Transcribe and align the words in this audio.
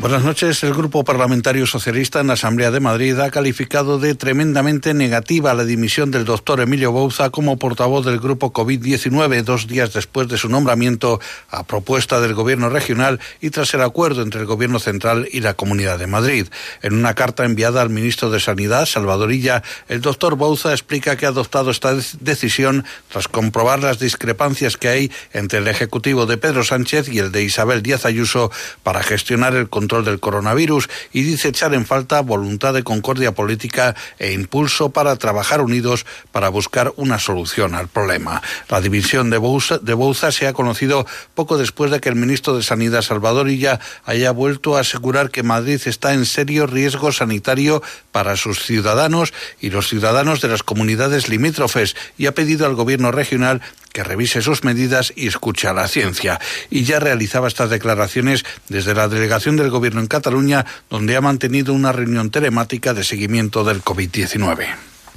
Buenas 0.00 0.22
noches. 0.22 0.62
El 0.62 0.74
Grupo 0.74 1.02
Parlamentario 1.02 1.66
Socialista 1.66 2.20
en 2.20 2.28
la 2.28 2.34
Asamblea 2.34 2.70
de 2.70 2.78
Madrid 2.78 3.18
ha 3.18 3.32
calificado 3.32 3.98
de 3.98 4.14
tremendamente 4.14 4.94
negativa 4.94 5.54
la 5.54 5.64
dimisión 5.64 6.12
del 6.12 6.24
doctor 6.24 6.60
Emilio 6.60 6.92
Bouza 6.92 7.30
como 7.30 7.58
portavoz 7.58 8.06
del 8.06 8.20
Grupo 8.20 8.52
COVID-19 8.52 9.42
dos 9.42 9.66
días 9.66 9.92
después 9.92 10.28
de 10.28 10.38
su 10.38 10.48
nombramiento 10.48 11.20
a 11.50 11.64
propuesta 11.64 12.20
del 12.20 12.34
Gobierno 12.34 12.68
regional 12.68 13.18
y 13.40 13.50
tras 13.50 13.74
el 13.74 13.82
acuerdo 13.82 14.22
entre 14.22 14.40
el 14.40 14.46
Gobierno 14.46 14.78
central 14.78 15.28
y 15.32 15.40
la 15.40 15.54
Comunidad 15.54 15.98
de 15.98 16.06
Madrid. 16.06 16.46
En 16.80 16.94
una 16.94 17.14
carta 17.14 17.44
enviada 17.44 17.82
al 17.82 17.90
ministro 17.90 18.30
de 18.30 18.38
Sanidad, 18.38 18.86
Salvador 18.86 19.32
Illa, 19.32 19.64
el 19.88 20.00
doctor 20.00 20.36
Bouza 20.36 20.70
explica 20.70 21.16
que 21.16 21.26
ha 21.26 21.30
adoptado 21.30 21.72
esta 21.72 21.92
decisión 22.20 22.84
tras 23.08 23.26
comprobar 23.26 23.82
las 23.82 23.98
discrepancias 23.98 24.76
que 24.76 24.88
hay 24.90 25.12
entre 25.32 25.58
el 25.58 25.66
Ejecutivo 25.66 26.24
de 26.26 26.38
Pedro 26.38 26.62
Sánchez 26.62 27.08
y 27.08 27.18
el 27.18 27.32
de 27.32 27.42
Isabel 27.42 27.82
Díaz 27.82 28.06
Ayuso 28.06 28.52
para 28.84 29.02
gestionar 29.02 29.56
el 29.56 29.68
control 29.68 29.87
del 29.88 30.20
coronavirus 30.20 30.88
y 31.12 31.22
dice 31.22 31.48
echar 31.48 31.72
en 31.74 31.86
falta 31.86 32.20
voluntad 32.20 32.74
de 32.74 32.84
concordia 32.84 33.32
política 33.32 33.96
e 34.18 34.32
impulso 34.32 34.90
para 34.90 35.16
trabajar 35.16 35.62
unidos 35.62 36.04
para 36.30 36.50
buscar 36.50 36.92
una 36.96 37.18
solución 37.18 37.74
al 37.74 37.88
problema. 37.88 38.42
La 38.68 38.80
división 38.80 39.30
de 39.30 39.38
Bouza, 39.38 39.78
de 39.78 39.94
Bouza 39.94 40.30
se 40.30 40.46
ha 40.46 40.52
conocido 40.52 41.06
poco 41.34 41.56
después 41.56 41.90
de 41.90 42.00
que 42.00 42.10
el 42.10 42.16
ministro 42.16 42.54
de 42.56 42.62
Sanidad 42.62 43.02
Salvador 43.02 43.48
Illa 43.48 43.80
haya 44.04 44.30
vuelto 44.30 44.76
a 44.76 44.80
asegurar 44.80 45.30
que 45.30 45.42
Madrid 45.42 45.80
está 45.86 46.12
en 46.12 46.26
serio 46.26 46.66
riesgo 46.66 47.10
sanitario 47.10 47.82
para 48.12 48.36
sus 48.36 48.62
ciudadanos 48.64 49.32
y 49.60 49.70
los 49.70 49.88
ciudadanos 49.88 50.40
de 50.40 50.48
las 50.48 50.62
comunidades 50.62 51.28
limítrofes 51.28 51.96
y 52.18 52.26
ha 52.26 52.34
pedido 52.34 52.66
al 52.66 52.74
gobierno 52.74 53.10
regional 53.10 53.62
que 53.92 54.04
revise 54.04 54.42
sus 54.42 54.64
medidas 54.64 55.12
y 55.16 55.26
escuche 55.26 55.66
a 55.66 55.72
la 55.72 55.88
ciencia. 55.88 56.38
Y 56.70 56.84
ya 56.84 57.00
realizaba 57.00 57.48
estas 57.48 57.70
declaraciones 57.70 58.44
desde 58.68 58.94
la 58.94 59.08
delegación 59.08 59.56
del 59.56 59.70
Gobierno 59.70 59.77
en 59.86 60.06
Cataluña, 60.06 60.66
donde 60.90 61.16
ha 61.16 61.20
mantenido 61.20 61.72
una 61.72 61.92
reunión 61.92 62.30
telemática 62.30 62.94
de 62.94 63.04
seguimiento 63.04 63.64
del 63.64 63.82
COVID-19. 63.82 64.66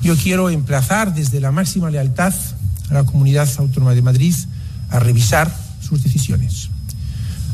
Yo 0.01 0.15
quiero 0.15 0.49
emplazar 0.49 1.13
desde 1.13 1.39
la 1.39 1.51
máxima 1.51 1.89
lealtad 1.89 2.33
a 2.89 2.93
la 2.93 3.03
Comunidad 3.03 3.49
Autónoma 3.57 3.93
de 3.93 4.01
Madrid 4.01 4.35
a 4.89 4.99
revisar 4.99 5.53
sus 5.81 6.03
decisiones, 6.03 6.69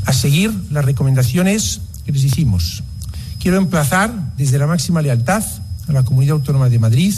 a 0.06 0.14
seguir 0.14 0.54
las 0.72 0.86
recomendaciones 0.86 1.82
que 2.06 2.12
les 2.12 2.24
hicimos. 2.24 2.84
Quiero 3.40 3.58
emplazar 3.58 4.14
desde 4.38 4.58
la 4.58 4.68
máxima 4.68 5.02
lealtad 5.02 5.44
a 5.88 5.92
la 5.92 6.04
Comunidad 6.04 6.36
Autónoma 6.36 6.70
de 6.70 6.80
Madrid 6.80 7.14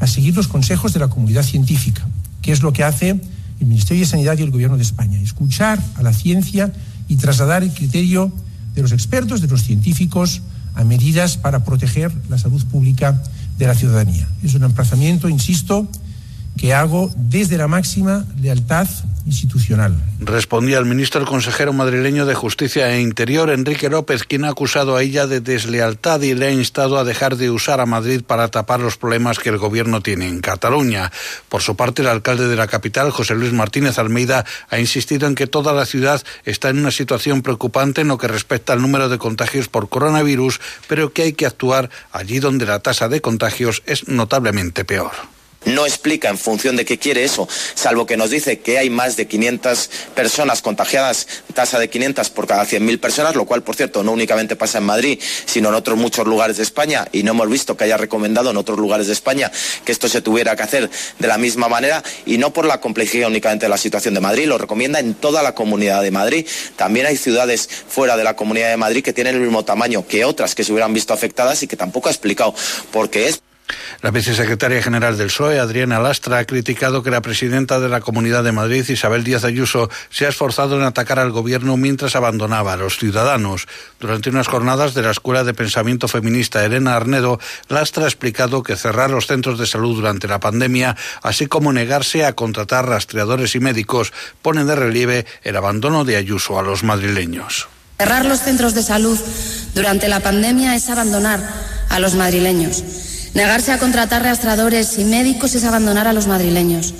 a 0.00 0.06
seguir 0.06 0.36
los 0.36 0.48
consejos 0.48 0.92
de 0.92 1.00
la 1.00 1.08
comunidad 1.08 1.42
científica, 1.42 2.06
que 2.42 2.52
es 2.52 2.62
lo 2.62 2.72
que 2.72 2.84
hace 2.84 3.20
el 3.60 3.66
Ministerio 3.66 4.02
de 4.02 4.10
Sanidad 4.10 4.36
y 4.38 4.42
el 4.42 4.50
Gobierno 4.50 4.76
de 4.76 4.82
España, 4.82 5.20
escuchar 5.20 5.82
a 5.96 6.02
la 6.02 6.12
ciencia 6.12 6.72
y 7.08 7.16
trasladar 7.16 7.62
el 7.62 7.72
criterio 7.72 8.32
de 8.74 8.82
los 8.82 8.92
expertos, 8.92 9.40
de 9.40 9.48
los 9.48 9.62
científicos, 9.62 10.42
a 10.74 10.84
medidas 10.84 11.36
para 11.36 11.64
proteger 11.64 12.12
la 12.28 12.38
salud 12.38 12.62
pública 12.66 13.22
de 13.58 13.66
la 13.66 13.74
ciudadanía. 13.74 14.28
Es 14.42 14.54
un 14.54 14.64
emplazamiento, 14.64 15.28
insisto, 15.28 15.88
que 16.56 16.72
hago 16.74 17.10
desde 17.16 17.58
la 17.58 17.68
máxima 17.68 18.24
lealtad 18.40 18.88
institucional. 19.26 19.96
Respondía 20.20 20.78
el 20.78 20.84
ministro 20.84 21.20
el 21.20 21.26
consejero 21.26 21.72
madrileño 21.72 22.26
de 22.26 22.34
Justicia 22.34 22.90
e 22.90 23.00
Interior, 23.00 23.50
Enrique 23.50 23.88
López, 23.88 24.24
quien 24.24 24.44
ha 24.44 24.50
acusado 24.50 24.96
a 24.96 25.02
ella 25.02 25.26
de 25.26 25.40
deslealtad 25.40 26.20
y 26.20 26.34
le 26.34 26.46
ha 26.46 26.50
instado 26.50 26.98
a 26.98 27.04
dejar 27.04 27.36
de 27.36 27.50
usar 27.50 27.80
a 27.80 27.86
Madrid 27.86 28.22
para 28.22 28.48
tapar 28.48 28.80
los 28.80 28.96
problemas 28.96 29.38
que 29.38 29.48
el 29.48 29.58
gobierno 29.58 30.02
tiene 30.02 30.28
en 30.28 30.40
Cataluña. 30.40 31.10
Por 31.48 31.62
su 31.62 31.74
parte, 31.74 32.02
el 32.02 32.08
alcalde 32.08 32.48
de 32.48 32.56
la 32.56 32.66
capital, 32.66 33.10
José 33.10 33.34
Luis 33.34 33.52
Martínez 33.52 33.98
Almeida, 33.98 34.44
ha 34.68 34.78
insistido 34.78 35.26
en 35.26 35.34
que 35.34 35.46
toda 35.46 35.72
la 35.72 35.86
ciudad 35.86 36.22
está 36.44 36.68
en 36.68 36.78
una 36.78 36.90
situación 36.90 37.42
preocupante 37.42 38.02
en 38.02 38.08
lo 38.08 38.18
que 38.18 38.28
respecta 38.28 38.72
al 38.72 38.82
número 38.82 39.08
de 39.08 39.18
contagios 39.18 39.68
por 39.68 39.88
coronavirus, 39.88 40.60
pero 40.86 41.12
que 41.12 41.22
hay 41.22 41.32
que 41.32 41.46
actuar 41.46 41.88
allí 42.12 42.40
donde 42.40 42.66
la 42.66 42.80
tasa 42.80 43.08
de 43.08 43.20
contagios 43.20 43.82
es 43.86 44.06
notablemente 44.08 44.84
peor 44.84 45.33
no 45.64 45.86
explica 45.86 46.28
en 46.28 46.38
función 46.38 46.76
de 46.76 46.84
qué 46.84 46.98
quiere 46.98 47.24
eso, 47.24 47.48
salvo 47.74 48.06
que 48.06 48.16
nos 48.16 48.30
dice 48.30 48.60
que 48.60 48.78
hay 48.78 48.90
más 48.90 49.16
de 49.16 49.26
500 49.26 49.90
personas 50.14 50.62
contagiadas, 50.62 51.26
tasa 51.54 51.78
de 51.78 51.88
500 51.88 52.30
por 52.30 52.46
cada 52.46 52.64
100.000 52.64 53.00
personas, 53.00 53.34
lo 53.34 53.44
cual, 53.44 53.62
por 53.62 53.76
cierto, 53.76 54.02
no 54.02 54.12
únicamente 54.12 54.56
pasa 54.56 54.78
en 54.78 54.84
Madrid, 54.84 55.20
sino 55.46 55.68
en 55.68 55.74
otros 55.74 55.98
muchos 55.98 56.26
lugares 56.26 56.56
de 56.56 56.62
España, 56.62 57.06
y 57.12 57.22
no 57.22 57.32
hemos 57.32 57.48
visto 57.48 57.76
que 57.76 57.84
haya 57.84 57.96
recomendado 57.96 58.50
en 58.50 58.56
otros 58.56 58.78
lugares 58.78 59.06
de 59.06 59.12
España 59.12 59.50
que 59.84 59.92
esto 59.92 60.08
se 60.08 60.20
tuviera 60.20 60.56
que 60.56 60.62
hacer 60.62 60.90
de 61.18 61.28
la 61.28 61.38
misma 61.38 61.68
manera, 61.68 62.02
y 62.26 62.38
no 62.38 62.52
por 62.52 62.66
la 62.66 62.80
complejidad 62.80 63.28
únicamente 63.28 63.66
de 63.66 63.70
la 63.70 63.78
situación 63.78 64.14
de 64.14 64.20
Madrid, 64.20 64.46
lo 64.46 64.58
recomienda 64.58 65.00
en 65.00 65.14
toda 65.14 65.42
la 65.42 65.54
comunidad 65.54 66.02
de 66.02 66.10
Madrid. 66.10 66.46
También 66.76 67.06
hay 67.06 67.16
ciudades 67.16 67.68
fuera 67.88 68.16
de 68.16 68.24
la 68.24 68.36
comunidad 68.36 68.70
de 68.70 68.76
Madrid 68.76 69.02
que 69.02 69.12
tienen 69.12 69.36
el 69.36 69.40
mismo 69.40 69.64
tamaño 69.64 70.06
que 70.06 70.24
otras 70.24 70.54
que 70.54 70.64
se 70.64 70.72
hubieran 70.72 70.92
visto 70.92 71.12
afectadas 71.12 71.62
y 71.62 71.66
que 71.66 71.76
tampoco 71.76 72.08
ha 72.08 72.12
explicado 72.12 72.54
por 72.92 73.10
qué 73.10 73.28
es. 73.28 73.40
La 74.02 74.10
vicesecretaria 74.10 74.82
general 74.82 75.16
del 75.16 75.28
PSOE, 75.28 75.58
Adriana 75.58 75.98
Lastra, 75.98 76.38
ha 76.38 76.44
criticado 76.44 77.02
que 77.02 77.10
la 77.10 77.22
presidenta 77.22 77.80
de 77.80 77.88
la 77.88 78.02
Comunidad 78.02 78.44
de 78.44 78.52
Madrid, 78.52 78.86
Isabel 78.86 79.24
Díaz 79.24 79.44
Ayuso, 79.44 79.88
se 80.10 80.26
ha 80.26 80.28
esforzado 80.28 80.76
en 80.76 80.82
atacar 80.82 81.18
al 81.18 81.32
gobierno 81.32 81.78
mientras 81.78 82.14
abandonaba 82.14 82.74
a 82.74 82.76
los 82.76 82.98
ciudadanos. 82.98 83.66
Durante 84.00 84.28
unas 84.28 84.48
jornadas 84.48 84.92
de 84.92 85.02
la 85.02 85.10
Escuela 85.10 85.44
de 85.44 85.54
Pensamiento 85.54 86.08
Feminista 86.08 86.64
Elena 86.64 86.96
Arnedo, 86.96 87.40
Lastra 87.68 88.04
ha 88.04 88.08
explicado 88.08 88.62
que 88.62 88.76
cerrar 88.76 89.10
los 89.10 89.26
centros 89.26 89.58
de 89.58 89.66
salud 89.66 89.96
durante 89.96 90.28
la 90.28 90.40
pandemia, 90.40 90.96
así 91.22 91.46
como 91.46 91.72
negarse 91.72 92.26
a 92.26 92.34
contratar 92.34 92.86
rastreadores 92.86 93.54
y 93.54 93.60
médicos, 93.60 94.12
pone 94.42 94.66
de 94.66 94.76
relieve 94.76 95.24
el 95.42 95.56
abandono 95.56 96.04
de 96.04 96.16
Ayuso 96.16 96.58
a 96.58 96.62
los 96.62 96.84
madrileños. 96.84 97.68
Cerrar 97.96 98.26
los 98.26 98.40
centros 98.40 98.74
de 98.74 98.82
salud 98.82 99.18
durante 99.74 100.08
la 100.08 100.20
pandemia 100.20 100.74
es 100.74 100.90
abandonar 100.90 101.40
a 101.88 102.00
los 102.00 102.14
madrileños. 102.14 102.82
Negarse 103.34 103.72
a 103.72 103.78
contratar 103.78 104.22
rastradores 104.22 104.96
y 104.98 105.04
médicos 105.04 105.54
es 105.56 105.64
abandonar 105.64 106.06
a 106.06 106.12
los 106.12 106.28
madrileños. 106.28 106.94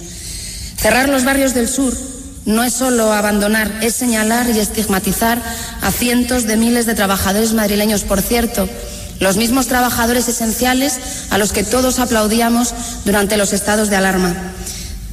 Cerrar 0.76 1.08
los 1.08 1.24
barrios 1.24 1.54
del 1.54 1.68
sur 1.68 1.96
no 2.44 2.64
es 2.64 2.74
solo 2.74 3.12
abandonar, 3.12 3.70
es 3.82 3.94
señalar 3.94 4.50
y 4.50 4.58
estigmatizar 4.58 5.40
a 5.80 5.90
cientos 5.92 6.46
de 6.46 6.56
miles 6.56 6.86
de 6.86 6.94
trabajadores 6.94 7.52
madrileños. 7.52 8.02
Por 8.02 8.20
cierto, 8.20 8.68
los 9.20 9.36
mismos 9.36 9.68
trabajadores 9.68 10.28
esenciales 10.28 10.98
a 11.30 11.38
los 11.38 11.52
que 11.52 11.62
todos 11.62 12.00
aplaudíamos 12.00 12.74
durante 13.04 13.36
los 13.36 13.52
estados 13.52 13.88
de 13.88 13.96
alarma. 13.96 14.34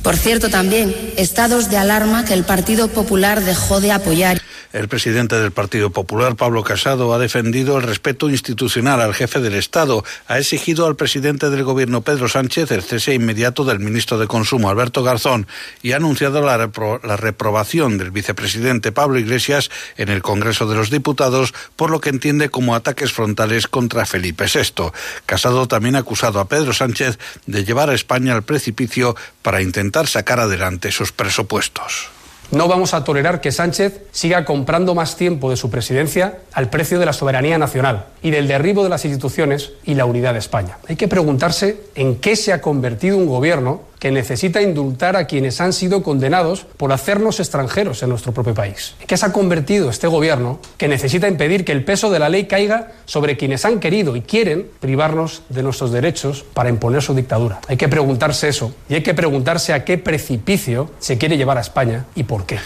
Por 0.02 0.18
cierto, 0.18 0.50
también 0.50 1.14
estados 1.18 1.70
de 1.70 1.78
alarma 1.78 2.26
que 2.26 2.34
el 2.34 2.44
Partido 2.44 2.88
Popular 2.88 3.44
dejó 3.44 3.80
de 3.80 3.92
apoyar. 3.92 4.41
El 4.74 4.88
presidente 4.88 5.38
del 5.38 5.52
Partido 5.52 5.90
Popular, 5.90 6.36
Pablo 6.36 6.64
Casado, 6.64 7.14
ha 7.14 7.20
defendido 7.20 7.78
el 7.78 7.84
respeto 7.84 8.30
institucional 8.30 9.02
al 9.02 9.14
jefe 9.14 9.42
del 9.42 9.56
Estado, 9.56 10.06
ha 10.28 10.40
exigido 10.40 10.86
al 10.86 10.96
presidente 10.96 11.50
del 11.50 11.64
Gobierno, 11.64 12.02
Pedro 12.02 12.30
Sánchez, 12.30 12.72
el 12.72 12.82
cese 12.82 13.14
inmediato 13.14 13.66
del 13.66 13.80
ministro 13.80 14.18
de 14.18 14.28
Consumo, 14.28 14.70
Alberto 14.70 15.04
Garzón, 15.04 15.46
y 15.82 15.92
ha 15.92 15.98
anunciado 15.98 16.42
la, 16.42 16.58
repro 16.58 17.02
la 17.04 17.18
reprobación 17.18 17.98
del 17.98 18.12
vicepresidente 18.12 18.94
Pablo 18.94 19.20
Iglesias 19.20 19.70
en 19.98 20.08
el 20.08 20.22
Congreso 20.22 20.66
de 20.68 20.76
los 20.76 20.90
Diputados 20.90 21.54
por 21.76 21.92
lo 21.92 22.00
que 22.00 22.10
entiende 22.10 22.50
como 22.50 22.74
ataques 22.74 23.12
frontales 23.12 23.68
contra 23.68 24.06
Felipe 24.06 24.46
VI. 24.46 24.92
Casado 25.26 25.68
también 25.68 25.96
ha 25.96 26.00
acusado 26.00 26.40
a 26.40 26.48
Pedro 26.48 26.74
Sánchez 26.74 27.20
de 27.46 27.66
llevar 27.66 27.90
a 27.90 27.94
España 27.94 28.34
al 28.34 28.44
precipicio 28.44 29.16
para 29.42 29.62
intentar 29.62 30.08
sacar 30.08 30.40
adelante 30.40 30.92
sus 30.92 31.12
presupuestos. 31.12 32.21
No 32.52 32.68
vamos 32.68 32.94
a 32.94 33.06
tolerar 33.06 33.40
que 33.40 33.54
Sánchez 33.54 34.02
siga 34.12 34.44
comprando 34.44 34.94
más 34.94 35.16
tiempo 35.16 35.50
de 35.50 35.56
su 35.56 35.70
presidencia 35.70 36.40
al 36.52 36.70
precio 36.70 37.00
de 37.00 37.06
la 37.06 37.14
soberanía 37.14 37.58
nacional 37.58 38.08
y 38.22 38.32
del 38.32 38.50
derribo 38.50 38.84
de 38.84 38.90
las 38.90 39.06
instituciones 39.06 39.72
y 39.86 39.94
la 39.94 40.06
unidad 40.06 40.34
de 40.34 40.40
España. 40.40 40.78
Hay 40.90 40.98
que 40.98 41.08
preguntarse 41.08 41.80
en 41.96 42.18
qué 42.18 42.36
se 42.36 42.52
ha 42.52 42.60
convertido 42.60 43.16
un 43.16 43.28
gobierno 43.28 43.91
que 44.02 44.10
necesita 44.10 44.64
indultar 44.64 45.16
a 45.16 45.28
quienes 45.28 45.62
han 45.62 45.74
sido 45.74 46.02
condenados 46.02 46.66
por 46.76 46.92
hacernos 46.92 47.40
extranjeros 47.40 48.02
en 48.02 48.10
nuestro 48.10 48.34
propio 48.34 48.56
país. 48.56 48.96
¿En 49.00 49.06
qué 49.06 49.16
se 49.16 49.28
ha 49.28 49.32
convertido 49.32 49.92
este 49.92 50.08
gobierno 50.08 50.60
que 50.78 50.88
necesita 50.88 51.28
impedir 51.28 51.64
que 51.64 51.72
el 51.72 51.84
peso 51.84 52.10
de 52.10 52.18
la 52.18 52.28
ley 52.28 52.48
caiga 52.48 52.94
sobre 53.06 53.38
quienes 53.38 53.64
han 53.64 53.80
querido 53.80 54.16
y 54.16 54.22
quieren 54.22 54.68
privarnos 54.80 55.44
de 55.50 55.62
nuestros 55.62 55.92
derechos 55.92 56.44
para 56.56 56.70
imponer 56.70 57.04
su 57.04 57.14
dictadura? 57.14 57.62
Hay 57.68 57.78
que 57.78 57.88
preguntarse 57.90 58.48
eso 58.48 58.74
y 58.90 58.96
hay 58.96 59.04
que 59.04 59.14
preguntarse 59.14 59.72
a 59.72 59.86
qué 59.86 60.00
precipicio 60.00 60.90
se 60.98 61.20
quiere 61.20 61.38
llevar 61.38 61.60
a 61.60 61.62
España 61.62 62.08
y 62.16 62.24
por 62.24 62.48
qué. 62.48 62.58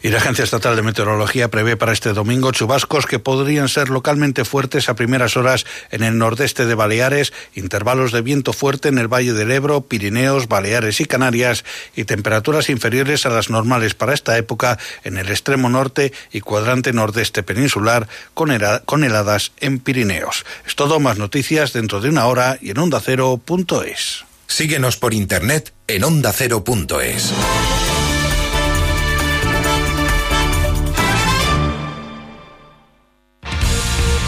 Y 0.00 0.10
la 0.10 0.18
Agencia 0.18 0.44
Estatal 0.44 0.76
de 0.76 0.82
Meteorología 0.82 1.48
prevé 1.48 1.76
para 1.76 1.92
este 1.92 2.12
domingo 2.12 2.52
chubascos 2.52 3.06
que 3.06 3.18
podrían 3.18 3.68
ser 3.68 3.88
localmente 3.88 4.44
fuertes 4.44 4.88
a 4.88 4.94
primeras 4.94 5.36
horas 5.36 5.66
en 5.90 6.04
el 6.04 6.18
nordeste 6.18 6.66
de 6.66 6.76
Baleares, 6.76 7.32
intervalos 7.56 8.12
de 8.12 8.22
viento 8.22 8.52
fuerte 8.52 8.90
en 8.90 8.98
el 8.98 9.12
Valle 9.12 9.32
del 9.32 9.50
Ebro, 9.50 9.80
Pirineos, 9.80 10.46
Baleares 10.46 10.83
Y 10.88 11.04
Canarias 11.06 11.64
y 11.96 12.04
temperaturas 12.04 12.68
inferiores 12.68 13.26
a 13.26 13.30
las 13.30 13.50
normales 13.50 13.94
para 13.94 14.14
esta 14.14 14.36
época 14.36 14.78
en 15.04 15.18
el 15.18 15.30
extremo 15.30 15.68
norte 15.68 16.12
y 16.32 16.40
cuadrante 16.40 16.92
nordeste 16.92 17.42
peninsular 17.42 18.08
con, 18.34 18.50
heladas 18.50 19.52
en 19.60 19.78
Pirineos. 19.78 20.44
Es 20.66 20.74
todo, 20.74 21.00
más 21.00 21.18
noticias 21.18 21.72
dentro 21.72 22.00
de 22.00 22.08
una 22.08 22.26
hora 22.26 22.58
y 22.60 22.70
en 22.70 22.78
ondacero.es. 22.78 24.24
Síguenos 24.46 24.96
por 24.96 25.14
internet 25.14 25.72
en 25.88 26.04
ondacero.es. 26.04 27.32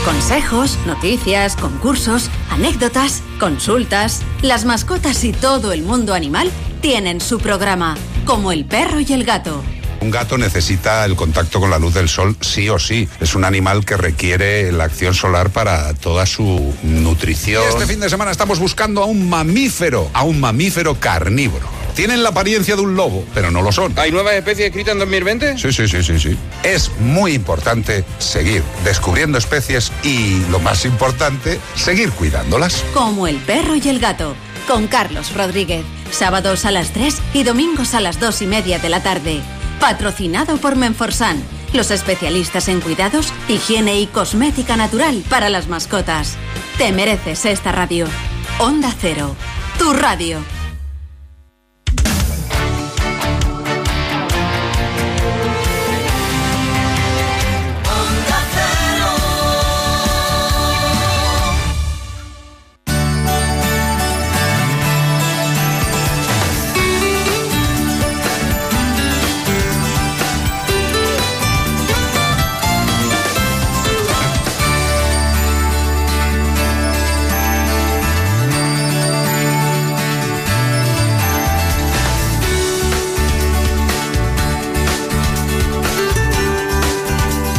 Consejos, 0.06 0.78
noticias, 0.86 1.56
concursos, 1.56 2.30
anécdotas, 2.48 3.24
consultas. 3.40 4.22
Las 4.40 4.64
mascotas 4.64 5.24
y 5.24 5.32
todo 5.32 5.72
el 5.72 5.82
mundo 5.82 6.14
animal 6.14 6.48
tienen 6.80 7.20
su 7.20 7.40
programa, 7.40 7.96
como 8.24 8.52
el 8.52 8.66
perro 8.66 9.00
y 9.00 9.12
el 9.12 9.24
gato. 9.24 9.64
Un 10.00 10.10
gato 10.10 10.38
necesita 10.38 11.04
el 11.04 11.16
contacto 11.16 11.60
con 11.60 11.70
la 11.70 11.78
luz 11.78 11.94
del 11.94 12.08
sol 12.08 12.36
sí 12.40 12.68
o 12.68 12.78
sí. 12.78 13.08
Es 13.20 13.34
un 13.34 13.44
animal 13.44 13.84
que 13.84 13.96
requiere 13.96 14.72
la 14.72 14.84
acción 14.84 15.14
solar 15.14 15.50
para 15.50 15.94
toda 15.94 16.26
su 16.26 16.74
nutrición. 16.82 17.62
este 17.68 17.86
fin 17.86 18.00
de 18.00 18.10
semana 18.10 18.30
estamos 18.30 18.58
buscando 18.58 19.02
a 19.02 19.06
un 19.06 19.28
mamífero, 19.28 20.10
a 20.12 20.22
un 20.22 20.40
mamífero 20.40 20.98
carnívoro. 21.00 21.76
Tienen 21.96 22.22
la 22.22 22.28
apariencia 22.28 22.76
de 22.76 22.82
un 22.82 22.94
lobo, 22.94 23.24
pero 23.32 23.50
no 23.50 23.62
lo 23.62 23.72
son. 23.72 23.98
¿Hay 23.98 24.12
nuevas 24.12 24.34
especies 24.34 24.66
escritas 24.66 24.92
en 24.92 24.98
2020? 24.98 25.56
Sí, 25.56 25.72
sí, 25.72 25.88
sí, 25.88 26.02
sí, 26.02 26.18
sí. 26.18 26.36
Es 26.62 26.90
muy 27.00 27.32
importante 27.32 28.04
seguir 28.18 28.62
descubriendo 28.84 29.38
especies 29.38 29.90
y, 30.02 30.44
lo 30.50 30.60
más 30.60 30.84
importante, 30.84 31.58
seguir 31.74 32.10
cuidándolas. 32.10 32.84
Como 32.92 33.26
el 33.26 33.36
perro 33.36 33.76
y 33.76 33.88
el 33.88 33.98
gato, 33.98 34.36
con 34.66 34.86
Carlos 34.86 35.34
Rodríguez. 35.34 35.84
Sábados 36.10 36.64
a 36.64 36.70
las 36.70 36.92
3 36.92 37.20
y 37.34 37.44
domingos 37.44 37.94
a 37.94 38.00
las 38.00 38.20
2 38.20 38.42
y 38.42 38.46
media 38.46 38.78
de 38.78 38.88
la 38.88 39.02
tarde. 39.02 39.40
Patrocinado 39.80 40.56
por 40.56 40.76
Menforsan, 40.76 41.42
los 41.72 41.90
especialistas 41.90 42.68
en 42.68 42.80
cuidados, 42.80 43.32
higiene 43.48 44.00
y 44.00 44.06
cosmética 44.06 44.76
natural 44.76 45.22
para 45.28 45.48
las 45.48 45.68
mascotas. 45.68 46.36
Te 46.78 46.92
mereces 46.92 47.44
esta 47.44 47.72
radio. 47.72 48.06
Onda 48.58 48.94
Cero, 49.00 49.36
tu 49.78 49.92
radio. 49.92 50.40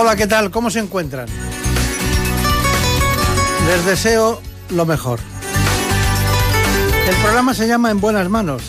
Hola, 0.00 0.14
¿qué 0.14 0.28
tal? 0.28 0.52
¿Cómo 0.52 0.70
se 0.70 0.78
encuentran? 0.78 1.26
Les 3.66 3.84
deseo 3.84 4.40
lo 4.70 4.86
mejor. 4.86 5.18
El 7.08 7.16
programa 7.16 7.52
se 7.52 7.66
llama 7.66 7.90
En 7.90 8.00
buenas 8.00 8.28
manos. 8.28 8.62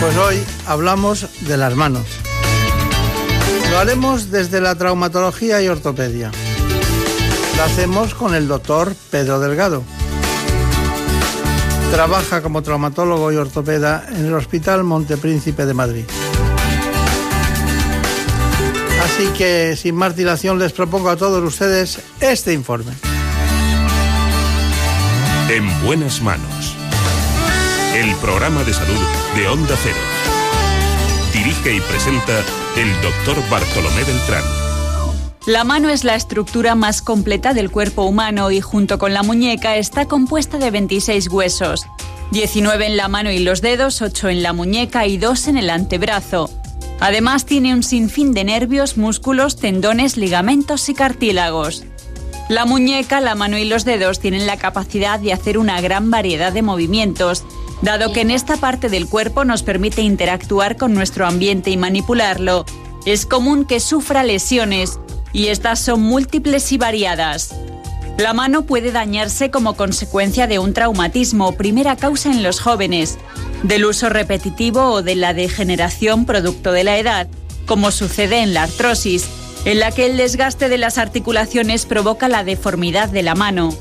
Pues 0.00 0.16
hoy 0.16 0.42
hablamos 0.66 1.28
de 1.42 1.58
las 1.58 1.76
manos. 1.76 2.06
Lo 3.70 3.78
haremos 3.80 4.30
desde 4.30 4.62
la 4.62 4.76
traumatología 4.76 5.60
y 5.60 5.68
ortopedia. 5.68 6.30
Lo 7.58 7.62
hacemos 7.62 8.14
con 8.14 8.34
el 8.34 8.48
doctor 8.48 8.94
Pedro 9.10 9.40
Delgado. 9.40 9.82
Trabaja 11.90 12.40
como 12.40 12.62
traumatólogo 12.62 13.30
y 13.30 13.36
ortopeda 13.36 14.06
en 14.08 14.24
el 14.24 14.32
Hospital 14.32 14.84
Montepríncipe 14.84 15.66
de 15.66 15.74
Madrid. 15.74 16.04
Así 19.12 19.26
que 19.36 19.76
sin 19.76 19.94
más 19.94 20.16
dilación 20.16 20.58
les 20.58 20.72
propongo 20.72 21.10
a 21.10 21.16
todos 21.16 21.44
ustedes 21.44 22.00
este 22.20 22.54
informe. 22.54 22.92
En 25.50 25.84
buenas 25.84 26.22
manos. 26.22 26.74
El 27.94 28.14
programa 28.16 28.64
de 28.64 28.72
salud 28.72 28.98
de 29.36 29.48
Onda 29.48 29.76
Cero. 29.82 29.98
Dirige 31.30 31.76
y 31.76 31.80
presenta 31.82 32.38
el 32.78 32.90
doctor 33.02 33.36
Bartolomé 33.50 34.02
Beltrán. 34.02 34.44
La 35.44 35.64
mano 35.64 35.90
es 35.90 36.04
la 36.04 36.14
estructura 36.14 36.74
más 36.74 37.02
completa 37.02 37.52
del 37.52 37.70
cuerpo 37.70 38.04
humano 38.04 38.50
y 38.50 38.62
junto 38.62 38.98
con 38.98 39.12
la 39.12 39.22
muñeca 39.22 39.76
está 39.76 40.06
compuesta 40.06 40.56
de 40.56 40.70
26 40.70 41.28
huesos. 41.28 41.86
19 42.30 42.86
en 42.86 42.96
la 42.96 43.08
mano 43.08 43.30
y 43.30 43.40
los 43.40 43.60
dedos, 43.60 44.00
8 44.00 44.30
en 44.30 44.42
la 44.42 44.54
muñeca 44.54 45.06
y 45.06 45.18
2 45.18 45.48
en 45.48 45.58
el 45.58 45.68
antebrazo. 45.68 46.61
Además 47.02 47.46
tiene 47.46 47.74
un 47.74 47.82
sinfín 47.82 48.32
de 48.32 48.44
nervios, 48.44 48.96
músculos, 48.96 49.56
tendones, 49.56 50.16
ligamentos 50.16 50.88
y 50.88 50.94
cartílagos. 50.94 51.82
La 52.48 52.64
muñeca, 52.64 53.20
la 53.20 53.34
mano 53.34 53.58
y 53.58 53.64
los 53.64 53.84
dedos 53.84 54.20
tienen 54.20 54.46
la 54.46 54.56
capacidad 54.56 55.18
de 55.18 55.32
hacer 55.32 55.58
una 55.58 55.80
gran 55.80 56.12
variedad 56.12 56.52
de 56.52 56.62
movimientos, 56.62 57.42
dado 57.82 58.12
que 58.12 58.20
en 58.20 58.30
esta 58.30 58.56
parte 58.56 58.88
del 58.88 59.08
cuerpo 59.08 59.44
nos 59.44 59.64
permite 59.64 60.02
interactuar 60.02 60.76
con 60.76 60.94
nuestro 60.94 61.26
ambiente 61.26 61.70
y 61.70 61.76
manipularlo. 61.76 62.66
Es 63.04 63.26
común 63.26 63.64
que 63.64 63.80
sufra 63.80 64.22
lesiones, 64.22 65.00
y 65.32 65.48
estas 65.48 65.80
son 65.80 66.02
múltiples 66.02 66.70
y 66.70 66.78
variadas. 66.78 67.52
La 68.18 68.34
mano 68.34 68.62
puede 68.62 68.92
dañarse 68.92 69.50
como 69.50 69.74
consecuencia 69.74 70.46
de 70.46 70.58
un 70.58 70.74
traumatismo, 70.74 71.52
primera 71.56 71.96
causa 71.96 72.30
en 72.30 72.42
los 72.42 72.60
jóvenes, 72.60 73.18
del 73.62 73.84
uso 73.84 74.10
repetitivo 74.10 74.90
o 74.90 75.02
de 75.02 75.14
la 75.14 75.34
degeneración 75.34 76.26
producto 76.26 76.72
de 76.72 76.84
la 76.84 76.98
edad, 76.98 77.26
como 77.66 77.90
sucede 77.90 78.42
en 78.42 78.54
la 78.54 78.64
artrosis, 78.64 79.28
en 79.64 79.80
la 79.80 79.92
que 79.92 80.06
el 80.06 80.16
desgaste 80.16 80.68
de 80.68 80.78
las 80.78 80.98
articulaciones 80.98 81.86
provoca 81.86 82.28
la 82.28 82.44
deformidad 82.44 83.08
de 83.08 83.22
la 83.22 83.34
mano. 83.34 83.74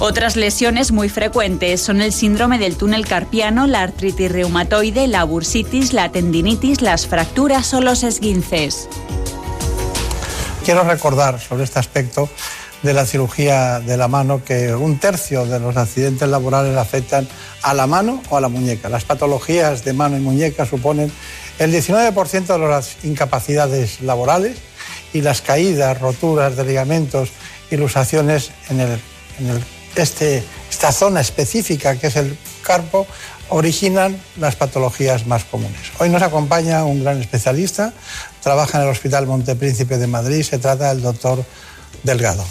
Otras 0.00 0.36
lesiones 0.36 0.92
muy 0.92 1.08
frecuentes 1.08 1.80
son 1.80 2.00
el 2.00 2.12
síndrome 2.12 2.58
del 2.58 2.76
túnel 2.76 3.04
carpiano, 3.04 3.66
la 3.66 3.82
artritis 3.82 4.30
reumatoide, 4.30 5.08
la 5.08 5.24
bursitis, 5.24 5.92
la 5.92 6.10
tendinitis, 6.10 6.82
las 6.82 7.06
fracturas 7.06 7.74
o 7.74 7.80
los 7.80 8.04
esguinces. 8.04 8.88
Quiero 10.64 10.84
recordar 10.84 11.40
sobre 11.40 11.64
este 11.64 11.80
aspecto 11.80 12.30
de 12.82 12.94
la 12.94 13.04
cirugía 13.06 13.80
de 13.80 13.96
la 13.96 14.08
mano 14.08 14.44
que 14.44 14.74
un 14.74 14.98
tercio 14.98 15.46
de 15.46 15.58
los 15.58 15.76
accidentes 15.76 16.28
laborales 16.28 16.76
afectan 16.76 17.28
a 17.62 17.74
la 17.74 17.86
mano 17.86 18.22
o 18.30 18.36
a 18.36 18.40
la 18.40 18.48
muñeca. 18.48 18.88
Las 18.88 19.04
patologías 19.04 19.84
de 19.84 19.92
mano 19.92 20.16
y 20.16 20.20
muñeca 20.20 20.64
suponen 20.64 21.10
el 21.58 21.72
19% 21.72 22.46
de 22.46 22.58
las 22.58 23.04
incapacidades 23.04 24.00
laborales 24.00 24.58
y 25.12 25.22
las 25.22 25.42
caídas, 25.42 26.00
roturas 26.00 26.56
de 26.56 26.64
ligamentos 26.64 27.30
y 27.70 27.76
luxaciones 27.76 28.52
en, 28.70 28.80
el, 28.80 29.00
este, 29.96 30.44
esta 30.70 30.92
zona 30.92 31.20
específica 31.20 31.96
que 31.96 32.06
es 32.06 32.16
el 32.16 32.38
carpo 32.62 33.06
originan 33.48 34.20
las 34.38 34.56
patologías 34.56 35.26
más 35.26 35.44
comunes. 35.44 35.80
Hoy 35.98 36.10
nos 36.10 36.22
acompaña 36.22 36.84
un 36.84 37.02
gran 37.02 37.20
especialista, 37.20 37.92
trabaja 38.42 38.78
en 38.78 38.84
el 38.84 38.90
Hospital 38.90 39.26
Montepríncipe 39.26 39.96
de 39.96 40.06
Madrid, 40.06 40.42
se 40.42 40.58
trata 40.58 40.90
del 40.90 41.02
doctor 41.02 41.44
Delgado. 42.02 42.44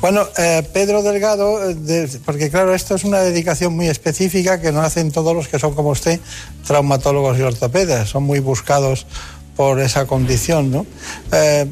Bueno, 0.00 0.28
eh, 0.36 0.62
Pedro 0.72 1.02
Delgado, 1.02 1.70
eh, 1.70 2.08
porque 2.24 2.50
claro, 2.50 2.72
esto 2.72 2.94
es 2.94 3.02
una 3.02 3.18
dedicación 3.18 3.74
muy 3.74 3.88
específica 3.88 4.60
que 4.60 4.70
no 4.70 4.80
hacen 4.80 5.10
todos 5.10 5.34
los 5.34 5.48
que 5.48 5.58
son 5.58 5.74
como 5.74 5.90
usted, 5.90 6.20
traumatólogos 6.66 7.36
y 7.38 7.42
ortopedas, 7.42 8.08
son 8.08 8.22
muy 8.22 8.38
buscados 8.38 9.06
por 9.56 9.80
esa 9.80 10.06
condición, 10.06 10.70
¿no? 10.70 10.86
Eh, 11.32 11.66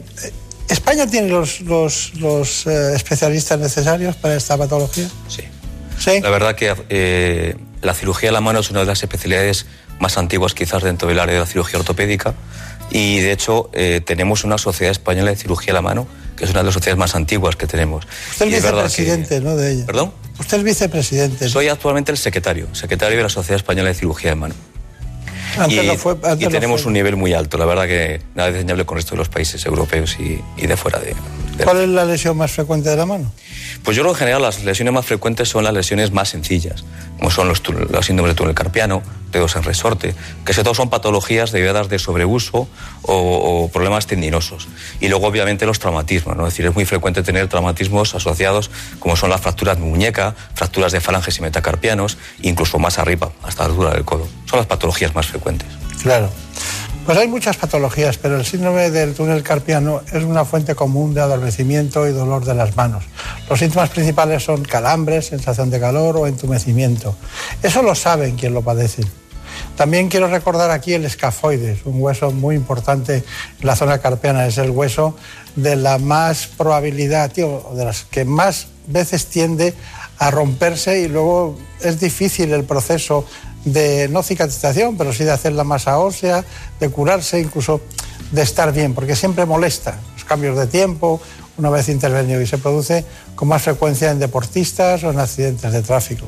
¿España 0.69 1.07
tiene 1.07 1.29
los, 1.29 1.61
los, 1.61 2.67
especialistas 2.67 3.61
necesarios 3.61 4.17
para 4.17 4.35
esta 4.35 4.59
patología? 4.59 5.09
Sí. 5.29 6.21
La 6.21 6.31
verdad 6.31 6.57
que 6.57 7.57
la 7.81 7.95
cirugía 7.95 8.31
de 8.31 8.33
la 8.33 8.41
mano 8.41 8.59
es 8.59 8.71
una 8.71 8.81
de 8.81 8.87
las 8.87 9.01
especialidades 9.01 9.67
más 10.01 10.19
antiguas 10.19 10.53
quizás 10.53 10.83
dentro 10.83 11.09
del 11.09 11.21
área 11.21 11.35
de 11.35 11.41
la 11.41 11.47
cirugía 11.47 11.79
ortopédica 11.79 12.35
y 12.91 13.21
de 13.21 13.31
hecho 13.31 13.71
tenemos 14.05 14.43
una 14.43 14.59
sociedad 14.59 14.91
española 14.91 15.31
de 15.31 15.37
cirugía 15.37 15.69
de 15.69 15.75
la 15.75 15.83
mano 15.83 16.09
que 16.37 16.45
es 16.45 16.51
una 16.51 16.61
de 16.61 16.67
las 16.67 16.75
sociedades 16.75 16.99
más 16.99 17.15
antiguas 17.15 17.57
que 17.57 17.67
tenemos. 17.67 18.07
Usted 18.33 18.47
es 18.47 18.55
vicepresidente, 18.55 19.41
¿no? 19.41 19.57
De 19.57 19.73
ella. 19.73 19.87
¿Perdón? 19.87 20.13
Usted 20.39 20.59
es 20.59 20.63
vicepresidente. 20.63 21.49
Soy 21.49 21.69
actualmente 21.69 22.13
el 22.13 22.19
secretario, 22.19 22.69
secretario 22.75 23.17
de 23.17 23.23
la 23.23 23.29
Sociedad 23.29 23.57
Española 23.57 23.89
de 23.89 23.95
Cirugía 23.95 24.31
de 24.31 24.37
Mano. 24.37 24.55
Antes 25.59 25.85
y, 25.85 25.87
lo 25.87 25.97
fue, 25.97 26.17
antes 26.23 26.49
y 26.49 26.51
tenemos 26.51 26.85
un 26.85 26.93
nivel 26.93 27.17
muy 27.17 27.33
alto, 27.33 27.57
la 27.57 27.65
verdad 27.65 27.87
que 27.87 28.21
nada 28.35 28.51
diseñable 28.51 28.85
con 28.85 28.97
el 28.97 29.03
resto 29.03 29.15
de 29.15 29.19
los 29.19 29.31
países 29.31 29.65
europeos 29.65 30.17
y, 30.21 30.43
y 30.59 30.67
de 30.67 30.77
fuera 30.77 30.99
de 30.99 31.15
¿Cuál 31.63 31.81
es 31.81 31.89
la 31.89 32.05
lesión 32.05 32.37
más 32.37 32.51
frecuente 32.51 32.91
de 32.91 32.97
la 32.97 33.07
mano? 33.07 33.33
Pues 33.83 33.97
yo 33.97 34.03
creo 34.03 34.13
que 34.15 34.19
en 34.19 34.27
general 34.27 34.43
las 34.43 34.65
lesiones 34.65 34.93
más 34.93 35.07
frecuentes 35.07 35.49
son 35.49 35.65
las 35.65 35.73
lesiones 35.73 36.11
más 36.13 36.29
sencillas, 36.29 36.85
como 37.19 37.31
son 37.31 37.49
los, 37.49 37.63
los 37.69 38.07
síndromes 38.07 38.33
de 38.33 38.37
túnel 38.37 38.55
carpiano, 38.55 39.03
dedos 39.33 39.57
en 39.57 39.63
resorte, 39.63 40.15
que 40.45 40.53
sobre 40.53 40.65
todo 40.65 40.75
son 40.75 40.91
patologías 40.91 41.53
derivadas 41.53 41.89
de 41.89 41.99
sobreuso 41.99 42.69
o, 43.03 43.13
o, 43.13 43.69
problemas 43.69 44.07
tendinosos. 44.07 44.69
Y 45.01 45.09
luego 45.09 45.27
obviamente 45.27 45.67
los 45.67 45.79
traumatismos, 45.79 46.37
¿no? 46.37 46.47
es 46.47 46.53
decir, 46.53 46.67
es 46.67 46.75
muy 46.75 46.85
frecuente 46.85 47.23
tener 47.23 47.49
traumatismos 47.49 48.15
asociados 48.15 48.71
como 48.99 49.17
son 49.17 49.31
las 49.31 49.41
fracturas 49.41 49.79
de 49.79 49.85
muñeca, 49.85 50.35
fracturas 50.55 50.93
de 50.93 51.01
falanges 51.01 51.39
y 51.39 51.43
metacarpianos, 51.43 52.19
incluso 52.43 52.79
más 52.79 52.99
arriba, 52.99 53.31
hasta 53.43 53.65
la 53.65 53.71
altura 53.71 53.91
del 53.93 54.05
codo. 54.05 54.27
Son 54.47 54.59
las 54.59 54.67
patologías 54.67 55.15
más 55.15 55.27
frecuentes. 55.27 55.69
Claro. 56.03 56.31
Pues 57.07 57.19
hay 57.19 57.29
muchas 57.29 57.57
patologías, 57.57 58.19
pero 58.19 58.37
el 58.37 58.45
síndrome 58.45 58.91
del 58.91 59.15
túnel 59.15 59.45
carpiano 59.45 60.03
es 60.13 60.25
una 60.25 60.45
fuente 60.45 60.75
común 60.75 61.15
de 61.15 61.21
adormecimiento 61.21 62.09
y 62.09 62.11
dolor 62.11 62.45
de 62.45 62.53
las 62.53 62.75
manos. 62.75 63.05
Los 63.49 63.61
síntomas 63.61 63.91
principales 63.91 64.43
son 64.43 64.65
calambres, 64.65 65.27
sensación 65.27 65.71
de 65.71 65.79
calor 65.79 66.17
o 66.17 66.27
entumecimiento. 66.27 67.17
Eso 67.63 67.83
lo 67.83 67.95
saben 67.95 68.35
quien 68.35 68.55
lo 68.55 68.63
padecen. 68.63 69.07
También 69.77 70.09
quiero 70.09 70.27
recordar 70.27 70.73
aquí 70.73 70.95
el 70.95 71.05
escafoides, 71.05 71.87
un 71.87 72.03
hueso 72.03 72.33
muy 72.33 72.57
importante 72.57 73.23
en 73.61 73.67
la 73.67 73.77
zona 73.77 73.99
carpiana. 73.99 74.45
Es 74.45 74.59
el 74.59 74.71
hueso 74.71 75.17
de 75.55 75.77
la 75.77 75.99
más 75.99 76.49
probabilidad, 76.49 77.31
tío, 77.31 77.71
de 77.77 77.85
las 77.85 78.03
que 78.03 78.25
más 78.25 78.67
veces 78.89 79.27
tiende 79.27 79.75
a 80.19 80.33
romperse 80.33 81.03
y 81.03 81.09
luego 81.09 81.57
es 81.81 82.01
difícil 82.01 82.53
el 82.53 82.65
proceso 82.65 83.25
de 83.67 84.09
no 84.09 84.23
cicatrización, 84.23 84.97
pero 84.97 85.13
sí 85.13 85.25
de 85.25 85.33
hacer 85.33 85.53
la 85.53 85.65
masa 85.65 85.99
ósea, 85.99 86.45
de 86.81 86.89
curarse, 86.89 87.41
incluso 87.41 87.83
de 88.31 88.43
estar 88.43 88.73
bien, 88.73 88.95
porque 88.95 89.15
siempre 89.15 89.45
molesta 89.45 89.99
los 90.15 90.25
cambios 90.25 90.57
de 90.57 90.67
tiempo, 90.67 91.21
una 91.59 91.69
vez 91.71 91.89
intervenido 91.89 92.41
y 92.41 92.47
se 92.47 92.59
produce 92.59 93.05
con 93.37 93.49
más 93.49 93.63
frecuencia 93.63 94.11
en 94.11 94.19
deportistas 94.19 95.05
o 95.05 95.11
en 95.11 95.21
accidentes 95.21 95.71
de 95.71 95.83
tráfico. 95.83 96.27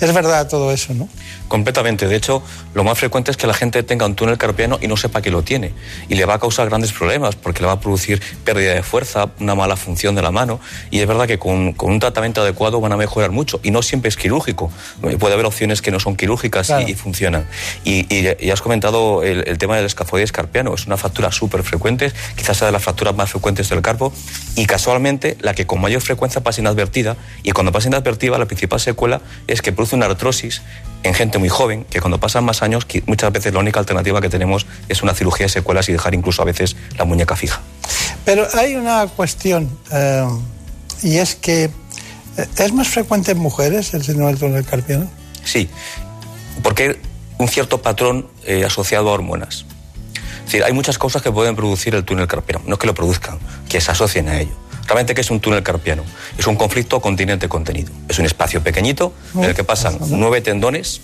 Es 0.00 0.12
verdad 0.12 0.48
todo 0.48 0.72
eso, 0.72 0.94
¿no? 0.94 1.08
Completamente. 1.46 2.08
De 2.08 2.16
hecho, 2.16 2.42
lo 2.74 2.84
más 2.84 2.98
frecuente 2.98 3.30
es 3.30 3.36
que 3.36 3.46
la 3.46 3.54
gente 3.54 3.82
tenga 3.82 4.06
un 4.06 4.14
túnel 4.14 4.36
carpiano 4.36 4.78
y 4.80 4.88
no 4.88 4.96
sepa 4.96 5.22
que 5.22 5.30
lo 5.30 5.42
tiene. 5.42 5.72
Y 6.08 6.14
le 6.14 6.24
va 6.24 6.34
a 6.34 6.38
causar 6.38 6.68
grandes 6.68 6.92
problemas 6.92 7.36
porque 7.36 7.60
le 7.60 7.66
va 7.66 7.74
a 7.74 7.80
producir 7.80 8.20
pérdida 8.44 8.74
de 8.74 8.82
fuerza, 8.82 9.30
una 9.40 9.54
mala 9.54 9.76
función 9.76 10.14
de 10.14 10.22
la 10.22 10.30
mano. 10.30 10.60
Y 10.90 11.00
es 11.00 11.06
verdad 11.06 11.26
que 11.26 11.38
con, 11.38 11.72
con 11.72 11.92
un 11.92 12.00
tratamiento 12.00 12.42
adecuado 12.42 12.80
van 12.80 12.92
a 12.92 12.96
mejorar 12.96 13.30
mucho. 13.30 13.60
Y 13.62 13.70
no 13.70 13.82
siempre 13.82 14.08
es 14.08 14.16
quirúrgico. 14.16 14.70
Puede 15.18 15.34
haber 15.34 15.46
opciones 15.46 15.82
que 15.82 15.90
no 15.90 16.00
son 16.00 16.16
quirúrgicas 16.16 16.66
claro. 16.66 16.86
y, 16.86 16.92
y, 16.92 16.94
funcionan. 16.94 17.46
Y, 17.84 18.06
y, 18.14 18.28
y, 18.40 18.50
has 18.50 18.62
comentado 18.62 19.22
el, 19.22 19.46
el 19.46 19.58
tema 19.58 19.76
del 19.76 19.86
escafoides 19.86 20.32
carpiano. 20.32 20.74
Es 20.74 20.86
una 20.86 20.96
fractura 20.96 21.30
súper 21.32 21.62
frecuente, 21.62 22.12
quizás 22.36 22.56
sea 22.56 22.66
de 22.66 22.72
las 22.72 22.82
fracturas 22.82 23.14
más 23.14 23.30
frecuentes 23.30 23.68
del 23.68 23.82
carpo. 23.82 24.12
Y 24.54 24.66
casualmente 24.66 25.36
la 25.40 25.54
que 25.54 25.66
con 25.66 25.80
mayor 25.80 26.02
frecuencia 26.02 26.37
pasa 26.40 26.60
inadvertida. 26.60 27.16
Y 27.42 27.52
cuando 27.52 27.72
pasa 27.72 27.88
inadvertida, 27.88 28.38
la 28.38 28.46
principal 28.46 28.80
secuela 28.80 29.20
es 29.46 29.62
que 29.62 29.72
produce 29.72 29.96
una 29.96 30.06
artrosis 30.06 30.62
en 31.02 31.14
gente 31.14 31.38
muy 31.38 31.48
joven, 31.48 31.84
que 31.88 32.00
cuando 32.00 32.18
pasan 32.18 32.44
más 32.44 32.62
años, 32.62 32.86
muchas 33.06 33.32
veces 33.32 33.52
la 33.52 33.60
única 33.60 33.80
alternativa 33.80 34.20
que 34.20 34.28
tenemos 34.28 34.66
es 34.88 35.02
una 35.02 35.14
cirugía 35.14 35.46
de 35.46 35.50
secuelas 35.50 35.88
y 35.88 35.92
dejar 35.92 36.14
incluso 36.14 36.42
a 36.42 36.44
veces 36.44 36.76
la 36.96 37.04
muñeca 37.04 37.36
fija. 37.36 37.60
Pero 38.24 38.46
hay 38.54 38.74
una 38.76 39.06
cuestión, 39.06 39.70
eh, 39.92 40.26
y 41.02 41.18
es 41.18 41.34
que 41.34 41.70
¿es 42.58 42.72
más 42.72 42.88
frecuente 42.88 43.32
en 43.32 43.38
mujeres 43.38 43.94
el 43.94 44.04
síndrome 44.04 44.30
del 44.30 44.40
túnel 44.40 44.64
carpiano? 44.64 45.10
Sí, 45.44 45.68
porque 46.62 46.82
hay 46.82 46.96
un 47.38 47.48
cierto 47.48 47.80
patrón 47.82 48.28
eh, 48.44 48.64
asociado 48.64 49.08
a 49.08 49.12
hormonas. 49.12 49.64
Es 50.38 50.52
decir, 50.52 50.64
hay 50.64 50.72
muchas 50.72 50.98
cosas 50.98 51.22
que 51.22 51.30
pueden 51.30 51.56
producir 51.56 51.94
el 51.94 52.04
túnel 52.04 52.26
carpiano, 52.26 52.64
no 52.66 52.78
que 52.78 52.86
lo 52.86 52.94
produzcan, 52.94 53.38
que 53.68 53.80
se 53.80 53.90
asocien 53.90 54.28
a 54.28 54.40
ello. 54.40 54.56
Realmente, 54.88 55.14
¿qué 55.14 55.20
es 55.20 55.30
un 55.30 55.38
túnel 55.38 55.62
carpiano? 55.62 56.02
Es 56.38 56.46
un 56.46 56.56
conflicto 56.56 57.00
continente-contenido. 57.00 57.92
Es 58.08 58.18
un 58.18 58.24
espacio 58.24 58.62
pequeñito 58.62 59.12
en 59.34 59.44
el 59.44 59.54
que 59.54 59.62
pasan 59.62 59.98
nueve 60.08 60.40
tendones 60.40 61.02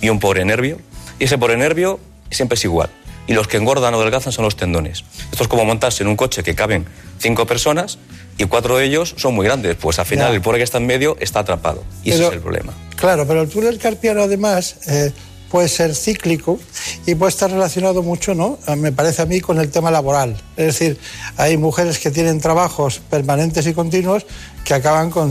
y 0.00 0.08
un 0.08 0.18
pobre 0.18 0.46
nervio. 0.46 0.78
Y 1.18 1.24
ese 1.24 1.36
pobre 1.36 1.58
nervio 1.58 2.00
siempre 2.30 2.54
es 2.54 2.64
igual. 2.64 2.88
Y 3.26 3.34
los 3.34 3.48
que 3.48 3.58
engordan 3.58 3.92
o 3.92 4.00
adelgazan 4.00 4.32
son 4.32 4.44
los 4.46 4.56
tendones. 4.56 5.04
Esto 5.30 5.44
es 5.44 5.48
como 5.48 5.64
montarse 5.66 6.02
en 6.02 6.08
un 6.08 6.16
coche 6.16 6.42
que 6.42 6.54
caben 6.54 6.86
cinco 7.18 7.46
personas 7.46 7.98
y 8.38 8.46
cuatro 8.46 8.78
de 8.78 8.86
ellos 8.86 9.14
son 9.18 9.34
muy 9.34 9.44
grandes. 9.44 9.76
Pues 9.76 9.98
al 9.98 10.06
final 10.06 10.30
ya. 10.30 10.34
el 10.34 10.40
pobre 10.40 10.58
que 10.58 10.64
está 10.64 10.78
en 10.78 10.86
medio 10.86 11.18
está 11.20 11.40
atrapado. 11.40 11.84
Y 12.02 12.10
pero, 12.10 12.14
ese 12.14 12.26
es 12.28 12.32
el 12.32 12.40
problema. 12.40 12.72
Claro, 12.96 13.26
pero 13.28 13.42
el 13.42 13.50
túnel 13.50 13.78
carpiano 13.78 14.22
además... 14.22 14.88
Eh 14.88 15.12
puede 15.52 15.68
ser 15.68 15.94
cíclico 15.94 16.58
y 17.04 17.14
puede 17.14 17.28
estar 17.28 17.50
relacionado 17.50 18.02
mucho, 18.02 18.34
¿no? 18.34 18.58
Me 18.74 18.90
parece 18.90 19.20
a 19.20 19.26
mí 19.26 19.42
con 19.42 19.60
el 19.60 19.70
tema 19.70 19.90
laboral. 19.90 20.40
Es 20.56 20.66
decir, 20.66 20.98
hay 21.36 21.58
mujeres 21.58 21.98
que 21.98 22.10
tienen 22.10 22.40
trabajos 22.40 23.02
permanentes 23.10 23.66
y 23.66 23.74
continuos 23.74 24.24
que 24.64 24.72
acaban 24.72 25.10
con 25.10 25.30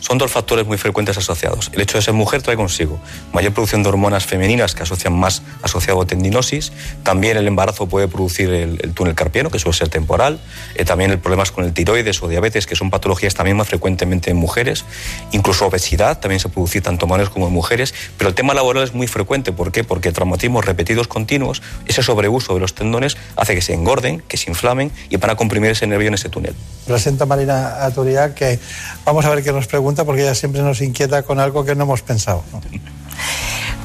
son 0.00 0.18
dos 0.18 0.30
factores 0.30 0.66
muy 0.66 0.78
frecuentes 0.78 1.16
asociados. 1.16 1.70
El 1.72 1.80
hecho 1.80 1.98
de 1.98 2.02
ser 2.02 2.14
mujer 2.14 2.42
trae 2.42 2.56
consigo 2.56 3.00
mayor 3.32 3.52
producción 3.52 3.82
de 3.82 3.88
hormonas 3.88 4.26
femeninas 4.26 4.74
que 4.74 4.82
asocian 4.82 5.12
más 5.12 5.42
asociado 5.62 6.02
a 6.02 6.06
tendinosis. 6.06 6.72
También 7.02 7.36
el 7.36 7.46
embarazo 7.46 7.86
puede 7.86 8.08
producir 8.08 8.50
el, 8.50 8.80
el 8.82 8.92
túnel 8.94 9.14
carpiano, 9.14 9.50
que 9.50 9.58
suele 9.58 9.76
ser 9.76 9.88
temporal. 9.88 10.40
Eh, 10.74 10.84
también 10.84 11.10
el 11.10 11.18
problemas 11.18 11.52
con 11.52 11.64
el 11.64 11.72
tiroides 11.72 12.22
o 12.22 12.28
diabetes, 12.28 12.66
que 12.66 12.76
son 12.76 12.90
patologías 12.90 13.34
también 13.34 13.56
más 13.56 13.68
frecuentemente 13.68 14.30
en 14.30 14.36
mujeres. 14.36 14.84
Incluso 15.32 15.66
obesidad 15.66 16.18
también 16.18 16.40
se 16.40 16.48
produce 16.48 16.80
tanto 16.80 17.06
en 17.06 17.12
hombres 17.12 17.28
como 17.28 17.46
en 17.46 17.52
mujeres. 17.52 17.94
Pero 18.18 18.28
el 18.28 18.34
tema 18.34 18.54
laboral 18.54 18.84
es 18.84 18.94
muy 18.94 19.06
frecuente. 19.06 19.52
¿Por 19.52 19.72
qué? 19.72 19.84
Porque 19.84 20.12
traumatismos 20.12 20.64
repetidos 20.64 21.08
continuos, 21.08 21.62
ese 21.86 22.02
sobreuso 22.02 22.54
de 22.54 22.60
los 22.60 22.74
tendones 22.74 23.16
hace 23.36 23.54
que 23.54 23.62
se 23.62 23.74
engorden, 23.74 24.22
que 24.26 24.36
se 24.36 24.50
inflamen 24.50 24.90
y 25.08 25.16
van 25.16 25.30
a 25.30 25.36
comprimir 25.36 25.70
ese 25.70 25.86
nervio 25.86 26.08
en 26.08 26.14
ese 26.14 26.28
túnel. 26.28 26.54
Presenta 26.86 27.26
Marina 27.26 27.84
Aturia 27.84 28.34
que 28.34 28.58
vamos 29.04 29.24
a 29.24 29.30
ver 29.30 29.44
qué 29.44 29.52
nos 29.52 29.66
pregunta 29.66 29.89
porque 30.04 30.22
ella 30.22 30.34
siempre 30.34 30.62
nos 30.62 30.80
inquieta 30.80 31.22
con 31.22 31.40
algo 31.40 31.64
que 31.64 31.74
no 31.74 31.84
hemos 31.84 32.02
pensado. 32.02 32.42
¿no? 32.52 32.60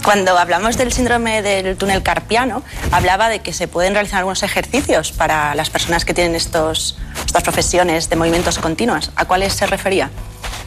Cuando 0.05 0.37
hablamos 0.37 0.77
del 0.77 0.93
síndrome 0.93 1.41
del 1.41 1.77
túnel 1.77 2.03
carpiano, 2.03 2.61
hablaba 2.91 3.27
de 3.27 3.39
que 3.39 3.53
se 3.53 3.67
pueden 3.67 3.95
realizar 3.95 4.19
algunos 4.19 4.43
ejercicios 4.43 5.11
para 5.11 5.55
las 5.55 5.71
personas 5.71 6.05
que 6.05 6.13
tienen 6.13 6.35
estos, 6.35 6.99
estas 7.25 7.41
profesiones 7.41 8.07
de 8.07 8.15
movimientos 8.15 8.59
continuos. 8.59 9.09
¿A 9.15 9.25
cuáles 9.25 9.53
se 9.53 9.65
refería? 9.65 10.11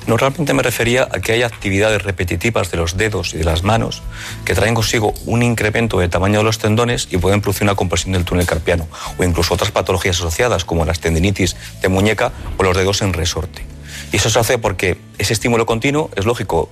No, 0.09 0.17
realmente 0.17 0.55
me 0.55 0.65
refería 0.65 1.05
a 1.05 1.21
que 1.21 1.33
hay 1.33 1.45
actividades 1.45 2.03
repetitivas 2.03 2.73
de 2.73 2.79
los 2.79 2.97
dedos 2.97 3.33
y 3.33 3.39
de 3.39 3.45
las 3.45 3.63
manos 3.63 4.03
que 4.45 4.57
traen 4.57 4.75
consigo 4.75 5.15
un 5.25 5.45
incremento 5.45 6.01
de 6.01 6.09
tamaño 6.09 6.39
de 6.39 6.45
los 6.45 6.59
tendones 6.59 7.07
y 7.11 7.19
pueden 7.19 7.41
producir 7.41 7.63
una 7.63 7.77
compresión 7.77 8.15
del 8.15 8.25
túnel 8.25 8.45
carpiano 8.45 8.89
o 9.19 9.23
incluso 9.23 9.55
otras 9.55 9.71
patologías 9.71 10.17
asociadas 10.17 10.65
como 10.65 10.85
las 10.85 10.99
tendinitis 10.99 11.55
de 11.81 11.89
muñeca 11.89 12.33
o 12.57 12.63
los 12.65 12.77
dedos 12.77 13.03
en 13.03 13.13
resorte. 13.13 13.78
Y 14.13 14.17
eso 14.17 14.31
se 14.31 14.39
hace 14.39 14.59
porque 14.59 14.99
ese 15.19 15.33
estímulo 15.33 15.67
continuo 15.67 16.11
es 16.17 16.25
lógico. 16.25 16.71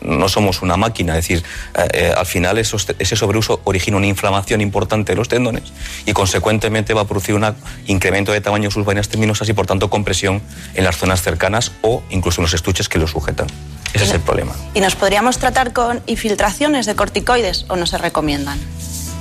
No 0.00 0.28
somos 0.28 0.60
una 0.60 0.76
máquina, 0.76 1.16
es 1.16 1.26
decir, 1.26 1.42
eh, 1.74 1.88
eh, 1.94 2.14
al 2.14 2.26
final 2.26 2.58
esos, 2.58 2.86
ese 2.98 3.16
sobreuso 3.16 3.60
origina 3.64 3.96
una 3.96 4.06
inflamación 4.06 4.60
importante 4.60 5.12
de 5.12 5.16
los 5.16 5.28
tendones 5.28 5.72
y 6.04 6.12
consecuentemente 6.12 6.92
va 6.92 7.02
a 7.02 7.04
producir 7.06 7.34
un 7.34 7.54
incremento 7.86 8.30
de 8.32 8.42
tamaño 8.42 8.68
de 8.68 8.74
sus 8.74 8.84
vainas 8.84 9.08
tendinosas 9.08 9.48
y 9.48 9.54
por 9.54 9.66
tanto 9.66 9.88
compresión 9.88 10.42
en 10.74 10.84
las 10.84 10.98
zonas 10.98 11.22
cercanas 11.22 11.72
o 11.80 12.02
incluso 12.10 12.42
en 12.42 12.44
los 12.44 12.54
estuches 12.54 12.90
que 12.90 12.98
lo 12.98 13.06
sujetan. 13.06 13.46
Ese 13.94 14.04
es 14.04 14.12
el 14.12 14.20
problema. 14.20 14.54
¿Y 14.74 14.80
nos 14.80 14.94
podríamos 14.96 15.38
tratar 15.38 15.72
con 15.72 16.02
infiltraciones 16.06 16.84
de 16.84 16.96
corticoides 16.96 17.64
o 17.68 17.76
no 17.76 17.86
se 17.86 17.96
recomiendan? 17.96 18.58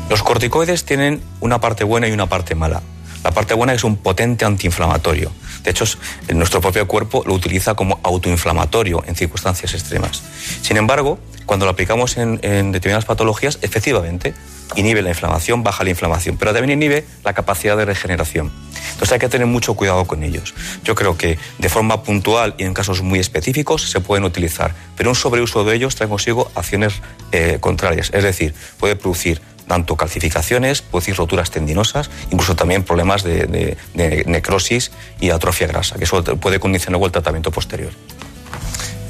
Los 0.10 0.22
corticoides 0.22 0.83
tienen 0.83 1.22
una 1.39 1.62
parte 1.62 1.86
buena 1.86 2.07
y 2.10 2.12
una 2.12 2.25
parte 2.25 2.55
mala. 2.55 2.81
La 3.24 3.32
parte 3.32 3.53
buena 3.53 3.74
es 3.74 3.84
un 3.84 3.98
potente 3.98 4.46
antiinflamatorio. 4.46 5.32
De 5.63 5.72
hecho, 5.72 5.86
nuestro 6.34 6.60
propio 6.60 6.88
cuerpo 6.88 7.24
lo 7.25 7.34
utiliza 7.34 7.74
como 7.74 8.00
autoinflamatorio 8.03 9.03
en 9.08 9.15
circunstancias 9.15 9.74
extremas. 9.74 10.22
Sin 10.62 10.75
embargo, 10.75 11.20
cuando 11.46 11.65
lo 11.65 11.72
aplicamos 11.72 12.18
en, 12.18 12.38
determinadas 12.72 13.06
patologías, 13.06 13.60
efectivamente 13.62 14.34
inhibe 14.75 15.01
la 15.01 15.10
inflamación, 15.10 15.63
baja 15.63 15.84
la 15.84 15.92
inflamación, 15.92 16.38
pero 16.38 16.53
también 16.53 16.77
inhibe 16.77 17.06
la 17.24 17.34
capacidad 17.34 17.77
de 17.77 17.86
regeneración. 17.86 18.51
Entonces 18.94 19.12
hay 19.13 19.20
que 19.20 19.30
tener 19.30 19.48
mucho 19.48 19.74
cuidado 19.75 20.06
con 20.06 20.24
ellos. 20.24 20.53
Yo 20.84 20.96
creo 20.96 21.18
que 21.18 21.38
de 21.60 21.70
forma 21.70 22.03
puntual 22.03 22.56
y 22.58 22.63
en 22.63 22.74
casos 22.74 23.01
muy 23.01 23.20
específicos 23.20 23.89
se 23.89 24.00
pueden 24.00 24.24
utilizar, 24.24 24.74
pero 24.96 25.10
un 25.10 25.15
sobreuso 25.15 25.63
de 25.63 25.75
ellos 25.75 25.96
trae 25.96 26.10
consigo 26.10 26.51
acciones 26.56 27.01
eh, 27.32 27.58
contrarias. 27.60 28.12
Es 28.13 28.24
decir, 28.24 28.53
puede 28.80 28.96
producir 28.96 29.42
tanto 29.67 29.96
calcificaciones, 29.96 30.82
puede 30.82 31.01
decir 31.01 31.15
roturas 31.15 31.51
tendinosas, 31.51 32.10
incluso 32.32 32.55
también 32.55 32.84
problemas 32.84 33.24
de, 33.24 33.77
necrosis 34.25 34.91
y 35.20 35.29
atrofia 35.29 35.67
grasa, 35.67 35.96
que 35.98 36.03
eso 36.03 36.24
puede 36.24 36.60
condicionar 36.60 37.01
el 37.01 37.12
tratamiento 37.12 37.51
posterior. 37.51 37.91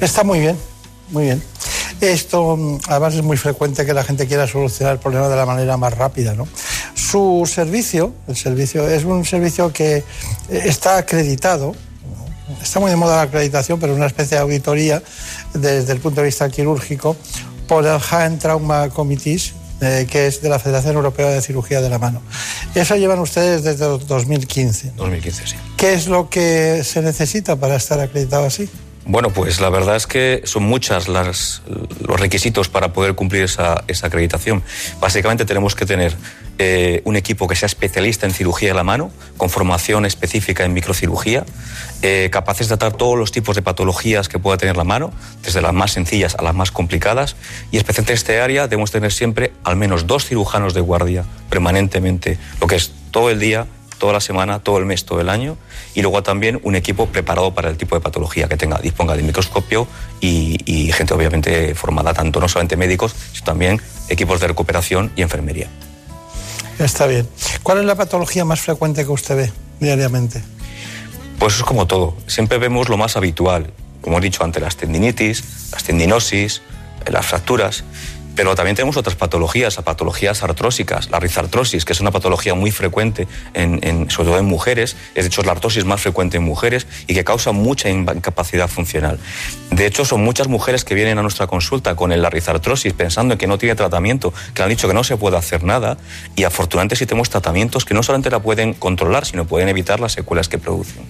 Está 0.00 0.24
muy 0.24 0.40
bien. 0.40 0.56
muy 1.10 1.24
bien. 1.24 1.42
Esto, 2.00 2.56
mm, 2.56 2.80
además, 2.88 3.14
es 3.14 3.22
muy 3.22 3.36
frecuente 3.36 3.86
que 3.86 3.94
la 3.94 4.04
gente 4.04 4.26
quiera 4.26 4.46
solucionar 4.46 4.94
el 4.94 4.98
problema 4.98 5.28
de 5.28 5.36
la 5.36 5.46
manera 5.46 5.76
más 5.76 5.96
rápida. 5.96 6.34
¿no? 6.34 6.46
Su 6.94 7.48
servicio, 7.52 8.12
el 8.28 8.36
servicio, 8.36 8.88
es 8.88 9.04
un 9.04 9.24
servicio 9.24 9.72
que 9.72 9.96
eh, 9.96 10.04
está 10.48 10.98
acreditado. 10.98 11.74
Está 12.62 12.80
muy 12.80 12.90
de 12.90 12.96
moda 12.96 13.16
la 13.16 13.22
acreditación, 13.22 13.80
pero 13.80 13.92
es 13.92 13.96
una 13.96 14.06
especie 14.06 14.36
de 14.36 14.42
auditoría 14.42 15.02
desde 15.54 15.92
el 15.92 16.00
punto 16.00 16.20
de 16.20 16.26
vista 16.26 16.48
quirúrgico 16.50 17.16
por 17.66 17.86
el 17.86 17.98
Hand 18.10 18.40
Trauma 18.40 18.90
Committees, 18.90 19.54
eh, 19.80 20.06
que 20.10 20.26
es 20.26 20.40
de 20.42 20.48
la 20.48 20.58
Federación 20.58 20.96
Europea 20.96 21.28
de 21.28 21.40
Cirugía 21.40 21.80
de 21.80 21.88
la 21.88 21.98
Mano. 21.98 22.22
Eso 22.74 22.96
llevan 22.96 23.18
ustedes 23.18 23.62
desde 23.62 23.84
2015. 23.84 24.92
2015, 24.96 25.46
sí. 25.46 25.56
¿Qué 25.76 25.94
es 25.94 26.06
lo 26.06 26.30
que 26.30 26.82
se 26.84 27.02
necesita 27.02 27.56
para 27.56 27.76
estar 27.76 28.00
acreditado 28.00 28.46
así? 28.46 28.68
Bueno, 29.06 29.30
pues 29.30 29.60
la 29.60 29.68
verdad 29.68 29.96
es 29.96 30.06
que 30.06 30.40
son 30.44 30.62
muchas 30.62 31.08
las, 31.08 31.60
los 32.00 32.18
requisitos 32.18 32.70
para 32.70 32.94
poder 32.94 33.14
cumplir 33.14 33.42
esa, 33.42 33.84
esa 33.86 34.06
acreditación. 34.06 34.62
Básicamente 34.98 35.44
tenemos 35.44 35.74
que 35.74 35.84
tener 35.84 36.16
eh, 36.58 37.02
un 37.04 37.16
equipo 37.16 37.46
que 37.46 37.54
sea 37.54 37.66
especialista 37.66 38.24
en 38.26 38.32
cirugía 38.32 38.70
de 38.70 38.74
la 38.74 38.82
mano, 38.82 39.12
con 39.36 39.50
formación 39.50 40.06
específica 40.06 40.64
en 40.64 40.72
microcirugía, 40.72 41.44
eh, 42.00 42.30
capaces 42.32 42.68
de 42.68 42.78
tratar 42.78 42.96
todos 42.96 43.18
los 43.18 43.30
tipos 43.30 43.56
de 43.56 43.62
patologías 43.62 44.30
que 44.30 44.38
pueda 44.38 44.56
tener 44.56 44.76
la 44.76 44.84
mano, 44.84 45.12
desde 45.42 45.60
las 45.60 45.74
más 45.74 45.92
sencillas 45.92 46.34
a 46.38 46.42
las 46.42 46.54
más 46.54 46.70
complicadas, 46.70 47.36
y 47.70 47.76
especialmente 47.76 48.12
en 48.12 48.16
este 48.16 48.40
área 48.40 48.68
debemos 48.68 48.90
tener 48.90 49.12
siempre 49.12 49.52
al 49.64 49.76
menos 49.76 50.06
dos 50.06 50.24
cirujanos 50.24 50.72
de 50.72 50.80
guardia 50.80 51.24
permanentemente, 51.50 52.38
lo 52.58 52.66
que 52.66 52.76
es 52.76 52.92
todo 53.10 53.30
el 53.30 53.38
día 53.38 53.66
toda 54.04 54.12
la 54.12 54.20
semana, 54.20 54.58
todo 54.58 54.76
el 54.76 54.84
mes, 54.84 55.06
todo 55.06 55.22
el 55.22 55.30
año, 55.30 55.56
y 55.94 56.02
luego 56.02 56.22
también 56.22 56.60
un 56.62 56.76
equipo 56.76 57.06
preparado 57.06 57.54
para 57.54 57.70
el 57.70 57.78
tipo 57.78 57.96
de 57.96 58.02
patología 58.02 58.48
que 58.48 58.58
tenga, 58.58 58.76
disponga 58.76 59.16
de 59.16 59.22
microscopio 59.22 59.88
y, 60.20 60.92
gente 60.92 61.14
obviamente 61.14 61.74
formada, 61.74 62.12
tanto 62.12 62.38
no 62.38 62.46
solamente 62.46 62.76
médicos, 62.76 63.14
sino 63.32 63.46
también 63.46 63.80
equipos 64.10 64.40
de 64.40 64.48
recuperación 64.48 65.10
y 65.16 65.22
enfermería. 65.22 65.68
Está 66.78 67.06
bien. 67.06 67.26
¿Cuál 67.62 67.78
es 67.78 67.86
la 67.86 67.94
patología 67.94 68.44
más 68.44 68.60
frecuente 68.60 69.06
que 69.06 69.10
usted 69.10 69.36
ve 69.36 69.52
diariamente? 69.80 70.42
Pues 71.38 71.56
es 71.56 71.62
como 71.62 71.86
todo. 71.86 72.14
Siempre 72.26 72.58
vemos 72.58 72.90
lo 72.90 72.98
más 72.98 73.16
habitual, 73.16 73.72
como 74.02 74.18
he 74.18 74.20
dicho 74.20 74.44
antes, 74.44 74.62
las 74.62 74.76
tendinitis, 74.76 75.70
las 75.72 75.82
tendinosis, 75.82 76.60
las 77.06 77.24
fracturas. 77.24 77.84
Pero 78.36 78.54
también 78.54 78.74
tenemos 78.74 78.96
otras 78.96 79.14
patologías, 79.14 79.76
patologías 79.76 80.42
artrósicas, 80.42 81.10
la 81.10 81.20
rizartrosis, 81.20 81.84
que 81.84 81.92
es 81.92 82.00
una 82.00 82.10
patología 82.10 82.54
muy 82.54 82.70
frecuente, 82.70 83.28
en, 83.54 84.10
sobre 84.10 84.30
todo 84.30 84.38
en 84.38 84.46
mujeres, 84.46 84.96
es 85.14 85.24
de 85.24 85.28
hecho 85.28 85.42
la 85.42 85.52
artrosis 85.52 85.84
más 85.84 86.00
frecuente 86.00 86.38
en 86.38 86.42
mujeres 86.42 86.86
y 87.06 87.14
que 87.14 87.24
causa 87.24 87.52
mucha 87.52 87.88
incapacidad 87.88 88.68
funcional. 88.68 89.18
De 89.70 89.86
hecho, 89.86 90.04
son 90.04 90.22
muchas 90.22 90.48
mujeres 90.48 90.84
que 90.84 90.94
vienen 90.94 91.18
a 91.18 91.22
nuestra 91.22 91.46
consulta 91.46 91.94
con 91.94 92.10
la 92.10 92.30
rizartrosis 92.30 92.92
pensando 92.92 93.34
en 93.34 93.38
que 93.38 93.46
no 93.46 93.58
tiene 93.58 93.74
tratamiento, 93.74 94.32
que 94.52 94.62
han 94.62 94.68
dicho 94.68 94.88
que 94.88 94.94
no 94.94 95.04
se 95.04 95.16
puede 95.16 95.36
hacer 95.36 95.62
nada 95.62 95.96
y 96.36 96.44
afortunadamente 96.44 96.96
sí 96.96 97.06
tenemos 97.06 97.30
tratamientos 97.30 97.84
que 97.84 97.94
no 97.94 98.02
solamente 98.02 98.30
la 98.30 98.40
pueden 98.40 98.74
controlar, 98.74 99.26
sino 99.26 99.44
pueden 99.46 99.68
evitar 99.68 100.00
las 100.00 100.12
secuelas 100.12 100.48
que 100.48 100.58
producen. 100.58 101.04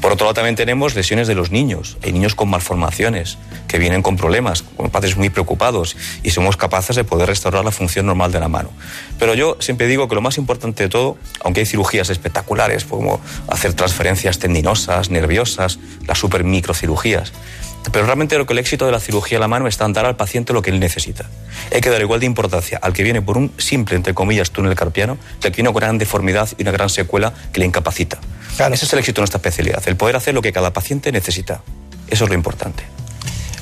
Por 0.00 0.12
otro 0.12 0.26
lado, 0.26 0.34
también 0.34 0.56
tenemos 0.56 0.94
lesiones 0.94 1.26
de 1.26 1.34
los 1.34 1.50
niños. 1.50 1.96
Hay 2.02 2.12
niños 2.12 2.34
con 2.34 2.48
malformaciones 2.48 3.38
que 3.68 3.78
vienen 3.78 4.02
con 4.02 4.16
problemas, 4.16 4.62
con 4.62 4.90
padres 4.90 5.16
muy 5.16 5.30
preocupados 5.30 5.96
y 6.22 6.30
somos 6.30 6.56
capaces 6.56 6.65
de 6.68 7.04
poder 7.04 7.28
restaurar 7.28 7.64
la 7.64 7.70
función 7.70 8.06
normal 8.06 8.32
de 8.32 8.40
la 8.40 8.48
mano. 8.48 8.70
Pero 9.18 9.34
yo 9.34 9.56
siempre 9.60 9.86
digo 9.86 10.08
que 10.08 10.14
lo 10.14 10.20
más 10.20 10.38
importante 10.38 10.84
de 10.84 10.88
todo, 10.88 11.16
aunque 11.42 11.60
hay 11.60 11.66
cirugías 11.66 12.10
espectaculares, 12.10 12.84
como 12.84 13.20
hacer 13.48 13.74
transferencias 13.74 14.38
tendinosas, 14.38 15.10
nerviosas, 15.10 15.78
las 16.06 16.18
super 16.18 16.44
microcirugías, 16.44 17.32
pero 17.92 18.04
realmente 18.04 18.36
lo 18.36 18.46
que 18.46 18.52
el 18.52 18.58
éxito 18.58 18.86
de 18.86 18.92
la 18.92 19.00
cirugía 19.00 19.38
de 19.38 19.40
la 19.40 19.48
mano 19.48 19.66
está 19.68 19.84
en 19.84 19.92
dar 19.92 20.06
al 20.06 20.16
paciente 20.16 20.52
lo 20.52 20.62
que 20.62 20.70
él 20.70 20.80
necesita. 20.80 21.24
Hay 21.72 21.80
que 21.80 21.90
dar 21.90 22.00
igual 22.00 22.20
de 22.20 22.26
importancia 22.26 22.78
al 22.82 22.92
que 22.92 23.02
viene 23.02 23.22
por 23.22 23.38
un 23.38 23.52
simple, 23.58 23.96
entre 23.96 24.14
comillas, 24.14 24.50
túnel 24.50 24.74
carpiano, 24.74 25.18
que 25.40 25.48
al 25.48 25.52
que 25.52 25.62
viene 25.62 25.68
con 25.68 25.76
una 25.76 25.86
gran 25.86 25.98
deformidad 25.98 26.48
y 26.58 26.62
una 26.62 26.72
gran 26.72 26.88
secuela 26.88 27.32
que 27.52 27.60
le 27.60 27.66
incapacita. 27.66 28.18
Ese 28.58 28.86
es 28.86 28.92
el 28.92 28.98
éxito 28.98 29.20
de 29.20 29.22
nuestra 29.22 29.38
especialidad, 29.38 29.82
el 29.86 29.96
poder 29.96 30.16
hacer 30.16 30.34
lo 30.34 30.42
que 30.42 30.52
cada 30.52 30.72
paciente 30.72 31.12
necesita. 31.12 31.62
Eso 32.08 32.24
es 32.24 32.30
lo 32.30 32.34
importante. 32.34 32.84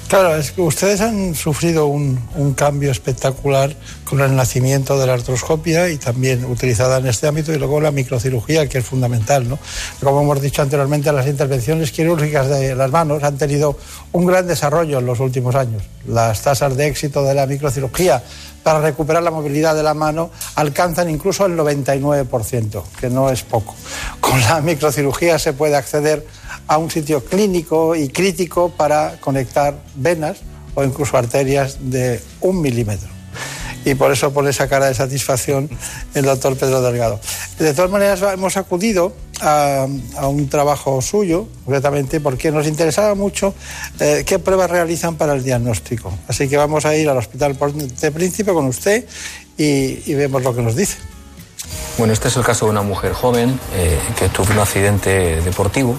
Claro, 0.09 0.37
es 0.37 0.53
que 0.53 0.61
ustedes 0.61 1.01
han 1.01 1.35
sufrido 1.35 1.87
un, 1.87 2.19
cambio 2.57 2.91
espectacular 2.91 3.75
con 4.05 4.21
el 4.21 4.37
nacimiento 4.37 4.99
de 4.99 5.07
la 5.07 5.15
artroscopia 5.15 5.89
y 5.89 5.97
también 5.97 6.45
utilizada 6.45 6.99
en 6.99 7.07
este 7.07 7.27
ámbito 7.27 7.53
y 7.53 7.59
luego 7.59 7.81
la 7.81 7.91
microcirugía, 7.91 8.69
que 8.69 8.79
es 8.79 8.85
fundamental. 8.85 9.49
¿no? 9.49 9.59
Como 10.03 10.23
hemos 10.23 10.41
dicho 10.41 10.63
anteriormente, 10.63 11.11
las 11.11 11.27
intervenciones 11.27 11.91
quirúrgicas 11.91 12.49
de 12.49 12.75
las 12.77 12.91
manos 12.91 13.23
han 13.23 13.39
tenido 13.39 13.79
un 14.13 14.27
gran 14.27 14.47
desarrollo 14.47 14.99
en 14.99 15.07
los 15.07 15.21
últimos 15.21 15.55
años. 15.55 15.83
Las 16.07 16.43
tasas 16.43 16.77
de 16.77 16.87
éxito 16.87 17.25
de 17.25 17.35
la 17.35 17.47
microcirugía 17.47 18.23
para 18.63 18.81
recuperar 18.81 19.23
la 19.23 19.31
movilidad 19.31 19.75
de 19.75 19.83
la 19.83 19.95
mano 19.95 20.31
alcanzan 20.55 21.11
incluso 21.11 21.47
el 21.47 21.57
99%, 21.57 22.83
que 23.01 23.11
no 23.11 23.31
es 23.31 23.43
poco. 23.43 23.75
Con 24.21 24.41
la 24.41 24.61
microcirugía 24.61 25.39
se 25.39 25.55
puede 25.55 25.77
acceder 25.77 26.27
a 26.67 26.79
un 26.79 26.91
sitio 26.91 27.25
clínico 27.25 27.95
y 27.95 28.09
crítico 28.09 28.71
para 28.71 29.21
conectar 29.21 29.75
venas 29.95 30.39
o 30.75 30.85
incluso 30.85 31.17
arterias 31.17 31.79
de 31.81 32.21
un 32.41 32.61
milímetro. 32.61 33.09
Y 33.85 33.95
por 33.95 34.11
eso 34.11 34.33
pone 34.33 34.51
esa 34.51 34.67
cara 34.67 34.87
de 34.87 34.95
satisfacción 34.95 35.69
el 36.15 36.25
doctor 36.25 36.57
Pedro 36.57 36.81
Delgado. 36.81 37.21
De 37.59 37.75
todas 37.75 37.91
maneras, 37.91 38.23
hemos 38.33 38.57
acudido 38.57 39.15
a, 39.41 39.87
un 40.23 40.49
trabajo 40.49 41.03
suyo, 41.03 41.49
concretamente, 41.65 42.21
porque 42.21 42.51
nos 42.51 42.67
interesaba 42.67 43.15
mucho 43.15 43.55
eh, 44.01 44.25
qué 44.27 44.39
pruebas 44.39 44.71
realizan 44.71 45.17
para 45.17 45.35
el 45.35 45.45
diagnóstico. 45.45 46.13
Así 46.29 46.49
que 46.49 46.57
vamos 46.57 46.87
a 46.87 46.97
ir 46.97 47.09
al 47.11 47.19
Hospital 47.19 47.59
de 48.01 48.11
Príncipe 48.11 48.53
con 48.53 48.67
usted 48.67 49.05
y, 49.59 50.15
vemos 50.15 50.43
lo 50.43 50.55
que 50.55 50.63
nos 50.63 50.77
dice. 50.77 50.97
Bueno, 51.99 52.13
este 52.13 52.29
es 52.29 52.37
el 52.37 52.43
caso 52.43 52.65
de 52.65 52.73
una 52.73 52.83
mujer 52.83 53.13
joven 53.13 53.59
eh, 53.75 53.99
que 54.19 54.29
tuvo 54.29 54.53
un 54.53 54.59
accidente 54.59 55.41
deportivo 55.43 55.97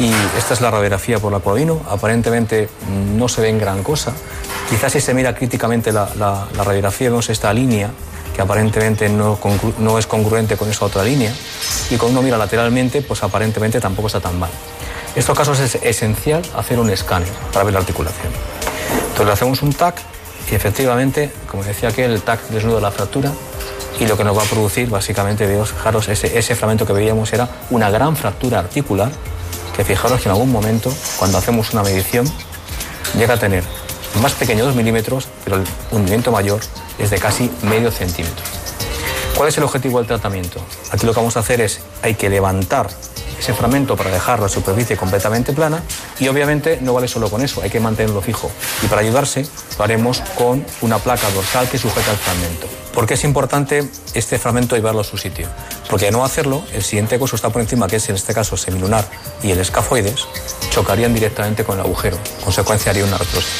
y 0.00 0.10
esta 0.38 0.54
es 0.54 0.62
la 0.62 0.70
radiografía 0.70 1.18
por 1.18 1.30
la 1.30 1.40
cual 1.40 1.58
vino. 1.58 1.82
Aparentemente 1.88 2.68
no 3.14 3.28
se 3.28 3.42
ve 3.42 3.50
en 3.50 3.58
gran 3.58 3.82
cosa. 3.82 4.12
Quizás 4.70 4.92
si 4.92 5.00
se 5.00 5.12
mira 5.12 5.34
críticamente 5.34 5.92
la, 5.92 6.46
radiografía 6.56 7.10
vemos 7.10 7.28
esta 7.28 7.52
línea 7.52 7.90
que 8.34 8.40
aparentemente 8.40 9.08
no, 9.10 9.98
es 9.98 10.06
congruente 10.06 10.56
con 10.56 10.70
esa 10.70 10.86
otra 10.86 11.04
línea 11.04 11.32
y 11.90 11.96
cuando 11.96 12.20
uno 12.20 12.22
mira 12.22 12.38
lateralmente 12.38 13.02
pues 13.02 13.22
aparentemente 13.22 13.78
tampoco 13.78 14.06
está 14.06 14.20
tan 14.20 14.38
mal. 14.38 14.50
En 15.14 15.18
estos 15.20 15.36
casos 15.36 15.60
es 15.60 15.74
esencial 15.82 16.42
hacer 16.56 16.78
un 16.80 16.88
escáner 16.88 17.28
para 17.52 17.64
ver 17.64 17.74
la 17.74 17.80
articulación. 17.80 18.32
Entonces 19.02 19.26
le 19.26 19.32
hacemos 19.32 19.60
un 19.62 19.74
TAC 19.74 20.00
y 20.50 20.54
efectivamente, 20.54 21.30
como 21.46 21.62
decía 21.62 21.90
aquí, 21.90 22.00
el 22.00 22.22
TAC 22.22 22.48
desnuda 22.48 22.80
la 22.80 22.90
fractura 22.90 23.30
y 23.98 24.06
lo 24.06 24.16
que 24.16 24.24
nos 24.24 24.38
va 24.38 24.42
a 24.44 24.46
producir 24.46 24.88
básicamente, 24.88 25.46
fijaros, 25.46 26.08
ese, 26.08 26.38
ese 26.38 26.54
fragmento 26.54 26.86
que 26.86 26.94
veíamos 26.94 27.30
era 27.34 27.48
una 27.68 27.90
gran 27.90 28.16
fractura 28.16 28.60
articular 28.60 29.10
que 29.76 29.84
fijaros 29.84 30.20
que 30.20 30.28
en 30.28 30.32
algún 30.32 30.50
momento, 30.50 30.92
cuando 31.18 31.38
hacemos 31.38 31.72
una 31.72 31.82
medición, 31.82 32.30
llega 33.16 33.34
a 33.34 33.38
tener 33.38 33.64
más 34.20 34.32
pequeño 34.32 34.64
2 34.64 34.74
milímetros, 34.74 35.28
pero 35.44 35.56
el 35.56 35.64
hundimiento 35.90 36.32
mayor 36.32 36.60
es 36.98 37.10
de 37.10 37.18
casi 37.18 37.50
medio 37.62 37.90
centímetro. 37.90 38.44
¿Cuál 39.36 39.48
es 39.48 39.56
el 39.56 39.64
objetivo 39.64 39.98
del 39.98 40.06
tratamiento? 40.06 40.60
Aquí 40.90 41.06
lo 41.06 41.12
que 41.12 41.20
vamos 41.20 41.36
a 41.36 41.40
hacer 41.40 41.60
es, 41.60 41.80
hay 42.02 42.14
que 42.14 42.28
levantar 42.28 42.90
ese 43.40 43.54
fragmento 43.54 43.96
para 43.96 44.10
dejar 44.10 44.38
la 44.40 44.48
superficie 44.48 44.96
completamente 44.96 45.52
plana 45.52 45.82
y 46.18 46.28
obviamente 46.28 46.78
no 46.82 46.92
vale 46.92 47.08
solo 47.08 47.30
con 47.30 47.42
eso, 47.42 47.62
hay 47.62 47.70
que 47.70 47.80
mantenerlo 47.80 48.20
fijo. 48.20 48.50
Y 48.82 48.86
para 48.86 49.00
ayudarse 49.00 49.46
lo 49.78 49.84
haremos 49.84 50.20
con 50.36 50.64
una 50.82 50.98
placa 50.98 51.28
dorsal 51.30 51.68
que 51.68 51.78
sujeta 51.78 52.10
el 52.10 52.18
fragmento. 52.18 52.68
¿Por 52.92 53.06
qué 53.06 53.14
es 53.14 53.24
importante 53.24 53.88
este 54.14 54.38
fragmento 54.38 54.76
llevarlo 54.76 55.00
a 55.00 55.04
su 55.04 55.16
sitio? 55.16 55.48
Porque 55.88 56.06
de 56.06 56.10
no 56.12 56.24
hacerlo, 56.24 56.64
el 56.72 56.82
siguiente 56.82 57.18
coso 57.18 57.36
está 57.36 57.50
por 57.50 57.62
encima, 57.62 57.88
que 57.88 57.96
es 57.96 58.08
en 58.08 58.16
este 58.16 58.34
caso 58.34 58.56
semilunar 58.56 59.08
y 59.42 59.50
el 59.52 59.60
escafoides, 59.60 60.26
chocarían 60.70 61.14
directamente 61.14 61.64
con 61.64 61.78
el 61.78 61.84
agujero, 61.84 62.18
consecuencia 62.44 62.90
haría 62.90 63.04
una 63.04 63.16
artrosis. 63.16 63.52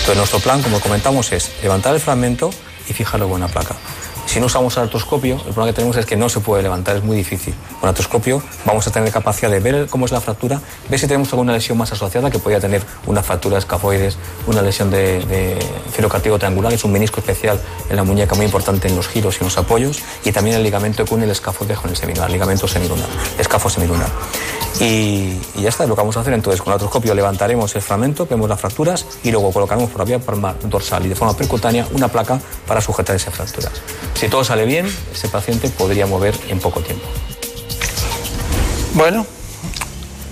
Entonces 0.00 0.16
nuestro 0.16 0.40
plan, 0.40 0.62
como 0.62 0.80
comentamos, 0.80 1.30
es 1.32 1.52
levantar 1.62 1.94
el 1.94 2.00
fragmento 2.00 2.50
y 2.88 2.92
fijarlo 2.94 3.28
con 3.28 3.36
una 3.36 3.48
placa. 3.48 3.76
Si 4.30 4.38
no 4.38 4.46
usamos 4.46 4.76
el 4.76 4.84
artroscopio, 4.84 5.34
el 5.34 5.52
problema 5.52 5.66
que 5.66 5.72
tenemos 5.72 5.96
es 5.96 6.06
que 6.06 6.16
no 6.16 6.28
se 6.28 6.38
puede 6.38 6.62
levantar, 6.62 6.94
es 6.94 7.02
muy 7.02 7.16
difícil. 7.16 7.52
Con 7.80 7.82
el 7.82 7.88
artroscopio 7.88 8.40
vamos 8.64 8.86
a 8.86 8.92
tener 8.92 9.10
capacidad 9.10 9.50
de 9.50 9.58
ver 9.58 9.88
cómo 9.88 10.06
es 10.06 10.12
la 10.12 10.20
fractura, 10.20 10.60
ver 10.88 11.00
si 11.00 11.08
tenemos 11.08 11.32
alguna 11.32 11.52
lesión 11.52 11.76
más 11.76 11.90
asociada, 11.90 12.30
que 12.30 12.38
podría 12.38 12.60
tener 12.60 12.80
una 13.08 13.24
fractura 13.24 13.56
de 13.56 13.58
escafoides, 13.58 14.18
una 14.46 14.62
lesión 14.62 14.88
de, 14.88 15.24
de 15.24 15.58
triangular, 16.38 16.72
es 16.72 16.84
un 16.84 16.92
menisco 16.92 17.18
especial 17.18 17.60
en 17.88 17.96
la 17.96 18.04
muñeca 18.04 18.36
muy 18.36 18.44
importante 18.44 18.86
en 18.86 18.94
los 18.94 19.08
giros 19.08 19.34
y 19.34 19.38
en 19.38 19.46
los 19.46 19.58
apoyos, 19.58 19.98
y 20.24 20.30
también 20.30 20.54
el 20.54 20.62
ligamento 20.62 21.04
que 21.04 21.12
une 21.12 21.24
el 21.24 21.30
escafoide 21.32 21.74
con 21.74 21.90
el 21.90 21.96
semilunar, 21.96 22.30
ligamento 22.30 22.68
semilunar, 22.68 23.08
escafo 23.36 23.68
semilunar. 23.68 24.10
Y, 24.78 25.38
ya 25.56 25.68
está, 25.68 25.86
lo 25.86 25.96
que 25.96 26.02
vamos 26.02 26.16
a 26.16 26.20
hacer 26.20 26.32
entonces 26.32 26.62
con 26.62 26.70
el 26.70 26.74
artroscopio 26.74 27.14
levantaremos 27.14 27.74
el 27.74 27.82
fragmento, 27.82 28.26
vemos 28.26 28.48
las 28.48 28.60
fracturas 28.60 29.04
y 29.24 29.32
luego 29.32 29.52
colocaremos 29.52 29.90
por 29.90 29.98
la 29.98 30.04
vía 30.04 30.20
dorsal 30.62 31.04
y 31.04 31.08
de 31.08 31.16
forma 31.16 31.36
percutánea 31.36 31.86
una 31.92 32.06
placa 32.06 32.40
para 32.66 32.80
sujetar 32.80 33.16
esas 33.16 33.34
fracturas. 33.34 33.72
Si 34.20 34.28
todo 34.28 34.44
sale 34.44 34.66
bien, 34.66 34.86
ese 35.14 35.30
paciente 35.30 35.70
podría 35.70 36.06
mover 36.06 36.34
en 36.50 36.58
poco 36.58 36.82
tiempo. 36.82 37.06
Bueno, 38.92 39.26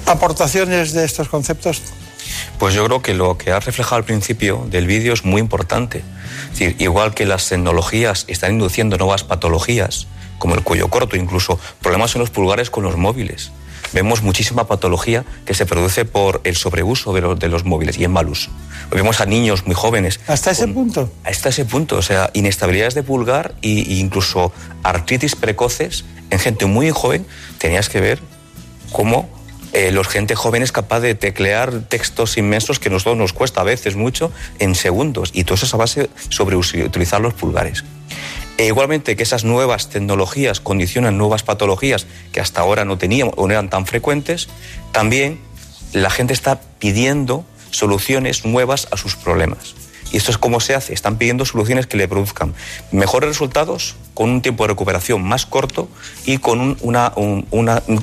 aportaciones 0.05 0.93
de 0.93 1.07
estos 1.07 1.31
conceptos. 1.31 1.81
Pues 2.59 2.75
yo 2.75 2.85
creo 2.85 3.01
que 3.01 3.15
lo 3.15 3.39
que 3.39 3.51
ha 3.51 3.61
reflejado 3.61 3.97
al 3.97 4.05
principio 4.05 4.67
del 4.69 4.87
vídeo 4.87 5.15
es 5.15 5.25
muy 5.25 5.41
importante. 5.41 6.03
Es 6.53 6.59
decir, 6.59 6.77
igual 6.81 7.15
que 7.15 7.25
las 7.25 7.49
tecnologías 7.49 8.27
están 8.29 8.53
induciendo 8.53 8.99
nuevas 8.99 9.25
patologías, 9.25 10.07
como 10.39 10.55
el 10.55 10.63
cuello 10.63 10.89
corto, 10.89 11.17
incluso 11.17 11.59
problemas 11.81 12.15
en 12.15 12.21
los 12.21 12.29
pulgares 12.29 12.69
con 12.69 12.85
los 12.85 12.99
móviles. 12.99 13.53
Vemos 13.93 14.23
muchísima 14.23 14.67
patología 14.67 15.25
que 15.45 15.55
se 15.55 15.67
produce 15.67 16.05
por 16.05 16.41
el 16.45 16.57
sobreuso 16.57 17.13
de 17.13 17.21
los, 17.21 17.39
de 17.39 17.49
los 17.49 17.65
móviles 17.65 17.99
y 17.99 18.05
en 18.05 18.13
mal 18.13 18.29
uso. 18.29 18.51
Vemos 18.91 19.21
a 19.21 19.27
niños 19.27 19.67
muy 19.67 19.75
jóvenes. 19.75 20.21
¿Hasta 20.27 20.51
ese 20.51 20.69
punto? 20.69 21.11
Hasta 21.25 21.49
ese 21.49 21.65
punto, 21.65 21.97
o 21.97 22.03
sea, 22.03 22.31
inestabilidades 22.35 22.95
de 22.95 23.03
pulgar 23.03 23.55
e 23.63 23.69
incluso 23.69 24.53
artritis 24.83 25.37
precoces 25.37 26.05
en 26.31 26.39
gente 26.39 26.67
muy 26.67 26.91
joven. 26.91 27.27
Tenías 27.59 27.89
que 27.89 28.01
ver 28.01 28.21
cómo 28.93 29.29
eh, 29.73 29.93
los 29.93 30.09
gente 30.09 30.35
joven 30.35 30.63
es 30.63 30.73
capaz 30.73 31.01
de 31.01 31.15
teclear 31.15 31.81
textos 31.89 32.39
inmensos 32.39 32.79
que 32.79 32.89
a 32.89 32.93
nosotros 32.93 33.19
nos 33.19 33.33
cuesta 33.33 33.61
a 33.61 33.65
veces 33.65 33.97
mucho 33.97 34.33
en 34.59 34.75
segundos. 34.75 35.31
Y 35.35 35.45
todo 35.45 35.55
eso 35.55 35.67
es 35.67 35.75
a 35.75 35.77
base 35.77 36.11
sobre 36.31 36.57
utilizar 36.57 37.21
los 37.21 37.35
pulgares. 37.35 37.85
E 38.59 38.67
igualmente 38.67 39.15
que 39.15 39.23
esas 39.23 39.45
nuevas 39.45 39.89
tecnologías 39.89 40.59
condicionan 40.59 41.17
nuevas 41.17 41.45
patologías 41.45 42.07
que 42.33 42.41
hasta 42.41 42.61
ahora 42.61 42.85
no 42.85 42.99
teníamos 42.99 43.35
o 43.37 43.47
no 43.47 43.53
eran 43.53 43.71
tan 43.71 43.87
frecuentes, 43.87 44.49
también 44.91 45.41
la 45.93 46.11
gente 46.11 46.33
está 46.33 46.61
pidiendo 46.81 47.45
soluciones 47.71 48.45
nuevas 48.45 48.89
a 48.91 48.97
sus 48.97 49.15
problemas. 49.15 49.77
Y 50.11 50.17
esto 50.17 50.33
es 50.33 50.39
cómo 50.39 50.59
se 50.59 50.75
hace. 50.75 50.93
Están 50.93 51.19
pidiendo 51.19 51.45
soluciones 51.45 51.87
que 51.87 51.97
le 51.97 52.09
produzcan 52.09 52.55
mejores 52.91 53.29
resultados 53.29 53.95
con 54.15 54.31
un 54.31 54.43
tiempo 54.43 54.65
de 54.65 54.69
recuperación 54.69 55.23
más 55.23 55.47
corto 55.47 55.89
y 56.27 56.39
con 56.39 56.77
un 56.81 57.47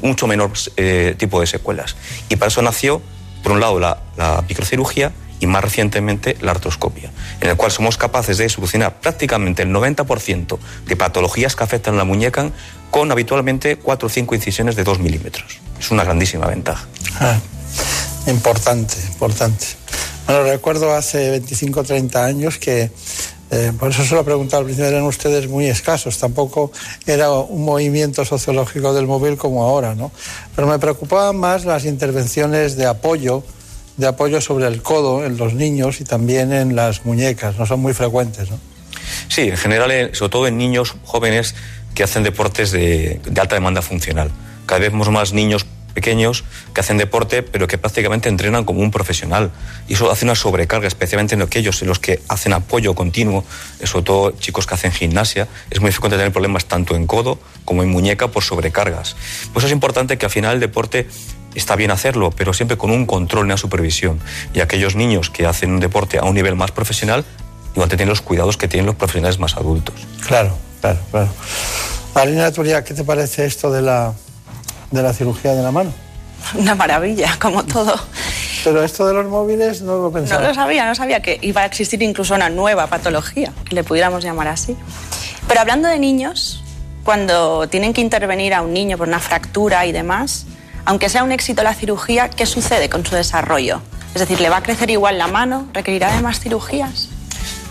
mucho 0.02 0.28
menor 0.28 0.52
eh, 0.78 1.16
tipo 1.18 1.42
de 1.42 1.48
secuelas. 1.48 1.98
Y 2.30 2.38
para 2.38 2.48
eso 2.48 2.62
nació, 2.62 3.02
por 3.44 3.52
un 3.52 3.60
lado, 3.60 3.80
la, 3.80 4.04
la 4.16 4.44
microcirugía 4.48 5.12
y 5.40 5.48
más 5.48 5.64
recientemente 5.64 6.38
la 6.42 6.52
artroscopia, 6.52 7.12
en 7.42 7.50
el 7.50 7.56
cual 7.56 7.72
somos 7.72 7.98
capaces 7.98 8.38
de 8.38 8.50
solucionar 8.50 9.00
prácticamente 9.00 9.64
el 9.64 9.70
90% 9.70 10.58
de 10.88 10.96
patologías 10.96 11.56
que 11.56 11.64
afectan 11.64 11.96
a 11.96 11.98
la 11.98 12.04
muñeca 12.04 12.52
con 12.92 13.12
habitualmente 13.12 13.78
4 13.78 14.08
o 14.08 14.10
5 14.10 14.36
incisiones 14.36 14.76
de 14.76 14.84
2 14.84 15.00
milímetros. 15.00 15.60
Es 15.80 15.92
una 15.92 16.04
grandísima 16.04 16.48
ventaja. 16.48 16.86
Ah, 17.20 17.38
importante, 18.28 18.96
importante. 19.10 19.66
Bueno, 20.26 20.44
recuerdo 20.44 20.94
hace 20.96 21.32
25 21.32 21.82
o 21.82 21.84
30 21.84 22.26
años 22.26 22.58
que, 22.58 22.90
eh, 23.52 23.72
por 23.78 23.92
eso 23.92 24.04
se 24.04 24.16
lo 24.16 24.22
he 24.22 24.24
preguntado 24.24 24.62
al 24.62 24.66
principio, 24.66 24.90
eran 24.90 25.04
ustedes 25.04 25.48
muy 25.48 25.68
escasos, 25.68 26.18
tampoco 26.18 26.72
era 27.06 27.32
un 27.32 27.64
movimiento 27.64 28.26
sociológico 28.26 28.94
del 28.94 29.06
móvil 29.06 29.38
como 29.38 29.64
ahora, 29.64 29.94
¿no? 29.94 30.12
Pero 30.56 30.68
me 30.68 30.80
preocupaban 30.80 31.38
más 31.38 31.66
las 31.66 31.86
intervenciones 31.86 32.76
de 32.76 32.88
apoyo, 32.88 33.44
de 33.98 34.08
apoyo 34.08 34.42
sobre 34.42 34.68
el 34.68 34.82
codo 34.82 35.26
en 35.26 35.38
los 35.38 35.54
niños 35.54 36.02
y 36.02 36.04
también 36.04 36.52
en 36.52 36.76
las 36.76 37.06
muñecas, 37.06 37.58
no 37.58 37.66
son 37.66 37.80
muy 37.80 37.94
frecuentes, 37.94 38.50
¿no? 38.50 38.60
Sí, 39.28 39.42
en 39.42 39.58
general, 39.58 39.92
eh, 39.92 40.10
sobre 40.14 40.32
todo 40.32 40.48
en 40.48 40.58
niños 40.58 40.96
jóvenes 41.04 41.56
que 41.94 42.04
hacen 42.04 42.24
deportes 42.24 42.72
de, 42.72 43.22
alta 43.40 43.56
demanda 43.56 43.82
funcional. 43.82 44.32
Cada 44.66 44.80
vez 44.80 44.92
más 44.94 45.34
niños 45.34 45.66
pequeños 45.94 46.44
que 46.74 46.82
hacen 46.82 46.98
deporte, 46.98 47.42
pero 47.42 47.68
que 47.68 47.78
prácticamente 47.78 48.28
entrenan 48.28 48.66
como 48.66 48.82
un 48.82 48.92
profesional. 48.92 49.52
Y 49.88 49.94
eso 49.94 50.12
hace 50.12 50.26
una 50.26 50.36
sobrecarga, 50.36 50.88
especialmente 50.88 51.36
en 51.36 51.42
aquellos 51.42 51.82
en 51.82 51.88
los 51.88 52.00
que 52.00 52.22
hacen 52.28 52.52
apoyo 52.52 52.94
continuo, 52.94 53.46
sobre 53.84 54.04
todo 54.04 54.32
chicos 54.32 54.68
que 54.68 54.74
hacen 54.74 54.92
gimnasia. 54.92 55.48
Es 55.72 55.80
muy 55.80 55.92
frecuente 55.92 56.18
tener 56.18 56.34
problemas 56.34 56.66
tanto 56.66 56.96
en 56.96 57.08
codo 57.08 57.40
como 57.64 57.82
en 57.82 57.90
muñeca 57.90 58.28
por 58.28 58.44
sobrecargas. 58.44 59.16
Pues 59.54 59.66
es 59.66 59.72
importante 59.72 60.18
que 60.18 60.26
al 60.26 60.32
final 60.32 60.56
el 60.56 60.60
deporte 60.60 61.08
está 61.56 61.76
bien 61.76 61.92
hacerlo, 61.92 62.32
pero 62.32 62.54
siempre 62.54 62.78
con 62.78 62.92
un 62.92 63.06
control 63.06 63.46
y 63.46 63.48
una 63.48 63.58
supervisión. 63.58 64.20
Y 64.54 64.60
aquellos 64.60 64.96
niños 64.96 65.30
que 65.30 65.46
hacen 65.46 65.72
un 65.72 65.80
deporte 65.80 66.18
a 66.20 66.24
un 66.24 66.36
nivel 66.36 66.56
más 66.56 66.72
profesional, 66.72 67.26
igual 67.74 67.90
tienen 67.90 68.10
los 68.10 68.22
cuidados 68.22 68.58
que 68.58 68.68
tienen 68.68 68.86
los 68.86 68.96
profesionales 68.96 69.40
más 69.40 69.56
adultos. 69.56 69.96
Claro, 70.28 70.56
claro, 70.82 71.00
claro. 71.12 71.30
Marina 72.14 72.52
Turia, 72.52 72.84
¿qué 72.84 72.94
te 72.94 73.04
parece 73.04 73.46
esto 73.46 73.72
de 73.72 73.82
la 73.82 74.14
de 74.92 75.04
la 75.04 75.14
cirugía 75.14 75.54
de 75.54 75.62
la 75.62 75.72
mano. 75.72 75.94
Una 76.56 76.76
maravilla, 76.76 77.38
como 77.40 77.64
todo. 77.64 77.96
Pero 78.64 78.84
esto 78.84 79.06
de 79.06 79.14
los 79.14 79.28
móviles 79.28 79.82
no 79.82 79.98
lo 79.98 80.12
pensaba. 80.12 80.42
No 80.42 80.48
lo 80.50 80.54
sabía, 80.54 80.88
no 80.88 80.96
sabía 80.96 81.22
que 81.22 81.38
iba 81.42 81.62
a 81.62 81.66
existir 81.66 82.02
incluso 82.02 82.34
una 82.34 82.50
nueva 82.50 82.88
patología, 82.88 83.54
que 83.68 83.76
le 83.76 83.84
pudiéramos 83.84 84.24
llamar 84.24 84.48
así. 84.48 84.76
Pero 85.48 85.62
hablando 85.62 85.88
de 85.88 86.00
niños, 86.00 86.64
cuando 87.04 87.68
tienen 87.68 87.94
que 87.94 88.02
intervenir 88.02 88.54
a 88.54 88.62
un 88.62 88.74
niño 88.74 88.98
por 88.98 89.08
una 89.08 89.20
fractura 89.20 89.86
y 89.86 89.92
demás, 89.92 90.46
aunque 90.86 91.10
sea 91.10 91.24
un 91.24 91.32
éxito 91.32 91.64
la 91.64 91.74
cirugía, 91.74 92.30
¿qué 92.30 92.46
sucede 92.46 92.90
con 92.90 93.06
su 93.06 93.16
desarrollo? 93.16 93.82
Es 94.14 94.22
decir, 94.22 94.40
¿le 94.40 94.50
va 94.50 94.58
a 94.58 94.64
crecer 94.64 94.90
igual 94.90 95.18
la 95.18 95.28
mano? 95.28 95.68
¿Requerirá 95.74 96.16
de 96.16 96.22
más 96.22 96.40
cirugías? 96.40 97.10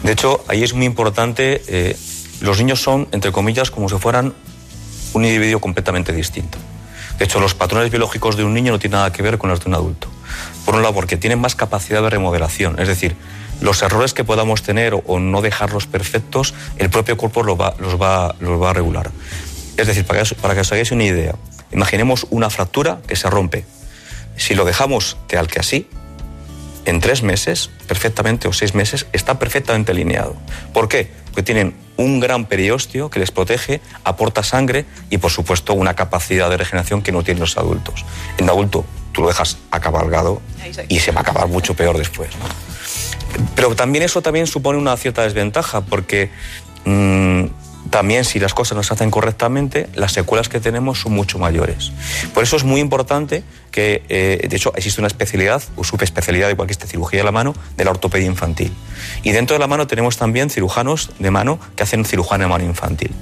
De 0.02 0.12
hecho, 0.12 0.44
ahí 0.48 0.62
es 0.62 0.74
muy 0.74 0.84
importante, 0.84 1.62
eh, 1.68 1.96
los 2.40 2.58
niños 2.58 2.82
son, 2.82 3.08
entre 3.12 3.32
comillas, 3.32 3.70
como 3.70 3.88
si 3.88 3.96
fueran 3.96 4.34
un 5.14 5.24
individuo 5.24 5.60
completamente 5.60 6.12
distinto. 6.12 6.58
De 7.18 7.24
hecho, 7.24 7.40
los 7.40 7.54
patrones 7.54 7.90
biológicos 7.90 8.36
de 8.36 8.44
un 8.44 8.52
niño 8.52 8.72
no 8.72 8.78
tienen 8.78 8.98
nada 8.98 9.12
que 9.12 9.22
ver 9.22 9.38
con 9.38 9.48
los 9.48 9.60
de 9.60 9.68
un 9.68 9.74
adulto. 9.74 10.08
Por 10.64 10.74
un 10.74 10.82
lado, 10.82 10.94
porque 10.94 11.16
tienen 11.16 11.40
más 11.40 11.54
capacidad 11.54 12.02
de 12.02 12.10
remodelación, 12.10 12.78
es 12.80 12.88
decir, 12.88 13.16
los 13.60 13.82
errores 13.82 14.12
que 14.12 14.24
podamos 14.24 14.62
tener 14.62 15.00
o 15.06 15.20
no 15.20 15.40
dejarlos 15.40 15.86
perfectos, 15.86 16.54
el 16.76 16.90
propio 16.90 17.16
cuerpo 17.16 17.42
los 17.44 17.58
va, 17.58 17.74
los 17.78 18.00
va, 18.00 18.34
los 18.40 18.60
va 18.60 18.70
a 18.70 18.72
regular. 18.72 19.10
Es 19.76 19.86
decir, 19.86 20.04
para 20.04 20.22
que, 20.22 20.34
para 20.34 20.54
que 20.54 20.60
os 20.60 20.72
hagáis 20.72 20.90
una 20.90 21.04
idea, 21.04 21.36
imaginemos 21.74 22.26
una 22.30 22.48
fractura 22.48 23.00
que 23.06 23.16
se 23.16 23.28
rompe. 23.28 23.66
Si 24.36 24.54
lo 24.54 24.64
dejamos 24.64 25.16
tal 25.28 25.48
que 25.48 25.60
así, 25.60 25.88
en 26.86 27.00
tres 27.00 27.22
meses, 27.22 27.70
perfectamente, 27.86 28.48
o 28.48 28.52
seis 28.52 28.74
meses, 28.74 29.06
está 29.12 29.38
perfectamente 29.38 29.92
alineado. 29.92 30.36
¿Por 30.72 30.88
qué? 30.88 31.10
Porque 31.26 31.42
tienen 31.42 31.74
un 31.96 32.20
gran 32.20 32.46
periósteo 32.46 33.10
que 33.10 33.20
les 33.20 33.30
protege, 33.30 33.80
aporta 34.04 34.42
sangre 34.42 34.84
y, 35.10 35.18
por 35.18 35.30
supuesto, 35.30 35.74
una 35.74 35.94
capacidad 35.94 36.50
de 36.50 36.56
regeneración 36.56 37.02
que 37.02 37.12
no 37.12 37.22
tienen 37.22 37.40
los 37.40 37.56
adultos. 37.56 38.04
En 38.38 38.48
adulto, 38.48 38.84
tú 39.12 39.22
lo 39.22 39.28
dejas 39.28 39.58
acabalgado 39.70 40.42
y 40.88 41.00
se 41.00 41.12
va 41.12 41.20
a 41.20 41.22
acabar 41.22 41.48
mucho 41.48 41.74
peor 41.74 41.96
después. 41.96 42.30
Pero 43.54 43.74
también 43.74 44.04
eso 44.04 44.22
también 44.22 44.46
supone 44.46 44.78
una 44.78 44.96
cierta 44.96 45.22
desventaja, 45.22 45.80
porque 45.80 46.30
mm, 46.84 47.46
también 47.94 48.24
si 48.24 48.40
las 48.40 48.54
cosas 48.54 48.74
no 48.74 48.82
se 48.82 48.92
hacen 48.92 49.08
correctamente, 49.08 49.86
las 49.94 50.10
secuelas 50.10 50.48
que 50.48 50.58
tenemos 50.58 50.98
son 50.98 51.12
mucho 51.12 51.38
mayores. 51.38 51.92
Por 52.34 52.42
eso 52.42 52.56
es 52.56 52.64
muy 52.64 52.80
importante 52.80 53.44
que, 53.70 54.02
eh, 54.08 54.46
de 54.48 54.56
hecho, 54.56 54.72
existe 54.74 55.00
una 55.00 55.06
especialidad 55.06 55.62
o 55.76 55.84
subespecialidad, 55.84 56.50
igual 56.50 56.66
que 56.66 56.72
esta 56.72 56.88
cirugía 56.88 57.20
de 57.20 57.24
la 57.24 57.30
mano, 57.30 57.54
de 57.76 57.84
la 57.84 57.92
ortopedia 57.92 58.26
infantil. 58.26 58.72
Y 59.22 59.30
dentro 59.30 59.54
de 59.54 59.60
la 59.60 59.68
mano 59.68 59.86
tenemos 59.86 60.16
también 60.16 60.50
cirujanos 60.50 61.10
de 61.20 61.30
mano 61.30 61.60
que 61.76 61.84
hacen 61.84 62.04
cirujano 62.04 62.44
de 62.44 62.50
mano 62.50 62.64
infantil. 62.64 63.12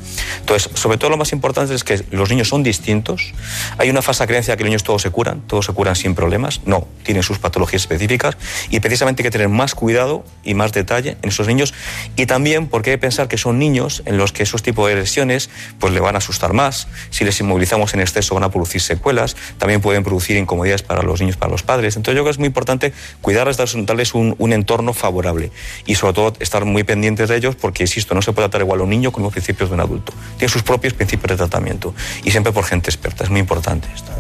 Entonces, 0.41 0.71
sobre 0.75 0.97
todo 0.97 1.11
lo 1.11 1.19
más 1.19 1.33
importante 1.33 1.75
es 1.75 1.85
que 1.85 2.03
los 2.11 2.31
niños 2.31 2.49
son 2.49 2.63
distintos. 2.63 3.35
Hay 3.77 3.91
una 3.91 4.01
falsa 4.01 4.27
creencia 4.27 4.57
que 4.57 4.63
los 4.63 4.71
niños 4.71 4.85
todos 4.85 5.03
se 5.03 5.11
curan, 5.11 5.43
todos 5.43 5.67
se 5.67 5.73
curan 5.75 5.97
sin 5.97 6.15
problemas. 6.15 6.63
No, 6.65 6.87
tienen 7.03 7.23
sus 7.23 7.39
patologías 7.39 7.83
específicas 7.83 8.37
y 8.71 8.81
precisamente 8.81 9.23
hay 9.23 9.25
que 9.25 9.31
tener 9.31 9.49
más 9.49 9.75
cuidado 9.75 10.25
y 10.45 10.55
más 10.55 10.73
detalle 10.73 11.19
en 11.23 11.29
esos 11.29 11.47
niños. 11.47 11.75
Y 12.17 12.25
también 12.25 12.69
porque 12.69 12.91
hay 12.91 12.97
que 12.97 13.01
pensar 13.01 13.29
que 13.29 13.37
son 13.37 13.59
niños 13.59 14.03
en 14.07 14.17
los 14.17 14.33
que 14.33 14.43
esos 14.43 14.62
tipos 14.63 14.89
de 14.89 14.97
lesiones 14.97 15.51
pues 15.79 15.93
le 15.93 16.01
van 16.01 16.15
a 16.15 16.19
asustar 16.19 16.53
más. 16.53 16.89
Si 17.11 17.25
les 17.25 17.39
inmovilizamos 17.41 17.95
en 17.95 18.01
exceso 18.01 18.35
van 18.35 18.45
a 18.45 18.51
producir 18.51 18.81
secuelas. 18.81 19.37
También 19.59 19.81
pueden 19.81 20.05
producir 20.05 20.37
incomodidades 20.37 20.83
para 20.83 21.03
los 21.03 21.21
niños, 21.21 21.37
para 21.37 21.51
los 21.51 21.63
padres. 21.63 21.97
Entonces 21.97 22.17
yo 22.17 22.23
creo 22.23 22.25
que 22.25 22.31
es 22.31 22.39
muy 22.39 22.47
importante 22.47 22.93
cuidarles, 23.21 23.57
darles 23.57 24.15
un, 24.15 24.35
un 24.39 24.53
entorno 24.53 24.93
favorable 24.93 25.51
y 25.87 25.95
sobre 25.95 26.15
todo 26.15 26.33
estar 26.41 26.65
muy 26.65 26.85
pendientes 26.85 27.29
de 27.29 27.37
ellos 27.37 27.57
porque, 27.57 27.85
insisto, 27.85 28.15
no 28.15 28.23
se 28.23 28.33
puede 28.33 28.49
tratar 28.49 28.63
igual 28.63 28.81
a 28.81 28.83
un 28.85 28.91
niño 28.91 29.13
con 29.13 29.23
los 29.23 29.33
principios 29.33 29.71
de 29.71 29.75
un 29.75 29.81
adulto. 29.81 30.13
Tiene 30.39 30.53
sus 30.53 30.63
propios 30.63 30.95
principios 30.95 31.31
de 31.31 31.37
tratamiento 31.37 31.95
y 32.25 32.31
siempre 32.31 32.53
por 32.53 32.65
gente 32.65 32.91
experta. 32.91 33.25
Es 33.25 33.31
muy 33.31 33.41
importante 33.41 33.89
esto. 33.95 34.13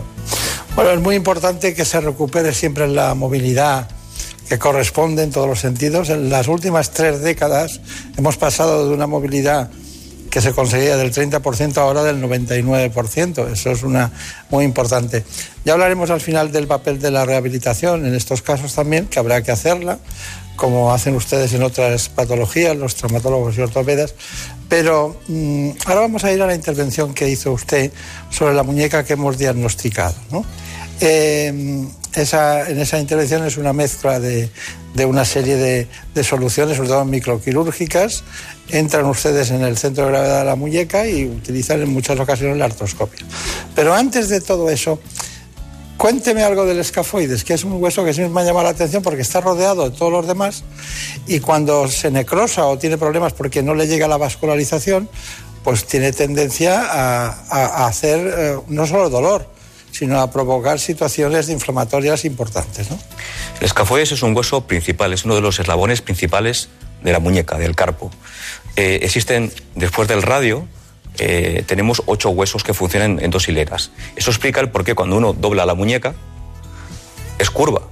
Bueno, 0.74 0.90
es 0.90 1.00
muy 1.00 1.16
importante 1.16 1.74
que 1.74 1.84
se 1.84 2.00
recupere 2.00 2.52
siempre 2.54 2.88
la 2.88 3.14
movilidad 3.14 3.88
que 4.48 4.58
corresponde 4.58 5.22
en 5.22 5.30
todos 5.30 5.48
los 5.48 5.60
sentidos. 5.60 6.10
En 6.10 6.30
las 6.30 6.48
últimas 6.48 6.90
tres 6.90 7.20
décadas 7.20 7.80
hemos 8.16 8.36
pasado 8.36 8.88
de 8.88 8.94
una 8.94 9.06
movilidad 9.06 9.70
que 10.32 10.40
se 10.40 10.54
conseguía 10.54 10.96
del 10.96 11.12
30% 11.12 11.76
ahora 11.76 12.02
del 12.02 12.22
99%. 12.22 13.52
Eso 13.52 13.70
es 13.70 13.82
una 13.82 14.10
muy 14.48 14.64
importante. 14.64 15.24
Ya 15.66 15.74
hablaremos 15.74 16.08
al 16.08 16.22
final 16.22 16.50
del 16.50 16.66
papel 16.66 17.00
de 17.00 17.10
la 17.10 17.26
rehabilitación 17.26 18.06
en 18.06 18.14
estos 18.14 18.40
casos 18.40 18.74
también, 18.74 19.08
que 19.08 19.18
habrá 19.18 19.42
que 19.42 19.52
hacerla, 19.52 19.98
como 20.56 20.94
hacen 20.94 21.16
ustedes 21.16 21.52
en 21.52 21.62
otras 21.62 22.08
patologías, 22.08 22.74
los 22.74 22.94
traumatólogos 22.94 23.58
y 23.58 23.60
ortopedas. 23.60 24.14
Pero 24.70 25.20
mm, 25.28 25.72
ahora 25.84 26.00
vamos 26.00 26.24
a 26.24 26.32
ir 26.32 26.40
a 26.40 26.46
la 26.46 26.54
intervención 26.54 27.12
que 27.12 27.28
hizo 27.28 27.52
usted 27.52 27.92
sobre 28.30 28.54
la 28.54 28.62
muñeca 28.62 29.04
que 29.04 29.12
hemos 29.12 29.36
diagnosticado. 29.36 30.14
Eh, 31.00 31.84
esa, 32.14 32.68
en 32.68 32.78
esa 32.78 32.98
intervención 32.98 33.44
es 33.44 33.56
una 33.56 33.72
mezcla 33.72 34.20
de, 34.20 34.50
de 34.94 35.04
una 35.04 35.24
serie 35.24 35.56
de, 35.56 35.88
de, 36.14 36.24
soluciones, 36.24 36.76
sobre 36.76 36.90
todo 36.90 37.04
microquirúrgicas. 37.04 38.24
Entran 38.68 39.06
ustedes 39.06 39.50
en 39.50 39.62
el 39.62 39.76
centro 39.76 40.04
de 40.04 40.12
gravedad 40.12 40.40
de 40.40 40.44
la 40.46 40.56
muñeca 40.56 41.06
y 41.06 41.26
utilizan 41.26 41.82
en 41.82 41.92
muchas 41.92 42.18
ocasiones 42.18 42.56
la 42.58 42.66
artroscopia. 42.66 43.24
Pero 43.74 43.94
antes 43.94 44.28
de 44.28 44.40
todo 44.40 44.70
eso, 44.70 44.98
Cuénteme 46.02 46.42
algo 46.42 46.66
del 46.66 46.80
escafoides, 46.80 47.44
que 47.44 47.54
es 47.54 47.62
un 47.62 47.80
hueso 47.80 48.04
que 48.04 48.12
siempre 48.12 48.34
me 48.34 48.40
ha 48.40 48.44
llamado 48.44 48.64
la 48.64 48.70
atención 48.70 49.04
porque 49.04 49.22
está 49.22 49.40
rodeado 49.40 49.88
de 49.88 49.96
todos 49.96 50.10
los 50.10 50.26
demás 50.26 50.64
y 51.28 51.38
cuando 51.38 51.86
se 51.86 52.10
necrosa 52.10 52.66
o 52.66 52.76
tiene 52.76 52.98
problemas 52.98 53.34
porque 53.34 53.62
no 53.62 53.76
le 53.76 53.86
llega 53.86 54.08
la 54.08 54.16
vascularización, 54.16 55.08
pues 55.62 55.86
tiene 55.86 56.10
tendencia 56.10 56.82
a, 56.90 57.86
hacer 57.86 58.34
eh, 58.36 58.58
no 58.66 58.84
solo 58.84 59.10
dolor, 59.10 59.46
sino 59.92 60.20
a 60.20 60.32
provocar 60.32 60.80
situaciones 60.80 61.48
inflamatorias 61.48 62.24
importantes. 62.24 62.90
¿no? 62.90 62.98
El 63.60 63.66
escafoides 63.66 64.10
es 64.12 64.22
un 64.22 64.36
hueso 64.36 64.66
principal, 64.66 65.12
es 65.12 65.24
uno 65.24 65.36
de 65.36 65.40
los 65.40 65.60
eslabones 65.60 66.00
principales 66.00 66.68
de 67.04 67.12
la 67.12 67.20
muñeca, 67.20 67.58
del 67.58 67.76
carpo. 67.76 68.10
Eh, 68.74 69.00
existen, 69.02 69.52
después 69.74 70.08
del 70.08 70.22
radio, 70.22 70.66
eh, 71.18 71.62
tenemos 71.66 72.02
ocho 72.06 72.30
huesos 72.30 72.64
que 72.64 72.74
funcionan 72.74 73.20
en 73.22 73.30
dos 73.30 73.48
hileras. 73.48 73.90
Eso 74.16 74.30
explica 74.30 74.60
el 74.60 74.70
por 74.70 74.82
qué 74.82 74.94
cuando 74.94 75.16
uno 75.16 75.34
dobla 75.34 75.66
la 75.66 75.74
muñeca 75.74 76.14
es 77.38 77.50
curva. 77.50 77.82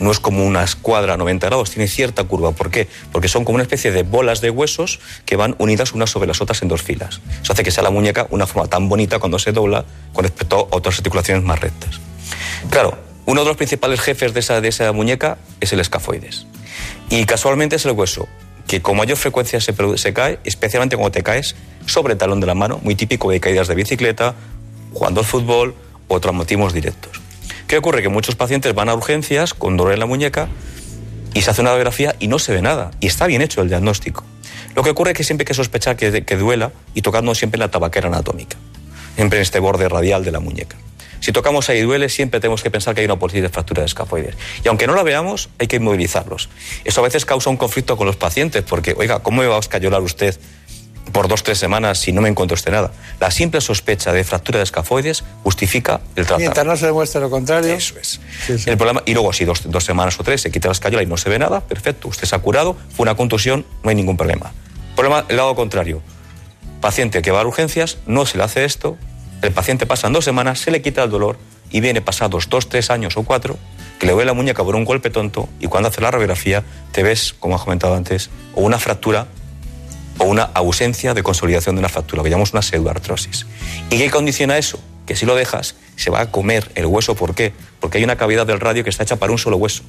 No 0.00 0.10
es 0.10 0.18
como 0.18 0.44
una 0.44 0.64
escuadra 0.64 1.14
a 1.14 1.16
90 1.16 1.46
grados, 1.46 1.70
tiene 1.70 1.86
cierta 1.86 2.24
curva. 2.24 2.52
¿Por 2.52 2.70
qué? 2.70 2.88
Porque 3.12 3.28
son 3.28 3.44
como 3.44 3.56
una 3.56 3.62
especie 3.62 3.92
de 3.92 4.02
bolas 4.02 4.40
de 4.40 4.50
huesos 4.50 4.98
que 5.26 5.36
van 5.36 5.54
unidas 5.58 5.92
unas 5.92 6.10
sobre 6.10 6.26
las 6.26 6.40
otras 6.40 6.62
en 6.62 6.68
dos 6.68 6.82
filas. 6.82 7.20
Eso 7.42 7.52
hace 7.52 7.62
que 7.62 7.70
sea 7.70 7.84
la 7.84 7.90
muñeca 7.90 8.26
una 8.30 8.46
forma 8.46 8.68
tan 8.68 8.88
bonita 8.88 9.18
cuando 9.18 9.38
se 9.38 9.52
dobla 9.52 9.84
con 10.12 10.24
respecto 10.24 10.68
a 10.72 10.76
otras 10.76 10.96
articulaciones 10.98 11.44
más 11.44 11.60
rectas. 11.60 12.00
Claro, 12.70 12.98
uno 13.26 13.42
de 13.42 13.46
los 13.46 13.56
principales 13.56 14.00
jefes 14.00 14.34
de 14.34 14.40
esa, 14.40 14.60
de 14.60 14.68
esa 14.68 14.90
muñeca 14.92 15.38
es 15.60 15.72
el 15.72 15.80
escafoides. 15.80 16.46
Y 17.10 17.24
casualmente 17.26 17.76
es 17.76 17.84
el 17.84 17.92
hueso 17.92 18.26
que 18.66 18.80
con 18.80 18.96
mayor 18.96 19.16
frecuencia 19.16 19.60
se, 19.60 19.74
se 19.96 20.12
cae, 20.12 20.38
especialmente 20.44 20.96
cuando 20.96 21.10
te 21.10 21.22
caes 21.22 21.56
sobre 21.86 22.12
el 22.12 22.18
talón 22.18 22.40
de 22.40 22.46
la 22.46 22.54
mano, 22.54 22.78
muy 22.84 22.94
típico 22.94 23.30
de 23.30 23.40
caídas 23.40 23.66
de 23.66 23.74
bicicleta, 23.74 24.36
jugando 24.92 25.20
al 25.20 25.26
fútbol 25.26 25.74
o 26.06 26.20
traumatismos 26.20 26.72
directos. 26.72 27.19
¿Qué 27.70 27.76
ocurre? 27.76 28.02
Que 28.02 28.08
muchos 28.08 28.34
pacientes 28.34 28.74
van 28.74 28.88
a 28.88 28.94
urgencias 28.94 29.54
con 29.54 29.76
dolor 29.76 29.92
en 29.92 30.00
la 30.00 30.06
muñeca 30.06 30.48
y 31.34 31.42
se 31.42 31.52
hace 31.52 31.60
una 31.60 31.70
radiografía 31.70 32.16
y 32.18 32.26
no 32.26 32.40
se 32.40 32.52
ve 32.52 32.62
nada. 32.62 32.90
Y 32.98 33.06
está 33.06 33.28
bien 33.28 33.42
hecho 33.42 33.62
el 33.62 33.68
diagnóstico. 33.68 34.24
Lo 34.74 34.82
que 34.82 34.90
ocurre 34.90 35.12
es 35.12 35.16
que 35.16 35.22
siempre 35.22 35.44
hay 35.44 35.46
que 35.46 35.54
sospechar 35.54 35.94
que, 35.94 36.24
que 36.24 36.36
duela 36.36 36.72
y 36.94 37.02
tocando 37.02 37.32
siempre 37.32 37.60
la 37.60 37.70
tabaquera 37.70 38.08
anatómica, 38.08 38.56
siempre 39.14 39.38
en 39.38 39.42
este 39.42 39.60
borde 39.60 39.88
radial 39.88 40.24
de 40.24 40.32
la 40.32 40.40
muñeca. 40.40 40.76
Si 41.20 41.30
tocamos 41.30 41.70
ahí 41.70 41.82
duele, 41.82 42.08
siempre 42.08 42.40
tenemos 42.40 42.60
que 42.64 42.72
pensar 42.72 42.96
que 42.96 43.02
hay 43.02 43.04
una 43.04 43.20
posible 43.20 43.48
fractura 43.50 43.82
de 43.82 43.86
escafoides. 43.86 44.34
Y 44.64 44.68
aunque 44.68 44.88
no 44.88 44.96
la 44.96 45.04
veamos, 45.04 45.48
hay 45.60 45.68
que 45.68 45.76
inmovilizarlos. 45.76 46.48
Eso 46.82 47.02
a 47.02 47.04
veces 47.04 47.24
causa 47.24 47.50
un 47.50 47.56
conflicto 47.56 47.96
con 47.96 48.08
los 48.08 48.16
pacientes, 48.16 48.64
porque, 48.64 48.96
oiga, 48.98 49.20
¿cómo 49.20 49.42
me 49.42 49.46
va 49.46 49.54
a 49.54 49.60
escayolar 49.60 50.02
usted 50.02 50.36
por 51.10 51.28
dos, 51.28 51.42
tres 51.42 51.58
semanas 51.58 51.98
si 51.98 52.12
no 52.12 52.20
me 52.20 52.28
encuentro 52.28 52.54
usted 52.54 52.72
nada? 52.72 52.92
La 53.18 53.30
simple 53.30 53.60
sospecha 53.60 54.12
de 54.12 54.24
fractura 54.24 54.58
de 54.58 54.64
escafoides 54.64 55.24
justifica 55.42 56.00
el 56.16 56.26
tratamiento. 56.26 56.54
Mientras 56.54 56.66
no 56.66 56.76
se 56.76 56.86
demuestre 56.86 57.20
lo 57.20 57.30
contrario. 57.30 57.72
Eso 57.74 57.94
es. 58.00 58.20
El 58.66 58.76
problema, 58.76 59.02
y 59.06 59.14
luego, 59.14 59.32
si 59.32 59.44
dos, 59.44 59.62
dos, 59.70 59.84
semanas 59.84 60.18
o 60.18 60.24
tres 60.24 60.40
se 60.40 60.50
quita 60.50 60.68
la 60.68 60.72
escayola 60.72 61.02
y 61.02 61.06
no 61.06 61.16
se 61.16 61.28
ve 61.28 61.38
nada, 61.38 61.60
perfecto, 61.60 62.08
usted 62.08 62.26
se 62.26 62.34
ha 62.34 62.38
curado, 62.38 62.76
fue 62.94 63.04
una 63.04 63.14
contusión, 63.14 63.66
no 63.82 63.90
hay 63.90 63.96
ningún 63.96 64.16
problema. 64.16 64.52
Problema, 64.96 65.24
el 65.28 65.36
lado 65.36 65.54
contrario. 65.54 66.02
Paciente 66.80 67.22
que 67.22 67.30
va 67.30 67.40
a 67.40 67.46
urgencias, 67.46 67.98
no 68.06 68.24
se 68.26 68.38
le 68.38 68.44
hace 68.44 68.64
esto, 68.64 68.96
el 69.42 69.52
paciente 69.52 69.86
pasa 69.86 70.08
dos 70.08 70.24
semanas, 70.24 70.60
se 70.60 70.70
le 70.70 70.82
quita 70.82 71.02
el 71.02 71.10
dolor 71.10 71.38
y 71.70 71.80
viene 71.80 72.00
pasados 72.00 72.48
dos, 72.48 72.68
tres 72.68 72.90
años 72.90 73.16
o 73.16 73.22
cuatro, 73.22 73.56
que 73.98 74.06
le 74.06 74.12
duele 74.12 74.26
la 74.26 74.34
muñeca 74.34 74.64
por 74.64 74.76
un 74.76 74.84
golpe 74.84 75.10
tonto 75.10 75.48
y 75.60 75.66
cuando 75.66 75.88
hace 75.88 76.00
la 76.00 76.10
radiografía 76.10 76.64
te 76.92 77.02
ves, 77.02 77.34
como 77.38 77.54
has 77.54 77.62
comentado 77.62 77.94
antes, 77.94 78.30
o 78.54 78.62
una 78.62 78.78
fractura 78.78 79.26
o 80.20 80.24
una 80.24 80.42
ausencia 80.42 81.14
de 81.14 81.22
consolidación 81.22 81.74
de 81.76 81.80
una 81.80 81.88
fractura, 81.88 82.18
lo 82.18 82.24
que 82.24 82.30
llamamos 82.30 82.52
una 82.52 82.62
pseudoartrosis. 82.62 83.46
¿Y 83.88 83.96
qué 83.96 84.10
condiciona 84.10 84.58
eso? 84.58 84.78
Que 85.06 85.16
si 85.16 85.24
lo 85.24 85.34
dejas, 85.34 85.76
se 85.96 86.10
va 86.10 86.20
a 86.20 86.30
comer 86.30 86.70
el 86.74 86.86
hueso. 86.86 87.14
¿Por 87.14 87.34
qué? 87.34 87.52
Porque 87.80 87.98
hay 87.98 88.04
una 88.04 88.16
cavidad 88.16 88.46
del 88.46 88.60
radio 88.60 88.84
que 88.84 88.90
está 88.90 89.02
hecha 89.02 89.16
para 89.16 89.32
un 89.32 89.38
solo 89.38 89.56
hueso. 89.56 89.82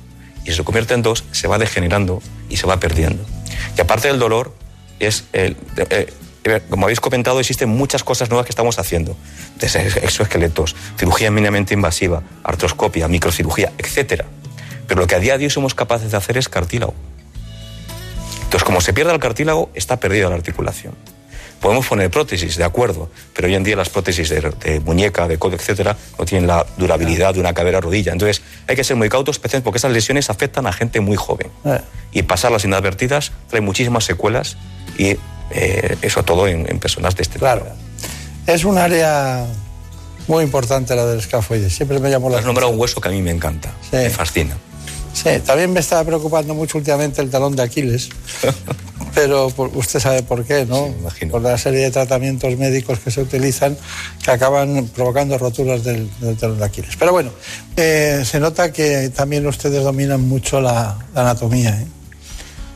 Y 0.46 0.52
si 0.52 0.56
se 0.56 0.64
convierte 0.64 0.94
en 0.94 1.02
dos, 1.02 1.26
se 1.34 1.48
va 1.48 1.58
degenerando 1.58 2.22
y 2.50 2.58
se 2.58 2.66
va 2.66 2.80
perdiendo. 2.80 3.24
Y 3.78 3.82
aparte 3.82 4.08
del 4.08 4.20
dolor, 4.20 4.56
es 5.00 5.26
el, 5.34 5.58
eh, 5.78 6.14
como 6.70 6.86
habéis 6.86 7.02
comentado, 7.02 7.40
existen 7.40 7.70
muchas 7.70 8.04
cosas 8.04 8.30
nuevas 8.30 8.46
que 8.46 8.52
estamos 8.52 8.80
haciendo. 8.80 9.18
Desde 9.60 9.86
exoesqueletos, 10.04 10.78
cirugía 10.98 11.30
mínimamente 11.30 11.74
invasiva, 11.74 12.24
artroscopia, 12.44 13.10
microcirugía, 13.10 13.74
etc. 13.78 14.24
Pero 14.88 15.02
lo 15.02 15.08
que 15.08 15.16
a 15.16 15.20
día 15.20 15.38
de 15.38 15.44
hoy 15.44 15.50
somos 15.50 15.76
capaces 15.76 16.12
de 16.12 16.18
hacer 16.18 16.38
es 16.38 16.48
cartílago. 16.48 16.94
Entonces, 18.52 18.66
como 18.66 18.82
se 18.82 18.92
pierde 18.92 19.14
el 19.14 19.20
cartílago, 19.20 19.70
está 19.74 19.98
perdida 19.98 20.28
la 20.28 20.36
articulación. 20.36 20.94
Podemos 21.62 21.88
poner 21.88 22.12
prótesis, 22.12 22.58
de 22.58 22.66
acuerdo, 22.66 23.10
pero 23.34 23.48
hoy 23.48 23.56
en 23.56 23.64
día 23.64 23.78
las 23.78 23.88
prótesis 23.88 24.28
de, 24.28 24.82
muñeca, 24.84 25.30
de 25.30 25.38
codo, 25.38 25.56
etcétera, 25.56 25.96
no 26.20 26.26
tienen 26.26 26.48
la 26.48 26.66
durabilidad 26.76 27.34
de 27.34 27.40
una 27.40 27.54
cadera 27.54 27.80
rodilla. 27.80 28.12
Entonces, 28.12 28.42
hay 28.68 28.76
que 28.76 28.84
ser 28.84 28.98
muy 28.98 29.08
cautos, 29.08 29.38
especialmente 29.38 29.64
porque 29.64 29.78
esas 29.78 29.94
lesiones 29.94 30.30
afectan 30.30 30.68
a 30.68 30.74
gente 30.74 31.00
muy 31.00 31.16
joven. 31.16 31.48
Eh. 31.64 31.80
Y 32.12 32.24
pasarlas 32.24 32.66
inadvertidas 32.66 33.32
trae 33.48 33.62
muchísimas 33.62 34.04
secuelas 34.04 34.58
y 34.98 35.16
eh, 35.52 35.98
eso 36.02 36.24
todo 36.24 36.46
en, 36.50 36.78
personas 36.80 37.16
de 37.16 37.22
este 37.22 37.40
Claro. 37.40 37.66
Es 38.48 38.66
un 38.66 38.78
área 38.78 39.46
muy 40.28 40.44
importante 40.44 40.94
la 40.94 41.06
del 41.06 41.20
escafoides. 41.20 41.74
Siempre 41.74 42.02
me 42.02 42.10
llamó 42.10 42.30
la 42.30 42.40
Has 42.40 42.46
nombrado 42.46 42.70
un 42.70 42.78
hueso 42.78 43.00
que 43.00 43.08
a 43.08 43.12
mí 43.12 43.22
me 43.22 43.32
encanta, 43.32 43.72
me 43.94 44.10
fascina. 44.10 44.58
Sí, 45.14 45.30
también 45.46 45.72
me 45.74 45.80
estaba 45.80 46.04
preocupando 46.04 46.54
mucho 46.54 46.78
últimamente 46.78 47.22
el 47.22 47.30
talón 47.30 47.56
de 47.56 47.64
Aquiles, 47.64 48.10
pero 49.14 49.52
usted 49.74 50.00
sabe 50.00 50.24
por 50.24 50.46
qué, 50.46 50.66
¿no? 50.66 50.94
por 51.30 51.42
la 51.42 51.58
serie 51.58 51.82
de 51.82 51.92
tratamientos 51.92 52.58
médicos 52.58 53.00
que 53.00 53.12
se 53.12 53.22
utilizan 53.22 53.78
que 54.24 54.32
acaban 54.32 54.88
provocando 54.96 55.38
roturas 55.38 55.84
del, 55.84 56.10
talón 56.40 56.60
de 56.60 56.66
Aquiles. 56.66 56.96
Pero 56.98 57.12
bueno, 57.12 57.32
eh, 57.76 58.24
se 58.26 58.40
nota 58.40 58.72
que 58.72 59.10
también 59.10 59.46
ustedes 59.46 59.84
dominan 59.84 60.28
mucho 60.28 60.62
la, 60.62 60.98
anatomía. 61.14 61.72
¿eh? 61.72 61.88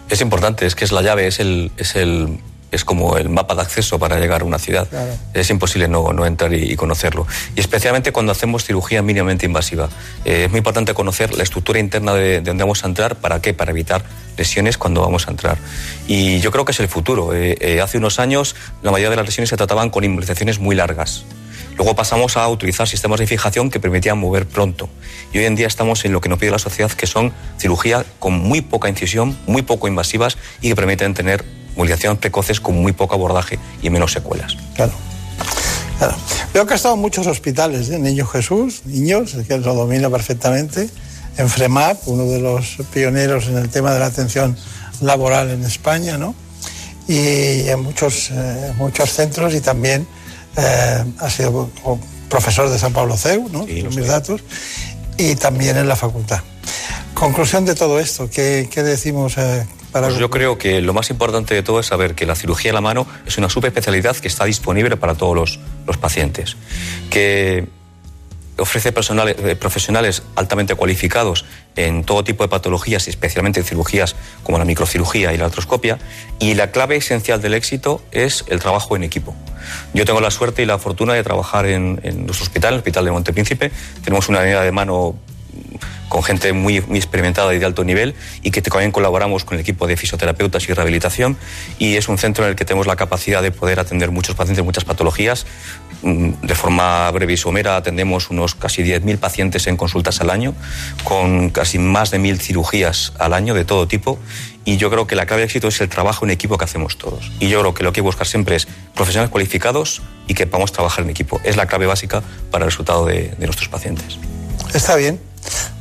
Es 0.10 0.21
importante, 0.21 0.65
es 0.65 0.76
que 0.76 0.86
es 0.86 0.91
la 0.91 1.02
llave, 1.02 1.28
es 1.28 1.39
el, 1.39 1.71
es 1.78 1.95
el 1.95 2.39
es 2.71 2.84
como 2.84 3.17
el 3.17 3.30
mapa 3.30 3.56
de 3.56 3.62
acceso 3.62 3.99
para 3.99 4.19
llegar 4.19 4.41
a 4.41 4.45
una 4.45 4.60
ciudad. 4.60 4.88
Es 5.34 5.49
imposible 5.49 5.88
no, 5.88 6.13
no 6.13 6.25
entrar 6.25 6.54
y, 6.54 6.75
conocerlo. 6.75 7.25
Y 7.56 7.60
especialmente 7.60 8.12
cuando 8.12 8.32
hacemos 8.32 8.65
cirugía 8.65 9.01
mínimamente 9.01 9.45
invasiva. 9.45 9.89
Eh, 10.25 10.45
es 10.45 10.51
muy 10.51 10.60
importante 10.60 10.93
conocer 10.93 11.34
la 11.36 11.43
estructura 11.43 11.80
interna 11.80 12.13
de, 12.13 12.41
donde 12.41 12.63
vamos 12.63 12.84
a 12.84 12.88
entrar. 12.88 13.15
¿Para 13.15 13.41
qué? 13.41 13.54
Para 13.54 13.71
evitar 13.71 14.04
lesiones 14.38 14.78
cuando 14.78 15.01
vamos 15.01 15.28
a 15.28 15.32
entrar. 15.32 15.58
Y 16.08 16.39
yo 16.39 16.51
creo 16.51 16.65
que 16.65 16.71
es 16.71 16.80
el 16.80 16.88
futuro. 16.88 17.34
Eh, 17.34 17.58
eh, 17.62 17.82
hace 17.82 17.97
unos 17.97 18.19
años 18.19 18.56
la 18.82 18.91
mayoría 18.91 19.12
de 19.12 19.15
las 19.17 19.25
lesiones 19.25 19.49
se 19.49 19.58
trataban 19.58 19.89
con 19.89 20.04
inmovilizaciones 20.04 20.60
muy 20.60 20.75
largas. 20.75 21.25
Luego 21.78 21.93
pasamos 21.93 22.38
a 22.38 22.47
utilizar 22.47 22.88
sistemas 22.88 23.19
de 23.19 23.28
fijación 23.28 23.69
que 23.69 23.80
permitían 23.80 24.17
mover 24.17 24.47
pronto. 24.47 24.89
Y 25.34 25.39
hoy 25.39 25.45
en 25.45 25.56
día 25.56 25.67
estamos 25.67 26.06
en 26.06 26.13
lo 26.13 26.21
que 26.21 26.30
nos 26.30 26.39
pide 26.39 26.51
la 26.51 26.60
sociedad, 26.60 26.91
que 26.91 27.06
son 27.06 27.34
cirugía 27.58 28.06
con 28.19 28.34
muy 28.39 28.62
poca 28.62 28.88
incisión, 28.88 29.38
muy 29.45 29.62
poco 29.62 29.88
invasivas 29.88 30.38
y 30.62 30.69
que 30.69 30.75
permiten 30.75 31.13
tener 31.13 31.43
movilizaciones 31.75 32.19
precoces 32.19 32.59
con 32.59 32.75
muy 32.75 32.93
poco 32.93 33.15
abordaje 33.15 33.59
y 33.81 33.89
menos 33.89 34.11
secuelas. 34.11 34.55
Claro. 34.75 34.93
claro. 35.97 36.15
Veo 36.53 36.65
que 36.65 36.73
ha 36.73 36.75
estado 36.77 36.95
en 36.95 37.01
muchos 37.01 37.27
hospitales, 37.27 37.89
¿eh? 37.89 37.99
Niño 37.99 38.25
Jesús, 38.25 38.81
niños, 38.85 39.35
que 39.47 39.57
lo 39.57 39.73
domina 39.73 40.09
perfectamente, 40.09 40.89
en 41.38 41.49
FREMAP, 41.49 42.07
uno 42.07 42.25
de 42.25 42.39
los 42.39 42.77
pioneros 42.93 43.47
en 43.47 43.57
el 43.57 43.69
tema 43.69 43.93
de 43.93 43.99
la 43.99 44.05
atención 44.05 44.55
laboral 45.01 45.49
en 45.51 45.63
España, 45.63 46.17
¿no? 46.17 46.33
Y 47.07 47.67
en 47.67 47.83
muchos, 47.83 48.29
eh, 48.31 48.73
muchos 48.77 49.11
centros 49.11 49.53
y 49.53 49.61
también 49.61 50.07
eh, 50.57 51.03
ha 51.19 51.29
sido 51.29 51.69
profesor 52.29 52.69
de 52.69 52.79
San 52.79 52.93
Pablo 52.93 53.17
CEU, 53.17 53.49
¿no? 53.49 53.65
Sí, 53.65 53.83
mis 53.83 54.07
datos, 54.07 54.41
y 55.17 55.35
también 55.35 55.77
en 55.77 55.88
la 55.88 55.95
facultad. 55.95 56.39
Conclusión 57.13 57.65
de 57.65 57.75
todo 57.75 57.99
esto, 57.99 58.29
¿qué, 58.29 58.67
qué 58.71 58.83
decimos? 58.83 59.38
Eh, 59.38 59.65
pues 60.01 60.17
yo 60.17 60.29
creo 60.29 60.58
que 60.58 60.81
lo 60.81 60.93
más 60.93 61.10
importante 61.10 61.53
de 61.53 61.63
todo 61.63 61.79
es 61.79 61.86
saber 61.86 62.15
que 62.15 62.25
la 62.25 62.36
cirugía 62.36 62.71
de 62.71 62.75
la 62.75 62.81
mano 62.81 63.08
es 63.25 63.38
una 63.38 63.49
subespecialidad 63.49 64.15
que 64.17 64.27
está 64.27 64.45
disponible 64.45 64.97
para 64.97 65.15
todos 65.15 65.36
los, 65.36 65.60
los 65.88 65.97
pacientes, 65.97 66.58
que 67.10 67.67
ofrece 68.58 68.89
eh, 68.89 69.55
profesionales 69.55 70.23
altamente 70.36 70.75
cualificados 70.75 71.45
en 71.75 72.03
todo 72.03 72.23
tipo 72.23 72.43
de 72.43 72.49
patologías, 72.49 73.08
especialmente 73.08 73.60
en 73.60 73.65
cirugías 73.65 74.15
como 74.43 74.58
la 74.58 74.65
microcirugía 74.65 75.34
y 75.34 75.38
la 75.38 75.45
artroscopia, 75.45 75.97
y 76.39 76.53
la 76.53 76.71
clave 76.71 76.95
esencial 76.95 77.41
del 77.41 77.53
éxito 77.53 78.01
es 78.12 78.45
el 78.47 78.60
trabajo 78.60 78.95
en 78.95 79.03
equipo. 79.03 79.36
Yo 79.93 80.05
tengo 80.05 80.21
la 80.21 80.31
suerte 80.31 80.62
y 80.62 80.65
la 80.65 80.77
fortuna 80.77 81.13
de 81.13 81.23
trabajar 81.23 81.65
en, 81.65 81.99
en 82.03 82.25
nuestro 82.25 82.43
hospital, 82.43 82.73
el 82.73 82.79
Hospital 82.79 83.05
de 83.05 83.12
Montepríncipe. 83.12 83.71
Tenemos 84.03 84.29
una 84.29 84.39
unidad 84.39 84.63
de 84.63 84.71
mano 84.71 85.15
con 86.10 86.24
gente 86.24 86.54
muy, 86.54 86.82
muy, 86.82 86.98
experimentada 86.98 87.54
y 87.54 87.60
de 87.60 87.65
alto 87.65 87.84
nivel 87.84 88.15
y 88.41 88.52
que 88.52 88.62
también 88.62 88.91
colaboramos 88.91 89.44
con 89.44 89.56
el 89.56 89.62
equipo 89.62 89.88
de 89.88 89.98
fisioterapeutas 89.98 90.68
y 90.70 90.74
rehabilitación 90.74 91.38
y 91.80 91.96
es 91.96 92.08
un 92.08 92.18
centro 92.18 92.46
en 92.46 92.52
el 92.52 92.56
que 92.56 92.65
tenemos 92.65 92.88
la 92.88 92.96
capacidad 92.96 93.41
de 93.41 93.52
poder 93.52 93.80
atender 93.80 94.12
muchos 94.12 94.36
pacientes, 94.36 94.63
muchas 94.63 94.86
patologías. 94.86 95.46
Mm, 96.04 96.32
de 96.41 96.56
forma 96.56 97.10
breve 97.12 97.34
y 97.34 97.38
somera 97.38 97.78
atendemos 97.78 98.30
unos 98.30 98.56
casi 98.56 98.84
10.000 98.84 99.18
pacientes 99.18 99.68
en 99.68 99.78
consultas 99.78 100.22
al 100.22 100.30
año, 100.30 100.54
con 101.04 101.50
casi 101.50 101.80
más 101.80 102.12
de 102.12 102.20
1.000 102.20 102.38
cirugías 102.39 103.13
al 103.20 103.34
año 103.34 103.54
de 103.54 103.65
todo 103.65 103.88
tipo 103.88 104.20
y 104.65 104.78
yo 104.78 104.89
creo 104.89 105.06
que 105.06 105.15
la 105.15 105.26
clave 105.28 105.41
de 105.41 105.46
éxito 105.46 105.68
es 105.68 105.80
el 105.80 105.89
trabajo 105.89 106.26
en 106.26 106.32
equipo 106.32 106.58
que 106.58 106.65
hacemos 106.65 106.98
todos. 106.98 107.32
Y 107.39 107.50
yo 107.50 107.60
creo 107.60 107.74
que 107.76 107.84
lo 107.84 107.94
que 107.94 108.00
hay 108.00 108.02
que 108.02 108.08
buscar 108.08 108.26
siempre 108.26 108.56
es 108.56 108.68
profesionales 108.96 109.32
cualificados 109.32 110.02
y 110.28 110.34
que 110.34 110.48
podamos 110.48 110.72
trabajar 110.72 111.04
en 111.04 111.12
equipo. 111.12 111.39
Es 111.44 111.56
la 111.56 111.68
clave 111.68 111.86
básica 111.86 112.24
para 112.52 112.65
el 112.65 112.72
resultado 112.72 113.06
de, 113.06 113.30
de 113.38 113.46
nuestros 113.46 113.70
pacientes. 113.70 114.18
Está 114.74 114.96
bien. 114.96 115.20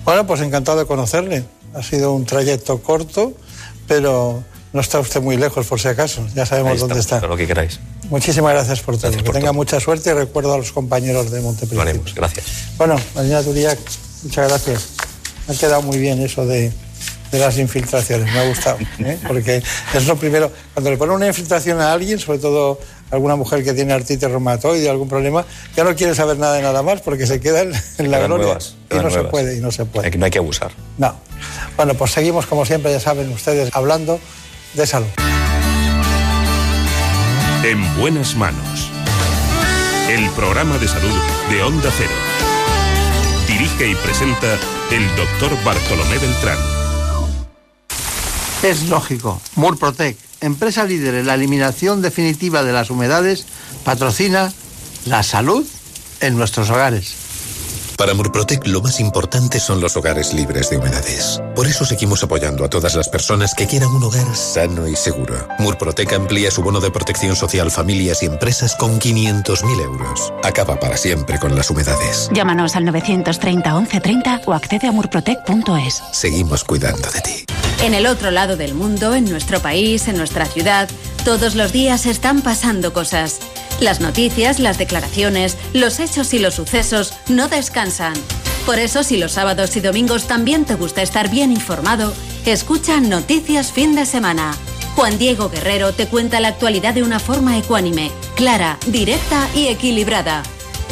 Bueno, 0.05 0.27
pues 0.27 0.41
encantado 0.41 0.79
de 0.79 0.87
conocerle. 0.87 1.45
Ha 1.75 1.83
sido 1.83 2.13
un 2.13 2.25
trayecto 2.25 2.81
corto, 2.83 3.33
pero 3.89 4.45
no 4.73 4.81
está 4.81 5.01
usted 5.01 5.21
muy 5.21 5.37
lejos 5.37 5.67
por 5.67 5.81
si 5.81 5.89
acaso. 5.89 6.27
Ya 6.35 6.47
sabemos 6.47 6.81
dónde 6.81 7.01
está. 7.01 7.21
Lo 7.21 7.37
que 7.37 7.47
queráis. 7.47 7.81
Muchísimas 8.11 8.53
gracias 8.53 8.81
por 8.81 8.99
todo. 8.99 9.11
que 9.11 9.23
tenga 9.31 9.53
mucha 9.53 9.81
suerte 9.81 10.11
y 10.11 10.13
recuerdo 10.13 10.53
a 10.53 10.59
los 10.59 10.73
compañeros 10.73 11.31
de 11.31 11.41
Montepríncipe. 11.41 11.77
Lo 11.77 11.83
haremos. 11.83 12.15
Gracias. 12.15 12.47
Bueno, 12.77 12.97
Marina 13.15 13.43
Turiac, 13.43 13.79
muchas 14.25 14.49
gracias. 14.49 14.89
Me 15.47 15.55
ha 15.55 15.59
quedado 15.59 15.83
muy 15.83 15.99
bien 15.99 16.21
eso 16.21 16.47
de, 16.47 16.73
de 17.31 17.39
las 17.39 17.59
infiltraciones, 17.59 18.33
me 18.33 18.39
ha 18.39 18.49
gustado. 18.49 18.79
¿eh? 18.99 19.19
Porque 19.27 19.63
es 19.95 20.07
lo 20.07 20.17
primero. 20.17 20.51
Cuando 20.73 20.91
le 20.91 20.97
ponen 20.97 21.17
una 21.17 21.27
infiltración 21.27 21.81
a 21.81 21.93
alguien, 21.93 22.19
sobre 22.19 22.39
todo 22.39 22.79
alguna 23.11 23.37
mujer 23.37 23.65
que 23.65 23.73
tiene 23.73 23.93
artritis 23.93 24.29
reumatoide, 24.29 24.89
algún 24.89 25.09
problema, 25.09 25.45
ya 25.77 25.85
no 25.85 25.95
quiere 25.95 26.15
saber 26.15 26.39
nada 26.39 26.55
de 26.55 26.63
nada 26.63 26.83
más 26.83 27.01
porque 27.01 27.27
se 27.27 27.41
queda 27.41 27.63
en, 27.63 28.11
la 28.11 28.19
gloria 28.21 28.47
nuevas, 28.47 28.77
y 28.91 28.95
no 28.95 29.03
nuevas. 29.03 29.15
se 29.15 29.25
puede 29.25 29.57
y 29.57 29.61
no 29.61 29.71
se 29.71 29.85
puede. 29.85 30.17
No 30.17 30.25
hay 30.25 30.31
que 30.31 30.39
abusar. 30.39 30.73
No. 30.99 31.15
Bueno, 31.77 31.95
pues 31.95 32.13
seguimos 32.13 32.47
como 32.47 32.65
siempre, 32.65 32.93
ya 32.93 33.01
saben 33.01 33.31
ustedes, 33.33 33.75
hablando 33.75 34.19
de 34.75 34.87
salud. 34.87 35.09
En 37.65 37.99
buenas 37.99 38.37
manos. 38.37 38.91
El 40.09 40.29
programa 40.31 40.77
de 40.79 40.87
salud 40.87 41.19
de 41.51 41.63
Onda 41.63 41.91
Cero. 41.97 42.13
Dirige 43.49 43.89
y 43.89 43.95
presenta 43.95 44.59
el 44.91 45.07
doctor 45.17 45.65
Bartolomé 45.65 46.19
Beltrán. 46.19 46.59
Es 48.63 48.89
lógico. 48.89 49.41
Murprotec, 49.57 50.17
empresa 50.45 50.85
líder 50.85 51.15
en 51.15 51.27
la 51.27 51.35
eliminación 51.35 52.03
definitiva 52.03 52.63
de 52.63 52.73
las 52.73 52.91
humedades, 52.91 53.47
patrocina 53.85 54.53
la 55.07 55.23
salud 55.23 55.67
en 56.21 56.37
nuestros 56.37 56.71
hogares. 56.71 57.24
Para 57.97 58.15
Murprotec 58.15 58.67
lo 58.67 58.83
más 58.83 58.99
importante 58.99 59.61
son 59.61 59.81
los 59.81 59.97
hogares 59.97 60.35
libres 60.35 60.69
de 60.71 60.79
humedades. 60.79 61.41
Por 61.55 61.67
eso 61.67 61.85
seguimos 61.85 62.23
apoyando 62.25 62.65
a 62.65 62.69
todas 62.69 62.95
las 62.95 63.09
personas 63.09 63.55
que 63.55 63.67
quieran 63.67 63.91
un 63.91 64.03
hogar 64.03 64.35
sano 64.35 64.89
y 64.89 64.97
seguro. 64.97 65.49
Murprotec 65.59 66.13
amplía 66.13 66.51
su 66.51 66.63
bono 66.63 66.81
de 66.81 66.91
protección 66.91 67.37
social 67.37 67.71
familias 67.71 68.23
y 68.23 68.27
empresas 68.27 68.75
con 68.75 68.99
500.000 68.99 69.81
euros. 69.83 70.33
Acaba 70.43 70.79
para 70.81 70.97
siempre 70.97 71.39
con 71.39 71.55
las 71.55 71.71
humedades. 71.71 72.29
Llámanos 72.33 72.75
al 72.75 72.85
930 72.85 73.75
1130 73.75 74.41
o 74.47 74.53
accede 74.53 74.89
a 74.89 74.93
murprotec.es. 74.93 76.03
Seguimos 76.13 76.65
cuidando 76.65 77.11
de 77.11 77.21
ti. 77.21 77.45
En 77.83 77.95
el 77.95 78.07
otro 78.07 78.31
lado 78.31 78.57
del 78.57 78.75
mundo, 78.75 79.15
en 79.15 79.29
nuestro 79.29 79.61
país, 79.61 80.09
en 80.09 80.17
nuestra 80.17 80.47
ciudad, 80.47 80.89
todos 81.25 81.55
los 81.55 81.73
días 81.73 82.07
están 82.07 82.43
pasando 82.43 82.93
cosas. 82.93 83.41
Las 83.81 84.01
noticias, 84.01 84.61
las 84.61 84.79
declaraciones, 84.79 85.59
los 85.73 86.01
hechos 86.01 86.33
y 86.33 86.39
los 86.39 86.55
sucesos 86.55 87.13
no 87.29 87.49
descansan. 87.49 87.84
Por 88.67 88.79
eso, 88.79 89.03
si 89.03 89.19
los 89.19 89.33
sábados 89.33 89.77
y 89.77 89.81
domingos 89.81 90.27
también 90.27 90.65
te 90.65 90.75
gusta 90.75 91.03
estar 91.03 91.31
bien 91.31 91.53
informado, 91.53 92.15
escucha 92.47 93.01
Noticias 93.01 93.73
Fin 93.73 93.95
de 93.95 94.07
Semana. 94.07 94.57
Juan 94.95 95.19
Diego 95.19 95.51
Guerrero 95.51 95.93
te 95.93 96.07
cuenta 96.07 96.41
la 96.41 96.49
actualidad 96.49 96.95
de 96.95 97.03
una 97.03 97.19
forma 97.19 97.59
ecuánime, 97.59 98.11
clara, 98.37 98.79
directa 98.87 99.49
y 99.55 99.67
equilibrada. 99.69 100.43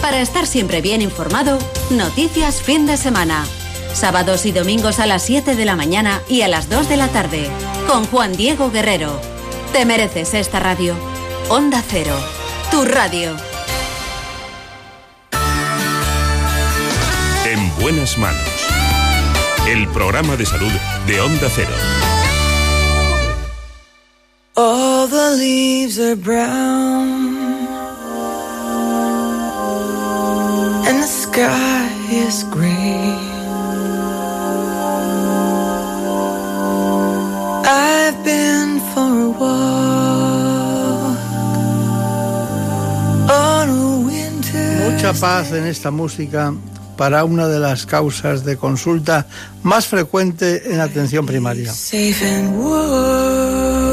Para 0.03 0.21
estar 0.21 0.47
siempre 0.47 0.83
bien 0.83 1.01
informado, 1.01 1.59
Noticias 1.91 2.61
Fin 2.61 2.85
de 2.87 2.97
Semana. 2.97 3.47
Sábados 3.95 4.45
y 4.45 4.53
domingos 4.53 4.99
a 4.99 5.07
las 5.07 5.23
7 5.23 5.55
de 5.55 5.65
la 5.65 5.77
mañana 5.77 6.21
y 6.29 6.43
a 6.43 6.49
las 6.49 6.69
2 6.69 6.89
de 6.89 6.97
la 6.97 7.09
tarde. 7.09 7.49
Con 7.87 8.05
Juan 8.07 8.33
Diego 8.33 8.71
Guerrero. 8.71 9.19
Te 9.73 9.87
mereces 9.87 10.35
esta 10.35 10.61
radio. 10.61 10.95
Onda 11.49 11.83
Cero. 11.89 12.17
Tu 12.71 12.85
radio. 12.85 13.52
Buenas 17.83 18.17
manos. 18.17 18.39
El 19.69 19.89
programa 19.89 20.37
de 20.37 20.47
salud 20.47 20.71
de 21.05 21.21
Onda 21.21 21.49
Cero. 21.51 21.75
All 24.55 25.09
the 25.09 25.37
leaves 25.37 25.99
are 25.99 26.15
brown 26.15 27.67
and 30.87 31.03
the 31.03 31.09
sky 31.09 31.91
is 32.09 32.45
gray. 32.53 33.19
I've 37.65 38.23
been 38.25 38.81
for 38.95 39.11
a 39.27 39.31
walk 39.41 39.43
on 43.29 43.69
a 43.71 44.07
winter. 44.07 44.93
Mucha 44.93 45.13
paz 45.15 45.51
en 45.51 45.67
esta 45.67 45.91
música 45.91 46.55
para 46.97 47.25
una 47.25 47.49
de 47.49 47.59
las 47.59 47.87
causas 47.87 48.45
de 48.45 48.57
consulta 48.57 49.27
más 49.63 49.87
frecuente 49.87 50.73
en 50.73 50.81
atención 50.81 51.27
primaria. 51.27 51.73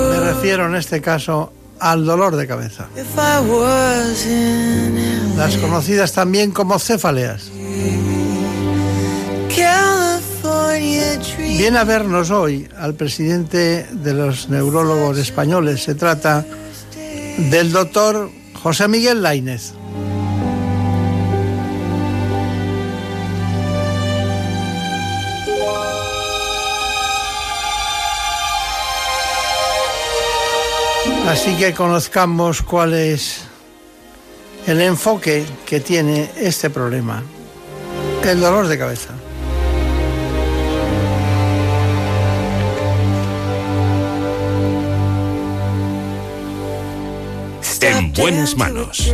Me 0.10 0.20
refiero 0.20 0.68
en 0.68 0.76
este 0.76 1.02
caso 1.02 1.54
al 1.80 2.06
dolor 2.06 2.36
de 2.36 2.48
cabeza. 2.48 2.88
Las 5.38 5.58
conocidas 5.58 6.14
también 6.14 6.52
como 6.52 6.78
cefaleas. 6.80 7.50
Viene 11.38 11.78
a 11.78 11.84
vernos 11.84 12.32
hoy 12.32 12.70
al 12.78 12.94
presidente 12.94 13.86
de 13.92 14.14
los 14.14 14.50
neurólogos 14.50 15.18
españoles. 15.18 15.84
Se 15.84 15.96
trata 15.96 16.46
del 17.50 17.72
doctor 17.72 18.30
José 18.62 18.88
Miguel 18.88 19.22
Lainez. 19.22 19.74
Así 31.30 31.56
que 31.58 31.76
conozcamos 31.76 32.64
cuál 32.64 32.96
es 32.96 33.44
el 34.66 34.82
enfoque 34.82 35.46
que 35.68 35.80
tiene 35.80 36.32
este 36.36 36.72
problema, 36.72 37.22
el 38.24 38.40
dolor 38.40 38.68
de 38.68 38.80
cabeza. 38.80 39.14
En 47.82 48.12
buenas 48.14 48.58
manos. 48.58 49.14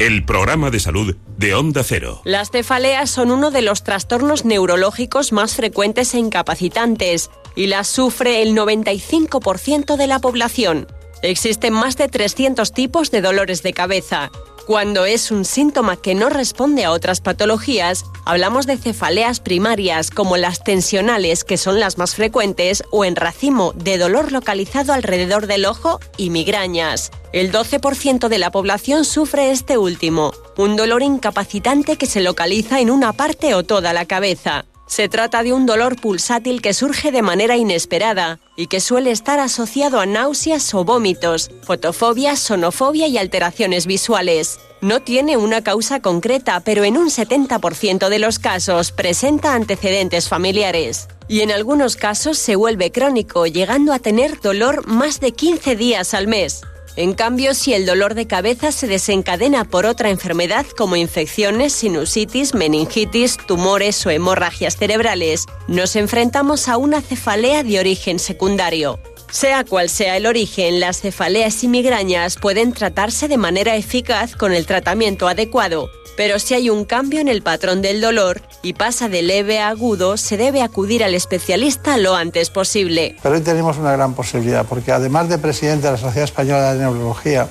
El 0.00 0.24
programa 0.24 0.70
de 0.70 0.80
salud 0.80 1.16
de 1.38 1.54
Onda 1.54 1.84
Cero. 1.84 2.20
Las 2.24 2.50
cefaleas 2.50 3.10
son 3.10 3.30
uno 3.30 3.52
de 3.52 3.62
los 3.62 3.84
trastornos 3.84 4.44
neurológicos 4.44 5.30
más 5.30 5.54
frecuentes 5.54 6.14
e 6.14 6.18
incapacitantes 6.18 7.30
y 7.54 7.68
las 7.68 7.86
sufre 7.86 8.42
el 8.42 8.56
95% 8.56 9.96
de 9.96 10.06
la 10.08 10.18
población. 10.18 10.88
Existen 11.24 11.72
más 11.72 11.96
de 11.96 12.08
300 12.08 12.70
tipos 12.74 13.10
de 13.10 13.22
dolores 13.22 13.62
de 13.62 13.72
cabeza. 13.72 14.30
Cuando 14.66 15.06
es 15.06 15.30
un 15.30 15.46
síntoma 15.46 15.96
que 15.96 16.14
no 16.14 16.28
responde 16.28 16.84
a 16.84 16.90
otras 16.90 17.22
patologías, 17.22 18.04
hablamos 18.26 18.66
de 18.66 18.76
cefaleas 18.76 19.40
primarias 19.40 20.10
como 20.10 20.36
las 20.36 20.62
tensionales, 20.62 21.44
que 21.44 21.56
son 21.56 21.80
las 21.80 21.96
más 21.96 22.14
frecuentes, 22.14 22.84
o 22.90 23.06
en 23.06 23.16
racimo 23.16 23.72
de 23.72 23.96
dolor 23.96 24.32
localizado 24.32 24.92
alrededor 24.92 25.46
del 25.46 25.64
ojo 25.64 25.98
y 26.18 26.28
migrañas. 26.28 27.10
El 27.32 27.50
12% 27.50 28.28
de 28.28 28.38
la 28.38 28.50
población 28.50 29.06
sufre 29.06 29.50
este 29.50 29.78
último, 29.78 30.34
un 30.58 30.76
dolor 30.76 31.02
incapacitante 31.02 31.96
que 31.96 32.06
se 32.06 32.20
localiza 32.20 32.80
en 32.80 32.90
una 32.90 33.14
parte 33.14 33.54
o 33.54 33.62
toda 33.62 33.94
la 33.94 34.04
cabeza. 34.04 34.66
Se 34.94 35.08
trata 35.08 35.42
de 35.42 35.52
un 35.52 35.66
dolor 35.66 36.00
pulsátil 36.00 36.62
que 36.62 36.72
surge 36.72 37.10
de 37.10 37.20
manera 37.20 37.56
inesperada 37.56 38.38
y 38.54 38.68
que 38.68 38.78
suele 38.78 39.10
estar 39.10 39.40
asociado 39.40 39.98
a 39.98 40.06
náuseas 40.06 40.72
o 40.72 40.84
vómitos, 40.84 41.50
fotofobia, 41.64 42.36
sonofobia 42.36 43.08
y 43.08 43.18
alteraciones 43.18 43.86
visuales. 43.86 44.60
No 44.80 45.02
tiene 45.02 45.36
una 45.36 45.64
causa 45.64 46.00
concreta, 46.00 46.60
pero 46.60 46.84
en 46.84 46.96
un 46.96 47.08
70% 47.08 48.08
de 48.08 48.18
los 48.20 48.38
casos 48.38 48.92
presenta 48.92 49.54
antecedentes 49.54 50.28
familiares. 50.28 51.08
Y 51.26 51.40
en 51.40 51.50
algunos 51.50 51.96
casos 51.96 52.38
se 52.38 52.54
vuelve 52.54 52.92
crónico, 52.92 53.46
llegando 53.46 53.92
a 53.92 53.98
tener 53.98 54.40
dolor 54.40 54.86
más 54.86 55.18
de 55.18 55.32
15 55.32 55.74
días 55.74 56.14
al 56.14 56.28
mes. 56.28 56.62
En 56.96 57.14
cambio, 57.14 57.54
si 57.54 57.74
el 57.74 57.86
dolor 57.86 58.14
de 58.14 58.28
cabeza 58.28 58.70
se 58.70 58.86
desencadena 58.86 59.64
por 59.64 59.84
otra 59.84 60.10
enfermedad 60.10 60.64
como 60.76 60.94
infecciones, 60.94 61.72
sinusitis, 61.72 62.54
meningitis, 62.54 63.36
tumores 63.36 64.06
o 64.06 64.10
hemorragias 64.10 64.76
cerebrales, 64.76 65.46
nos 65.66 65.96
enfrentamos 65.96 66.68
a 66.68 66.76
una 66.76 67.00
cefalea 67.00 67.64
de 67.64 67.80
origen 67.80 68.20
secundario. 68.20 69.00
Sea 69.32 69.64
cual 69.64 69.90
sea 69.90 70.16
el 70.16 70.26
origen, 70.26 70.78
las 70.78 71.00
cefaleas 71.00 71.64
y 71.64 71.68
migrañas 71.68 72.36
pueden 72.36 72.72
tratarse 72.72 73.26
de 73.26 73.38
manera 73.38 73.74
eficaz 73.74 74.36
con 74.36 74.52
el 74.52 74.64
tratamiento 74.64 75.26
adecuado, 75.26 75.90
pero 76.16 76.38
si 76.38 76.54
hay 76.54 76.70
un 76.70 76.84
cambio 76.84 77.20
en 77.20 77.28
el 77.28 77.42
patrón 77.42 77.82
del 77.82 78.00
dolor 78.00 78.40
y 78.62 78.74
pasa 78.74 79.08
de 79.08 79.22
leve 79.22 79.60
a 79.60 79.68
agudo, 79.68 80.16
se 80.16 80.36
debe 80.36 80.62
acudir 80.62 81.04
al 81.04 81.14
especialista 81.14 81.96
lo 81.96 82.14
antes 82.14 82.50
posible. 82.50 83.16
Pero 83.22 83.34
hoy 83.34 83.40
tenemos 83.40 83.76
una 83.78 83.92
gran 83.92 84.14
posibilidad, 84.14 84.66
porque 84.66 84.92
además 84.92 85.28
de 85.28 85.38
presidente 85.38 85.86
de 85.86 85.92
la 85.92 85.98
Sociedad 85.98 86.24
Española 86.24 86.74
de 86.74 86.80
Neurología, 86.80 87.48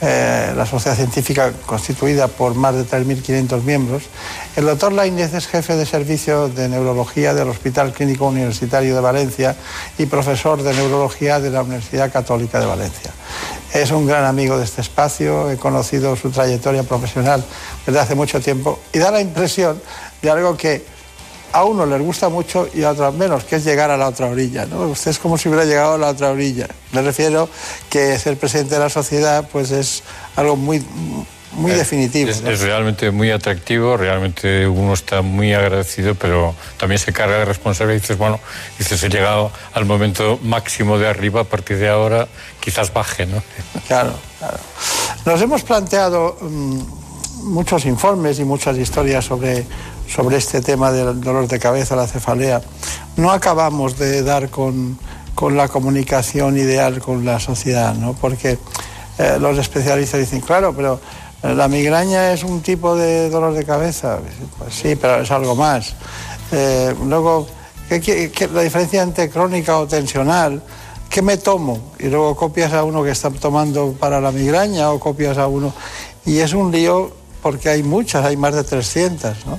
eh, 0.00 0.52
la 0.56 0.64
sociedad 0.64 0.96
científica 0.96 1.52
constituida 1.66 2.28
por 2.28 2.54
más 2.54 2.74
de 2.74 2.84
3.500 2.84 3.62
miembros. 3.62 4.04
El 4.54 4.66
doctor 4.66 4.92
Lainez 4.92 5.34
es 5.34 5.48
jefe 5.48 5.74
de 5.74 5.86
servicio 5.86 6.48
de 6.48 6.68
neurología 6.68 7.34
del 7.34 7.48
Hospital 7.48 7.92
Clínico 7.92 8.28
Universitario 8.28 8.94
de 8.94 9.00
Valencia 9.00 9.56
y 9.98 10.06
profesor 10.06 10.62
de 10.62 10.72
neurología 10.72 11.40
de 11.40 11.50
la 11.50 11.62
Universidad 11.62 12.12
Católica 12.12 12.60
de 12.60 12.66
Valencia. 12.66 13.10
Es 13.74 13.90
un 13.90 14.06
gran 14.06 14.24
amigo 14.24 14.56
de 14.56 14.64
este 14.64 14.82
espacio, 14.82 15.50
he 15.50 15.56
conocido 15.56 16.14
su 16.14 16.30
trayectoria 16.30 16.84
profesional 16.84 17.44
desde 17.84 17.98
hace 17.98 18.14
mucho 18.14 18.40
tiempo 18.40 18.78
y 18.92 18.98
da 18.98 19.10
la 19.10 19.20
impresión 19.20 19.82
de 20.22 20.30
algo 20.30 20.56
que 20.56 20.97
a 21.52 21.64
uno 21.64 21.86
les 21.86 22.00
gusta 22.00 22.28
mucho 22.28 22.68
y 22.74 22.82
a 22.82 22.90
otros 22.90 23.14
menos, 23.14 23.44
que 23.44 23.56
es 23.56 23.64
llegar 23.64 23.90
a 23.90 23.96
la 23.96 24.08
otra 24.08 24.26
orilla. 24.26 24.66
¿no? 24.66 24.82
Usted 24.88 25.10
es 25.10 25.18
como 25.18 25.38
si 25.38 25.48
hubiera 25.48 25.64
llegado 25.64 25.94
a 25.94 25.98
la 25.98 26.08
otra 26.08 26.30
orilla. 26.30 26.68
Me 26.92 27.02
refiero 27.02 27.48
que 27.90 28.18
ser 28.18 28.36
presidente 28.36 28.74
de 28.74 28.80
la 28.80 28.90
sociedad 28.90 29.48
pues 29.50 29.70
es 29.70 30.02
algo 30.36 30.56
muy, 30.56 30.84
muy 31.52 31.72
definitivo. 31.72 32.30
Es, 32.30 32.42
es, 32.42 32.60
realmente 32.60 33.10
muy 33.10 33.30
atractivo, 33.30 33.96
realmente 33.96 34.66
uno 34.66 34.94
está 34.94 35.22
muy 35.22 35.54
agradecido, 35.54 36.14
pero 36.14 36.54
también 36.76 36.98
se 36.98 37.12
carga 37.12 37.38
de 37.38 37.44
responsabilidad 37.44 37.98
y 37.98 38.00
dices, 38.00 38.18
bueno, 38.18 38.40
dices, 38.78 39.02
he 39.02 39.08
llegado 39.08 39.50
al 39.72 39.84
momento 39.84 40.38
máximo 40.42 40.98
de 40.98 41.08
arriba, 41.08 41.42
a 41.42 41.44
partir 41.44 41.78
de 41.78 41.88
ahora 41.88 42.28
quizás 42.60 42.92
baje, 42.92 43.26
¿no? 43.26 43.42
Claro, 43.86 44.12
claro. 44.38 44.58
Nos 45.24 45.40
hemos 45.40 45.62
planteado 45.62 46.36
mmm, 46.40 46.80
muchos 47.44 47.84
informes 47.84 48.38
y 48.38 48.44
muchas 48.44 48.76
historias 48.76 49.24
sobre 49.24 49.64
sobre 50.08 50.36
este 50.36 50.60
tema 50.60 50.90
del 50.90 51.20
dolor 51.20 51.48
de 51.48 51.58
cabeza, 51.58 51.96
la 51.96 52.06
cefalea, 52.06 52.60
no 53.16 53.30
acabamos 53.30 53.98
de 53.98 54.22
dar 54.22 54.48
con, 54.50 54.98
con 55.34 55.56
la 55.56 55.68
comunicación 55.68 56.56
ideal 56.56 57.00
con 57.00 57.24
la 57.24 57.38
sociedad, 57.40 57.94
¿no? 57.94 58.14
porque 58.14 58.58
eh, 59.18 59.38
los 59.40 59.58
especialistas 59.58 60.20
dicen, 60.20 60.40
claro, 60.40 60.74
pero 60.74 61.00
eh, 61.42 61.54
la 61.54 61.68
migraña 61.68 62.32
es 62.32 62.42
un 62.42 62.60
tipo 62.60 62.96
de 62.96 63.30
dolor 63.30 63.54
de 63.54 63.64
cabeza. 63.64 64.18
Pues 64.58 64.74
sí, 64.74 64.96
pero 64.96 65.22
es 65.22 65.30
algo 65.30 65.54
más. 65.54 65.94
Eh, 66.52 66.94
luego, 67.04 67.46
¿qué, 67.88 68.00
qué, 68.00 68.30
qué, 68.30 68.48
la 68.48 68.62
diferencia 68.62 69.02
entre 69.02 69.28
crónica 69.28 69.78
o 69.78 69.86
tensional, 69.86 70.62
¿qué 71.10 71.22
me 71.22 71.36
tomo? 71.36 71.92
Y 71.98 72.08
luego 72.08 72.34
copias 72.34 72.72
a 72.72 72.84
uno 72.84 73.04
que 73.04 73.10
está 73.10 73.30
tomando 73.30 73.92
para 73.92 74.20
la 74.20 74.32
migraña 74.32 74.90
o 74.90 74.98
copias 74.98 75.38
a 75.38 75.46
uno. 75.46 75.72
Y 76.24 76.38
es 76.38 76.52
un 76.52 76.72
lío 76.72 77.12
porque 77.42 77.68
hay 77.68 77.82
muchas, 77.82 78.24
hay 78.24 78.36
más 78.36 78.54
de 78.54 78.64
300. 78.64 79.46
¿no? 79.46 79.58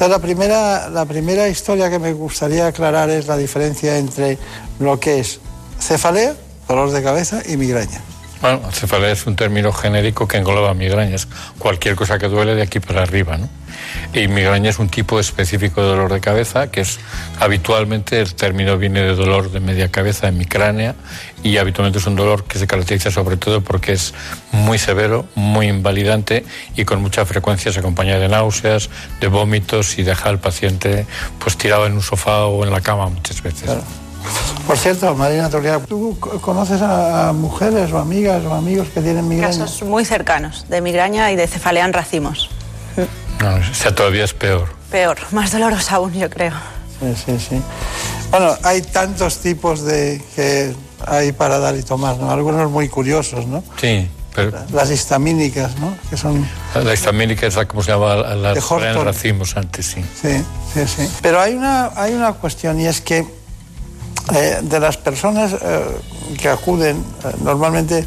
La, 0.00 0.18
primera, 0.18 0.88
la 0.88 1.04
primera 1.04 1.48
historia 1.48 1.88
que 1.88 1.98
me 1.98 2.12
gustaría 2.12 2.66
aclarar 2.66 3.08
es 3.10 3.28
la 3.28 3.36
diferencia 3.36 3.98
entre 3.98 4.36
lo 4.80 4.98
que 4.98 5.20
es 5.20 5.40
cefalea, 5.78 6.34
dolor 6.68 6.90
de 6.90 7.02
cabeza, 7.02 7.42
y 7.46 7.56
migraña. 7.56 8.00
Bueno, 8.40 8.60
cefalea 8.72 9.12
es 9.12 9.26
un 9.26 9.36
término 9.36 9.72
genérico 9.72 10.26
que 10.26 10.38
engloba 10.38 10.74
migrañas, 10.74 11.28
cualquier 11.58 11.94
cosa 11.94 12.18
que 12.18 12.26
duele 12.26 12.56
de 12.56 12.62
aquí 12.62 12.80
para 12.80 13.02
arriba, 13.02 13.38
¿no? 13.38 13.48
Y 14.12 14.28
migraña 14.28 14.70
es 14.70 14.78
un 14.78 14.88
tipo 14.88 15.18
específico 15.18 15.80
de 15.80 15.88
dolor 15.88 16.12
de 16.12 16.20
cabeza, 16.20 16.70
que 16.70 16.80
es 16.82 16.98
habitualmente 17.40 18.20
el 18.20 18.34
término 18.34 18.78
viene 18.78 19.00
de 19.00 19.14
dolor 19.14 19.50
de 19.50 19.60
media 19.60 19.90
cabeza, 19.90 20.28
en 20.28 20.38
mi 20.38 20.44
cránea, 20.44 20.94
y 21.42 21.56
habitualmente 21.56 21.98
es 21.98 22.06
un 22.06 22.16
dolor 22.16 22.44
que 22.44 22.58
se 22.58 22.66
caracteriza 22.66 23.10
sobre 23.10 23.36
todo 23.36 23.62
porque 23.62 23.92
es 23.92 24.14
muy 24.52 24.78
severo, 24.78 25.26
muy 25.34 25.66
invalidante 25.68 26.44
y 26.76 26.84
con 26.84 27.00
mucha 27.02 27.24
frecuencia 27.26 27.72
se 27.72 27.80
acompaña 27.80 28.18
de 28.18 28.28
náuseas, 28.28 28.90
de 29.20 29.28
vómitos 29.28 29.98
y 29.98 30.02
deja 30.02 30.28
al 30.28 30.38
paciente 30.38 31.06
pues 31.38 31.56
tirado 31.56 31.86
en 31.86 31.94
un 31.94 32.02
sofá 32.02 32.46
o 32.46 32.64
en 32.64 32.70
la 32.70 32.80
cama 32.80 33.08
muchas 33.08 33.42
veces. 33.42 33.62
Claro. 33.62 33.82
Por 34.66 34.78
cierto, 34.78 35.14
Marina 35.16 35.50
Toria, 35.50 35.80
¿tú 35.80 36.16
conoces 36.40 36.80
a 36.82 37.32
mujeres 37.34 37.92
o 37.92 37.98
amigas 37.98 38.44
o 38.44 38.54
amigos 38.54 38.88
que 38.94 39.00
tienen 39.00 39.26
migraña? 39.26 39.58
Casos 39.58 39.82
muy 39.82 40.04
cercanos 40.04 40.66
de 40.68 40.80
migraña 40.80 41.32
y 41.32 41.36
de 41.36 41.46
cefalea 41.48 41.84
en 41.84 41.92
racimos. 41.92 42.48
No, 43.40 43.54
o 43.54 43.74
sea, 43.74 43.94
todavía 43.94 44.24
es 44.24 44.34
peor. 44.34 44.68
Peor, 44.90 45.18
más 45.32 45.52
doloroso 45.52 45.94
aún, 45.96 46.12
yo 46.12 46.28
creo. 46.30 46.52
Sí, 47.00 47.14
sí, 47.26 47.46
sí. 47.50 47.62
Bueno, 48.30 48.56
hay 48.62 48.82
tantos 48.82 49.38
tipos 49.38 49.82
de 49.82 50.22
que 50.34 50.74
hay 51.06 51.32
para 51.32 51.58
dar 51.58 51.76
y 51.76 51.82
tomar, 51.82 52.16
¿no? 52.18 52.30
Algunos 52.30 52.70
muy 52.70 52.88
curiosos, 52.88 53.46
¿no? 53.46 53.62
Sí. 53.80 54.08
Pero... 54.34 54.52
Las 54.72 54.90
histamínicas, 54.90 55.78
¿no? 55.78 55.94
Que 56.08 56.16
son... 56.16 56.46
La 56.74 56.94
histamínica 56.94 57.46
es 57.46 57.56
la, 57.56 57.66
como 57.66 57.82
se 57.82 57.92
llama, 57.92 58.14
la 58.14 58.52
en 58.54 59.04
racimos 59.04 59.56
antes, 59.56 59.86
sí. 59.86 60.04
Sí, 60.20 60.42
sí, 60.72 60.80
sí. 60.86 61.10
Pero 61.20 61.40
hay 61.40 61.54
una, 61.54 61.90
hay 61.94 62.14
una 62.14 62.32
cuestión 62.32 62.80
y 62.80 62.86
es 62.86 63.02
que 63.02 63.26
eh, 64.34 64.58
de 64.62 64.80
las 64.80 64.96
personas 64.96 65.52
eh, 65.52 65.84
que 66.40 66.48
acuden, 66.48 67.04
eh, 67.24 67.32
normalmente 67.42 68.06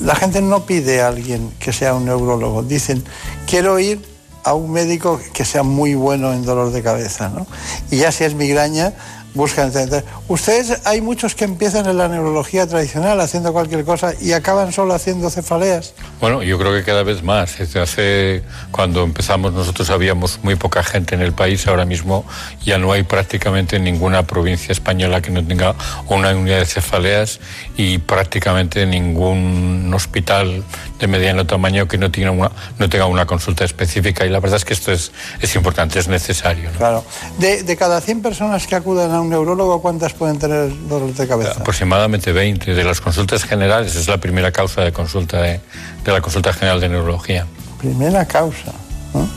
la 0.00 0.14
gente 0.14 0.42
no 0.42 0.66
pide 0.66 1.00
a 1.00 1.08
alguien 1.08 1.52
que 1.58 1.72
sea 1.72 1.94
un 1.94 2.06
neurólogo. 2.06 2.62
Dicen, 2.62 3.04
quiero 3.46 3.78
ir 3.78 4.15
a 4.46 4.54
un 4.54 4.70
médico 4.70 5.20
que 5.34 5.44
sea 5.44 5.64
muy 5.64 5.96
bueno 5.96 6.32
en 6.32 6.44
dolor 6.44 6.70
de 6.70 6.80
cabeza, 6.80 7.28
¿no? 7.28 7.48
Y 7.90 7.96
ya 7.96 8.12
si 8.12 8.22
es 8.22 8.34
migraña, 8.34 8.94
buscan 9.36 9.66
entender. 9.66 10.04
Ustedes, 10.28 10.80
hay 10.84 11.00
muchos 11.00 11.34
que 11.34 11.44
empiezan 11.44 11.86
en 11.86 11.98
la 11.98 12.08
neurología 12.08 12.66
tradicional 12.66 13.20
haciendo 13.20 13.52
cualquier 13.52 13.84
cosa 13.84 14.14
y 14.20 14.32
acaban 14.32 14.72
solo 14.72 14.94
haciendo 14.94 15.28
cefaleas. 15.30 15.94
Bueno, 16.20 16.42
yo 16.42 16.58
creo 16.58 16.72
que 16.72 16.82
cada 16.82 17.02
vez 17.02 17.22
más. 17.22 17.58
Desde 17.58 17.80
hace, 17.80 18.42
cuando 18.70 19.02
empezamos 19.02 19.52
nosotros 19.52 19.90
habíamos 19.90 20.40
muy 20.42 20.54
poca 20.54 20.82
gente 20.82 21.14
en 21.14 21.20
el 21.20 21.32
país, 21.32 21.66
ahora 21.66 21.84
mismo 21.84 22.24
ya 22.64 22.78
no 22.78 22.92
hay 22.92 23.02
prácticamente 23.02 23.78
ninguna 23.78 24.26
provincia 24.26 24.72
española 24.72 25.20
que 25.20 25.30
no 25.30 25.44
tenga 25.44 25.74
una 26.08 26.30
unidad 26.30 26.60
de 26.60 26.66
cefaleas 26.66 27.40
y 27.76 27.98
prácticamente 27.98 28.86
ningún 28.86 29.92
hospital 29.92 30.64
de 30.98 31.06
mediano 31.06 31.46
tamaño 31.46 31.86
que 31.88 31.98
no 31.98 32.10
tenga 32.10 32.30
una, 32.30 32.50
no 32.78 32.88
tenga 32.88 33.06
una 33.06 33.26
consulta 33.26 33.64
específica 33.64 34.24
y 34.24 34.30
la 34.30 34.40
verdad 34.40 34.56
es 34.56 34.64
que 34.64 34.72
esto 34.72 34.92
es, 34.92 35.12
es 35.40 35.54
importante, 35.54 35.98
es 35.98 36.08
necesario. 36.08 36.70
¿no? 36.72 36.78
Claro. 36.78 37.04
De, 37.38 37.62
de 37.62 37.76
cada 37.76 38.00
100 38.00 38.22
personas 38.22 38.66
que 38.66 38.74
acuden 38.74 39.10
a 39.10 39.20
un 39.20 39.30
neurólogo, 39.30 39.82
¿cuántas 39.82 40.14
pueden 40.14 40.38
tener 40.38 40.70
dolor 40.88 41.12
de 41.12 41.28
cabeza? 41.28 41.52
Aproximadamente 41.52 42.32
20. 42.32 42.74
De 42.74 42.84
las 42.84 43.00
consultas 43.00 43.44
generales 43.44 43.94
es 43.94 44.08
la 44.08 44.18
primera 44.18 44.52
causa 44.52 44.82
de 44.82 44.92
consulta 44.92 45.42
de, 45.42 45.60
de 46.04 46.12
la 46.12 46.20
consulta 46.20 46.52
general 46.52 46.80
de 46.80 46.88
neurología. 46.88 47.46
Primera 47.78 48.24
causa. 48.26 48.72
¿no? 49.12 49.28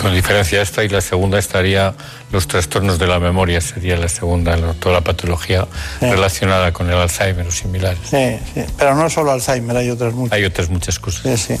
Con 0.00 0.14
diferencia 0.14 0.62
esta 0.62 0.82
y 0.82 0.88
la 0.88 1.00
segunda 1.00 1.38
estaría 1.38 1.94
los 2.32 2.46
trastornos 2.46 2.98
de 2.98 3.06
la 3.06 3.18
memoria, 3.18 3.60
sería 3.60 3.96
la 3.96 4.08
segunda, 4.08 4.56
toda 4.74 4.96
la 4.96 5.00
patología 5.00 5.66
sí. 5.98 6.06
relacionada 6.06 6.72
con 6.72 6.88
el 6.88 6.96
Alzheimer 6.96 7.46
o 7.46 7.50
similares. 7.50 8.00
Sí, 8.08 8.38
sí, 8.54 8.64
pero 8.78 8.94
no 8.94 9.10
solo 9.10 9.32
Alzheimer, 9.32 9.76
hay 9.76 9.90
otras 9.90 10.14
muchas. 10.14 10.32
Hay 10.32 10.44
otras 10.44 10.70
muchas 10.70 10.98
cosas. 10.98 11.22
Sí, 11.22 11.54
sí. 11.54 11.60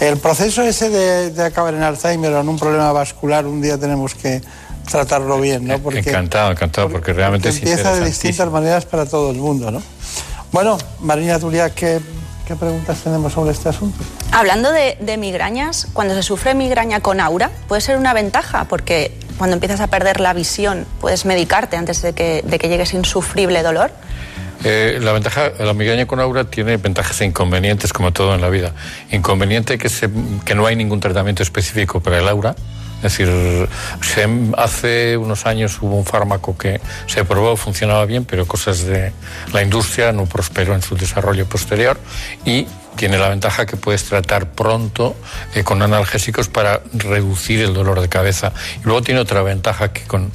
El 0.00 0.18
proceso 0.18 0.62
ese 0.62 0.90
de, 0.90 1.30
de 1.30 1.44
acabar 1.44 1.74
en 1.74 1.82
Alzheimer 1.82 2.32
o 2.32 2.40
en 2.40 2.48
un 2.48 2.58
problema 2.58 2.92
vascular, 2.92 3.46
un 3.46 3.62
día 3.62 3.78
tenemos 3.78 4.14
que 4.14 4.40
tratarlo 4.90 5.40
bien, 5.40 5.66
¿no? 5.66 5.78
Porque, 5.78 6.00
encantado, 6.00 6.50
encantado, 6.50 6.88
porque, 6.88 7.12
realmente 7.12 7.50
porque 7.50 7.70
empieza 7.70 7.94
de 7.94 8.04
distintas 8.04 8.50
maneras 8.50 8.86
para 8.86 9.06
todo 9.06 9.30
el 9.30 9.36
mundo, 9.36 9.70
¿no? 9.70 9.82
Bueno, 10.52 10.78
Marina 11.00 11.38
Tulia, 11.38 11.70
¿qué, 11.70 12.00
¿qué, 12.50 12.56
preguntas 12.56 13.00
tenemos 13.02 13.32
sobre 13.32 13.52
este 13.52 13.68
asunto? 13.68 13.98
Hablando 14.32 14.72
de, 14.72 14.96
de, 15.00 15.16
migrañas, 15.16 15.86
cuando 15.92 16.14
se 16.14 16.22
sufre 16.22 16.54
migraña 16.54 17.00
con 17.00 17.20
aura, 17.20 17.50
puede 17.68 17.80
ser 17.80 17.96
una 17.96 18.12
ventaja, 18.12 18.64
porque 18.64 19.12
cuando 19.38 19.54
empiezas 19.54 19.80
a 19.80 19.86
perder 19.86 20.20
la 20.20 20.32
visión, 20.32 20.84
puedes 21.00 21.24
medicarte 21.24 21.76
antes 21.76 22.02
de 22.02 22.12
que, 22.12 22.42
de 22.44 22.58
que 22.58 22.68
llegues 22.68 22.92
insufrible 22.92 23.62
dolor. 23.62 23.92
Eh, 24.64 24.98
la 25.00 25.12
ventaja, 25.12 25.52
la 25.58 25.72
migraña 25.72 26.06
con 26.06 26.20
aura 26.20 26.44
tiene 26.44 26.76
ventajas 26.76 27.20
e 27.20 27.24
inconvenientes 27.24 27.92
como 27.92 28.12
todo 28.12 28.34
en 28.34 28.40
la 28.40 28.48
vida. 28.48 28.72
Inconveniente 29.10 29.78
que, 29.78 29.88
se, 29.88 30.10
que 30.44 30.54
no 30.54 30.66
hay 30.66 30.76
ningún 30.76 31.00
tratamiento 31.00 31.42
específico 31.42 32.00
para 32.00 32.18
el 32.18 32.28
aura. 32.28 32.56
Es 33.02 33.16
decir, 33.16 33.68
se, 34.02 34.28
hace 34.56 35.16
unos 35.16 35.46
años 35.46 35.78
hubo 35.80 35.96
un 35.96 36.04
fármaco 36.04 36.56
que 36.56 36.80
se 37.06 37.24
probó, 37.24 37.56
funcionaba 37.56 38.04
bien, 38.04 38.24
pero 38.24 38.46
cosas 38.46 38.84
de 38.84 39.12
la 39.52 39.62
industria 39.62 40.12
no 40.12 40.26
prosperó 40.26 40.74
en 40.74 40.82
su 40.82 40.96
desarrollo 40.96 41.46
posterior 41.46 41.98
y 42.44 42.66
tiene 43.00 43.16
la 43.16 43.30
ventaja 43.30 43.64
que 43.64 43.78
puedes 43.78 44.04
tratar 44.04 44.50
pronto 44.50 45.16
eh, 45.54 45.64
con 45.64 45.80
analgésicos 45.80 46.48
para 46.48 46.82
reducir 46.92 47.62
el 47.62 47.72
dolor 47.72 47.98
de 48.02 48.10
cabeza. 48.10 48.52
Y 48.82 48.84
luego 48.84 49.00
tiene 49.00 49.20
otra 49.20 49.40
ventaja 49.40 49.90
que 49.90 50.02
con, 50.02 50.30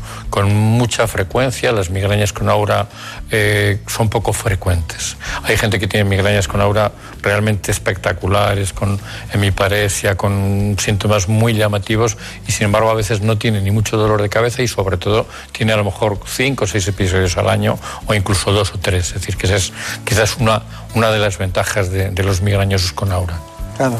mucha 0.52 1.06
frecuencia 1.06 1.72
las 1.72 1.92
migrañas 1.92 2.34
con 2.34 2.50
aura 2.50 2.88
eh, 3.30 3.82
son 3.86 4.10
poco 4.10 4.34
frecuentes. 4.34 5.16
Hay 5.44 5.58
gente 5.58 5.78
que 5.78 5.88
tiene 5.88 6.10
migrañas 6.10 6.48
con 6.48 6.60
aura 6.60 6.92
realmente 7.22 7.72
espectaculares, 7.72 8.74
con 8.74 9.00
hemiparesia, 9.32 10.18
con 10.18 10.76
síntomas 10.80 11.30
muy 11.30 11.54
llamativos 11.54 12.18
y 12.48 12.52
sin 12.52 12.66
embargo 12.66 12.90
a 12.90 12.96
veces 12.96 13.22
no 13.22 13.38
tiene 13.38 13.62
ni 13.62 13.70
mucho 13.70 13.96
dolor 13.96 14.24
de 14.24 14.30
cabeza 14.30 14.64
y 14.64 14.68
sobre 14.68 14.98
todo 14.98 15.28
tiene 15.52 15.74
a 15.74 15.78
lo 15.78 15.84
mejor 15.84 16.20
cinco 16.26 16.64
o 16.64 16.68
seis 16.68 16.88
episodios 16.88 17.38
al 17.38 17.48
año 17.48 17.78
o 18.08 18.16
incluso 18.16 18.52
dos 18.52 18.74
o 18.74 18.80
tres. 18.80 19.10
Es 19.10 19.14
decir, 19.22 19.38
que 19.38 19.54
es 19.54 19.72
quizás 20.04 20.38
una, 20.38 20.64
una 20.96 21.12
de 21.12 21.20
las 21.20 21.38
ventajas 21.38 21.92
de, 21.92 22.10
de 22.10 22.24
los 22.24 22.42
migrañosos 22.42 22.94
con 22.94 23.12
aura. 23.12 23.38
Claro. 23.78 24.00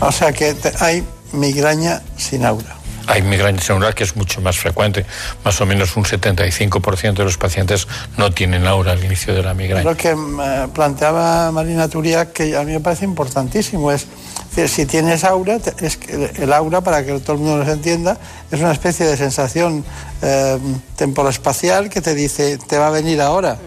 O 0.00 0.10
sea 0.10 0.32
que 0.32 0.54
te, 0.54 0.72
hay 0.80 1.04
migraña 1.32 2.02
sin 2.16 2.44
aura. 2.44 2.76
hay 3.06 3.22
migraña 3.22 3.60
cerebral 3.60 3.94
que 3.94 4.04
es 4.04 4.16
mucho 4.16 4.40
más 4.40 4.56
frecuente. 4.56 5.04
Más 5.44 5.60
o 5.60 5.66
menos 5.66 5.96
un 5.96 6.04
75% 6.04 7.14
de 7.14 7.24
los 7.24 7.36
pacientes 7.36 7.88
no 8.16 8.30
tienen 8.30 8.66
aura 8.66 8.92
al 8.92 9.04
inicio 9.04 9.34
de 9.34 9.42
la 9.42 9.54
migraña. 9.54 9.84
Lo 9.84 9.96
que 9.96 10.10
eh, 10.10 10.68
planteaba 10.72 11.50
Marina 11.52 11.88
Turía, 11.88 12.32
que 12.32 12.56
a 12.56 12.62
mí 12.62 12.72
me 12.72 12.80
parece 12.80 13.04
importantísimo, 13.04 13.90
es 13.92 14.06
decir, 14.54 14.68
si 14.68 14.86
tienes 14.86 15.24
aura, 15.24 15.58
es 15.80 15.96
que 15.96 16.30
el 16.36 16.52
aura, 16.52 16.80
para 16.80 17.04
que 17.04 17.18
todo 17.20 17.34
el 17.34 17.38
mundo 17.38 17.58
nos 17.58 17.68
entienda, 17.68 18.18
es 18.50 18.60
una 18.60 18.72
especie 18.72 19.06
de 19.06 19.16
sensación 19.16 19.84
eh, 20.20 20.58
temporoespacial 20.96 21.88
que 21.88 22.00
te 22.00 22.14
dice, 22.14 22.58
te 22.58 22.78
va 22.78 22.88
a 22.88 22.90
venir 22.90 23.20
ahora, 23.20 23.58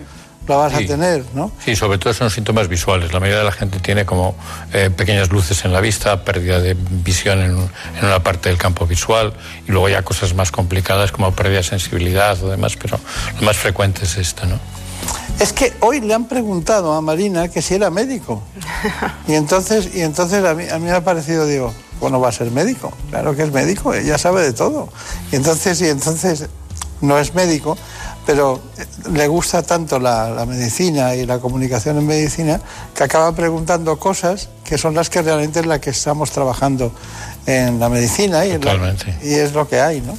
lo 0.48 0.58
vas 0.60 0.74
Sí. 0.74 0.84
a 0.84 0.88
tener, 0.88 1.24
¿no? 1.34 1.52
Sí, 1.64 1.76
sobre 1.76 1.98
todo 1.98 2.14
son 2.14 2.30
síntomas 2.30 2.68
visuales. 2.68 3.12
La 3.14 3.20
mayoría 3.20 3.40
de 3.40 3.46
la 3.46 3.52
gente 3.52 3.80
tiene 3.80 4.06
como 4.06 4.36
eh, 4.74 4.90
pequeñas 4.90 5.30
luces 5.32 5.66
en 5.66 5.74
la 5.74 5.82
vista, 5.82 6.24
pérdida 6.24 6.60
de 6.60 6.76
visión 6.76 7.40
en, 7.42 7.52
en 7.52 8.06
una 8.06 8.22
parte 8.24 8.50
del 8.50 8.58
campo 8.58 8.86
visual 8.86 9.34
y 9.68 9.72
luego 9.72 9.90
ya 9.90 10.02
cosas 10.04 10.34
más 10.36 10.52
complicadas 10.52 11.12
como 11.12 11.32
pérdida 11.34 11.58
de 11.58 11.64
sensibilidad 11.64 12.42
o 12.44 12.50
demás, 12.50 12.76
pero 12.82 13.00
lo 13.40 13.42
más 13.46 13.58
frecuente 13.58 14.06
es 14.06 14.18
esto, 14.18 14.46
¿no? 14.46 14.60
Es 15.40 15.52
que 15.52 15.74
hoy 15.82 16.00
le 16.00 16.14
han 16.14 16.28
preguntado 16.28 16.94
a 16.94 17.02
Marina 17.02 17.50
que 17.50 17.62
si 17.62 17.74
era 17.76 17.90
médico. 17.90 18.42
Y 19.28 19.34
entonces, 19.34 19.90
y 19.94 20.02
entonces 20.02 20.46
a, 20.46 20.54
mí, 20.54 20.64
a 20.72 20.78
mí 20.80 20.86
me 20.86 20.92
ha 20.92 21.04
parecido, 21.04 21.46
digo, 21.48 21.74
bueno, 22.00 22.20
va 22.20 22.30
a 22.30 22.32
ser 22.32 22.52
médico. 22.52 22.94
Claro 23.10 23.36
que 23.36 23.44
es 23.44 23.52
médico, 23.52 23.94
ella 23.94 24.18
sabe 24.18 24.44
de 24.44 24.54
todo. 24.54 24.90
Y 25.32 25.36
entonces, 25.36 25.82
y 25.82 25.88
entonces 25.90 26.48
no 27.02 27.20
es 27.20 27.34
médico, 27.36 27.78
pero 28.26 28.60
eh, 28.78 28.86
le 29.14 29.28
gusta 29.28 29.62
tanto 29.64 30.00
la, 30.00 30.30
la 30.30 30.46
medicina 30.46 31.16
y 31.16 31.26
la 31.26 31.40
comunicación 31.40 31.98
en 31.98 32.08
medicina 32.08 32.60
que 32.96 33.04
acaba 33.04 33.34
preguntando 33.36 33.98
cosas 34.00 34.50
que 34.64 34.78
son 34.78 34.96
las 34.96 35.10
que 35.10 35.22
realmente 35.22 35.60
es 35.60 35.66
la 35.66 35.80
que 35.80 35.92
estamos 35.92 36.32
trabajando 36.32 36.92
en 37.46 37.80
la 37.80 37.90
medicina 37.90 38.46
y, 38.46 38.52
en 38.52 38.66
la- 38.66 38.74
y 39.24 39.34
es 39.36 39.54
lo 39.54 39.68
que 39.68 39.80
hay, 39.80 40.02
¿no? 40.02 40.18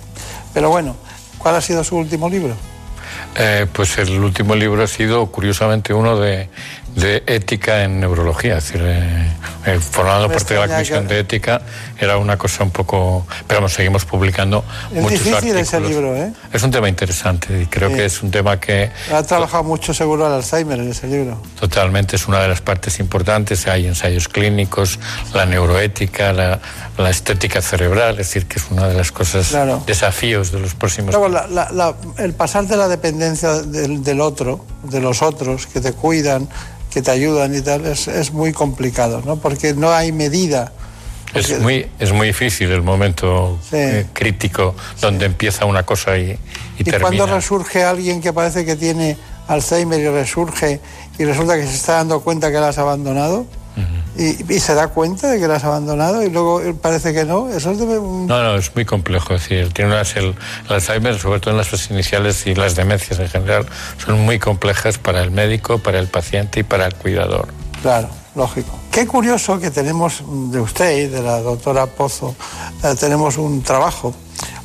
Pero 0.55 0.71
bueno, 0.71 0.95
¿cuál 1.39 1.57
ha 1.57 1.61
sido 1.61 1.83
su 1.85 1.97
último 1.97 2.29
libro? 2.29 2.55
Eh, 3.39 3.67
pues 3.73 3.99
el 3.99 4.19
último 4.21 4.55
libro 4.55 4.83
ha 4.83 4.87
sido, 4.87 5.27
curiosamente, 5.27 5.93
uno 5.93 6.19
de, 6.19 6.49
de 6.97 7.23
ética 7.27 7.85
en 7.85 8.01
neurología. 8.01 8.57
Es 8.57 8.65
decir, 8.65 8.81
eh, 8.85 9.29
eh, 9.67 9.79
formando 9.79 10.29
parte 10.29 10.55
de 10.55 10.61
la 10.61 10.67
comisión 10.69 11.07
que- 11.07 11.15
de 11.15 11.21
ética, 11.21 11.61
era 12.01 12.17
una 12.17 12.37
cosa 12.39 12.65
un 12.65 12.71
poco. 12.71 13.27
Pero 13.47 13.61
vamos, 13.61 13.75
seguimos 13.75 14.05
publicando 14.07 14.65
Es 14.91 15.03
muchos 15.03 15.11
difícil 15.25 15.35
artículos. 15.37 15.63
ese 15.69 15.81
libro, 15.81 16.17
¿eh? 16.17 16.33
Es 16.53 16.63
un 16.63 16.71
tema 16.71 16.89
interesante 16.89 17.63
y 17.63 17.67
creo 17.67 17.91
Sí. 17.91 17.97
que 17.97 18.05
es 18.07 18.23
un 18.23 18.31
tema 18.31 18.59
que 18.59 18.91
Ha 19.13 19.23
trabajado 19.23 19.63
mucho 19.65 19.93
seguro 19.93 20.27
al 20.27 20.33
Alzheimer 20.33 20.79
en 20.81 20.91
ese 20.91 21.07
libro. 21.07 21.39
Totalmente, 21.61 22.17
es 22.17 22.27
una 22.29 22.41
de 22.41 22.49
las 22.49 22.63
partes 22.63 22.99
importantes. 22.99 23.67
Hay 23.67 23.87
ensayos 23.87 24.29
clínicos, 24.29 24.99
la 25.35 25.45
neuroética, 25.45 26.33
la, 26.33 26.61
la 26.97 27.11
estética 27.11 27.61
cerebral, 27.61 28.13
es 28.13 28.29
decir, 28.29 28.47
que 28.47 28.59
es 28.59 28.65
una 28.71 28.89
de 28.89 28.95
las 28.95 29.13
cosas, 29.13 29.49
Claro. 29.49 29.83
desafíos 29.87 30.51
de 30.51 30.61
los 30.61 30.75
próximos 30.75 31.11
Luego, 31.15 31.29
la- 31.29 31.47
la- 31.47 31.71
la- 31.73 31.95
el 32.17 32.33
pasar 32.33 32.67
de 32.67 32.77
la 32.79 32.89
dependencia 32.89 33.53
del, 33.61 34.03
del 34.03 34.21
otro, 34.23 34.65
de 34.85 35.01
los 35.01 35.21
otros 35.21 35.67
que 35.67 35.83
te 35.83 35.93
cuidan, 35.93 36.49
que 36.97 37.03
te 37.03 37.11
ayudan 37.11 37.55
y 37.55 37.61
tal, 37.61 37.85
es, 37.85 38.09
es 38.09 38.33
muy 38.33 38.55
complicado, 38.55 39.21
¿no? 39.23 39.37
Porque 39.37 39.75
no 39.75 39.93
hay 39.93 40.13
medida. 40.13 40.73
Es 41.35 41.61
muy, 41.61 41.87
es 41.99 42.11
muy 42.13 42.29
difícil 42.29 42.71
el 42.71 42.81
momento 42.81 43.59
Sí. 43.69 43.77
eh, 43.77 44.07
crítico 44.15 44.75
donde 45.03 45.27
empieza 45.27 45.67
una 45.67 45.83
cosa 45.83 46.17
y, 46.17 46.31
y 46.31 46.39
Y, 46.79 46.85
termina. 46.85 47.01
cuando 47.01 47.27
resurge 47.27 47.85
alguien 47.85 48.23
que 48.23 48.33
parece 48.33 48.65
que 48.65 48.77
tiene 48.77 49.19
Alzheimer 49.47 50.01
y 50.01 50.09
resurge 50.09 50.81
y 51.19 51.25
resulta 51.27 51.57
que 51.57 51.67
se 51.67 51.75
está 51.75 51.97
dando 51.97 52.21
cuenta 52.21 52.51
que 52.51 52.59
la 52.59 52.69
has 52.69 52.79
abandonado 52.79 53.45
y, 54.17 54.55
y 54.55 54.61
se 54.61 54.75
da 54.75 54.89
cuenta 54.89 55.29
de 55.31 55.39
que 55.39 55.47
la 55.47 55.57
has 55.57 55.65
abandonado 55.65 56.23
y 56.23 56.31
luego 56.31 56.61
eh, 56.63 56.75
parece 56.75 57.13
que 57.13 57.25
no, 57.25 57.49
eso 57.51 57.71
es 57.73 57.79
de 57.79 57.85
un- 57.99 58.27
No, 58.27 58.43
no, 58.43 58.57
es 58.57 58.75
muy 58.75 58.85
complejo. 58.85 59.35
Es 59.35 59.43
decir, 59.43 59.73
tiene 59.73 59.91
unas, 59.93 60.17
el, 60.17 60.35
el 60.69 60.73
Alzheimer, 60.75 61.19
sobre 61.19 61.41
todo 61.41 61.51
en 61.53 61.59
las 61.59 61.69
fases 61.69 61.91
iniciales 61.91 62.47
y 62.47 62.55
las 62.55 62.75
demencias 62.77 63.19
en 63.21 63.29
general, 63.29 63.67
son 64.05 64.21
muy 64.23 64.39
complejas 64.39 64.99
para 64.99 65.21
el 65.23 65.31
médico, 65.31 65.79
para 65.79 65.99
el 65.99 66.07
paciente 66.09 66.61
y 66.61 66.63
para 66.63 66.87
el 66.87 66.95
cuidador. 66.95 67.49
Claro, 67.83 68.09
lógico. 68.35 68.79
Qué 68.91 69.07
curioso 69.07 69.59
que 69.61 69.71
tenemos 69.71 70.23
de 70.51 70.61
usted 70.61 70.97
y 70.99 71.07
de 71.09 71.21
la 71.23 71.41
doctora 71.43 71.85
Pozo, 71.87 72.35
eh, 72.83 72.95
tenemos 72.99 73.37
un 73.37 73.63
trabajo, 73.63 74.15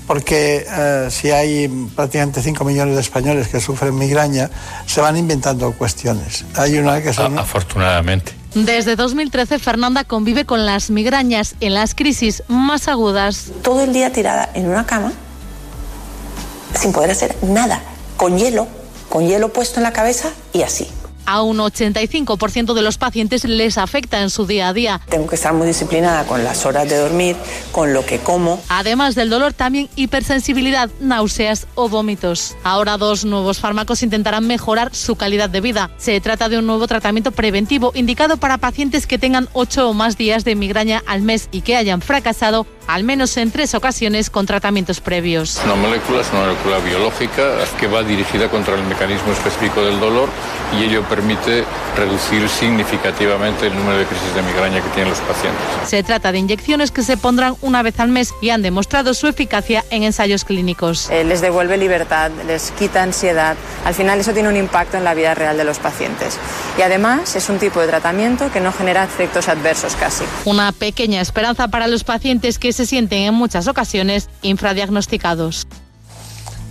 porque 0.08 0.66
eh, 0.70 1.08
si 1.12 1.32
hay 1.32 1.68
prácticamente 1.96 2.42
5 2.42 2.64
millones 2.64 2.96
de 2.96 3.02
españoles 3.02 3.50
que 3.50 3.60
sufren 3.60 3.94
migraña, 3.98 4.50
se 4.86 5.02
van 5.02 5.18
inventando 5.18 5.74
cuestiones. 5.74 6.46
Hay 6.56 6.78
una 6.78 7.02
que 7.02 7.12
son... 7.14 7.38
Afortunadamente. 7.38 8.34
Desde 8.54 8.98
2013, 8.98 9.60
Fernanda 9.60 10.04
convive 10.04 10.46
con 10.46 10.66
las 10.66 10.90
migrañas 10.90 11.56
en 11.62 11.74
las 11.74 11.96
crisis 11.96 12.44
más 12.50 12.90
agudas. 12.90 13.52
todo 13.62 13.82
el 13.82 13.94
día 13.94 14.12
tirada 14.12 14.50
en 14.54 14.68
una 14.68 14.86
cama 14.86 15.14
sin 16.78 16.92
poder 16.92 17.12
hacer 17.12 17.38
nada, 17.44 17.82
con 18.18 18.38
hielo, 18.38 18.68
con 19.08 19.26
hielo 19.28 19.54
puesto 19.54 19.80
en 19.80 19.84
la 19.84 19.94
cabeza 19.94 20.32
y 20.52 20.64
así. 20.64 20.88
A 21.26 21.42
un 21.42 21.58
85% 21.58 22.74
de 22.74 22.82
los 22.82 22.98
pacientes 22.98 23.46
les 23.46 23.78
afecta 23.78 24.22
en 24.22 24.30
su 24.30 24.46
día 24.46 24.70
a 24.70 24.74
día. 24.74 25.02
Tengo 25.10 25.28
que 25.28 25.36
estar 25.36 25.54
muy 25.54 25.68
disciplinada 25.68 26.26
con 26.26 26.44
las 26.44 26.66
horas 26.66 26.90
de 26.90 26.98
dormir, 26.98 27.36
con 27.72 27.94
lo 27.94 28.06
que 28.06 28.20
como. 28.20 28.62
Además 28.70 29.16
del 29.16 29.30
dolor, 29.30 29.54
también 29.54 29.90
hipersensibilidad, 29.96 30.90
náuseas 31.00 31.68
o 31.76 31.90
vómitos. 31.90 32.56
Ahora 32.64 32.98
dos 32.98 33.26
nuevos 33.26 33.60
fármacos 33.60 34.04
intentarán 34.04 34.48
mejorar 34.48 34.94
su 34.94 35.16
calidad 35.16 35.50
de 35.50 35.62
vida. 35.62 35.92
Se 35.98 36.20
trata 36.22 36.50
de 36.50 36.58
un 36.58 36.68
nuevo 36.68 36.88
tratamiento 36.88 37.32
preventivo 37.32 37.92
indicado 37.96 38.38
para 38.38 38.58
pacientes 38.58 39.08
que 39.08 39.18
tengan 39.18 39.50
8 39.54 39.90
o 39.90 39.94
más 39.94 40.18
días 40.18 40.44
de 40.44 40.56
migraña 40.56 41.04
al 41.08 41.22
mes 41.22 41.50
y 41.52 41.62
que 41.62 41.76
hayan 41.76 42.02
fracasado 42.02 42.66
al 42.88 43.04
menos 43.04 43.38
en 43.38 43.52
tres 43.52 43.74
ocasiones 43.74 44.30
con 44.30 44.46
tratamientos 44.46 45.00
previos. 45.00 45.62
Una 45.64 45.76
molécula 45.76 46.22
es 46.22 46.30
una 46.32 46.42
molécula 46.42 46.80
biológica 46.80 47.54
que 47.80 47.88
va 47.88 48.04
dirigida 48.04 48.50
contra 48.50 48.76
el 48.76 48.84
mecanismo 48.84 49.32
específico 49.32 49.82
del 49.82 50.00
dolor 50.00 50.30
y 50.78 50.84
ello 50.84 51.04
permite 51.12 51.66
reducir 51.98 52.48
significativamente 52.48 53.68
el 53.68 53.76
número 53.76 53.98
de 53.98 54.06
crisis 54.06 54.34
de 54.34 54.42
migraña 54.44 54.82
que 54.82 54.90
tienen 54.92 55.10
los 55.10 55.20
pacientes. 55.20 55.62
Se 55.86 56.04
trata 56.04 56.32
de 56.32 56.38
inyecciones 56.38 56.90
que 56.92 57.04
se 57.04 57.18
pondrán 57.18 57.58
una 57.62 57.82
vez 57.82 58.00
al 58.00 58.08
mes 58.08 58.34
y 58.42 58.50
han 58.50 58.62
demostrado 58.62 59.14
su 59.14 59.28
eficacia 59.28 59.84
en 59.90 60.04
ensayos 60.04 60.46
clínicos. 60.46 61.10
Eh, 61.10 61.26
les 61.26 61.42
devuelve 61.42 61.78
libertad, 61.78 62.32
les 62.48 62.72
quita 62.72 63.04
ansiedad. 63.04 63.58
Al 63.84 63.94
final 63.94 64.22
eso 64.22 64.32
tiene 64.32 64.48
un 64.48 64.56
impacto 64.56 64.96
en 64.96 65.04
la 65.04 65.14
vida 65.14 65.36
real 65.36 65.58
de 65.58 65.66
los 65.66 65.80
pacientes. 65.80 66.38
Y 66.78 66.82
además 66.82 67.36
es 67.36 67.50
un 67.50 67.60
tipo 67.60 67.82
de 67.82 67.88
tratamiento 67.88 68.50
que 68.54 68.62
no 68.62 68.72
genera 68.72 69.04
efectos 69.04 69.50
adversos 69.50 69.98
casi. 69.98 70.24
Una 70.46 70.72
pequeña 70.72 71.20
esperanza 71.20 71.68
para 71.68 71.88
los 71.88 72.06
pacientes 72.06 72.58
que 72.58 72.72
se 72.72 72.86
sienten 72.86 73.24
en 73.24 73.34
muchas 73.34 73.68
ocasiones 73.68 74.30
infradiagnosticados. 74.44 75.68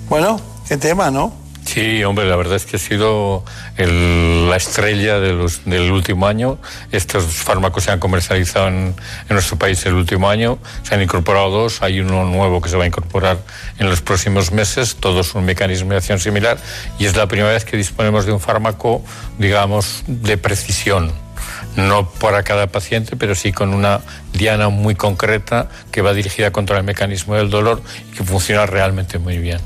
Bueno, 0.09 0.41
qué 0.67 0.79
tema, 0.79 1.11
¿no? 1.11 1.50
Sí, 1.73 2.03
hombre, 2.03 2.29
la 2.29 2.35
verdad 2.35 2.57
es 2.57 2.67
que 2.67 2.75
ha 2.75 2.79
sido 2.81 3.45
la 3.77 4.57
estrella 4.57 5.21
del 5.21 5.93
último 5.93 6.27
año. 6.27 6.59
Estos 6.91 7.27
fármacos 7.27 7.85
se 7.85 7.93
han 7.93 8.01
comercializado 8.01 8.67
en, 8.67 8.75
en 8.75 8.95
nuestro 9.29 9.57
país 9.57 9.87
el 9.87 9.95
último 9.95 10.29
año. 10.29 10.59
Se 10.83 10.97
han 10.97 11.03
incorporado 11.03 11.49
dos. 11.51 11.81
Hay 11.83 12.01
uno 12.01 12.25
nuevo 12.25 12.61
que 12.61 12.69
se 12.69 12.77
va 12.77 12.83
a 12.83 12.87
incorporar 12.89 13.39
en 13.79 13.89
los 13.89 14.01
próximos 14.01 14.51
meses. 14.51 14.97
Todos 14.97 15.37
un 15.37 15.45
mecanismo 15.45 15.91
de 15.91 15.99
acción 15.99 16.19
similar. 16.19 16.59
Y 16.99 17.07
es 17.07 17.15
la 17.15 17.29
primera 17.29 17.53
vez 17.53 17.65
que 17.65 17.77
disponemos 17.77 18.27
de 18.27 18.33
un 18.33 18.41
fármaco, 18.41 19.05
digamos, 19.39 20.03
de 20.09 20.37
precisión. 20.39 21.13
No 21.77 22.11
para 22.11 22.43
cada 22.43 22.67
paciente, 22.67 23.15
pero 23.15 23.37
sí 23.37 23.53
con 23.53 23.75
una 23.75 24.01
diana 24.33 24.71
muy 24.71 24.97
concreta 24.97 25.69
que 25.93 26.03
va 26.03 26.15
dirigida 26.15 26.51
contra 26.51 26.79
el 26.79 26.83
mecanismo 26.83 27.37
del 27.37 27.49
dolor 27.49 27.81
y 28.11 28.17
que 28.17 28.25
funciona 28.25 28.67
realmente 28.67 29.21
muy 29.21 29.39
bien. 29.39 29.61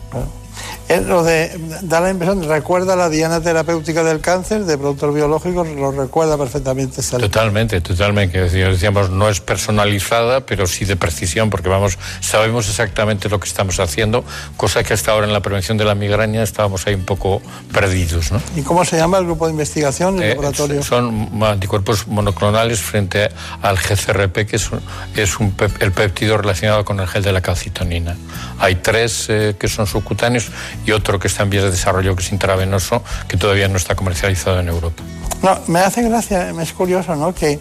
Es 0.86 1.02
lo 1.06 1.24
de, 1.24 1.50
da 1.82 2.00
la 2.00 2.10
impresión, 2.10 2.46
recuerda 2.46 2.94
la 2.94 3.08
diana 3.08 3.40
terapéutica 3.40 4.04
del 4.04 4.20
cáncer 4.20 4.66
de 4.66 4.76
productos 4.76 5.14
biológicos, 5.14 5.66
lo 5.68 5.92
recuerda 5.92 6.36
perfectamente 6.36 7.00
esta 7.00 7.16
Totalmente, 7.18 7.80
totalmente. 7.80 8.38
Decíamos, 8.50 9.08
no 9.08 9.30
es 9.30 9.40
personalizada, 9.40 10.40
pero 10.44 10.66
sí 10.66 10.84
de 10.84 10.96
precisión, 10.96 11.48
porque 11.48 11.70
vamos, 11.70 11.96
sabemos 12.20 12.68
exactamente 12.68 13.30
lo 13.30 13.40
que 13.40 13.48
estamos 13.48 13.80
haciendo, 13.80 14.24
cosa 14.58 14.84
que 14.84 14.92
hasta 14.92 15.12
ahora 15.12 15.26
en 15.26 15.32
la 15.32 15.40
prevención 15.40 15.78
de 15.78 15.86
la 15.86 15.94
migraña 15.94 16.42
estábamos 16.42 16.86
ahí 16.86 16.94
un 16.94 17.04
poco 17.06 17.40
perdidos, 17.72 18.30
¿no? 18.30 18.42
¿Y 18.54 18.60
cómo 18.60 18.84
se 18.84 18.98
llama 18.98 19.16
el 19.16 19.24
grupo 19.24 19.46
de 19.46 19.52
investigación, 19.52 20.16
el 20.18 20.22
Eh, 20.24 20.28
laboratorio? 20.30 20.82
son 20.82 21.30
anticuerpos 21.42 22.06
monoclonales 22.08 22.80
frente 22.80 23.30
al 23.62 23.78
GCRP, 23.78 24.44
que 24.46 24.56
es, 24.56 24.70
un- 24.70 24.82
es 25.16 25.40
un 25.40 25.52
pep- 25.52 25.80
el 25.82 25.92
péptido 25.92 26.36
relacionado 26.36 26.84
con 26.84 27.00
el 27.00 27.06
gel 27.08 27.22
de 27.22 27.32
la 27.32 27.40
calcitonina. 27.40 28.16
Hay 28.58 28.74
tres 28.76 29.26
eh, 29.30 29.56
que 29.58 29.66
son 29.68 29.86
subcutáneos 29.86 30.48
y 30.84 30.92
otro 30.92 31.18
que 31.18 31.28
está 31.28 31.42
en 31.42 31.50
vías 31.50 31.64
de 31.64 31.70
desarrollo, 31.70 32.14
que 32.16 32.22
es 32.22 32.32
intravenoso, 32.32 33.02
que 33.28 33.36
todavía 33.36 33.68
no 33.68 33.76
está 33.76 33.94
comercializado 33.94 34.60
en 34.60 34.68
Europa. 34.68 35.02
No, 35.42 35.58
me 35.66 35.80
hace 35.80 36.02
gracia, 36.02 36.50
es 36.50 36.72
curioso, 36.72 37.14
¿no? 37.16 37.34
Que, 37.34 37.58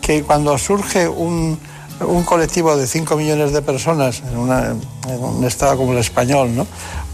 que 0.00 0.22
cuando 0.22 0.56
surge 0.58 1.08
un, 1.08 1.58
un 2.00 2.24
colectivo 2.24 2.76
de 2.76 2.86
5 2.86 3.16
millones 3.16 3.52
de 3.52 3.62
personas 3.62 4.22
en 4.30 4.38
un 4.38 5.44
estado 5.44 5.76
como 5.76 5.92
el 5.92 5.98
español, 5.98 6.54
¿no? 6.54 6.66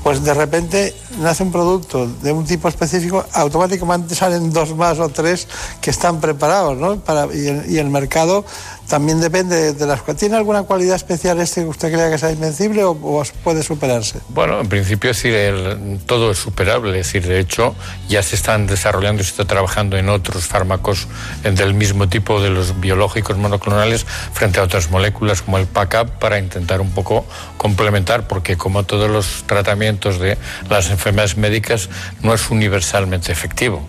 pues 0.02 0.24
de 0.24 0.32
repente 0.32 0.94
nace 1.18 1.42
un 1.42 1.52
producto 1.52 2.06
de 2.06 2.32
un 2.32 2.44
tipo 2.46 2.68
específico, 2.68 3.24
automáticamente 3.32 4.14
salen 4.14 4.52
dos 4.52 4.74
más 4.74 4.98
o 5.00 5.08
tres 5.08 5.46
que 5.80 5.90
están 5.90 6.20
preparados, 6.20 6.78
¿no? 6.78 6.96
Para, 7.00 7.26
y 7.34 7.76
el 7.78 7.90
mercado 7.90 8.44
también 8.88 9.20
depende 9.20 9.74
de 9.74 9.86
las... 9.86 10.02
¿Tiene 10.16 10.36
alguna 10.36 10.62
cualidad 10.62 10.96
especial 10.96 11.38
este 11.40 11.62
que 11.62 11.68
usted 11.68 11.92
crea 11.92 12.10
que 12.10 12.18
sea 12.18 12.32
invencible 12.32 12.84
o, 12.84 13.22
puede 13.44 13.62
superarse? 13.62 14.20
Bueno, 14.30 14.60
en 14.60 14.68
principio 14.68 15.10
es 15.10 15.18
decir, 15.18 15.34
el, 15.34 15.98
todo 16.06 16.30
es 16.30 16.38
superable. 16.38 16.98
Es 16.98 17.06
decir, 17.06 17.26
de 17.26 17.38
hecho, 17.38 17.74
ya 18.08 18.22
se 18.22 18.34
están 18.34 18.66
desarrollando 18.66 19.22
y 19.22 19.24
se 19.24 19.30
está 19.30 19.44
trabajando 19.44 19.96
en 19.96 20.08
otros 20.08 20.46
fármacos 20.46 21.06
del 21.42 21.74
mismo 21.74 22.08
tipo 22.08 22.40
de 22.40 22.50
los 22.50 22.80
biológicos 22.80 23.36
monoclonales 23.36 24.06
frente 24.32 24.60
a 24.60 24.62
otras 24.62 24.90
moléculas 24.90 25.42
como 25.42 25.58
el 25.58 25.66
PACAP 25.66 26.18
para 26.18 26.38
intentar 26.38 26.80
un 26.80 26.90
poco 26.90 27.26
complementar, 27.58 28.26
porque 28.26 28.56
como 28.56 28.84
todos 28.84 29.10
los 29.10 29.44
tratamientos 29.46 30.18
de 30.18 30.38
las 30.70 30.90
enfermedades 30.90 31.36
médicas, 31.36 31.90
no 32.22 32.32
es 32.32 32.50
universalmente 32.50 33.32
efectivo. 33.32 33.86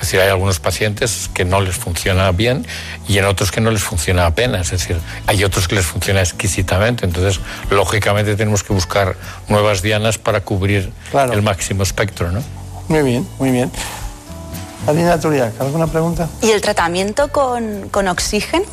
Es 0.00 0.06
decir, 0.06 0.20
hay 0.20 0.30
algunos 0.30 0.60
pacientes 0.60 1.28
que 1.34 1.44
no 1.44 1.60
les 1.60 1.76
funciona 1.76 2.32
bien 2.32 2.66
y 3.06 3.18
en 3.18 3.26
otros 3.26 3.52
que 3.52 3.60
no 3.60 3.70
les 3.70 3.82
funciona 3.82 4.24
apenas. 4.24 4.72
Es 4.72 4.80
decir, 4.80 4.98
hay 5.26 5.44
otros 5.44 5.68
que 5.68 5.74
les 5.74 5.84
funciona 5.84 6.20
exquisitamente. 6.20 7.04
Entonces, 7.04 7.38
lógicamente 7.68 8.34
tenemos 8.34 8.64
que 8.64 8.72
buscar 8.72 9.16
nuevas 9.48 9.82
dianas 9.82 10.16
para 10.16 10.40
cubrir 10.40 10.90
claro. 11.10 11.34
el 11.34 11.42
máximo 11.42 11.82
espectro, 11.82 12.32
¿no? 12.32 12.42
Muy 12.88 13.02
bien, 13.02 13.28
muy 13.38 13.50
bien. 13.50 13.70
Alina 14.86 15.20
Turiac, 15.20 15.60
¿alguna 15.60 15.86
pregunta? 15.86 16.28
¿Y 16.40 16.50
el 16.50 16.62
tratamiento 16.62 17.28
con, 17.28 17.90
con 17.90 18.08
oxígeno 18.08 18.64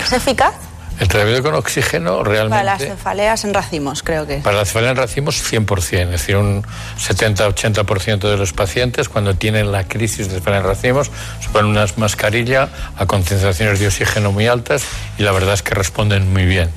es 0.00 0.12
eficaz? 0.12 0.54
El 1.00 1.06
tratamiento 1.06 1.42
con 1.44 1.54
oxígeno 1.54 2.24
realmente... 2.24 2.56
Para 2.56 2.64
las 2.64 2.82
cefaleas 2.82 3.44
en 3.44 3.54
racimos, 3.54 4.02
creo 4.02 4.26
que. 4.26 4.38
Para 4.38 4.56
las 4.58 4.68
cefaleas 4.68 4.92
en 4.92 4.96
racimos, 4.96 5.52
100%. 5.52 6.02
Es 6.02 6.10
decir, 6.10 6.36
un 6.36 6.64
70-80% 6.98 8.18
de 8.28 8.36
los 8.36 8.52
pacientes, 8.52 9.08
cuando 9.08 9.34
tienen 9.34 9.70
la 9.70 9.84
crisis 9.84 10.28
de 10.28 10.34
cefalea 10.34 10.60
en 10.60 10.66
racimos, 10.66 11.10
se 11.40 11.48
ponen 11.50 11.70
una 11.70 11.86
mascarilla 11.96 12.68
a 12.96 13.06
concentraciones 13.06 13.78
de 13.78 13.86
oxígeno 13.86 14.32
muy 14.32 14.48
altas 14.48 14.82
y 15.18 15.22
la 15.22 15.32
verdad 15.32 15.54
es 15.54 15.62
que 15.62 15.74
responden 15.74 16.32
muy 16.32 16.46
bien. 16.46 16.70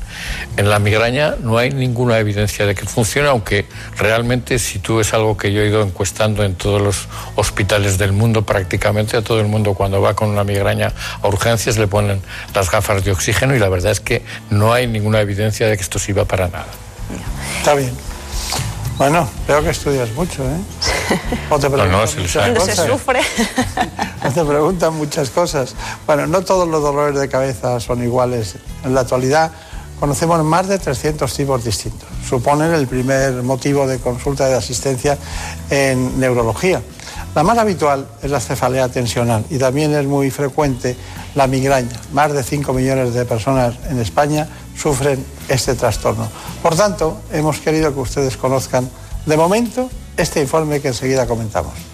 En 0.57 0.69
la 0.69 0.80
migraña 0.80 1.36
no 1.41 1.57
hay 1.57 1.72
ninguna 1.72 2.19
evidencia 2.19 2.65
de 2.65 2.76
que 2.76 2.86
funcione, 2.86 3.30
aunque 3.30 3.65
realmente 3.97 4.59
si 4.59 4.80
tú 4.80 4.99
es 4.99 5.13
algo 5.13 5.38
que 5.38 5.51
yo 5.51 5.61
he 5.61 5.67
ido 5.67 5.82
encuestando 5.82 6.43
en 6.43 6.55
todos 6.55 6.82
los 6.82 7.07
hospitales 7.36 7.97
del 7.97 8.11
mundo, 8.11 8.43
prácticamente 8.43 9.17
a 9.17 9.22
todo 9.22 9.39
el 9.39 9.47
mundo 9.47 9.74
cuando 9.74 10.01
va 10.01 10.13
con 10.13 10.30
una 10.30 10.43
migraña 10.43 10.93
a 11.22 11.28
urgencias 11.28 11.78
le 11.78 11.88
ponen 11.88 12.22
las 12.53 12.69
gafas 12.69 13.03
de 13.03 13.11
oxígeno 13.11 13.55
y 13.55 13.59
la 13.59 13.69
verdad 13.69 13.91
es 13.91 13.99
que 13.99 14.11
que 14.12 14.26
no 14.49 14.74
hay 14.74 14.88
ninguna 14.88 15.22
evidencia 15.22 15.68
de 15.68 15.78
que 15.78 15.84
esto 15.84 15.97
sirva 15.97 16.26
para 16.26 16.49
nada. 16.49 16.68
Está 17.59 17.76
bien. 17.76 17.91
Bueno, 18.97 19.26
veo 19.47 19.64
que 19.64 19.70
estudias 19.70 20.12
mucho, 20.12 20.43
¿eh? 20.43 21.18
O 21.49 21.57
te 21.57 21.70
preguntan 21.70 21.91
no, 21.91 22.01
no, 22.01 22.07
se, 22.07 22.20
muchas 22.20 22.49
cosas. 22.49 22.76
se 22.76 22.88
sufre. 22.88 23.22
O 24.24 24.30
te 24.30 24.43
preguntan 24.43 24.93
muchas 24.95 25.30
cosas. 25.30 25.76
Bueno, 26.05 26.28
no 26.28 26.43
todos 26.43 26.68
los 26.68 26.84
dolores 26.84 27.20
de 27.20 27.28
cabeza 27.30 27.80
son 27.80 28.03
iguales. 28.03 28.57
En 28.84 28.93
la 28.93 29.01
actualidad 29.01 29.51
conocemos 29.99 30.43
más 30.43 30.68
de 30.68 30.78
300 30.78 31.34
tipos 31.34 31.64
distintos. 31.64 32.07
Suponen 32.28 32.74
el 32.74 32.88
primer 32.88 33.41
motivo 33.43 33.88
de 33.88 33.97
consulta 33.97 34.47
de 34.47 34.55
asistencia 34.55 35.18
en 35.70 36.20
neurología. 36.20 36.82
La 37.34 37.44
más 37.44 37.58
habitual 37.58 38.08
es 38.22 38.30
la 38.30 38.42
cefalea 38.42 38.90
tensional 38.90 39.46
y 39.50 39.58
también 39.58 39.94
es 39.96 40.06
muy 40.06 40.30
frecuente 40.32 40.98
la 41.34 41.48
migraña. 41.48 41.98
Más 42.12 42.34
de 42.34 42.44
5 42.44 42.74
millones 42.74 43.14
de 43.14 43.24
personas 43.24 43.76
en 43.90 44.00
España 44.00 44.50
sufren 44.78 45.26
este 45.48 45.76
trastorno. 45.76 46.28
Por 46.62 46.76
tanto, 46.76 47.22
hemos 47.32 47.60
querido 47.60 47.94
que 47.94 48.02
ustedes 48.02 48.36
conozcan 48.36 48.90
de 49.26 49.38
momento 49.38 49.90
este 50.18 50.42
informe 50.42 50.82
que 50.82 50.90
enseguida 50.90 51.26
comentamos. 51.26 51.91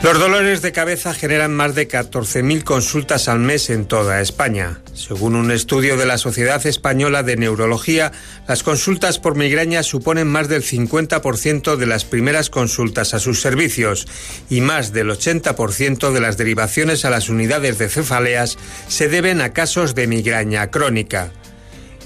Los 0.00 0.16
dolores 0.16 0.62
de 0.62 0.70
cabeza 0.70 1.12
generan 1.12 1.52
más 1.52 1.74
de 1.74 1.88
14.000 1.88 2.62
consultas 2.62 3.26
al 3.26 3.40
mes 3.40 3.68
en 3.68 3.84
toda 3.84 4.20
España. 4.20 4.80
Según 4.94 5.34
un 5.34 5.50
estudio 5.50 5.96
de 5.96 6.06
la 6.06 6.18
Sociedad 6.18 6.64
Española 6.66 7.24
de 7.24 7.36
Neurología, 7.36 8.12
las 8.46 8.62
consultas 8.62 9.18
por 9.18 9.34
migraña 9.34 9.82
suponen 9.82 10.28
más 10.28 10.48
del 10.48 10.62
50% 10.62 11.74
de 11.74 11.86
las 11.86 12.04
primeras 12.04 12.48
consultas 12.48 13.12
a 13.12 13.18
sus 13.18 13.40
servicios 13.40 14.06
y 14.48 14.60
más 14.60 14.92
del 14.92 15.10
80% 15.10 16.12
de 16.12 16.20
las 16.20 16.36
derivaciones 16.36 17.04
a 17.04 17.10
las 17.10 17.28
unidades 17.28 17.78
de 17.78 17.88
cefaleas 17.88 18.56
se 18.86 19.08
deben 19.08 19.40
a 19.40 19.52
casos 19.52 19.96
de 19.96 20.06
migraña 20.06 20.70
crónica. 20.70 21.32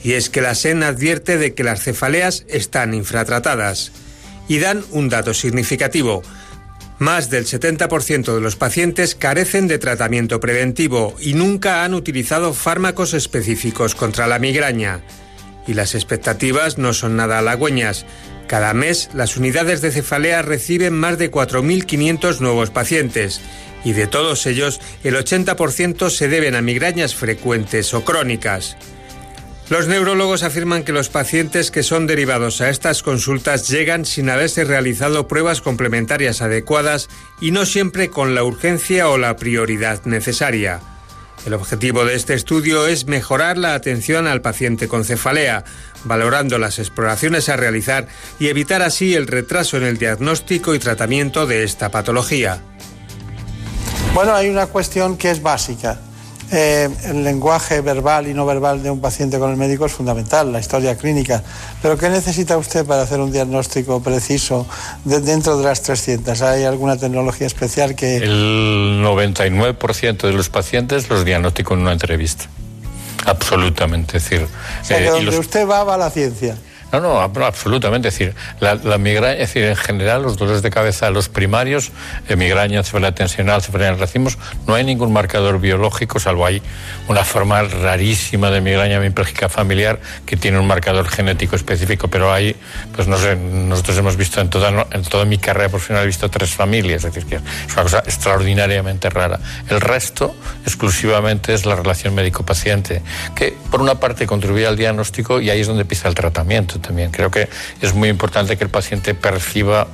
Y 0.02 0.14
es 0.14 0.30
que 0.30 0.40
la 0.40 0.54
SEN 0.54 0.82
advierte 0.82 1.36
de 1.36 1.52
que 1.52 1.62
las 1.62 1.82
cefaleas 1.82 2.46
están 2.48 2.94
infratratadas. 2.94 3.92
Y 4.48 4.58
dan 4.58 4.82
un 4.90 5.08
dato 5.08 5.34
significativo. 5.34 6.22
Más 7.02 7.30
del 7.30 7.46
70% 7.46 8.32
de 8.32 8.40
los 8.40 8.54
pacientes 8.54 9.16
carecen 9.16 9.66
de 9.66 9.80
tratamiento 9.80 10.38
preventivo 10.38 11.16
y 11.18 11.34
nunca 11.34 11.82
han 11.82 11.94
utilizado 11.94 12.54
fármacos 12.54 13.12
específicos 13.12 13.96
contra 13.96 14.28
la 14.28 14.38
migraña. 14.38 15.00
Y 15.66 15.74
las 15.74 15.96
expectativas 15.96 16.78
no 16.78 16.92
son 16.94 17.16
nada 17.16 17.40
halagüeñas. 17.40 18.06
Cada 18.46 18.72
mes 18.72 19.10
las 19.14 19.36
unidades 19.36 19.80
de 19.80 19.90
cefalea 19.90 20.42
reciben 20.42 20.94
más 20.94 21.18
de 21.18 21.28
4.500 21.28 22.38
nuevos 22.38 22.70
pacientes 22.70 23.40
y 23.84 23.94
de 23.94 24.06
todos 24.06 24.46
ellos 24.46 24.80
el 25.02 25.16
80% 25.16 26.08
se 26.08 26.28
deben 26.28 26.54
a 26.54 26.62
migrañas 26.62 27.16
frecuentes 27.16 27.94
o 27.94 28.04
crónicas. 28.04 28.76
Los 29.72 29.88
neurólogos 29.88 30.42
afirman 30.42 30.84
que 30.84 30.92
los 30.92 31.08
pacientes 31.08 31.70
que 31.70 31.82
son 31.82 32.06
derivados 32.06 32.60
a 32.60 32.68
estas 32.68 33.02
consultas 33.02 33.68
llegan 33.68 34.04
sin 34.04 34.28
haberse 34.28 34.64
realizado 34.64 35.26
pruebas 35.26 35.62
complementarias 35.62 36.42
adecuadas 36.42 37.08
y 37.40 37.52
no 37.52 37.64
siempre 37.64 38.10
con 38.10 38.34
la 38.34 38.44
urgencia 38.44 39.08
o 39.08 39.16
la 39.16 39.34
prioridad 39.36 40.04
necesaria. 40.04 40.80
El 41.46 41.54
objetivo 41.54 42.04
de 42.04 42.16
este 42.16 42.34
estudio 42.34 42.86
es 42.86 43.06
mejorar 43.06 43.56
la 43.56 43.72
atención 43.72 44.26
al 44.26 44.42
paciente 44.42 44.88
con 44.88 45.06
cefalea, 45.06 45.64
valorando 46.04 46.58
las 46.58 46.78
exploraciones 46.78 47.48
a 47.48 47.56
realizar 47.56 48.08
y 48.38 48.48
evitar 48.48 48.82
así 48.82 49.14
el 49.14 49.26
retraso 49.26 49.78
en 49.78 49.84
el 49.84 49.96
diagnóstico 49.96 50.74
y 50.74 50.80
tratamiento 50.80 51.46
de 51.46 51.64
esta 51.64 51.90
patología. 51.90 52.60
Bueno, 54.12 54.34
hay 54.34 54.50
una 54.50 54.66
cuestión 54.66 55.16
que 55.16 55.30
es 55.30 55.40
básica. 55.40 55.98
Eh, 56.54 56.90
el 57.04 57.24
lenguaje 57.24 57.80
verbal 57.80 58.26
y 58.28 58.34
no 58.34 58.44
verbal 58.44 58.82
de 58.82 58.90
un 58.90 59.00
paciente 59.00 59.38
con 59.38 59.50
el 59.50 59.56
médico 59.56 59.86
es 59.86 59.92
fundamental, 59.92 60.52
la 60.52 60.60
historia 60.60 60.96
clínica. 60.98 61.42
Pero 61.80 61.96
¿qué 61.96 62.10
necesita 62.10 62.58
usted 62.58 62.84
para 62.84 63.02
hacer 63.02 63.20
un 63.20 63.32
diagnóstico 63.32 64.02
preciso 64.02 64.66
de, 65.04 65.20
dentro 65.22 65.56
de 65.56 65.64
las 65.64 65.80
300? 65.80 66.42
¿Hay 66.42 66.64
alguna 66.64 66.98
tecnología 66.98 67.46
especial 67.46 67.94
que...? 67.94 68.18
El 68.18 69.02
99% 69.02 70.18
de 70.26 70.32
los 70.34 70.50
pacientes 70.50 71.08
los 71.08 71.24
diagnostico 71.24 71.72
en 71.72 71.80
una 71.80 71.92
entrevista. 71.92 72.44
Absolutamente. 73.24 74.18
Es 74.18 74.24
decir, 74.24 74.46
o 74.46 74.84
sea, 74.84 74.98
que 74.98 75.06
eh, 75.06 75.10
donde 75.10 75.26
los- 75.26 75.38
usted 75.38 75.66
va, 75.66 75.84
va 75.84 75.96
la 75.96 76.10
ciencia. 76.10 76.56
No, 76.92 77.00
no, 77.00 77.20
absolutamente. 77.20 78.08
Es 78.08 78.18
decir, 78.18 78.34
la, 78.60 78.74
la 78.74 78.98
migraña, 78.98 79.32
es 79.32 79.48
decir, 79.48 79.64
en 79.64 79.76
general, 79.76 80.22
los 80.22 80.36
dolores 80.36 80.60
de 80.60 80.70
cabeza, 80.70 81.08
los 81.10 81.30
primarios, 81.30 81.90
eh, 82.28 82.36
migraña, 82.36 82.82
cefalea 82.82 83.14
tensional, 83.14 83.62
cefalea 83.62 83.88
en 83.88 83.98
racimos, 83.98 84.36
no 84.66 84.74
hay 84.74 84.84
ningún 84.84 85.10
marcador 85.10 85.58
biológico, 85.58 86.20
salvo 86.20 86.44
hay 86.44 86.60
una 87.08 87.24
forma 87.24 87.62
rarísima 87.62 88.50
de 88.50 88.60
migraña 88.60 88.96
hemipléjica 88.96 89.48
familiar 89.48 90.00
que 90.26 90.36
tiene 90.36 90.58
un 90.58 90.66
marcador 90.66 91.08
genético 91.08 91.56
específico, 91.56 92.08
pero 92.08 92.30
hay, 92.30 92.54
pues 92.94 93.08
no 93.08 93.16
sé, 93.16 93.36
nosotros 93.36 93.96
hemos 93.96 94.18
visto 94.18 94.42
en 94.42 94.50
toda, 94.50 94.86
en 94.90 95.02
toda 95.02 95.24
mi 95.24 95.38
carrera 95.38 95.70
profesional, 95.70 96.04
he 96.04 96.06
visto 96.06 96.28
tres 96.30 96.50
familias, 96.50 97.04
es 97.04 97.14
decir, 97.14 97.40
es 97.66 97.72
una 97.72 97.84
cosa 97.84 97.98
extraordinariamente 98.00 99.08
rara. 99.08 99.40
El 99.70 99.80
resto, 99.80 100.34
exclusivamente, 100.66 101.54
es 101.54 101.64
la 101.64 101.74
relación 101.74 102.14
médico-paciente, 102.14 103.00
que 103.34 103.56
por 103.70 103.80
una 103.80 103.94
parte 103.94 104.26
contribuye 104.26 104.66
al 104.66 104.76
diagnóstico 104.76 105.40
y 105.40 105.48
ahí 105.48 105.62
es 105.62 105.66
donde 105.66 105.82
empieza 105.82 106.08
el 106.08 106.14
tratamiento 106.14 106.81
también. 106.82 107.10
Creo 107.10 107.30
que 107.30 107.48
es 107.80 107.94
muy 107.94 108.08
importante 108.08 108.56
que 108.56 108.64
el 108.64 108.70
paciente 108.70 109.14
perciba 109.14 109.86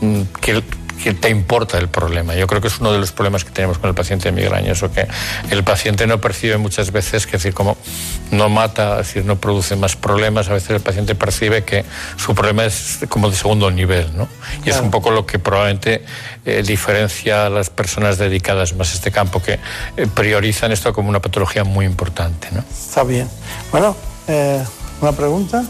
mm, 0.00 0.22
que, 0.40 0.62
que 1.02 1.14
te 1.14 1.30
importa 1.30 1.78
el 1.78 1.88
problema. 1.88 2.34
Yo 2.36 2.46
creo 2.46 2.60
que 2.60 2.68
es 2.68 2.78
uno 2.78 2.92
de 2.92 2.98
los 2.98 3.10
problemas 3.10 3.44
que 3.44 3.50
tenemos 3.50 3.78
con 3.78 3.88
el 3.88 3.94
paciente 3.94 4.30
de 4.30 4.32
migraña, 4.40 4.70
eso 4.72 4.92
que 4.92 5.08
el 5.50 5.64
paciente 5.64 6.06
no 6.06 6.20
percibe 6.20 6.58
muchas 6.58 6.92
veces 6.92 7.26
que 7.26 7.36
es 7.36 7.42
decir, 7.42 7.54
como 7.54 7.76
no 8.30 8.48
mata, 8.48 9.00
es 9.00 9.08
decir, 9.08 9.24
no 9.24 9.36
produce 9.40 9.74
más 9.74 9.96
problemas, 9.96 10.48
a 10.48 10.52
veces 10.52 10.70
el 10.70 10.80
paciente 10.80 11.16
percibe 11.16 11.64
que 11.64 11.84
su 12.16 12.34
problema 12.36 12.64
es 12.64 13.00
como 13.08 13.28
de 13.30 13.36
segundo 13.36 13.68
nivel, 13.72 14.16
¿no? 14.16 14.28
Y 14.64 14.68
es 14.68 14.74
Claro. 14.74 14.84
un 14.84 14.90
poco 14.92 15.10
lo 15.10 15.26
que 15.26 15.40
probablemente 15.40 16.04
eh, 16.44 16.62
diferencia 16.64 17.46
a 17.46 17.50
las 17.50 17.68
personas 17.68 18.18
dedicadas 18.18 18.74
más 18.76 18.92
a 18.92 18.94
este 18.94 19.10
campo, 19.10 19.42
que 19.42 19.58
eh, 19.96 20.06
priorizan 20.14 20.70
esto 20.70 20.92
como 20.92 21.08
una 21.08 21.20
patología 21.20 21.64
muy 21.64 21.84
importante, 21.84 22.46
¿no? 22.52 22.62
Está 22.72 23.02
bien. 23.02 23.28
Bueno, 23.72 23.96
eh, 24.28 24.64
¿una 25.00 25.10
pregunta? 25.12 25.64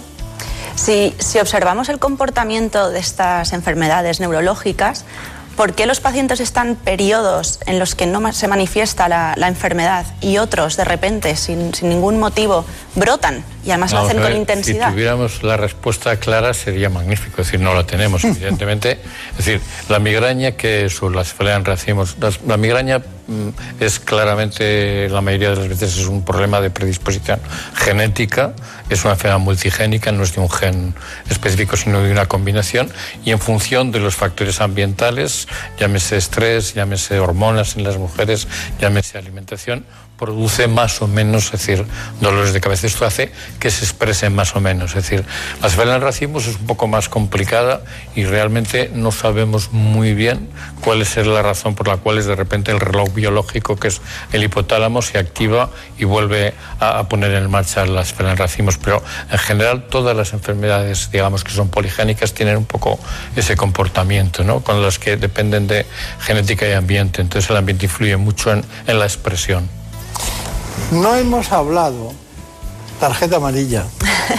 Si, 0.74 1.14
si 1.18 1.38
observamos 1.38 1.88
el 1.88 1.98
comportamiento 1.98 2.90
de 2.90 2.98
estas 2.98 3.52
enfermedades 3.52 4.20
neurológicas, 4.20 5.04
¿Por 5.56 5.74
qué 5.74 5.84
los 5.84 6.00
pacientes 6.00 6.40
están 6.40 6.76
periodos 6.76 7.60
en 7.66 7.78
los 7.78 7.94
que 7.94 8.06
no 8.06 8.32
se 8.32 8.48
manifiesta 8.48 9.06
la, 9.10 9.34
la 9.36 9.48
enfermedad 9.48 10.06
y 10.22 10.38
otros 10.38 10.78
de 10.78 10.84
repente, 10.84 11.36
sin, 11.36 11.74
sin 11.74 11.90
ningún 11.90 12.18
motivo, 12.18 12.64
brotan 12.94 13.44
y 13.62 13.68
además 13.68 13.92
lo 13.92 13.98
hacen 13.98 14.22
con 14.22 14.34
intensidad? 14.34 14.86
Si 14.88 14.92
tuviéramos 14.94 15.42
la 15.42 15.58
respuesta 15.58 16.16
clara 16.16 16.54
sería 16.54 16.88
magnífico, 16.88 17.42
es 17.42 17.48
decir, 17.48 17.60
no 17.60 17.74
la 17.74 17.84
tenemos, 17.86 18.24
evidentemente. 18.24 18.92
Es 19.32 19.44
decir, 19.44 19.60
la 19.90 19.98
migraña 19.98 20.52
que 20.52 20.86
es 20.86 21.02
o 21.02 21.10
la 21.10 21.22
cefalea 21.22 21.56
en 21.56 21.66
racimos, 21.66 22.16
las- 22.18 22.40
la 22.46 22.56
migraña 22.56 23.02
es 23.80 23.98
claramente, 24.00 25.08
la 25.08 25.20
mayoría 25.20 25.50
de 25.50 25.56
las 25.56 25.68
veces 25.68 25.96
es 25.98 26.06
un 26.06 26.24
problema 26.24 26.60
de 26.60 26.70
predisposición 26.70 27.40
genética, 27.74 28.54
es 28.88 29.04
una 29.04 29.14
enfermedad 29.14 29.38
multigénica, 29.38 30.12
no 30.12 30.22
es 30.22 30.34
de 30.34 30.40
un 30.40 30.50
gen 30.50 30.94
específico, 31.28 31.76
sino 31.76 32.02
de 32.02 32.10
una 32.10 32.26
combinación, 32.26 32.90
y 33.24 33.30
en 33.30 33.38
función 33.38 33.92
de 33.92 34.00
los 34.00 34.16
factores 34.16 34.60
ambientales, 34.60 35.48
llámese 35.78 36.16
estrés, 36.16 36.74
llámese 36.74 37.18
hormonas 37.18 37.76
en 37.76 37.84
las 37.84 37.96
mujeres, 37.96 38.48
llámese 38.80 39.18
alimentación, 39.18 39.84
produce 40.22 40.68
más 40.68 41.02
o 41.02 41.08
menos, 41.08 41.46
es 41.46 41.50
decir, 41.50 41.84
dolores 42.20 42.52
de 42.52 42.60
cabeza. 42.60 42.86
Esto 42.86 43.04
hace 43.04 43.32
que 43.58 43.72
se 43.72 43.84
expresen 43.84 44.32
más 44.32 44.54
o 44.54 44.60
menos. 44.60 44.90
Es 44.90 45.02
decir, 45.02 45.24
la 45.60 45.68
cefalea 45.68 45.96
en 45.96 46.00
racimos 46.00 46.46
es 46.46 46.60
un 46.60 46.66
poco 46.66 46.86
más 46.86 47.08
complicada 47.08 47.82
y 48.14 48.24
realmente 48.24 48.88
no 48.94 49.10
sabemos 49.10 49.72
muy 49.72 50.14
bien 50.14 50.48
cuál 50.80 51.02
es 51.02 51.16
la 51.16 51.42
razón 51.42 51.74
por 51.74 51.88
la 51.88 51.96
cual 51.96 52.18
es 52.18 52.26
de 52.26 52.36
repente 52.36 52.70
el 52.70 52.78
reloj 52.78 53.12
biológico, 53.12 53.74
que 53.74 53.88
es 53.88 54.00
el 54.32 54.44
hipotálamo, 54.44 55.02
se 55.02 55.18
activa 55.18 55.70
y 55.98 56.04
vuelve 56.04 56.54
a, 56.78 57.02
poner 57.08 57.34
en 57.34 57.50
marcha 57.50 57.84
la 57.84 58.04
cefalea 58.04 58.30
en 58.30 58.38
racimos. 58.38 58.78
Pero 58.78 59.02
en 59.28 59.38
general 59.38 59.88
todas 59.88 60.16
las 60.16 60.34
enfermedades, 60.34 61.10
digamos, 61.10 61.42
que 61.42 61.50
son 61.50 61.68
poligénicas, 61.68 62.32
tienen 62.32 62.58
un 62.58 62.66
poco 62.66 62.96
ese 63.34 63.56
comportamiento, 63.56 64.44
¿no? 64.44 64.60
Con 64.60 64.82
las 64.82 65.00
que 65.00 65.16
dependen 65.16 65.66
de 65.66 65.84
genética 66.20 66.68
y 66.68 66.74
ambiente. 66.74 67.22
Entonces 67.22 67.50
el 67.50 67.56
ambiente 67.56 67.86
influye 67.86 68.16
mucho 68.16 68.52
en 68.52 68.62
la 68.86 69.04
expresión. 69.04 69.81
No 70.90 71.14
hemos 71.16 71.50
hablado, 71.52 72.12
tarjeta 73.00 73.36
amarilla, 73.36 73.84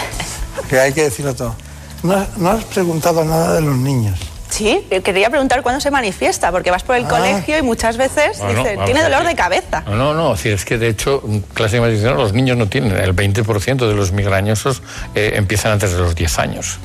que 0.68 0.78
hay 0.80 0.92
que 0.92 1.04
decirlo 1.04 1.34
todo. 1.34 1.54
No, 2.02 2.14
has- 2.14 2.36
no 2.38 2.50
has 2.50 2.64
preguntado 2.64 3.24
nada 3.24 3.54
de 3.54 3.60
los 3.62 3.76
niños. 3.76 4.18
Sí, 4.50 4.86
yo 4.88 5.02
quería 5.02 5.30
preguntar 5.30 5.62
cuándo 5.62 5.80
se 5.80 5.90
manifiesta, 5.90 6.52
porque 6.52 6.70
vas 6.70 6.84
por 6.84 6.94
el 6.94 7.06
Ah. 7.06 7.08
colegio 7.08 7.58
y 7.58 7.62
muchas 7.62 7.96
veces 7.96 8.38
Bueno, 8.38 8.62
tiene 8.84 9.02
dolor 9.02 9.20
ver. 9.24 9.28
de 9.30 9.34
cabeza. 9.34 9.82
No, 9.84 9.96
no, 9.96 10.14
no, 10.14 10.32
es 10.34 10.38
decir, 10.38 10.52
es 10.52 10.64
que 10.64 10.78
de 10.78 10.88
hecho, 10.90 11.24
clase 11.54 11.76
de 11.76 11.82
medicina 11.82 12.12
los 12.12 12.32
niños 12.34 12.56
no 12.56 12.68
tienen, 12.68 12.92
el 12.96 13.16
20% 13.16 13.88
de 13.88 13.94
los 13.94 14.12
migrañosos 14.12 14.80
eh, 15.16 15.32
empiezan 15.34 15.72
antes 15.72 15.90
de 15.90 15.98
los 15.98 16.14
10 16.14 16.38
años. 16.38 16.78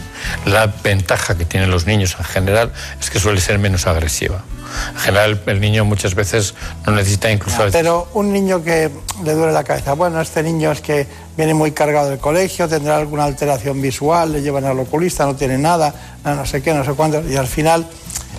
La 0.45 0.65
ventaja 0.83 1.37
que 1.37 1.45
tienen 1.45 1.69
los 1.69 1.85
niños 1.85 2.15
en 2.17 2.25
general 2.25 2.71
es 2.99 3.11
que 3.11 3.19
suele 3.19 3.39
ser 3.39 3.59
menos 3.59 3.85
agresiva. 3.85 4.41
En 4.93 4.99
general, 4.99 5.41
el 5.45 5.59
niño 5.59 5.85
muchas 5.85 6.15
veces 6.15 6.53
no 6.85 6.93
necesita 6.93 7.31
incluso... 7.31 7.63
Pero 7.71 8.09
un 8.13 8.31
niño 8.31 8.63
que 8.63 8.89
le 9.23 9.33
duele 9.33 9.53
la 9.53 9.63
cabeza, 9.63 9.93
bueno, 9.93 10.21
este 10.21 10.43
niño 10.43 10.71
es 10.71 10.81
que 10.81 11.07
viene 11.37 11.53
muy 11.53 11.71
cargado 11.71 12.09
del 12.09 12.19
colegio, 12.19 12.67
tendrá 12.67 12.97
alguna 12.97 13.23
alteración 13.25 13.81
visual, 13.81 14.31
le 14.31 14.41
llevan 14.41 14.65
al 14.65 14.79
oculista, 14.79 15.25
no 15.25 15.35
tiene 15.35 15.57
nada, 15.57 15.93
no, 16.23 16.45
sé 16.45 16.61
qué, 16.61 16.73
no 16.73 16.83
sé 16.83 16.93
cuánto, 16.93 17.21
y 17.29 17.35
al 17.35 17.47
final 17.47 17.87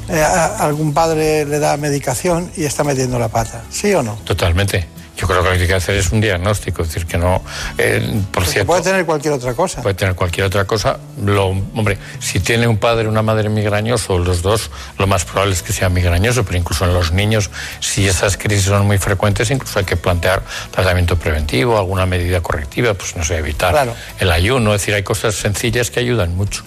eh, 0.09 0.22
algún 0.22 0.93
padre 0.93 1.45
le 1.45 1.59
da 1.59 1.76
medicación 1.76 2.51
y 2.57 2.64
está 2.64 2.85
metiendo 2.85 3.18
la 3.18 3.28
pata. 3.28 3.62
¿Sí 3.70 3.93
o 3.95 4.03
no? 4.03 4.14
Totalmente. 4.24 5.00
Yo 5.21 5.27
creo 5.27 5.43
que 5.43 5.49
lo 5.51 5.55
que 5.57 5.62
hay 5.62 5.68
que 5.68 5.75
hacer 5.75 5.97
es 5.97 6.12
un 6.12 6.21
diagnóstico, 6.23 6.81
es 6.83 6.89
decir, 6.89 7.07
que 7.07 7.18
no... 7.18 7.43
eh, 7.77 8.23
por 8.33 8.47
cierto, 8.47 8.68
puede 8.68 8.83
tener 8.83 9.05
cualquier 9.05 9.35
otra 9.35 9.53
cosa. 9.53 9.83
Puede 9.83 9.95
tener 9.95 10.14
cualquier 10.14 10.47
otra 10.47 10.64
cosa. 10.64 10.99
Lo, 11.23 11.49
hombre, 11.49 11.99
si 12.21 12.41
tiene 12.41 12.66
un 12.66 12.79
padre 12.79 13.07
o 13.07 13.11
una 13.11 13.21
madre 13.21 13.51
migrañoso, 13.51 14.18
los 14.18 14.41
dos, 14.41 14.71
lo 14.99 15.07
más 15.07 15.27
probable 15.27 15.53
es 15.53 15.62
que 15.62 15.75
sea 15.75 15.91
migrañoso, 15.91 16.45
pero 16.45 16.57
incluso 16.57 16.87
en 16.87 16.95
los 16.95 17.12
niños, 17.12 17.51
si 17.81 18.09
esas 18.09 18.39
crisis 18.39 18.64
son 18.64 18.87
muy 18.87 18.97
frecuentes, 18.97 19.51
incluso 19.51 19.79
hay 19.79 19.85
que 19.85 19.97
plantear 19.97 20.43
tratamiento 20.71 21.16
preventivo, 21.16 21.77
alguna 21.77 22.07
medida 22.07 22.41
correctiva, 22.41 22.95
pues 22.95 23.14
no 23.16 23.23
sé, 23.25 23.37
evitar 23.37 23.73
Claro. 23.73 23.95
el 24.21 24.33
ayuno, 24.33 24.75
es 24.75 24.81
decir, 24.81 24.95
hay 24.95 25.03
cosas 25.03 25.35
sencillas 25.35 25.91
que 25.91 26.01
ayudan 26.01 26.35
mucho. 26.35 26.62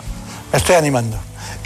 Me 0.51 0.59
estoy 0.59 0.75
animando. 0.75 1.17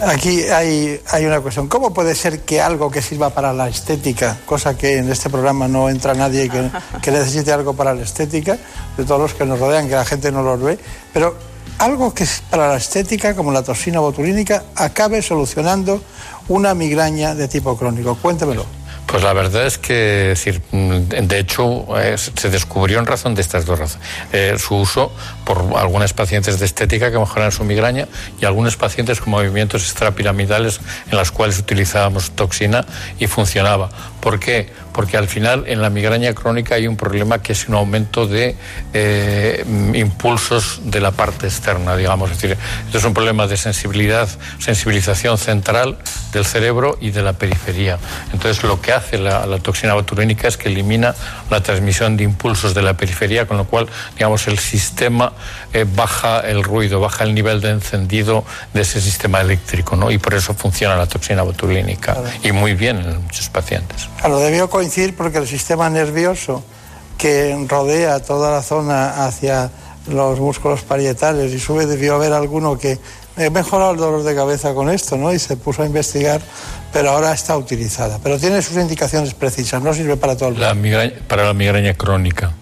Aquí 0.06 0.44
hay, 0.44 1.02
hay 1.10 1.26
una 1.26 1.40
cuestión. 1.42 1.68
¿Cómo 1.68 1.94
puede 1.94 2.14
ser 2.14 2.42
que 2.42 2.62
algo 2.62 2.92
que 2.92 3.02
sirva 3.02 3.32
para 3.32 3.52
la 3.52 3.68
estética, 3.68 4.38
cosa 4.46 4.78
que 4.78 4.98
en 4.98 5.12
este 5.12 5.30
programa 5.30 5.68
no 5.68 5.90
entra 5.90 6.14
nadie 6.14 6.50
que, 6.50 6.70
que 7.02 7.12
necesite 7.12 7.52
algo 7.52 7.74
para 7.74 7.96
la 7.96 8.04
estética, 8.04 8.58
de 8.96 9.04
todos 9.06 9.20
los 9.20 9.34
que 9.34 9.46
nos 9.46 9.60
rodean, 9.60 9.88
que 9.88 9.96
la 9.96 10.06
gente 10.06 10.32
no 10.32 10.44
los 10.44 10.62
ve, 10.62 10.78
pero 11.14 11.36
algo 11.80 12.14
que 12.14 12.24
es 12.24 12.42
para 12.50 12.70
la 12.70 12.78
estética, 12.78 13.36
como 13.36 13.52
la 13.52 13.64
toxina 13.64 14.00
botulínica, 14.00 14.64
acabe 14.76 15.22
solucionando 15.22 16.02
una 16.48 16.74
migraña 16.74 17.36
de 17.36 17.48
tipo 17.48 17.76
crónico? 17.76 18.16
Cuéntemelo. 18.16 18.66
Pues 19.08 19.24
la 19.24 19.32
verdad 19.32 19.66
es 19.66 19.78
que, 19.78 19.94
decir, 19.94 20.62
de 20.72 21.40
hecho, 21.40 21.98
eh, 21.98 22.18
se 22.18 22.50
descubrió 22.50 23.00
en 23.00 23.06
razón 23.06 23.36
de 23.36 23.42
estas 23.42 23.66
dos 23.66 23.80
razones. 23.80 24.06
Eh, 24.34 24.58
su 24.60 24.76
uso 24.76 25.14
por 25.46 25.66
algunas 25.78 26.14
pacientes 26.14 26.60
de 26.60 26.66
estética 26.66 27.10
que 27.10 27.18
mejoran 27.18 27.54
su 27.54 27.64
migraña 27.64 28.10
y 28.42 28.46
algunos 28.46 28.76
pacientes 28.76 29.22
con 29.22 29.32
movimientos 29.32 29.84
extrapiramidales 29.84 30.82
en 31.10 31.18
las 31.18 31.32
cuales 31.32 31.58
utilizábamos 31.58 32.32
toxina 32.32 32.86
y 33.18 33.28
funcionaba. 33.28 33.90
¿Por 34.28 34.42
qué? 34.42 34.68
Porque 34.92 35.16
al 35.16 35.30
final 35.30 35.64
en 35.68 35.82
la 35.82 35.90
migraña 35.90 36.34
crónica 36.34 36.76
hay 36.76 36.86
un 36.86 36.98
problema 36.98 37.42
que 37.42 37.54
es 37.54 37.70
un 37.70 37.76
aumento 37.76 38.28
de 38.28 38.58
eh, 38.94 39.64
impulsos 39.94 40.82
de 40.84 41.00
la 41.00 41.12
parte 41.12 41.48
externa, 41.48 41.96
digamos. 41.96 42.32
Es 42.32 42.42
decir, 42.42 42.58
esto 42.88 42.98
es 42.98 43.06
un 43.06 43.14
problema 43.14 43.48
de 43.48 43.56
sensibilidad, 43.56 44.28
sensibilización 44.60 45.38
central 45.38 45.98
del 46.34 46.44
cerebro 46.44 46.98
y 47.00 47.12
de 47.12 47.22
la 47.24 47.32
periferia. 47.32 48.00
Entonces, 48.34 48.62
lo 48.64 48.82
que 48.82 48.92
hace 48.92 49.18
la, 49.18 49.46
la 49.46 49.60
toxina 49.60 49.94
botulínica 49.94 50.50
es 50.50 50.58
que 50.58 50.68
elimina 50.68 51.16
la 51.50 51.62
transmisión 51.62 52.18
de 52.18 52.26
impulsos 52.26 52.74
de 52.74 52.82
la 52.82 52.98
periferia, 52.98 53.48
con 53.48 53.56
lo 53.56 53.64
cual, 53.64 53.88
digamos, 54.16 54.46
el 54.50 54.60
sistema 54.60 55.32
eh, 55.72 55.86
baja 55.88 56.42
el 56.42 56.66
ruido, 56.66 57.00
baja 57.00 57.24
el 57.24 57.34
nivel 57.34 57.62
de 57.62 57.70
encendido 57.70 58.44
de 58.74 58.82
ese 58.82 59.00
sistema 59.00 59.40
eléctrico, 59.40 59.96
¿no? 59.96 60.12
Y 60.12 60.18
por 60.18 60.34
eso 60.34 60.54
funciona 60.54 60.98
la 60.98 61.06
toxina 61.06 61.44
botulínica. 61.44 62.18
Y 62.44 62.52
muy 62.52 62.74
bien 62.74 62.98
en 62.98 63.24
muchos 63.24 63.48
pacientes. 63.48 64.10
Claro, 64.20 64.40
debió 64.40 64.70
coincidir 64.70 65.16
porque 65.16 65.38
el 65.38 65.48
sistema 65.48 65.90
nervioso 65.90 66.64
que 67.18 67.66
rodea 67.68 68.20
toda 68.20 68.52
la 68.52 68.62
zona 68.62 69.26
hacia 69.26 69.70
los 70.08 70.40
músculos 70.40 70.82
parietales 70.82 71.54
y 71.54 71.60
sube 71.60 71.86
debió 71.86 72.16
haber 72.16 72.34
alguno 72.34 72.78
que 72.78 72.98
he 73.38 73.50
mejorado 73.50 73.92
el 73.92 73.98
dolor 73.98 74.24
de 74.24 74.36
cabeza 74.36 74.74
con 74.74 74.90
esto, 74.90 75.18
¿no? 75.18 75.34
Y 75.34 75.40
se 75.40 75.58
puso 75.58 75.84
a 75.84 75.86
investigar, 75.86 76.42
pero 76.94 77.12
ahora 77.12 77.32
está 77.34 77.58
utilizada. 77.58 78.20
Pero 78.24 78.40
tiene 78.40 78.62
sus 78.62 78.78
indicaciones 78.78 79.34
precisas, 79.34 79.82
no 79.82 79.94
sirve 79.94 80.18
para 80.18 80.36
todo 80.36 80.50
el 80.50 80.54
mundo. 80.56 80.68
La 80.68 80.74
migraña- 80.74 81.14
para 81.28 81.46
la 81.46 81.54
migraña 81.54 81.94
crónica. 81.94 82.54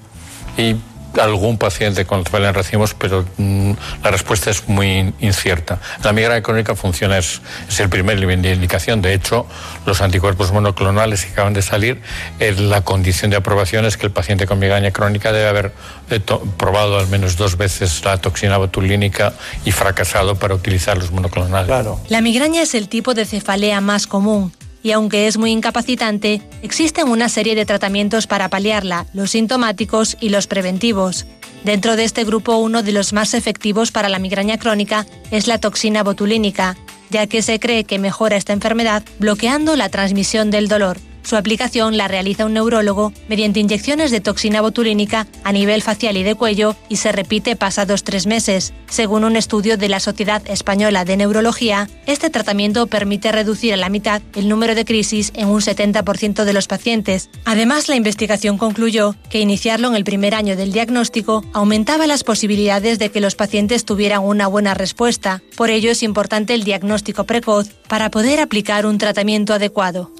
Y 0.57 0.75
algún 1.21 1.57
paciente 1.57 2.05
con 2.05 2.23
cefalea 2.23 2.49
en 2.49 2.55
racimos, 2.55 2.93
pero 2.93 3.25
mm, 3.37 3.71
la 4.03 4.11
respuesta 4.11 4.49
es 4.49 4.67
muy 4.67 5.13
incierta. 5.19 5.79
La 6.03 6.13
migraña 6.13 6.41
crónica 6.41 6.75
funciona, 6.75 7.17
es, 7.17 7.41
es 7.67 7.79
el 7.79 7.89
primer 7.89 8.19
nivel 8.19 8.41
de 8.41 8.53
indicación. 8.53 9.01
De 9.01 9.13
hecho, 9.13 9.45
los 9.85 10.01
anticuerpos 10.01 10.51
monoclonales 10.51 11.25
que 11.25 11.31
acaban 11.31 11.53
de 11.53 11.61
salir, 11.61 12.01
eh, 12.39 12.53
la 12.57 12.81
condición 12.81 13.31
de 13.31 13.37
aprobación 13.37 13.85
es 13.85 13.97
que 13.97 14.05
el 14.05 14.11
paciente 14.11 14.45
con 14.45 14.59
migraña 14.59 14.91
crónica 14.91 15.31
debe 15.31 15.47
haber 15.47 15.73
eh, 16.09 16.19
probado 16.57 16.99
al 16.99 17.07
menos 17.07 17.37
dos 17.37 17.57
veces 17.57 18.03
la 18.03 18.17
toxina 18.17 18.57
botulínica 18.57 19.33
y 19.63 19.71
fracasado 19.71 20.35
para 20.35 20.55
utilizar 20.55 20.97
los 20.97 21.11
monoclonales. 21.11 21.67
Claro. 21.67 21.99
La 22.09 22.21
migraña 22.21 22.61
es 22.61 22.75
el 22.75 22.89
tipo 22.89 23.13
de 23.13 23.25
cefalea 23.25 23.81
más 23.81 24.07
común 24.07 24.51
y 24.85 24.91
aunque 24.91 25.25
es 25.25 25.37
muy 25.37 25.49
incapacitante, 25.49 26.43
existen 26.61 27.09
una 27.09 27.27
serie 27.27 27.55
de 27.55 27.65
tratamientos 27.65 28.27
para 28.27 28.49
paliarla, 28.49 29.07
los 29.13 29.31
sintomáticos 29.31 30.15
y 30.21 30.29
los 30.29 30.45
preventivos. 30.45 31.25
Dentro 31.63 31.95
de 31.95 32.03
este 32.03 32.23
grupo, 32.23 32.57
uno 32.57 32.83
de 32.83 32.91
los 32.91 33.11
más 33.11 33.33
efectivos 33.33 33.89
para 33.89 34.09
la 34.09 34.19
migraña 34.19 34.59
crónica 34.59 35.07
es 35.31 35.47
la 35.47 35.57
toxina 35.57 36.03
botulínica, 36.03 36.77
ya 37.09 37.25
que 37.25 37.41
se 37.41 37.59
cree 37.59 37.85
que 37.85 37.97
mejora 37.97 38.35
esta 38.35 38.53
enfermedad 38.53 39.01
bloqueando 39.17 39.75
la 39.75 39.89
transmisión 39.89 40.51
del 40.51 40.67
dolor. 40.67 40.99
Su 41.25 41.37
aplicación 41.37 41.97
la 41.97 42.07
realiza 42.07 42.45
un 42.45 42.53
neurólogo 42.53 43.11
mediante 43.27 43.59
inyecciones 43.59 44.11
de 44.11 44.21
toxina 44.21 44.61
botulínica 44.61 45.25
a 45.43 45.51
nivel 45.51 45.81
facial 45.81 46.17
y 46.17 46.23
de 46.23 46.35
cuello 46.35 46.75
y 46.87 46.97
se 46.97 47.11
repite 47.11 47.55
pasados 47.55 48.03
tres 48.03 48.27
meses. 48.27 48.73
Según 48.87 49.23
un 49.23 49.35
estudio 49.35 49.75
de 49.75 49.89
la 49.89 49.99
Sociedad 49.99 50.43
Española 50.45 51.03
de 51.03 51.17
Neurología, 51.17 51.89
este 52.05 52.29
tratamiento 52.29 52.85
permite 52.85 53.31
reducir 53.31 53.73
a 53.73 53.77
la 53.77 53.89
mitad 53.89 54.21
el 54.35 54.47
número 54.47 54.75
de 54.75 54.85
crisis 54.85 55.31
en 55.33 55.47
un 55.47 55.61
70% 55.61 56.43
de 56.43 56.53
los 56.53 56.67
pacientes. 56.67 57.31
Además, 57.43 57.89
la 57.89 57.95
investigación 57.95 58.59
concluyó 58.59 59.15
que 59.31 59.39
iniciarlo 59.39 59.87
en 59.87 59.95
el 59.95 60.03
primer 60.03 60.35
año 60.35 60.55
del 60.55 60.71
diagnóstico 60.71 61.43
aumentaba 61.53 62.05
las 62.05 62.23
posibilidades 62.23 62.99
de 62.99 63.09
que 63.09 63.19
los 63.19 63.33
pacientes 63.33 63.83
tuvieran 63.83 64.21
una 64.23 64.45
buena 64.45 64.75
respuesta. 64.75 65.41
Por 65.57 65.71
ello 65.71 65.89
es 65.89 66.03
importante 66.03 66.53
el 66.53 66.63
diagnóstico 66.63 67.23
precoz 67.23 67.69
para 67.87 68.11
poder 68.11 68.39
aplicar 68.39 68.85
un 68.85 68.99
tratamiento 68.99 69.55
adecuado. 69.55 70.11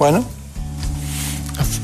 Bueno, 0.00 0.24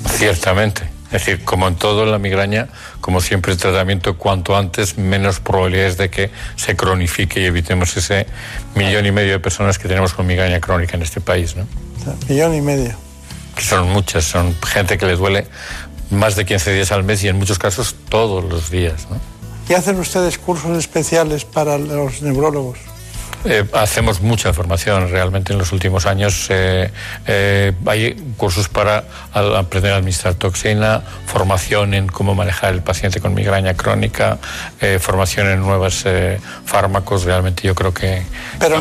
Ciertamente. 0.09 0.89
Es 1.13 1.25
decir, 1.25 1.45
como 1.45 1.69
en 1.69 1.75
todo 1.75 2.05
en 2.05 2.11
la 2.11 2.19
migraña, 2.19 2.69
como 3.03 3.21
siempre 3.21 3.53
el 3.53 3.59
tratamiento 3.59 4.17
cuanto 4.17 4.57
antes, 4.57 4.97
menos 4.97 5.39
probabilidades 5.39 5.99
de 5.99 6.09
que 6.09 6.31
se 6.57 6.75
cronifique 6.77 7.41
y 7.41 7.45
evitemos 7.45 7.95
ese 7.95 8.27
millón 8.75 9.05
y 9.05 9.13
medio 9.13 9.33
de 9.33 9.39
personas 9.39 9.79
que 9.79 9.87
tenemos 9.87 10.15
con 10.15 10.27
migraña 10.27 10.61
crónica 10.61 10.97
en 10.97 11.03
este 11.03 11.21
país. 11.21 11.57
¿no? 11.57 11.67
Millón 12.27 12.55
y 12.55 12.63
medio. 12.63 12.95
Que 13.55 13.63
son 13.63 13.93
muchas, 13.93 14.25
son 14.25 14.57
gente 14.63 14.97
que 14.97 15.05
le 15.05 15.17
duele 15.17 15.47
más 16.11 16.37
de 16.37 16.47
15 16.47 16.73
días 16.73 16.93
al 16.93 17.05
mes 17.05 17.23
y 17.23 17.29
en 17.29 17.37
muchos 17.37 17.59
casos 17.59 17.95
todos 18.09 18.43
los 18.45 18.71
días. 18.71 19.09
¿no? 19.11 19.21
¿Y 19.69 19.75
hacen 19.75 20.01
ustedes 20.01 20.39
cursos 20.39 20.79
especiales 20.79 21.45
para 21.45 21.77
los 21.77 22.23
neurólogos? 22.23 22.79
Eh, 23.49 23.65
hacemos 23.75 24.21
mucha 24.21 24.53
formación 24.53 25.09
realmente 25.11 25.53
en 25.53 25.59
los 25.59 25.73
últimos 25.73 26.07
años. 26.07 26.47
Eh, 26.51 26.91
eh, 27.27 27.73
hay 27.87 28.15
cursos 28.37 28.69
para 28.69 29.05
aprender 29.33 29.93
a 29.93 29.97
administrar 29.97 30.35
toxina, 30.35 31.03
formación 31.27 31.95
en 31.95 32.09
cómo 32.09 32.35
manejar 32.35 32.75
el 32.75 32.83
paciente 32.83 33.21
con 33.21 33.35
migraña 33.35 33.75
crónica, 33.75 34.39
formación 35.01 35.49
en 35.49 35.61
nuevos 35.61 36.05
fármacos. 36.65 37.25
Realmente 37.25 37.67
yo 37.67 37.75
creo 37.75 37.95
que. 37.95 38.23
Pero 38.59 38.81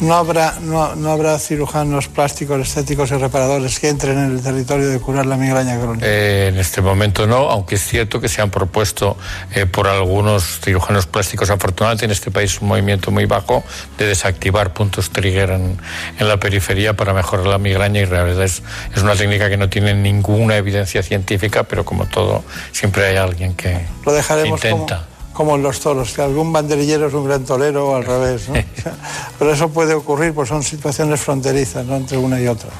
no 0.00 0.14
habrá, 0.14 0.54
no, 0.60 0.94
no, 0.94 1.10
habrá 1.10 1.38
cirujanos 1.38 2.08
plásticos, 2.08 2.60
estéticos 2.60 3.10
y 3.10 3.14
reparadores 3.14 3.80
que 3.80 3.88
entren 3.88 4.18
en 4.18 4.32
el 4.32 4.42
territorio 4.42 4.88
de 4.88 5.00
curar 5.00 5.26
la 5.26 5.36
migraña 5.36 5.78
crónica. 5.80 6.06
Eh, 6.06 6.48
en 6.48 6.58
este 6.58 6.82
momento 6.82 7.26
no, 7.26 7.50
aunque 7.50 7.76
es 7.76 7.86
cierto 7.86 8.20
que 8.20 8.28
se 8.28 8.42
han 8.42 8.50
propuesto 8.50 9.16
eh, 9.54 9.66
por 9.66 9.86
algunos 9.86 10.60
cirujanos 10.60 11.06
plásticos, 11.06 11.50
afortunadamente 11.50 12.04
en 12.04 12.10
este 12.10 12.30
país 12.30 12.60
un 12.60 12.68
movimiento 12.68 13.10
muy 13.10 13.24
bajo 13.24 13.64
de 13.96 14.06
desactivar 14.06 14.72
puntos 14.72 15.10
trigger 15.10 15.50
en, 15.50 15.78
en 16.18 16.28
la 16.28 16.38
periferia 16.38 16.94
para 16.94 17.14
mejorar 17.14 17.46
la 17.46 17.58
migraña 17.58 18.00
y 18.00 18.04
realidad 18.04 18.42
es, 18.42 18.62
es, 18.94 19.02
una 19.02 19.14
técnica 19.14 19.48
que 19.48 19.56
no 19.56 19.68
tiene 19.68 19.94
ninguna 19.94 20.56
evidencia 20.56 21.02
científica, 21.02 21.64
pero 21.64 21.84
como 21.84 22.06
todo, 22.06 22.44
siempre 22.72 23.06
hay 23.06 23.16
alguien 23.16 23.54
que 23.54 23.86
Lo 24.04 24.12
dejaremos 24.12 24.62
intenta 24.62 24.96
como 24.96 25.13
en 25.38 25.62
los 25.62 25.80
toros, 25.80 26.12
que 26.12 26.22
algún 26.22 26.52
banderillero 26.52 27.08
es 27.08 27.14
un 27.14 27.24
gran 27.24 27.44
torero 27.44 27.90
o 27.90 27.96
al 27.96 28.04
revés. 28.04 28.48
¿no? 28.48 28.54
pero 29.38 29.52
eso 29.52 29.68
puede 29.68 29.94
ocurrir, 29.94 30.32
pues 30.32 30.48
son 30.48 30.62
situaciones 30.62 31.20
fronterizas 31.20 31.84
¿no? 31.84 31.96
entre 31.96 32.16
una 32.16 32.40
y 32.40 32.46
otra. 32.46 32.70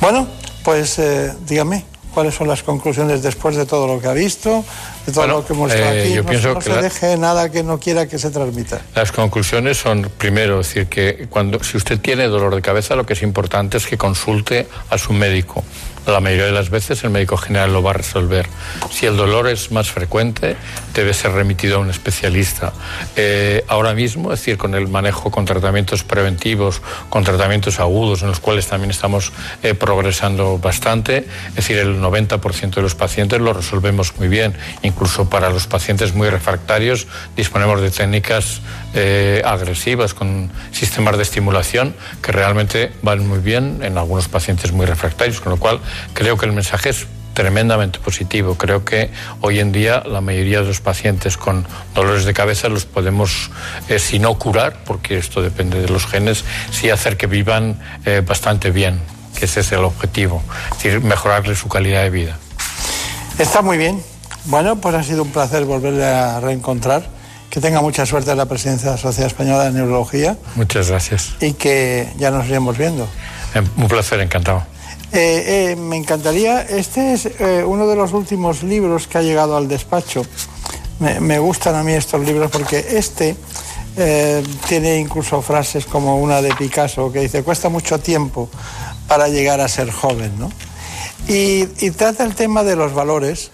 Bueno, 0.00 0.26
pues 0.64 0.98
eh, 0.98 1.32
dígame, 1.46 1.84
¿cuáles 2.14 2.34
son 2.34 2.48
las 2.48 2.62
conclusiones 2.62 3.22
después 3.22 3.56
de 3.56 3.66
todo 3.66 3.86
lo 3.86 4.00
que 4.00 4.08
ha 4.08 4.12
visto, 4.12 4.64
de 5.06 5.12
todo 5.12 5.22
bueno, 5.22 5.40
lo 5.40 5.46
que 5.46 5.52
hemos 5.52 5.72
visto 5.72 5.86
eh, 5.86 6.02
aquí? 6.02 6.14
Yo 6.14 6.22
no, 6.22 6.28
pienso 6.28 6.48
no 6.48 6.58
que 6.58 6.64
se 6.64 6.70
la... 6.70 6.82
deje 6.82 7.16
nada 7.16 7.50
que 7.50 7.62
no 7.62 7.78
quiera 7.78 8.06
que 8.06 8.18
se 8.18 8.30
transmita. 8.30 8.80
Las 8.94 9.12
conclusiones 9.12 9.76
son, 9.76 10.10
primero, 10.18 10.58
decir 10.58 10.86
que 10.86 11.26
cuando, 11.28 11.62
si 11.62 11.76
usted 11.76 12.00
tiene 12.00 12.28
dolor 12.28 12.54
de 12.54 12.62
cabeza, 12.62 12.96
lo 12.96 13.04
que 13.04 13.14
es 13.14 13.22
importante 13.22 13.76
es 13.76 13.86
que 13.86 13.98
consulte 13.98 14.68
a 14.88 14.98
su 14.98 15.12
médico 15.12 15.64
la 16.06 16.20
mayoría 16.20 16.46
de 16.46 16.52
las 16.52 16.70
veces 16.70 17.04
el 17.04 17.10
médico 17.10 17.36
general 17.36 17.72
lo 17.72 17.82
va 17.82 17.90
a 17.90 17.94
resolver. 17.94 18.46
Si 18.90 19.06
el 19.06 19.16
dolor 19.16 19.48
es 19.48 19.70
más 19.70 19.90
frecuente, 19.90 20.56
debe 20.94 21.14
ser 21.14 21.32
remitido 21.32 21.76
a 21.76 21.78
un 21.80 21.90
especialista. 21.90 22.72
Eh, 23.16 23.64
ahora 23.68 23.94
mismo, 23.94 24.32
es 24.32 24.40
decir, 24.40 24.58
con 24.58 24.74
el 24.74 24.88
manejo 24.88 25.30
con 25.30 25.44
tratamientos 25.44 26.04
preventivos, 26.04 26.82
con 27.08 27.24
tratamientos 27.24 27.80
agudos, 27.80 28.22
en 28.22 28.28
los 28.28 28.40
cuales 28.40 28.66
también 28.66 28.90
estamos 28.90 29.32
eh, 29.62 29.74
progresando 29.74 30.58
bastante, 30.58 31.26
es 31.48 31.54
decir, 31.54 31.78
el 31.78 32.00
90% 32.00 32.74
de 32.74 32.82
los 32.82 32.94
pacientes 32.94 33.40
lo 33.40 33.52
resolvemos 33.52 34.16
muy 34.18 34.28
bien. 34.28 34.54
Incluso 34.82 35.28
para 35.28 35.50
los 35.50 35.66
pacientes 35.66 36.14
muy 36.14 36.28
refractarios 36.28 37.06
disponemos 37.36 37.80
de 37.80 37.90
técnicas 37.90 38.60
eh, 38.94 39.42
agresivas 39.44 40.14
con 40.14 40.50
sistemas 40.72 41.16
de 41.16 41.22
estimulación 41.22 41.94
que 42.22 42.32
realmente 42.32 42.92
van 43.02 43.26
muy 43.26 43.38
bien 43.38 43.80
en 43.82 43.96
algunos 43.96 44.28
pacientes 44.28 44.72
muy 44.72 44.86
refractarios, 44.86 45.40
con 45.40 45.52
lo 45.52 45.58
cual 45.58 45.80
creo 46.14 46.36
que 46.36 46.46
el 46.46 46.52
mensaje 46.52 46.90
es 46.90 47.06
tremendamente 47.34 47.98
positivo. 47.98 48.56
Creo 48.56 48.84
que 48.84 49.10
hoy 49.40 49.60
en 49.60 49.72
día 49.72 50.02
la 50.06 50.20
mayoría 50.20 50.60
de 50.60 50.66
los 50.66 50.80
pacientes 50.80 51.36
con 51.36 51.66
dolores 51.94 52.24
de 52.24 52.34
cabeza 52.34 52.68
los 52.68 52.84
podemos, 52.84 53.50
eh, 53.88 53.98
si 53.98 54.18
no 54.18 54.38
curar, 54.38 54.84
porque 54.84 55.18
esto 55.18 55.42
depende 55.42 55.80
de 55.80 55.88
los 55.88 56.06
genes, 56.06 56.44
sí 56.70 56.90
hacer 56.90 57.16
que 57.16 57.26
vivan 57.26 57.80
eh, 58.04 58.22
bastante 58.26 58.70
bien, 58.70 59.00
que 59.38 59.46
ese 59.46 59.60
es 59.60 59.72
el 59.72 59.84
objetivo, 59.84 60.42
es 60.72 60.82
decir, 60.82 61.00
mejorarle 61.00 61.54
su 61.56 61.68
calidad 61.68 62.02
de 62.02 62.10
vida. 62.10 62.38
Está 63.38 63.62
muy 63.62 63.78
bien. 63.78 64.02
Bueno, 64.44 64.76
pues 64.76 64.94
ha 64.94 65.02
sido 65.02 65.22
un 65.22 65.30
placer 65.30 65.64
volverle 65.64 66.04
a 66.04 66.40
reencontrar. 66.40 67.22
Que 67.48 67.60
tenga 67.60 67.82
mucha 67.82 68.06
suerte 68.06 68.30
en 68.30 68.38
la 68.38 68.46
presidencia 68.46 68.88
de 68.88 68.96
la 68.96 69.02
Sociedad 69.02 69.26
Española 69.26 69.64
de 69.64 69.72
Neurología. 69.72 70.38
Muchas 70.54 70.88
gracias. 70.88 71.34
Y 71.38 71.52
que 71.52 72.08
ya 72.16 72.30
nos 72.30 72.46
iremos 72.46 72.78
viendo. 72.78 73.06
Un 73.76 73.88
placer, 73.88 74.20
encantado. 74.20 74.64
Eh, 75.14 75.72
eh, 75.72 75.76
me 75.76 75.98
encantaría, 75.98 76.62
este 76.62 77.12
es 77.12 77.26
eh, 77.26 77.62
uno 77.66 77.86
de 77.86 77.94
los 77.96 78.14
últimos 78.14 78.62
libros 78.62 79.06
que 79.06 79.18
ha 79.18 79.22
llegado 79.22 79.58
al 79.58 79.68
despacho. 79.68 80.24
Me, 81.00 81.38
gustan 81.38 81.74
a 81.74 81.82
mí 81.82 81.92
estos 81.92 82.24
libros 82.24 82.50
porque 82.50 82.86
este 82.92 83.36
eh, 83.98 84.42
tiene 84.68 84.98
incluso 84.98 85.42
frases 85.42 85.84
como 85.84 86.18
una 86.18 86.40
de 86.40 86.54
Picasso 86.54 87.12
que 87.12 87.20
dice, 87.20 87.42
cuesta 87.42 87.68
mucho 87.68 87.98
tiempo 87.98 88.48
para 89.06 89.28
llegar 89.28 89.60
a 89.60 89.68
ser 89.68 89.90
joven, 89.90 90.32
¿no? 90.38 90.50
Y, 91.28 91.68
y 91.84 91.90
trata 91.90 92.24
el 92.24 92.34
tema 92.34 92.62
de 92.62 92.76
los 92.76 92.94
valores, 92.94 93.50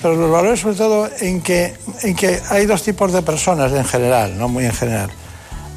pero 0.00 0.14
los 0.14 0.30
valores 0.30 0.60
sobre 0.60 0.76
todo 0.76 1.10
en 1.20 1.42
que, 1.42 1.74
en 2.04 2.16
que 2.16 2.40
hay 2.48 2.64
dos 2.64 2.82
tipos 2.82 3.12
de 3.12 3.20
personas 3.20 3.70
en 3.72 3.84
general, 3.84 4.38
no 4.38 4.48
muy 4.48 4.64
en 4.64 4.72
general. 4.72 5.10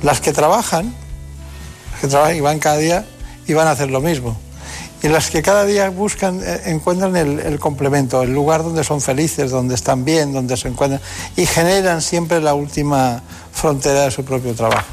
Las 0.01 0.21
que 0.21 0.31
trabajan, 0.31 0.93
las 1.91 2.01
que 2.01 2.07
trabajan 2.07 2.37
y 2.37 2.41
van 2.41 2.59
cada 2.59 2.77
día 2.77 3.05
y 3.47 3.53
van 3.53 3.67
a 3.67 3.71
hacer 3.71 3.89
lo 3.91 3.99
mismo 3.99 4.37
y 5.01 5.07
las 5.07 5.29
que 5.29 5.41
cada 5.41 5.65
día 5.65 5.89
buscan, 5.89 6.41
eh, 6.43 6.61
encuentran 6.65 7.15
el, 7.15 7.39
el, 7.39 7.59
complemento, 7.59 8.21
el 8.21 8.33
lugar 8.33 8.63
donde 8.63 8.83
son 8.83 9.01
felices, 9.01 9.51
donde 9.51 9.75
están 9.75 10.03
bien, 10.03 10.33
donde 10.33 10.57
se 10.57 10.67
encuentran 10.67 11.01
y 11.35 11.45
generan 11.45 12.01
siempre 12.01 12.41
la 12.41 12.53
última 12.53 13.21
frontera 13.53 14.03
de 14.03 14.11
su 14.11 14.25
propio 14.25 14.53
trabajo. 14.53 14.87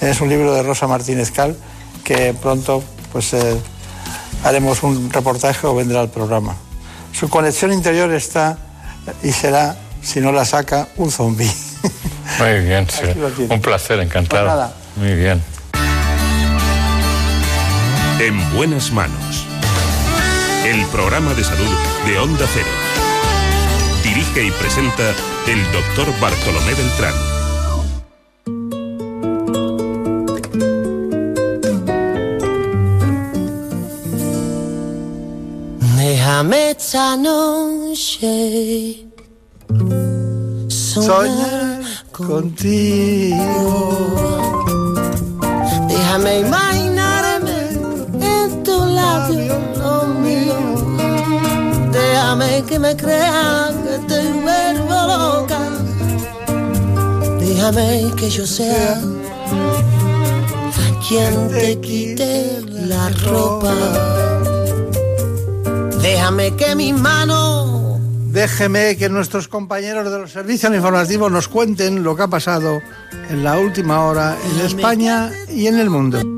Es 0.00 0.20
un 0.20 0.28
libro 0.28 0.54
de 0.54 0.62
Rosa 0.62 0.86
Martínez 0.86 1.30
Cal 1.30 1.56
que 2.04 2.34
pronto 2.40 2.82
pues 3.12 3.32
eh, 3.34 3.60
haremos 4.44 4.82
un 4.82 5.10
reportaje 5.10 5.66
o 5.66 5.74
vendrá 5.74 6.00
al 6.00 6.10
programa. 6.10 6.56
Su 7.12 7.28
conexión 7.28 7.72
interior 7.72 8.12
está 8.12 8.58
y 9.22 9.32
será, 9.32 9.76
si 10.02 10.20
no 10.20 10.32
la 10.32 10.44
saca, 10.44 10.88
un 10.96 11.10
zombi. 11.10 11.50
Muy 12.38 12.60
bien, 12.60 12.86
sí. 12.90 13.04
un 13.48 13.60
placer, 13.60 14.00
encantado. 14.00 14.44
Pues 14.44 14.54
nada. 14.54 14.74
Muy 14.96 15.14
bien. 15.14 15.57
En 18.20 18.36
buenas 18.52 18.90
manos. 18.90 19.46
El 20.66 20.84
programa 20.86 21.34
de 21.34 21.44
salud 21.44 21.70
de 22.04 22.18
Onda 22.18 22.46
Cero. 22.52 22.66
Dirige 24.02 24.44
y 24.44 24.50
presenta 24.50 25.14
el 25.46 25.62
doctor 25.72 26.08
Bartolomé 26.20 26.74
Beltrán. 26.74 27.14
Déjame 35.96 36.70
esta 36.72 37.16
noche 37.16 39.06
soñar 40.68 41.82
contigo. 42.10 43.38
Déjame 45.88 46.40
imaginarme 46.40 46.87
Déjame 52.38 52.64
que 52.66 52.78
me 52.78 52.96
crean 52.96 53.74
que 53.82 53.98
te 54.06 54.32
vuelvo 54.32 54.94
loca. 55.08 55.58
Déjame 57.40 58.12
que 58.16 58.30
yo 58.30 58.46
sea 58.46 59.00
quien 61.08 61.48
te 61.48 61.80
quite 61.80 62.62
la 62.86 63.08
ropa. 63.26 63.74
Déjame 66.00 66.54
que 66.54 66.76
mis 66.76 66.94
manos 66.94 67.98
Déjeme 68.30 68.96
que 68.96 69.08
nuestros 69.08 69.48
compañeros 69.48 70.08
de 70.08 70.18
los 70.20 70.30
servicios 70.30 70.72
informativos 70.72 71.32
nos 71.32 71.48
cuenten 71.48 72.04
lo 72.04 72.14
que 72.14 72.22
ha 72.22 72.28
pasado 72.28 72.80
en 73.30 73.42
la 73.42 73.58
última 73.58 74.04
hora 74.04 74.36
en 74.44 74.64
España 74.64 75.32
y 75.48 75.66
en 75.66 75.76
el 75.76 75.90
mundo. 75.90 76.37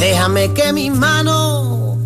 Déjame 0.00 0.54
que 0.54 0.72
mi 0.72 0.88
mano 0.88 1.98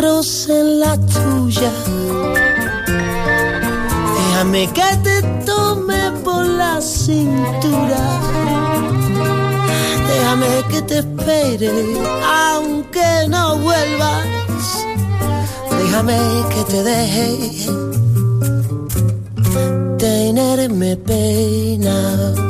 roce 0.00 0.64
la 0.82 0.96
tuya. 0.98 1.72
Déjame 4.16 4.66
que 4.72 4.96
te 5.04 5.22
tome 5.46 6.10
por 6.24 6.44
la 6.44 6.80
cintura. 6.80 8.02
Déjame 10.08 10.64
que 10.68 10.82
te 10.82 10.98
espere 10.98 11.70
aunque 12.26 13.28
no 13.28 13.58
vuelvas. 13.58 14.26
Déjame 15.78 16.18
que 16.52 16.62
te 16.72 16.82
deje 16.82 17.68
tenerme 19.96 20.96
pena. 20.96 22.47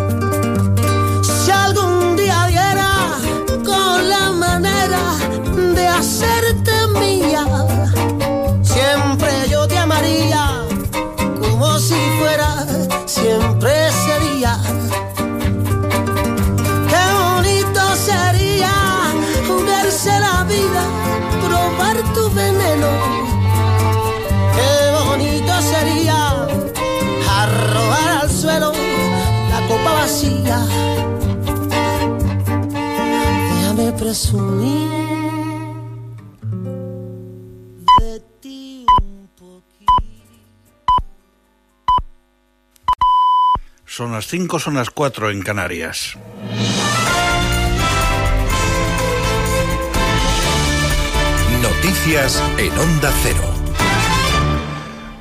Presumir 33.99 34.89
de 38.01 38.21
ti 38.41 38.87
un 39.03 39.29
Son 43.85 44.13
las 44.13 44.27
5, 44.29 44.59
son 44.61 44.75
las 44.75 44.91
4 44.91 45.31
en 45.31 45.43
Canarias. 45.43 46.17
Noticias 51.61 52.43
en 52.59 52.79
Onda 52.79 53.13
Cero. 53.23 53.58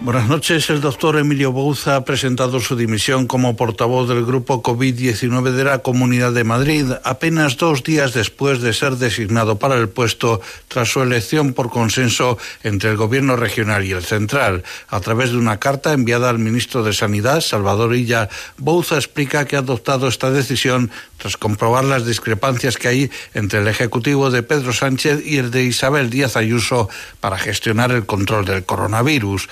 Buenas 0.07 0.29
noches. 0.29 0.69
El 0.69 0.79
doctor 0.79 1.17
Emilio 1.17 1.51
Bouza 1.51 1.97
ha 1.97 2.05
presentado 2.05 2.61
su 2.61 2.77
dimisión 2.77 3.27
como 3.27 3.57
portavoz 3.57 4.07
del 4.07 4.23
grupo 4.23 4.63
COVID-19 4.63 5.51
de 5.51 5.65
la 5.65 5.79
Comunidad 5.79 6.31
de 6.31 6.45
Madrid 6.45 6.85
apenas 7.03 7.57
dos 7.57 7.83
días 7.83 8.13
después 8.13 8.61
de 8.61 8.71
ser 8.71 8.95
designado 8.95 9.59
para 9.59 9.75
el 9.75 9.89
puesto 9.89 10.39
tras 10.69 10.87
su 10.87 11.01
elección 11.01 11.51
por 11.51 11.69
consenso 11.69 12.37
entre 12.63 12.89
el 12.89 12.95
Gobierno 12.95 13.35
regional 13.35 13.83
y 13.83 13.91
el 13.91 14.01
central. 14.01 14.63
A 14.87 15.01
través 15.01 15.31
de 15.31 15.37
una 15.39 15.59
carta 15.59 15.91
enviada 15.91 16.29
al 16.29 16.39
ministro 16.39 16.83
de 16.83 16.93
Sanidad, 16.93 17.41
Salvador 17.41 17.93
Illa, 17.93 18.29
Bouza 18.57 18.95
explica 18.95 19.43
que 19.43 19.57
ha 19.57 19.59
adoptado 19.59 20.07
esta 20.07 20.31
decisión 20.31 20.89
tras 21.17 21.35
comprobar 21.35 21.83
las 21.83 22.05
discrepancias 22.05 22.77
que 22.77 22.87
hay 22.87 23.11
entre 23.33 23.59
el 23.59 23.67
Ejecutivo 23.67 24.31
de 24.31 24.43
Pedro 24.43 24.71
Sánchez 24.71 25.25
y 25.25 25.37
el 25.37 25.51
de 25.51 25.63
Isabel 25.63 26.09
Díaz 26.09 26.37
Ayuso 26.37 26.87
para 27.19 27.37
gestionar 27.37 27.91
el 27.91 28.05
control 28.05 28.45
del 28.45 28.63
coronavirus. 28.63 29.49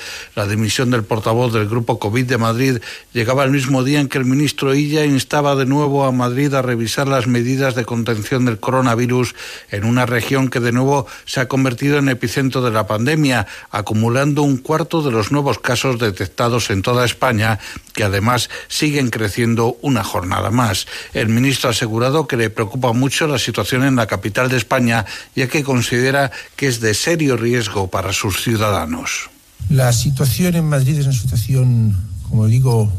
Dimisión 0.48 0.92
del 0.92 1.04
portavoz 1.04 1.54
del 1.54 1.68
Grupo 1.68 2.00
COVID 2.00 2.26
de 2.26 2.38
Madrid 2.38 2.78
llegaba 3.14 3.44
el 3.44 3.52
mismo 3.52 3.84
día 3.84 4.00
en 4.00 4.08
que 4.08 4.18
el 4.18 4.26
ministro 4.26 4.74
Illa 4.74 5.06
instaba 5.06 5.56
de 5.56 5.66
nuevo 5.66 6.06
a 6.06 6.12
Madrid 6.12 6.54
a 6.54 6.62
revisar 6.62 7.08
las 7.08 7.28
medidas 7.28 7.76
de 7.76 7.86
contención 7.86 8.46
del 8.46 8.60
coronavirus 8.60 9.36
en 9.72 9.86
una 9.86 10.06
región 10.06 10.50
que 10.50 10.60
de 10.60 10.72
nuevo 10.72 11.08
se 11.26 11.40
ha 11.40 11.48
convertido 11.48 11.98
en 11.98 12.10
epicentro 12.10 12.62
de 12.62 12.72
la 12.72 12.88
pandemia, 12.88 13.48
acumulando 13.72 14.42
un 14.44 14.58
cuarto 14.58 15.02
de 15.02 15.12
los 15.12 15.32
nuevos 15.32 15.60
casos 15.60 16.00
detectados 16.00 16.70
en 16.70 16.82
toda 16.82 17.06
España, 17.06 17.60
que 17.94 18.04
además 18.04 18.50
siguen 18.68 19.10
creciendo 19.10 19.78
una 19.82 20.04
jornada 20.04 20.52
más. 20.52 20.88
El 21.14 21.30
ministro 21.30 21.70
ha 21.70 21.72
asegurado 21.72 22.28
que 22.28 22.38
le 22.38 22.50
preocupa 22.50 22.94
mucho 22.94 23.28
la 23.28 23.40
situación 23.40 23.84
en 23.84 23.96
la 23.96 24.08
capital 24.08 24.50
de 24.50 24.58
España, 24.58 25.06
ya 25.36 25.48
que 25.48 25.64
considera 25.64 26.32
que 26.56 26.68
es 26.68 26.80
de 26.80 26.94
serio 26.94 27.38
riesgo 27.38 27.90
para 27.90 28.14
sus 28.14 28.42
ciudadanos. 28.42 29.35
La 29.70 29.92
situación 29.94 30.56
en 30.56 30.70
Madrid 30.70 30.98
es 31.00 31.06
una 31.06 31.16
situación, 31.16 31.96
como 32.30 32.48
digo, 32.48 32.92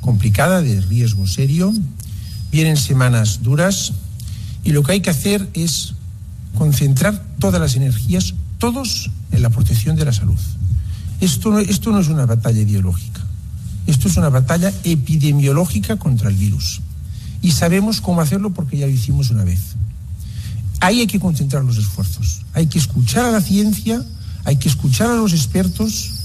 complicada, 0.00 0.62
de 0.62 0.80
riesgo 0.80 1.26
serio. 1.26 1.72
Vienen 2.52 2.76
semanas 2.76 3.42
duras 3.42 3.92
y 4.64 4.70
lo 4.70 4.82
que 4.82 4.92
hay 4.92 5.00
que 5.00 5.10
hacer 5.10 5.48
es 5.54 5.94
concentrar 6.56 7.22
todas 7.38 7.60
las 7.60 7.74
energías, 7.74 8.34
todos, 8.58 9.10
en 9.32 9.42
la 9.42 9.50
protección 9.50 9.96
de 9.96 10.04
la 10.04 10.12
salud. 10.12 10.38
Esto 11.20 11.50
no, 11.50 11.58
esto 11.58 11.90
no 11.90 12.00
es 12.00 12.08
una 12.08 12.26
batalla 12.26 12.60
ideológica, 12.60 13.20
esto 13.86 14.08
es 14.08 14.16
una 14.16 14.28
batalla 14.28 14.72
epidemiológica 14.84 15.96
contra 15.96 16.30
el 16.30 16.36
virus. 16.36 16.80
Y 17.42 17.52
sabemos 17.52 18.00
cómo 18.00 18.20
hacerlo 18.20 18.50
porque 18.50 18.78
ya 18.78 18.86
lo 18.86 18.92
hicimos 18.92 19.30
una 19.30 19.44
vez. 19.44 19.60
Ahí 20.80 21.00
hay 21.00 21.06
que 21.06 21.20
concentrar 21.20 21.64
los 21.64 21.76
esfuerzos, 21.76 22.42
hay 22.54 22.66
que 22.66 22.78
escuchar 22.78 23.24
a 23.24 23.32
la 23.32 23.40
ciencia, 23.40 24.04
hay 24.48 24.56
que 24.56 24.68
escuchar 24.68 25.10
a 25.10 25.14
los 25.14 25.34
expertos. 25.34 26.17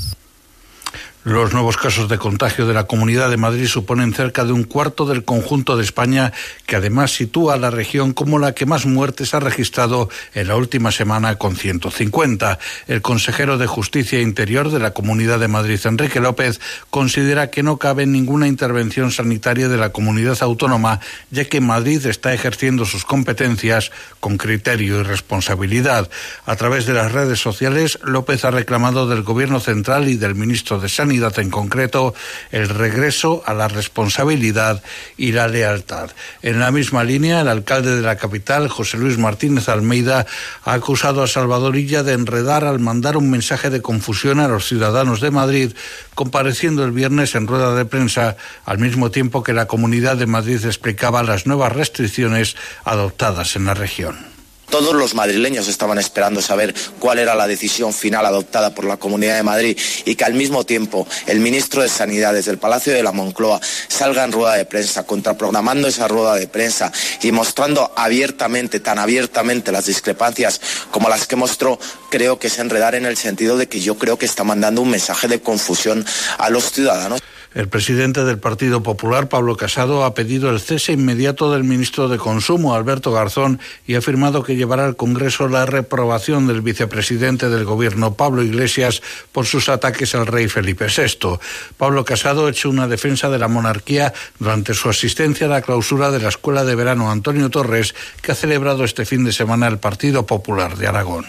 Los 1.25 1.53
nuevos 1.53 1.77
casos 1.77 2.09
de 2.09 2.17
contagio 2.17 2.67
de 2.67 2.73
la 2.73 2.83
Comunidad 2.83 3.29
de 3.29 3.37
Madrid 3.37 3.67
suponen 3.67 4.13
cerca 4.13 4.43
de 4.43 4.51
un 4.51 4.65
cuarto 4.65 5.05
del 5.05 5.23
conjunto 5.23 5.77
de 5.77 5.83
España, 5.83 6.33
que 6.65 6.75
además 6.75 7.15
sitúa 7.15 7.53
a 7.53 7.57
la 7.57 7.71
región 7.71 8.11
como 8.11 8.39
la 8.39 8.51
que 8.51 8.65
más 8.65 8.85
muertes 8.85 9.33
ha 9.33 9.39
registrado 9.39 10.09
en 10.33 10.49
la 10.49 10.57
última 10.57 10.91
semana 10.91 11.37
con 11.37 11.55
150. 11.55 12.59
El 12.89 13.01
consejero 13.01 13.57
de 13.57 13.67
Justicia 13.67 14.19
e 14.19 14.21
Interior 14.21 14.69
de 14.69 14.79
la 14.79 14.91
Comunidad 14.91 15.39
de 15.39 15.47
Madrid, 15.47 15.79
Enrique 15.85 16.19
López, 16.19 16.59
considera 16.89 17.49
que 17.49 17.63
no 17.63 17.77
cabe 17.77 18.05
ninguna 18.05 18.49
intervención 18.49 19.09
sanitaria 19.09 19.69
de 19.69 19.77
la 19.77 19.93
comunidad 19.93 20.39
autónoma, 20.41 20.99
ya 21.31 21.45
que 21.45 21.61
Madrid 21.61 22.05
está 22.05 22.33
ejerciendo 22.33 22.83
sus 22.83 23.05
competencias 23.05 23.93
con 24.19 24.35
criterio 24.35 24.99
y 24.99 25.03
responsabilidad. 25.03 26.09
A 26.45 26.57
través 26.57 26.85
de 26.85 26.91
las 26.91 27.13
redes 27.13 27.39
sociales, 27.39 27.97
López 28.03 28.43
ha 28.43 28.51
reclamado 28.51 29.07
del 29.07 29.23
Gobierno 29.23 29.61
central 29.61 30.09
y 30.09 30.17
del 30.17 30.35
ministro 30.35 30.81
de 30.81 30.89
Sanidad 30.89 31.12
en 31.13 31.49
concreto 31.49 32.15
el 32.51 32.69
regreso 32.69 33.43
a 33.45 33.53
la 33.53 33.67
responsabilidad 33.67 34.81
y 35.15 35.31
la 35.31 35.47
lealtad. 35.47 36.09
En 36.41 36.59
la 36.59 36.71
misma 36.71 37.03
línea, 37.03 37.41
el 37.41 37.47
alcalde 37.47 37.95
de 37.95 38.01
la 38.01 38.17
capital, 38.17 38.67
José 38.67 38.97
Luis 38.97 39.17
Martínez 39.17 39.69
Almeida, 39.69 40.25
ha 40.63 40.73
acusado 40.73 41.21
a 41.21 41.27
Salvador 41.27 41.75
Illa 41.75 42.03
de 42.03 42.13
enredar 42.13 42.65
al 42.65 42.79
mandar 42.79 43.15
un 43.15 43.29
mensaje 43.29 43.69
de 43.69 43.81
confusión 43.81 44.39
a 44.39 44.47
los 44.47 44.67
ciudadanos 44.67 45.21
de 45.21 45.31
Madrid, 45.31 45.73
compareciendo 46.15 46.83
el 46.83 46.91
viernes 46.91 47.35
en 47.35 47.47
rueda 47.47 47.75
de 47.75 47.85
prensa, 47.85 48.35
al 48.65 48.79
mismo 48.79 49.11
tiempo 49.11 49.43
que 49.43 49.53
la 49.53 49.67
Comunidad 49.67 50.17
de 50.17 50.25
Madrid 50.25 50.65
explicaba 50.65 51.23
las 51.23 51.45
nuevas 51.45 51.71
restricciones 51.71 52.55
adoptadas 52.85 53.55
en 53.55 53.65
la 53.65 53.75
región. 53.75 54.32
Todos 54.73 54.95
los 54.95 55.13
madrileños 55.13 55.67
estaban 55.67 55.99
esperando 55.99 56.41
saber 56.41 56.73
cuál 56.97 57.19
era 57.19 57.35
la 57.35 57.45
decisión 57.45 57.93
final 57.93 58.25
adoptada 58.25 58.73
por 58.73 58.85
la 58.85 58.97
Comunidad 58.97 59.35
de 59.35 59.43
Madrid 59.43 59.77
y 60.03 60.15
que 60.15 60.23
al 60.23 60.33
mismo 60.33 60.65
tiempo 60.65 61.07
el 61.27 61.41
ministro 61.41 61.83
de 61.83 61.89
Sanidad 61.89 62.33
desde 62.33 62.49
el 62.49 62.57
Palacio 62.57 62.91
de 62.91 63.03
la 63.03 63.11
Moncloa 63.11 63.61
salga 63.87 64.23
en 64.23 64.31
rueda 64.31 64.55
de 64.55 64.65
prensa, 64.65 65.05
contraprogramando 65.05 65.87
esa 65.87 66.07
rueda 66.07 66.33
de 66.33 66.47
prensa 66.47 66.91
y 67.21 67.31
mostrando 67.31 67.93
abiertamente, 67.95 68.79
tan 68.79 68.97
abiertamente 68.97 69.71
las 69.71 69.85
discrepancias 69.85 70.59
como 70.89 71.07
las 71.07 71.27
que 71.27 71.35
mostró, 71.35 71.77
creo 72.09 72.39
que 72.39 72.47
es 72.47 72.57
enredar 72.57 72.95
en 72.95 73.05
el 73.05 73.15
sentido 73.15 73.57
de 73.57 73.67
que 73.67 73.79
yo 73.79 73.99
creo 73.99 74.17
que 74.17 74.25
está 74.25 74.43
mandando 74.43 74.81
un 74.81 74.89
mensaje 74.89 75.27
de 75.27 75.39
confusión 75.39 76.03
a 76.39 76.49
los 76.49 76.71
ciudadanos. 76.71 77.21
El 77.53 77.67
presidente 77.67 78.23
del 78.23 78.39
Partido 78.39 78.81
Popular, 78.81 79.29
Pablo 79.29 79.55
Casado, 79.55 80.05
ha 80.05 80.15
pedido 80.15 80.49
el 80.49 80.59
cese 80.59 80.93
inmediato 80.93 81.51
del 81.51 81.63
ministro 81.63 82.07
de 82.07 82.17
Consumo, 82.17 82.73
Alberto 82.73 83.11
Garzón, 83.11 83.59
y 83.85 83.93
ha 83.93 83.99
afirmado 83.99 84.41
que 84.41 84.55
llevará 84.55 84.85
al 84.85 84.95
Congreso 84.95 85.47
la 85.47 85.67
reprobación 85.67 86.47
del 86.47 86.61
vicepresidente 86.61 87.49
del 87.49 87.63
Gobierno, 87.63 88.15
Pablo 88.15 88.41
Iglesias, 88.41 89.03
por 89.31 89.45
sus 89.45 89.69
ataques 89.69 90.15
al 90.15 90.25
rey 90.25 90.47
Felipe 90.47 90.87
VI. 90.87 91.37
Pablo 91.77 92.03
Casado 92.05 92.47
ha 92.47 92.49
hecho 92.49 92.71
una 92.71 92.87
defensa 92.87 93.29
de 93.29 93.37
la 93.37 93.47
monarquía 93.47 94.13
durante 94.39 94.73
su 94.73 94.89
asistencia 94.89 95.45
a 95.45 95.49
la 95.51 95.61
clausura 95.61 96.09
de 96.09 96.21
la 96.21 96.29
Escuela 96.29 96.63
de 96.63 96.73
Verano 96.73 97.11
Antonio 97.11 97.51
Torres, 97.51 97.93
que 98.23 98.31
ha 98.31 98.35
celebrado 98.35 98.83
este 98.83 99.05
fin 99.05 99.23
de 99.25 99.31
semana 99.31 99.67
el 99.67 99.77
Partido 99.77 100.25
Popular 100.25 100.75
de 100.75 100.87
Aragón. 100.87 101.25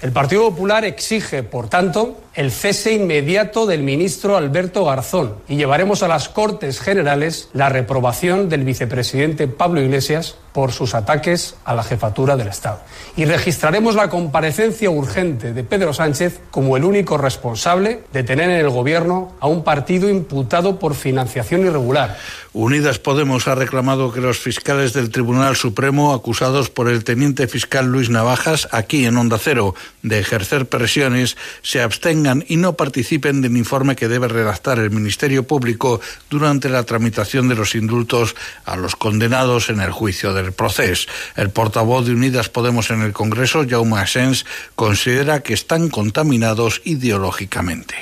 El 0.00 0.12
Partido 0.12 0.50
Popular 0.50 0.84
exige, 0.84 1.42
por 1.42 1.68
tanto, 1.68 2.23
el 2.34 2.50
cese 2.50 2.92
inmediato 2.92 3.66
del 3.66 3.82
ministro 3.82 4.36
Alberto 4.36 4.84
Garzón 4.84 5.36
y 5.48 5.56
llevaremos 5.56 6.02
a 6.02 6.08
las 6.08 6.28
Cortes 6.28 6.80
Generales 6.80 7.48
la 7.52 7.68
reprobación 7.68 8.48
del 8.48 8.64
vicepresidente 8.64 9.46
Pablo 9.46 9.80
Iglesias 9.80 10.36
por 10.52 10.70
sus 10.70 10.94
ataques 10.94 11.56
a 11.64 11.74
la 11.74 11.82
jefatura 11.82 12.36
del 12.36 12.46
Estado. 12.46 12.80
Y 13.16 13.24
registraremos 13.24 13.96
la 13.96 14.08
comparecencia 14.08 14.88
urgente 14.88 15.52
de 15.52 15.64
Pedro 15.64 15.92
Sánchez 15.92 16.40
como 16.52 16.76
el 16.76 16.84
único 16.84 17.18
responsable 17.18 18.02
de 18.12 18.22
tener 18.22 18.50
en 18.50 18.58
el 18.58 18.70
gobierno 18.70 19.32
a 19.40 19.48
un 19.48 19.64
partido 19.64 20.08
imputado 20.08 20.78
por 20.78 20.94
financiación 20.94 21.66
irregular. 21.66 22.16
Unidas 22.52 23.00
Podemos 23.00 23.48
ha 23.48 23.56
reclamado 23.56 24.12
que 24.12 24.20
los 24.20 24.38
fiscales 24.38 24.92
del 24.92 25.10
Tribunal 25.10 25.56
Supremo, 25.56 26.14
acusados 26.14 26.70
por 26.70 26.88
el 26.88 27.02
teniente 27.02 27.48
fiscal 27.48 27.86
Luis 27.86 28.10
Navajas, 28.10 28.68
aquí 28.70 29.06
en 29.06 29.16
Onda 29.16 29.38
Cero, 29.38 29.74
de 30.02 30.20
ejercer 30.20 30.68
presiones, 30.68 31.36
se 31.62 31.82
abstengan 31.82 32.23
y 32.46 32.56
no 32.56 32.74
participen 32.76 33.40
del 33.40 33.56
informe 33.56 33.96
que 33.96 34.08
debe 34.08 34.28
redactar 34.28 34.78
el 34.78 34.90
Ministerio 34.90 35.46
Público 35.46 36.00
durante 36.30 36.68
la 36.68 36.84
tramitación 36.84 37.48
de 37.48 37.54
los 37.54 37.74
indultos 37.74 38.34
a 38.64 38.76
los 38.76 38.96
condenados 38.96 39.70
en 39.70 39.80
el 39.80 39.90
juicio 39.90 40.32
del 40.32 40.52
proceso. 40.52 41.08
El 41.36 41.50
portavoz 41.50 42.06
de 42.06 42.12
Unidas 42.12 42.48
Podemos 42.48 42.90
en 42.90 43.02
el 43.02 43.12
Congreso, 43.12 43.64
Jaume 43.68 43.98
Asens, 43.98 44.46
considera 44.74 45.40
que 45.40 45.54
están 45.54 45.88
contaminados 45.88 46.80
ideológicamente. 46.84 47.94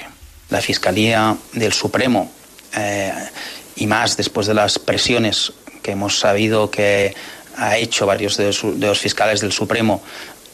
La 0.50 0.60
Fiscalía 0.60 1.36
del 1.52 1.72
Supremo 1.72 2.30
eh, 2.74 3.12
y 3.76 3.86
más 3.86 4.16
después 4.16 4.46
de 4.46 4.54
las 4.54 4.78
presiones 4.78 5.52
que 5.82 5.92
hemos 5.92 6.18
sabido 6.18 6.70
que 6.70 7.14
ha 7.56 7.76
hecho 7.76 8.06
varios 8.06 8.36
de 8.36 8.54
los, 8.78 8.98
fiscales 8.98 9.40
del 9.40 9.52
Supremo 9.52 10.02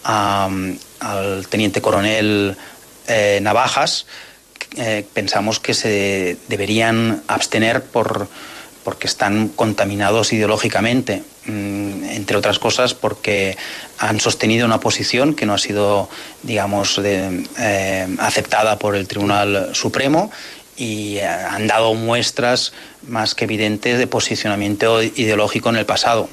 al 0.05 1.47
teniente 1.49 1.81
coronel 1.81 2.57
eh, 3.09 3.41
Navajas, 3.43 4.07
eh, 4.77 5.05
pensamos 5.15 5.61
que 5.61 5.75
se 5.75 6.37
deberían 6.49 7.23
abstener 7.27 7.83
por, 7.83 8.29
porque 8.85 9.07
están 9.07 9.49
contaminados 9.49 10.33
ideológicamente, 10.33 11.23
mm, 11.47 12.05
entre 12.11 12.37
otras 12.37 12.59
cosas 12.59 12.95
porque 12.95 13.57
han 13.99 14.21
sostenido 14.21 14.67
una 14.67 14.81
posición 14.81 15.35
que 15.35 15.47
no 15.47 15.55
ha 15.55 15.59
sido, 15.59 16.09
digamos, 16.43 17.01
eh, 17.03 18.07
aceptada 18.19 18.79
por 18.79 18.95
el 18.95 19.09
Tribunal 19.09 19.71
Supremo 19.75 20.31
y 20.77 21.19
han 21.19 21.67
dado 21.67 21.95
muestras 21.95 22.73
más 23.09 23.35
que 23.35 23.45
evidentes 23.45 23.99
de 23.99 24.07
posicionamiento 24.07 25.03
ideológico 25.03 25.69
en 25.71 25.77
el 25.77 25.87
pasado. 25.87 26.29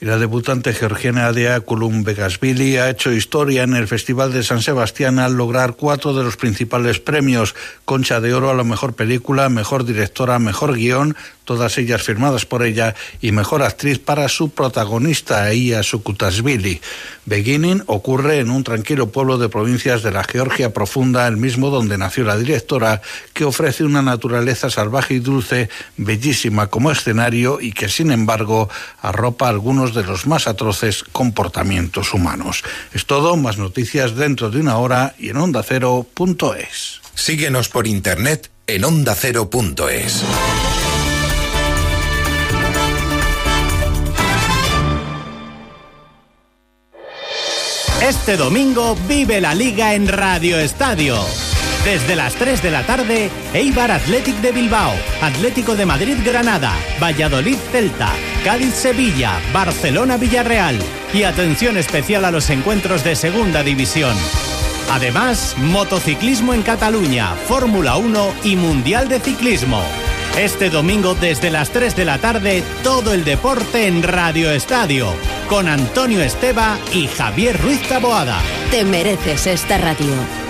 Y 0.00 0.06
la 0.06 0.18
debutante 0.18 0.72
georgiana 0.72 1.26
Adea 1.26 1.62
Vegasvili 1.68 2.76
ha 2.76 2.90
hecho 2.90 3.12
historia 3.12 3.62
en 3.62 3.74
el 3.74 3.86
Festival 3.86 4.32
de 4.32 4.42
San 4.42 4.62
Sebastián 4.62 5.18
al 5.18 5.34
lograr 5.34 5.74
cuatro 5.74 6.14
de 6.14 6.24
los 6.24 6.36
principales 6.36 7.00
premios: 7.00 7.54
Concha 7.84 8.20
de 8.20 8.32
Oro 8.32 8.50
a 8.50 8.54
la 8.54 8.64
mejor 8.64 8.94
película, 8.94 9.48
mejor 9.48 9.84
directora, 9.84 10.38
mejor 10.38 10.74
guion, 10.74 11.16
todas 11.44 11.76
ellas 11.78 12.02
firmadas 12.02 12.46
por 12.46 12.62
ella, 12.62 12.94
y 13.20 13.32
mejor 13.32 13.62
actriz 13.62 13.98
para 13.98 14.28
su 14.28 14.50
protagonista, 14.50 15.52
Iya 15.52 15.82
Sukutasvili. 15.82 16.80
Beginning 17.26 17.82
ocurre 17.86 18.38
en 18.38 18.50
un 18.50 18.64
tranquilo 18.64 19.10
pueblo 19.10 19.36
de 19.36 19.48
provincias 19.48 20.02
de 20.02 20.12
la 20.12 20.24
Georgia 20.24 20.72
profunda, 20.72 21.26
el 21.26 21.36
mismo 21.36 21.70
donde 21.70 21.98
nació 21.98 22.24
la 22.24 22.36
directora, 22.36 23.02
que 23.32 23.44
ofrece 23.44 23.84
una 23.84 24.02
naturaleza 24.02 24.70
salvaje 24.70 25.14
y 25.14 25.18
dulce, 25.18 25.68
bellísima 25.96 26.19
como 26.70 26.90
escenario 26.90 27.60
y 27.60 27.72
que 27.72 27.88
sin 27.88 28.10
embargo 28.10 28.68
arropa 29.00 29.48
algunos 29.48 29.94
de 29.94 30.02
los 30.02 30.26
más 30.26 30.46
atroces 30.46 31.04
comportamientos 31.12 32.14
humanos. 32.14 32.62
Es 32.92 33.06
todo, 33.06 33.36
más 33.36 33.58
noticias 33.58 34.14
dentro 34.14 34.50
de 34.50 34.60
una 34.60 34.76
hora 34.78 35.14
y 35.18 35.30
en 35.30 35.38
ondacero.es. 35.38 37.00
Síguenos 37.14 37.68
por 37.68 37.86
internet 37.86 38.50
en 38.66 38.84
ondacero.es. 38.84 40.22
Este 48.02 48.36
domingo 48.36 48.96
vive 49.06 49.40
la 49.40 49.54
liga 49.54 49.94
en 49.94 50.08
Radio 50.08 50.58
Estadio. 50.58 51.16
Desde 51.84 52.14
las 52.14 52.34
3 52.34 52.62
de 52.62 52.70
la 52.70 52.84
tarde, 52.84 53.30
Eibar 53.54 53.90
Athletic 53.90 54.36
de 54.36 54.52
Bilbao, 54.52 54.92
Atlético 55.22 55.74
de 55.74 55.86
Madrid 55.86 56.18
Granada, 56.22 56.74
Valladolid 57.02 57.56
Celta, 57.72 58.10
Cádiz 58.44 58.74
Sevilla, 58.74 59.40
Barcelona 59.50 60.18
Villarreal 60.18 60.78
y 61.14 61.22
atención 61.22 61.78
especial 61.78 62.26
a 62.26 62.30
los 62.30 62.50
encuentros 62.50 63.02
de 63.02 63.16
Segunda 63.16 63.62
División. 63.62 64.14
Además, 64.90 65.54
motociclismo 65.56 66.52
en 66.52 66.62
Cataluña, 66.62 67.34
Fórmula 67.48 67.96
1 67.96 68.34
y 68.44 68.56
Mundial 68.56 69.08
de 69.08 69.18
Ciclismo. 69.18 69.82
Este 70.36 70.68
domingo 70.68 71.14
desde 71.14 71.50
las 71.50 71.70
3 71.70 71.96
de 71.96 72.04
la 72.04 72.18
tarde, 72.18 72.62
todo 72.82 73.14
el 73.14 73.24
deporte 73.24 73.86
en 73.86 74.02
Radio 74.02 74.50
Estadio, 74.50 75.14
con 75.48 75.66
Antonio 75.66 76.20
Esteba 76.22 76.78
y 76.92 77.06
Javier 77.06 77.58
Ruiz 77.58 77.80
Taboada. 77.88 78.38
Te 78.70 78.84
mereces 78.84 79.46
esta 79.46 79.78
radio. 79.78 80.49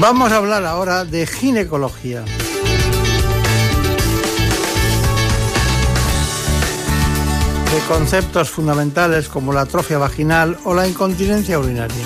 Vamos 0.00 0.32
a 0.32 0.36
hablar 0.36 0.64
ahora 0.64 1.04
de 1.04 1.26
ginecología. 1.26 2.22
De 7.70 7.80
conceptos 7.86 8.48
fundamentales 8.48 9.28
como 9.28 9.52
la 9.52 9.60
atrofia 9.60 9.98
vaginal 9.98 10.56
o 10.64 10.72
la 10.72 10.88
incontinencia 10.88 11.58
urinaria. 11.58 12.02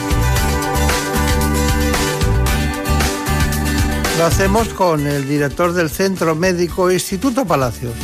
Lo 4.18 4.26
hacemos 4.26 4.70
con 4.70 5.06
el 5.06 5.28
director 5.28 5.72
del 5.72 5.88
Centro 5.88 6.34
Médico 6.34 6.90
Instituto 6.90 7.44
Palacios. 7.44 7.94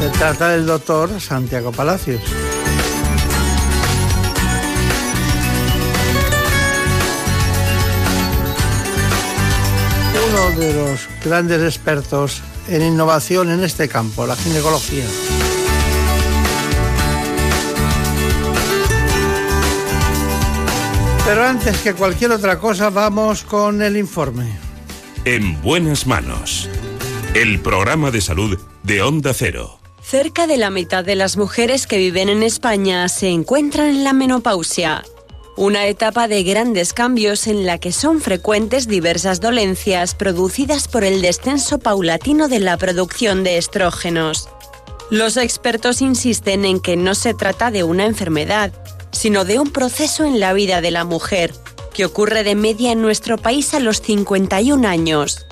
Se 0.00 0.08
trata 0.18 0.48
del 0.48 0.64
doctor 0.64 1.20
Santiago 1.20 1.72
Palacios. 1.72 2.22
de 10.56 10.72
los 10.72 11.08
grandes 11.24 11.62
expertos 11.62 12.42
en 12.68 12.82
innovación 12.82 13.50
en 13.50 13.62
este 13.62 13.88
campo, 13.88 14.26
la 14.26 14.36
ginecología. 14.36 15.04
Pero 21.24 21.44
antes 21.44 21.78
que 21.78 21.94
cualquier 21.94 22.32
otra 22.32 22.58
cosa, 22.58 22.90
vamos 22.90 23.42
con 23.42 23.82
el 23.82 23.96
informe. 23.96 24.56
En 25.24 25.60
buenas 25.60 26.06
manos. 26.06 26.68
El 27.34 27.60
programa 27.60 28.10
de 28.10 28.20
salud 28.20 28.58
de 28.82 29.02
Onda 29.02 29.34
Cero. 29.34 29.78
Cerca 30.02 30.46
de 30.46 30.56
la 30.56 30.70
mitad 30.70 31.04
de 31.04 31.16
las 31.16 31.36
mujeres 31.36 31.86
que 31.86 31.98
viven 31.98 32.28
en 32.28 32.42
España 32.42 33.08
se 33.08 33.28
encuentran 33.28 33.88
en 33.88 34.04
la 34.04 34.12
menopausia 34.12 35.02
una 35.56 35.86
etapa 35.86 36.28
de 36.28 36.42
grandes 36.42 36.92
cambios 36.92 37.46
en 37.46 37.64
la 37.64 37.78
que 37.78 37.90
son 37.90 38.20
frecuentes 38.20 38.88
diversas 38.88 39.40
dolencias 39.40 40.14
producidas 40.14 40.86
por 40.86 41.02
el 41.02 41.22
descenso 41.22 41.78
paulatino 41.78 42.48
de 42.48 42.60
la 42.60 42.76
producción 42.76 43.42
de 43.42 43.56
estrógenos. 43.56 44.50
Los 45.10 45.38
expertos 45.38 46.02
insisten 46.02 46.66
en 46.66 46.78
que 46.78 46.96
no 46.96 47.14
se 47.14 47.32
trata 47.32 47.70
de 47.70 47.84
una 47.84 48.04
enfermedad, 48.04 48.70
sino 49.12 49.46
de 49.46 49.58
un 49.58 49.70
proceso 49.70 50.24
en 50.24 50.40
la 50.40 50.52
vida 50.52 50.82
de 50.82 50.90
la 50.90 51.04
mujer, 51.04 51.54
que 51.94 52.04
ocurre 52.04 52.44
de 52.44 52.54
media 52.54 52.92
en 52.92 53.00
nuestro 53.00 53.38
país 53.38 53.72
a 53.72 53.80
los 53.80 54.02
51 54.02 54.86
años. 54.86 55.46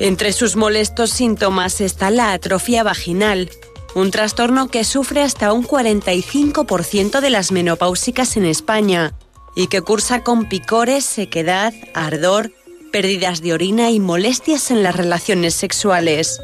Entre 0.00 0.32
sus 0.32 0.56
molestos 0.56 1.10
síntomas 1.10 1.80
está 1.80 2.10
la 2.10 2.34
atrofia 2.34 2.82
vaginal, 2.82 3.48
un 3.94 4.10
trastorno 4.10 4.68
que 4.68 4.84
sufre 4.84 5.22
hasta 5.22 5.54
un 5.54 5.66
45% 5.66 7.20
de 7.20 7.30
las 7.30 7.52
menopáusicas 7.52 8.36
en 8.36 8.44
España 8.44 9.14
y 9.56 9.66
que 9.66 9.82
cursa 9.82 10.22
con 10.22 10.48
picores, 10.48 11.04
sequedad, 11.04 11.74
ardor, 11.94 12.52
pérdidas 12.92 13.42
de 13.42 13.54
orina 13.54 13.90
y 13.90 13.98
molestias 13.98 14.70
en 14.70 14.84
las 14.84 14.94
relaciones 14.94 15.54
sexuales. 15.54 16.40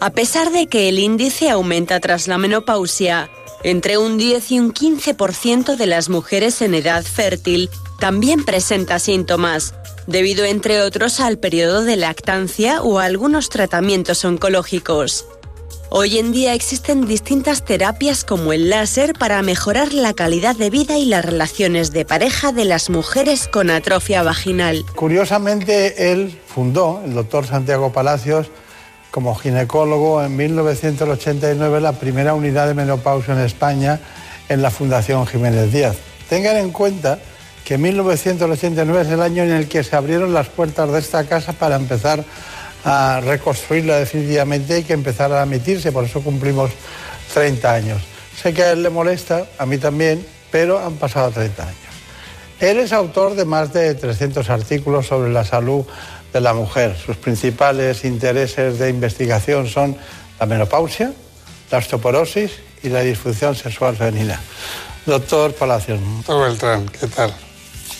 A 0.00 0.10
pesar 0.10 0.52
de 0.52 0.68
que 0.68 0.88
el 0.88 1.00
índice 1.00 1.50
aumenta 1.50 1.98
tras 1.98 2.28
la 2.28 2.38
menopausia, 2.38 3.30
entre 3.64 3.98
un 3.98 4.18
10 4.18 4.50
y 4.52 4.60
un 4.60 4.72
15% 4.72 5.76
de 5.76 5.86
las 5.86 6.08
mujeres 6.08 6.62
en 6.62 6.74
edad 6.74 7.04
fértil 7.04 7.70
también 7.98 8.44
presenta 8.44 8.98
síntomas, 8.98 9.74
debido 10.06 10.44
entre 10.44 10.82
otros 10.82 11.20
al 11.20 11.38
periodo 11.38 11.84
de 11.84 11.96
lactancia 11.96 12.82
o 12.82 12.98
a 12.98 13.04
algunos 13.04 13.48
tratamientos 13.48 14.24
oncológicos. 14.24 15.24
Hoy 15.94 16.16
en 16.16 16.32
día 16.32 16.54
existen 16.54 17.06
distintas 17.06 17.66
terapias 17.66 18.24
como 18.24 18.54
el 18.54 18.70
láser 18.70 19.12
para 19.12 19.42
mejorar 19.42 19.92
la 19.92 20.14
calidad 20.14 20.56
de 20.56 20.70
vida 20.70 20.96
y 20.96 21.04
las 21.04 21.22
relaciones 21.22 21.92
de 21.92 22.06
pareja 22.06 22.50
de 22.50 22.64
las 22.64 22.88
mujeres 22.88 23.46
con 23.46 23.68
atrofia 23.68 24.22
vaginal. 24.22 24.86
Curiosamente, 24.94 26.10
él 26.10 26.40
fundó, 26.46 27.02
el 27.04 27.12
doctor 27.12 27.46
Santiago 27.46 27.92
Palacios, 27.92 28.46
como 29.10 29.34
ginecólogo 29.34 30.24
en 30.24 30.34
1989 30.34 31.82
la 31.82 31.92
primera 31.92 32.32
unidad 32.32 32.68
de 32.68 32.72
menopausia 32.72 33.34
en 33.34 33.40
España 33.40 34.00
en 34.48 34.62
la 34.62 34.70
Fundación 34.70 35.26
Jiménez 35.26 35.74
Díaz. 35.74 35.96
Tengan 36.26 36.56
en 36.56 36.70
cuenta 36.70 37.18
que 37.66 37.76
1989 37.76 39.02
es 39.02 39.08
el 39.08 39.20
año 39.20 39.42
en 39.42 39.50
el 39.50 39.68
que 39.68 39.84
se 39.84 39.94
abrieron 39.94 40.32
las 40.32 40.48
puertas 40.48 40.90
de 40.90 40.98
esta 40.98 41.24
casa 41.24 41.52
para 41.52 41.76
empezar 41.76 42.24
a 42.84 43.20
reconstruirla 43.20 43.98
definitivamente 43.98 44.78
y 44.78 44.84
que 44.84 44.92
empezara 44.92 45.40
a 45.40 45.44
emitirse, 45.44 45.92
por 45.92 46.04
eso 46.04 46.20
cumplimos 46.20 46.70
30 47.32 47.72
años. 47.72 48.02
Sé 48.40 48.52
que 48.52 48.62
a 48.62 48.72
él 48.72 48.82
le 48.82 48.90
molesta, 48.90 49.46
a 49.58 49.66
mí 49.66 49.78
también, 49.78 50.26
pero 50.50 50.78
han 50.78 50.94
pasado 50.94 51.30
30 51.30 51.62
años. 51.62 51.76
Él 52.60 52.78
es 52.78 52.92
autor 52.92 53.34
de 53.34 53.44
más 53.44 53.72
de 53.72 53.94
300 53.94 54.48
artículos 54.50 55.06
sobre 55.06 55.32
la 55.32 55.44
salud 55.44 55.84
de 56.32 56.40
la 56.40 56.54
mujer. 56.54 56.96
Sus 56.96 57.16
principales 57.16 58.04
intereses 58.04 58.78
de 58.78 58.88
investigación 58.88 59.66
son 59.66 59.96
la 60.38 60.46
menopausia, 60.46 61.12
la 61.70 61.78
osteoporosis 61.78 62.52
y 62.82 62.88
la 62.88 63.00
disfunción 63.00 63.54
sexual 63.54 63.96
femenina. 63.96 64.40
Doctor 65.06 65.52
Palacios. 65.54 66.00
Doctor 66.00 66.48
Beltrán, 66.48 66.88
¿qué 66.88 67.06
tal? 67.08 67.34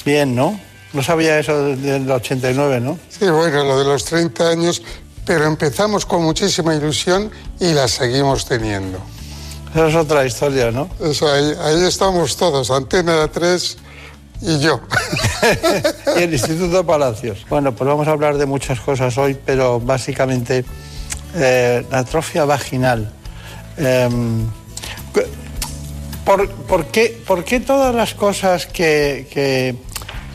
Bien, 0.04 0.34
¿no? 0.34 0.58
No 0.92 1.02
sabía 1.02 1.38
eso 1.38 1.68
del 1.76 2.10
89, 2.10 2.80
¿no? 2.80 2.98
Sí, 3.08 3.26
bueno, 3.28 3.64
lo 3.64 3.78
de 3.78 3.84
los 3.84 4.04
30 4.04 4.48
años, 4.48 4.82
pero 5.24 5.46
empezamos 5.46 6.04
con 6.04 6.22
muchísima 6.22 6.74
ilusión 6.74 7.30
y 7.58 7.72
la 7.72 7.88
seguimos 7.88 8.44
teniendo. 8.46 8.98
Esa 9.74 9.88
es 9.88 9.94
otra 9.94 10.26
historia, 10.26 10.70
¿no? 10.70 10.90
Eso, 11.00 11.32
ahí, 11.32 11.54
ahí 11.60 11.84
estamos 11.84 12.36
todos, 12.36 12.70
Antena 12.70 13.26
3 13.28 13.78
y 14.42 14.58
yo. 14.58 14.80
y 16.18 16.22
el 16.22 16.32
Instituto 16.32 16.84
Palacios. 16.84 17.46
Bueno, 17.48 17.74
pues 17.74 17.88
vamos 17.88 18.06
a 18.08 18.10
hablar 18.10 18.36
de 18.36 18.44
muchas 18.44 18.80
cosas 18.80 19.16
hoy, 19.16 19.36
pero 19.46 19.80
básicamente 19.80 20.64
eh, 21.34 21.86
la 21.90 22.00
atrofia 22.00 22.44
vaginal. 22.44 23.10
Em, 23.76 24.46
¿por, 26.24 26.86
qué, 26.86 27.22
¿por, 27.26 27.44
qué, 27.44 27.60
todas 27.60 27.94
las 27.94 28.14
cosas 28.14 28.66
que, 28.66 29.26
que, 29.30 29.76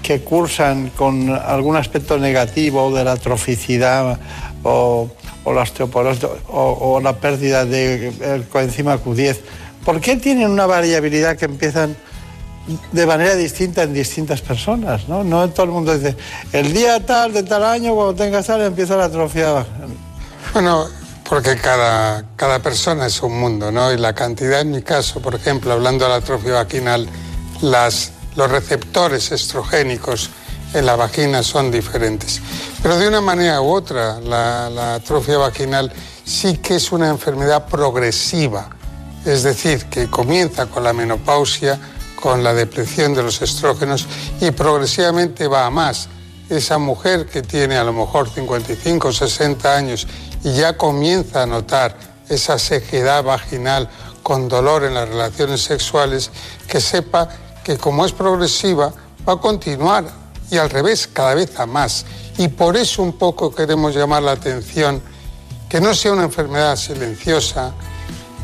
que, 0.07 0.21
cursan 0.21 0.89
con 0.95 1.29
algún 1.29 1.75
aspecto 1.75 2.17
negativo 2.17 2.95
de 2.95 3.03
la 3.03 3.13
atroficidad 3.13 4.17
o, 4.63 5.09
o 5.43 5.53
la 5.53 5.61
osteoporosis 5.61 6.25
o, 6.47 6.99
la 7.01 7.17
pérdida 7.17 7.65
del 7.65 8.47
coenzima 8.47 8.97
Q10, 8.97 9.37
¿por 9.85 9.99
qué 10.01 10.15
tienen 10.17 10.49
una 10.49 10.65
variabilidad 10.65 11.37
que 11.37 11.45
empiezan 11.45 11.95
de 12.91 13.05
manera 13.05 13.35
distinta 13.35 13.83
en 13.83 13.93
distintas 13.93 14.41
personas, 14.41 15.07
¿no? 15.07 15.23
No 15.23 15.49
todo 15.49 15.65
el 15.65 15.71
mundo 15.71 15.97
dice, 15.97 16.17
el 16.51 16.73
día 16.73 17.05
tal 17.05 17.31
de 17.31 17.43
tal 17.43 17.63
año, 17.63 17.95
cuando 17.95 18.13
tengas 18.13 18.45
tal, 18.45 18.61
empieza 18.61 18.97
la 18.97 19.05
atrofia. 19.05 19.65
Bueno, 20.53 20.85
porque 21.29 21.55
cada, 21.55 22.25
cada 22.35 22.59
persona 22.59 23.07
es 23.07 23.21
un 23.21 23.39
mundo, 23.39 23.71
¿no? 23.71 23.93
Y 23.93 23.97
la 23.97 24.13
cantidad, 24.13 24.61
en 24.61 24.71
mi 24.71 24.81
caso, 24.81 25.21
por 25.21 25.35
ejemplo, 25.35 25.71
hablando 25.71 26.05
de 26.05 26.11
la 26.11 26.17
atrofia 26.17 26.53
vaginal, 26.53 27.07
las, 27.61 28.11
los 28.37 28.49
receptores 28.49 29.31
estrogénicos 29.31 30.29
en 30.73 30.85
la 30.85 30.95
vagina 30.95 31.43
son 31.43 31.71
diferentes. 31.71 32.39
Pero 32.81 32.97
de 32.97 33.07
una 33.07 33.19
manera 33.19 33.61
u 33.61 33.69
otra, 33.69 34.19
la, 34.21 34.95
atrofia 34.95 35.37
vaginal 35.37 35.91
sí 36.23 36.57
que 36.57 36.75
es 36.75 36.91
una 36.91 37.09
enfermedad 37.09 37.67
progresiva. 37.67 38.69
Es 39.25 39.43
decir, 39.43 39.85
que 39.85 40.07
comienza 40.07 40.67
con 40.67 40.83
la 40.83 40.93
menopausia, 40.93 41.79
con 42.21 42.43
la 42.43 42.53
depresión 42.53 43.13
de 43.13 43.23
los 43.23 43.41
estrógenos 43.41 44.05
y 44.39 44.51
progresivamente 44.51 45.47
va 45.47 45.65
a 45.65 45.69
más. 45.69 46.07
Esa 46.49 46.77
mujer 46.77 47.25
que 47.25 47.41
tiene 47.41 47.75
a 47.75 47.83
lo 47.83 47.91
mejor 47.91 48.29
55 48.29 49.07
o 49.07 49.11
60 49.11 49.75
años 49.75 50.07
y 50.43 50.53
ya 50.53 50.77
comienza 50.77 51.43
a 51.43 51.45
notar 51.45 51.97
esa 52.29 52.59
sequedad 52.59 53.23
vaginal 53.23 53.89
con 54.21 54.47
dolor 54.47 54.83
en 54.83 54.93
las 54.93 55.09
relaciones 55.09 55.61
sexuales, 55.61 56.31
que 56.67 56.79
sepa 56.79 57.29
que 57.67 57.77
como 57.77 58.05
es 58.05 58.13
progresiva 58.13 58.93
va 59.27 59.33
a 59.33 59.37
continuar 59.41 60.05
y 60.49 60.55
al 60.55 60.69
revés 60.69 61.05
cada 61.05 61.35
vez 61.35 61.59
a 61.59 61.65
más. 61.65 62.05
Y 62.37 62.47
por 62.47 62.77
eso 62.77 63.03
un 63.03 63.17
poco 63.17 63.53
queremos 63.53 63.93
llamar 63.93 64.23
la 64.23 64.31
atención 64.31 65.01
que 65.67 65.81
no 65.81 65.93
sea 65.93 66.13
una 66.13 66.23
enfermedad 66.23 66.77
silenciosa, 66.77 67.73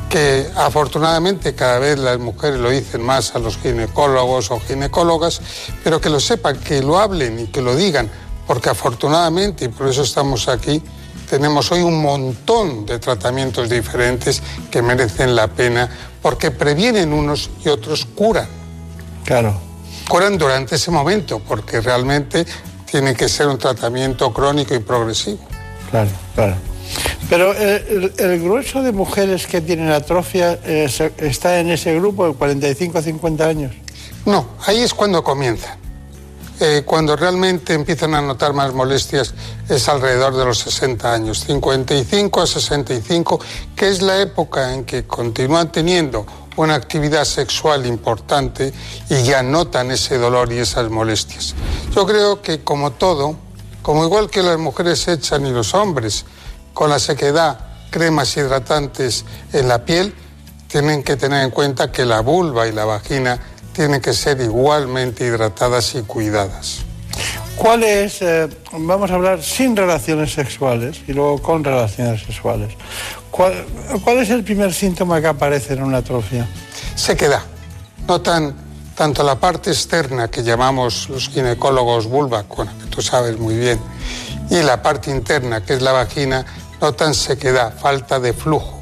que 0.09 0.51
afortunadamente 0.57 1.55
cada 1.55 1.79
vez 1.79 1.99
las 1.99 2.19
mujeres 2.19 2.59
lo 2.59 2.69
dicen 2.69 3.01
más 3.01 3.33
a 3.33 3.39
los 3.39 3.55
ginecólogos 3.59 4.51
o 4.51 4.59
ginecólogas, 4.59 5.39
pero 5.85 6.01
que 6.01 6.09
lo 6.09 6.19
sepan, 6.19 6.59
que 6.59 6.81
lo 6.81 6.99
hablen 6.99 7.39
y 7.39 7.47
que 7.47 7.61
lo 7.61 7.77
digan, 7.77 8.11
porque 8.45 8.71
afortunadamente, 8.71 9.63
y 9.63 9.67
por 9.69 9.87
eso 9.87 10.03
estamos 10.03 10.49
aquí, 10.49 10.83
tenemos 11.29 11.71
hoy 11.71 11.81
un 11.81 12.01
montón 12.01 12.85
de 12.85 12.99
tratamientos 12.99 13.69
diferentes 13.69 14.43
que 14.69 14.81
merecen 14.81 15.33
la 15.33 15.47
pena, 15.47 15.89
porque 16.21 16.51
previenen 16.51 17.13
unos 17.13 17.49
y 17.63 17.69
otros 17.69 18.03
curan. 18.03 18.62
Claro. 19.25 19.53
Curan 20.07 20.37
durante 20.37 20.75
ese 20.75 20.91
momento, 20.91 21.39
porque 21.39 21.81
realmente 21.81 22.45
tiene 22.89 23.15
que 23.15 23.27
ser 23.29 23.47
un 23.47 23.57
tratamiento 23.57 24.31
crónico 24.33 24.75
y 24.75 24.79
progresivo. 24.79 25.39
Claro, 25.89 26.09
claro. 26.35 26.55
Pero 27.29 27.53
eh, 27.55 28.11
el, 28.17 28.41
grueso 28.41 28.83
de 28.83 28.91
mujeres 28.91 29.47
que 29.47 29.61
tienen 29.61 29.89
atrofia 29.89 30.59
eh, 30.63 30.89
está 31.17 31.59
en 31.59 31.71
ese 31.71 31.95
grupo 31.95 32.27
de 32.27 32.33
45 32.33 32.97
a 32.97 33.01
50 33.01 33.47
años. 33.47 33.71
No, 34.25 34.49
ahí 34.65 34.81
es 34.81 34.93
cuando 34.93 35.23
comienza. 35.23 35.77
Eh, 36.59 36.83
cuando 36.85 37.15
realmente 37.15 37.73
empiezan 37.73 38.13
a 38.13 38.21
notar 38.21 38.53
más 38.53 38.73
molestias 38.73 39.33
es 39.67 39.89
alrededor 39.89 40.35
de 40.37 40.45
los 40.45 40.59
60 40.59 41.11
años, 41.11 41.39
55 41.45 42.41
a 42.41 42.47
65, 42.47 43.39
que 43.75 43.89
es 43.89 44.01
la 44.01 44.21
época 44.21 44.73
en 44.73 44.85
que 44.85 45.03
continúan 45.05 45.71
teniendo 45.71 46.25
una 46.55 46.75
actividad 46.75 47.25
sexual 47.25 47.85
importante 47.85 48.73
y 49.09 49.23
ya 49.23 49.43
notan 49.43 49.91
ese 49.91 50.17
dolor 50.17 50.51
y 50.51 50.59
esas 50.59 50.89
molestias. 50.89 51.55
Yo 51.95 52.05
creo 52.05 52.41
que 52.41 52.63
como 52.63 52.91
todo, 52.91 53.35
como 53.81 54.05
igual 54.05 54.29
que 54.29 54.43
las 54.43 54.57
mujeres 54.57 55.07
echan 55.07 55.45
y 55.45 55.51
los 55.51 55.73
hombres, 55.73 56.25
con 56.73 56.89
la 56.89 56.99
sequedad, 56.99 57.59
cremas 57.89 58.35
hidratantes 58.35 59.25
en 59.51 59.67
la 59.67 59.85
piel, 59.85 60.13
tienen 60.67 61.03
que 61.03 61.15
tener 61.15 61.43
en 61.43 61.51
cuenta 61.51 61.91
que 61.91 62.05
la 62.05 62.21
vulva 62.21 62.67
y 62.67 62.71
la 62.71 62.85
vagina 62.85 63.39
tienen 63.73 64.01
que 64.01 64.13
ser 64.13 64.41
igualmente 64.41 65.25
hidratadas 65.25 65.93
y 65.95 66.01
cuidadas. 66.01 66.79
¿Cuál 67.55 67.83
es, 67.83 68.21
eh, 68.21 68.49
vamos 68.71 69.11
a 69.11 69.15
hablar 69.15 69.43
sin 69.43 69.75
relaciones 69.75 70.33
sexuales 70.33 71.01
y 71.07 71.13
luego 71.13 71.41
con 71.41 71.63
relaciones 71.63 72.23
sexuales, 72.23 72.73
¿cuál, 73.33 73.65
¿cuál, 74.03 74.19
es 74.19 74.29
el 74.29 74.43
primer 74.43 74.73
síntoma 74.73 75.19
que 75.19 75.27
aparece 75.27 75.73
en 75.73 75.83
una 75.83 75.97
atrofia? 75.97 76.47
Sequedad. 76.95 77.41
Notan 78.07 78.55
tanto 78.95 79.23
la 79.23 79.39
parte 79.39 79.71
externa 79.71 80.29
que 80.29 80.43
llamamos 80.43 81.09
los 81.09 81.29
ginecólogos 81.29 82.05
vulva, 82.05 82.45
bueno, 82.55 82.71
que 82.79 82.85
tú 82.85 83.01
sabes 83.01 83.39
muy 83.39 83.55
bien, 83.55 83.79
y 84.49 84.61
la 84.61 84.81
parte 84.81 85.09
interna 85.09 85.65
que 85.65 85.73
es 85.73 85.81
la 85.81 85.91
vagina, 85.91 86.45
notan 86.79 87.15
sequedad, 87.15 87.73
falta 87.75 88.19
de 88.19 88.33
flujo, 88.33 88.81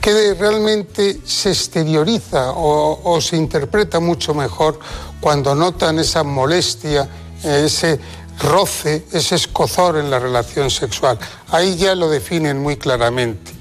que 0.00 0.34
realmente 0.34 1.20
se 1.24 1.50
exterioriza 1.50 2.52
o, 2.52 3.00
o 3.02 3.20
se 3.20 3.36
interpreta 3.36 4.00
mucho 4.00 4.34
mejor 4.34 4.78
cuando 5.20 5.54
notan 5.54 5.98
esa 5.98 6.22
molestia, 6.24 7.08
eh, 7.42 7.62
ese 7.66 7.98
roce, 8.40 9.06
ese 9.12 9.36
escozor 9.36 9.96
en 9.96 10.10
la 10.10 10.18
relación 10.18 10.70
sexual. 10.70 11.18
Ahí 11.50 11.76
ya 11.76 11.94
lo 11.94 12.10
definen 12.10 12.60
muy 12.60 12.76
claramente. 12.76 13.57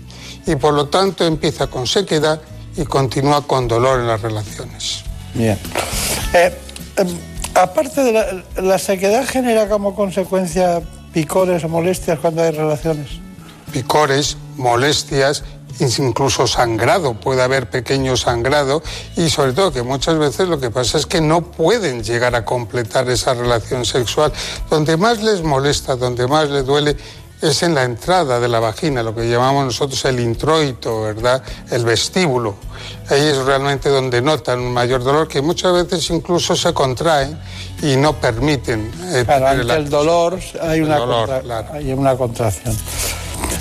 Y 0.48 0.56
por 0.56 0.74
lo 0.74 0.88
tanto 0.88 1.26
empieza 1.26 1.68
con 1.68 1.86
sequedad 1.86 2.42
y 2.76 2.86
continúa 2.86 3.46
con 3.46 3.68
dolor 3.68 4.00
en 4.00 4.08
las 4.08 4.22
relaciones. 4.22 5.04
Bien. 5.34 5.60
Eh, 6.34 6.58
em, 6.96 7.08
aparte 7.54 8.04
de 8.04 8.12
la, 8.14 8.44
la 8.62 8.80
sequedad 8.80 9.26
genera 9.28 9.68
como 9.68 9.94
consecuencia 9.96 10.82
picores 11.14 11.64
o 11.64 11.70
molestias 11.70 12.20
cuando 12.20 12.44
hay 12.44 12.52
relaciones. 12.52 13.20
Picores, 13.72 14.38
molestias 14.56 15.44
incluso 15.80 16.48
sangrado, 16.48 17.14
puede 17.14 17.42
haber 17.42 17.70
pequeño 17.70 18.18
sangrado 18.18 18.82
y 19.16 19.30
sobre 19.30 19.54
todo 19.54 19.72
que 19.72 19.84
muchas 19.84 20.18
veces 20.18 20.48
lo 20.48 20.60
que 20.60 20.72
pasa 20.72 20.98
es 20.98 21.06
que 21.06 21.22
no 21.22 21.42
pueden 21.42 22.04
llegar 22.04 22.36
a 22.36 22.46
completar 22.46 23.10
esa 23.10 23.34
relación 23.34 23.86
sexual. 23.86 24.32
Donde 24.70 24.98
más 24.98 25.22
les 25.22 25.44
molesta, 25.44 25.96
donde 25.96 26.28
más 26.28 26.50
les 26.50 26.66
duele 26.66 26.98
es 27.42 27.64
en 27.64 27.76
la 27.76 27.84
entrada 27.84 28.40
de 28.40 28.48
la 28.48 28.60
vagina, 28.60 29.04
lo 29.04 29.14
que 29.14 29.30
llamamos 29.30 29.66
nosotros 29.66 30.04
el 30.06 30.20
introito, 30.20 31.02
¿verdad? 31.02 31.42
El 31.70 31.86
vestíbulo. 31.86 32.56
Ahí 33.10 33.22
es 33.22 33.38
realmente 33.38 33.90
donde 33.90 34.22
notan 34.22 34.60
un 34.60 34.74
mayor 34.74 35.04
dolor 35.04 35.28
que 35.28 35.42
muchas 35.42 35.74
veces 35.74 36.10
incluso 36.10 36.56
se 36.56 36.74
contraen 36.74 37.38
y 37.82 37.96
no 37.96 38.14
permiten. 38.14 38.92
Eh, 39.14 39.24
claro, 39.26 39.48
ante 39.48 39.74
el 39.76 39.90
dolor 39.90 40.40
hay 40.62 40.82
una, 40.82 40.98
hay 41.72 41.94
una 41.94 42.16
contracción. 42.16 42.76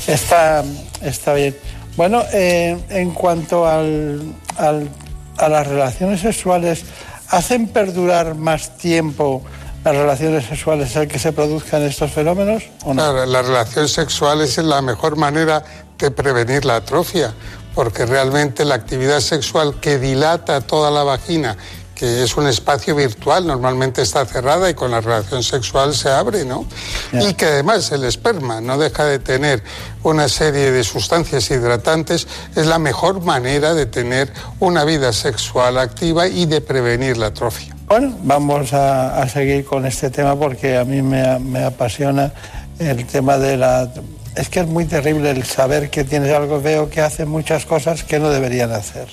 Está, 0.07 0.65
está 1.03 1.35
bien. 1.35 1.57
Bueno, 1.97 2.23
eh, 2.33 2.79
en 2.91 3.11
cuanto 3.13 3.67
al, 3.67 4.35
a 4.57 5.49
las 5.49 5.67
relaciones 5.67 6.21
sexuales, 6.21 6.85
¿hacen 7.29 7.69
perdurar 7.69 8.35
más 8.35 8.77
tiempo 8.79 9.43
las 9.87 9.95
relaciones 9.95 10.47
sexuales 10.47 10.97
el 10.97 11.07
que 11.07 11.21
se 11.21 11.33
produzcan 11.33 11.83
estos 11.83 12.11
fenómenos? 12.11 12.65
¿o 12.85 12.93
no? 12.93 12.95
Claro, 12.95 13.25
la 13.25 13.43
relación 13.43 13.89
sexual 13.89 14.41
es 14.41 14.59
la 14.59 14.83
mejor 14.83 15.17
manera 15.17 15.63
de 15.97 16.11
prevenir 16.11 16.65
la 16.65 16.77
atrofia, 16.77 17.33
porque 17.73 18.05
realmente 18.05 18.65
la 18.65 18.75
actividad 18.75 19.21
sexual 19.21 19.79
que 19.81 19.99
dilata 19.99 20.61
toda 20.61 20.91
la 20.91 21.05
vagina 21.05 21.57
que 21.95 22.25
es 22.25 22.37
un 22.37 22.47
espacio 22.47 22.95
virtual, 22.95 23.47
normalmente 23.47 24.03
está 24.03 24.27
cerrada 24.27 24.69
y 24.69 24.75
con 24.75 24.91
la 24.91 25.01
relación 25.01 25.43
sexual 25.43 25.95
se 25.95 26.11
abre, 26.11 26.45
¿no? 26.45 26.67
Y 27.11 27.33
que 27.33 27.47
además 27.47 27.91
el 27.91 28.05
esperma 28.05 28.61
no 28.61 28.77
deja 28.77 29.07
de 29.07 29.19
tener 29.19 29.63
una 30.03 30.29
serie 30.29 30.73
de 30.73 30.85
sustancias 30.85 31.51
hidratantes, 31.51 32.27
es 32.55 32.67
la 32.67 32.79
mejor 32.79 33.23
manera 33.23 33.73
de 33.73 33.87
tener 33.87 34.31
una 34.61 34.85
vida 34.85 35.15
sexual 35.15 35.79
activa 35.79 36.29
y 36.29 36.45
de 36.45 36.61
prevenir 36.61 37.17
la 37.17 37.29
atrofia. 37.29 37.76
Bueno, 37.89 38.17
vamos 38.23 38.73
a, 38.73 39.29
seguir 39.29 39.65
con 39.65 39.87
este 39.87 40.11
tema 40.11 40.37
porque 40.37 40.77
a 40.77 40.85
mí 40.85 41.03
me, 41.03 41.65
apasiona 41.65 42.33
el 42.79 43.07
tema 43.07 43.39
de 43.39 43.57
la 43.57 43.91
es 44.35 44.51
que 44.51 44.61
es 44.61 44.67
muy 44.67 44.85
terrible 44.85 45.31
el 45.31 45.45
saber 45.45 45.89
que 45.89 46.05
tienes 46.05 46.33
algo. 46.35 46.61
Veo 46.61 46.91
que 46.91 47.01
hace 47.01 47.25
muchas 47.25 47.65
cosas 47.65 48.05
que 48.05 48.19
no 48.19 48.29
deberían 48.29 48.71
hacer. 48.73 49.09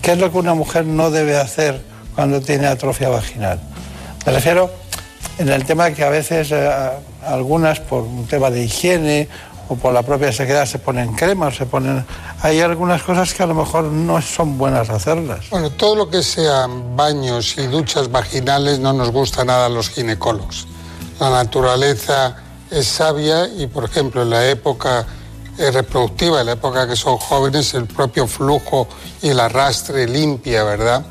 ¿Qué 0.00 0.12
es 0.12 0.18
lo 0.18 0.30
que 0.30 0.38
una 0.38 0.54
mujer 0.54 0.84
no 0.84 1.10
debe 1.10 1.36
hacer 1.36 1.80
cuando 2.14 2.40
tiene 2.40 2.66
atrofia 2.66 3.08
vaginal. 3.08 3.58
Me 4.26 4.32
refiero 4.32 4.70
en 5.38 5.48
el 5.48 5.64
tema 5.64 5.90
que 5.92 6.04
a 6.04 6.10
veces 6.10 6.52
eh, 6.52 6.70
algunas 7.26 7.80
por 7.80 8.02
un 8.02 8.26
tema 8.26 8.50
de 8.50 8.64
higiene 8.64 9.28
o 9.70 9.76
por 9.76 9.92
la 9.92 10.02
propia 10.02 10.32
sequedad 10.32 10.66
se 10.66 10.80
ponen 10.80 11.12
cremas, 11.14 11.54
se 11.54 11.64
ponen... 11.64 12.04
Hay 12.42 12.60
algunas 12.60 13.04
cosas 13.04 13.32
que 13.32 13.44
a 13.44 13.46
lo 13.46 13.54
mejor 13.54 13.84
no 13.84 14.20
son 14.20 14.58
buenas 14.58 14.90
hacerlas. 14.90 15.48
Bueno, 15.48 15.70
todo 15.70 15.94
lo 15.94 16.10
que 16.10 16.24
sean 16.24 16.96
baños 16.96 17.56
y 17.56 17.68
duchas 17.68 18.10
vaginales 18.10 18.80
no 18.80 18.92
nos 18.92 19.12
gusta 19.12 19.44
nada 19.44 19.66
a 19.66 19.68
los 19.68 19.88
ginecólogos. 19.88 20.66
La 21.20 21.30
naturaleza 21.30 22.36
es 22.68 22.88
sabia 22.88 23.46
y, 23.46 23.68
por 23.68 23.84
ejemplo, 23.84 24.22
en 24.22 24.30
la 24.30 24.44
época 24.48 25.06
reproductiva, 25.56 26.40
en 26.40 26.46
la 26.46 26.52
época 26.52 26.88
que 26.88 26.96
son 26.96 27.18
jóvenes, 27.18 27.72
el 27.74 27.86
propio 27.86 28.26
flujo 28.26 28.88
y 29.22 29.28
el 29.28 29.38
arrastre 29.38 30.08
limpia, 30.08 30.64
¿verdad? 30.64 31.04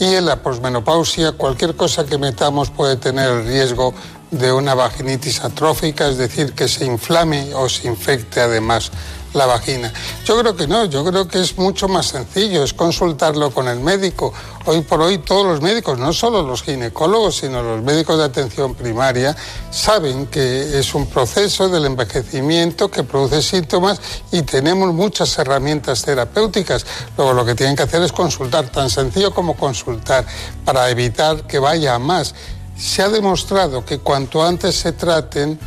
Y 0.00 0.16
en 0.16 0.26
la 0.26 0.42
posmenopausia, 0.42 1.32
cualquier 1.32 1.76
cosa 1.76 2.04
que 2.04 2.18
metamos 2.18 2.70
puede 2.70 2.96
tener 2.96 3.30
el 3.30 3.44
riesgo 3.46 3.94
de 4.30 4.52
una 4.52 4.74
vaginitis 4.74 5.40
atrófica, 5.40 6.08
es 6.08 6.16
decir, 6.16 6.52
que 6.52 6.68
se 6.68 6.84
inflame 6.84 7.52
o 7.54 7.68
se 7.68 7.88
infecte 7.88 8.40
además 8.40 8.90
la 9.32 9.46
vagina. 9.46 9.92
Yo 10.24 10.38
creo 10.40 10.56
que 10.56 10.66
no, 10.66 10.84
yo 10.86 11.04
creo 11.04 11.28
que 11.28 11.40
es 11.40 11.56
mucho 11.56 11.88
más 11.88 12.06
sencillo, 12.06 12.64
es 12.64 12.74
consultarlo 12.74 13.50
con 13.50 13.68
el 13.68 13.80
médico. 13.80 14.32
Hoy 14.66 14.80
por 14.82 15.00
hoy 15.00 15.18
todos 15.18 15.46
los 15.46 15.60
médicos, 15.60 15.98
no 15.98 16.12
solo 16.12 16.42
los 16.42 16.62
ginecólogos, 16.62 17.36
sino 17.38 17.62
los 17.62 17.82
médicos 17.82 18.18
de 18.18 18.24
atención 18.24 18.74
primaria, 18.74 19.36
saben 19.70 20.26
que 20.26 20.78
es 20.78 20.94
un 20.94 21.06
proceso 21.06 21.68
del 21.68 21.86
envejecimiento 21.86 22.90
que 22.90 23.04
produce 23.04 23.42
síntomas 23.42 24.00
y 24.32 24.42
tenemos 24.42 24.92
muchas 24.92 25.36
herramientas 25.38 26.02
terapéuticas. 26.02 26.84
Luego 27.16 27.32
lo 27.32 27.44
que 27.44 27.54
tienen 27.54 27.76
que 27.76 27.84
hacer 27.84 28.02
es 28.02 28.12
consultar, 28.12 28.68
tan 28.68 28.90
sencillo 28.90 29.32
como 29.32 29.56
consultar, 29.56 30.26
para 30.64 30.90
evitar 30.90 31.46
que 31.46 31.58
vaya 31.58 31.94
a 31.94 31.98
más. 31.98 32.34
Se 32.80 33.02
ha 33.02 33.10
demostrado 33.10 33.84
que 33.84 33.98
cuanto 33.98 34.42
antes 34.42 34.74
se 34.74 34.92
traten, 34.92 35.58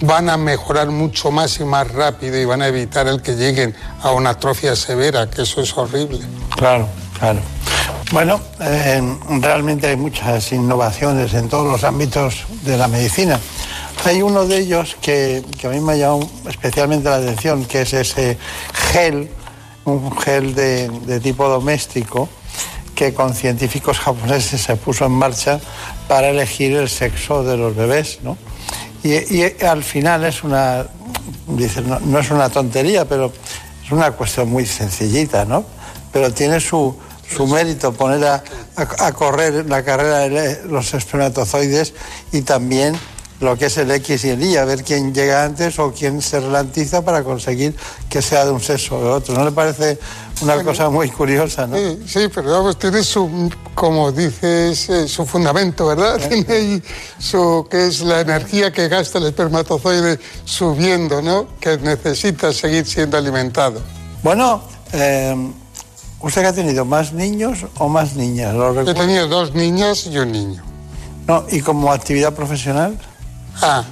van 0.00 0.28
a 0.28 0.36
mejorar 0.36 0.90
mucho 0.90 1.30
más 1.30 1.60
y 1.60 1.64
más 1.64 1.88
rápido 1.92 2.36
y 2.36 2.44
van 2.44 2.62
a 2.62 2.66
evitar 2.66 3.06
el 3.06 3.22
que 3.22 3.36
lleguen 3.36 3.76
a 4.02 4.10
una 4.10 4.30
atrofia 4.30 4.74
severa, 4.74 5.30
que 5.30 5.42
eso 5.42 5.60
es 5.60 5.76
horrible. 5.78 6.18
Claro, 6.56 6.88
claro. 7.16 7.38
Bueno, 8.10 8.40
eh, 8.60 9.00
realmente 9.40 9.86
hay 9.86 9.96
muchas 9.96 10.50
innovaciones 10.50 11.32
en 11.34 11.48
todos 11.48 11.70
los 11.70 11.84
ámbitos 11.84 12.44
de 12.64 12.76
la 12.76 12.88
medicina. 12.88 13.38
Hay 14.04 14.20
uno 14.20 14.44
de 14.44 14.58
ellos 14.58 14.96
que, 15.00 15.44
a 15.62 15.68
mí 15.68 15.80
me 15.80 15.92
ha 15.92 15.96
llamado 15.96 16.28
especialmente 16.48 17.08
la 17.08 17.16
atención, 17.16 17.64
que 17.66 17.82
es 17.82 17.92
ese 17.92 18.36
gel, 18.90 19.30
un 19.84 20.10
gel 20.18 20.56
de 20.56 21.20
tipo 21.22 21.48
doméstico, 21.48 22.28
que 22.94 23.14
con 23.14 23.34
científicos 23.34 23.98
japoneses 23.98 24.60
se 24.60 24.76
puso 24.76 25.06
en 25.06 25.12
marcha 25.12 25.60
para 26.08 26.28
elegir 26.30 26.76
el 26.76 26.88
sexo 26.88 27.42
de 27.42 27.56
los 27.56 27.74
bebés, 27.74 28.18
¿no? 28.22 28.36
Y, 29.04 29.42
al 29.64 29.82
final 29.82 30.24
es 30.24 30.44
una, 30.44 30.86
no, 32.04 32.18
es 32.20 32.30
una 32.30 32.48
tontería, 32.50 33.04
pero 33.04 33.32
es 33.84 33.90
una 33.90 34.12
cuestión 34.12 34.48
muy 34.48 34.64
sencillita, 34.64 35.44
¿no? 35.44 35.64
Pero 36.12 36.32
tiene 36.32 36.60
su, 36.60 36.96
su 37.28 37.46
mérito 37.48 37.92
poner 37.92 38.24
a, 38.24 38.44
a, 38.76 39.12
correr 39.12 39.66
la 39.66 39.82
carrera 39.82 40.20
de 40.20 40.62
los 40.68 40.94
espermatozoides 40.94 41.94
y 42.30 42.42
también 42.42 42.96
lo 43.40 43.58
que 43.58 43.66
es 43.66 43.76
el 43.76 43.90
X 43.90 44.24
y 44.24 44.30
el 44.30 44.42
Y, 44.44 44.56
a 44.56 44.64
ver 44.64 44.84
quién 44.84 45.12
llega 45.12 45.44
antes 45.44 45.80
o 45.80 45.92
quién 45.92 46.22
se 46.22 46.38
relantiza 46.38 47.04
para 47.04 47.24
conseguir 47.24 47.74
que 48.08 48.22
sea 48.22 48.44
de 48.44 48.52
un 48.52 48.60
sexo 48.60 48.98
o 48.98 49.02
de 49.02 49.10
otro. 49.10 49.34
¿No 49.34 49.44
le 49.44 49.50
parece 49.50 49.98
una 50.42 50.62
cosa 50.62 50.90
muy 50.90 51.08
curiosa, 51.10 51.66
no? 51.66 51.76
Sí, 51.76 51.98
sí, 52.06 52.20
pero 52.34 52.50
vamos, 52.50 52.78
tiene 52.78 53.02
su, 53.02 53.50
como 53.74 54.10
dices, 54.12 54.88
eh, 54.88 55.08
su 55.08 55.24
fundamento, 55.24 55.86
¿verdad? 55.86 56.20
Tiene 56.28 56.52
ahí 56.52 56.82
su, 57.18 57.66
que 57.70 57.86
es 57.86 58.00
la 58.00 58.20
energía 58.20 58.72
que 58.72 58.88
gasta 58.88 59.18
el 59.18 59.26
espermatozoide 59.26 60.18
subiendo, 60.44 61.22
¿no? 61.22 61.46
Que 61.60 61.78
necesita 61.78 62.52
seguir 62.52 62.86
siendo 62.86 63.16
alimentado. 63.16 63.80
Bueno, 64.22 64.62
eh, 64.92 65.52
¿usted 66.20 66.44
ha 66.44 66.52
tenido 66.52 66.84
más 66.84 67.12
niños 67.12 67.66
o 67.78 67.88
más 67.88 68.14
niñas? 68.14 68.54
He 68.86 68.94
tenido 68.94 69.26
dos 69.28 69.54
niñas 69.54 70.06
y 70.06 70.18
un 70.18 70.32
niño. 70.32 70.62
No, 71.26 71.44
¿y 71.50 71.60
como 71.60 71.92
actividad 71.92 72.34
profesional? 72.34 72.98
Ah, 73.60 73.84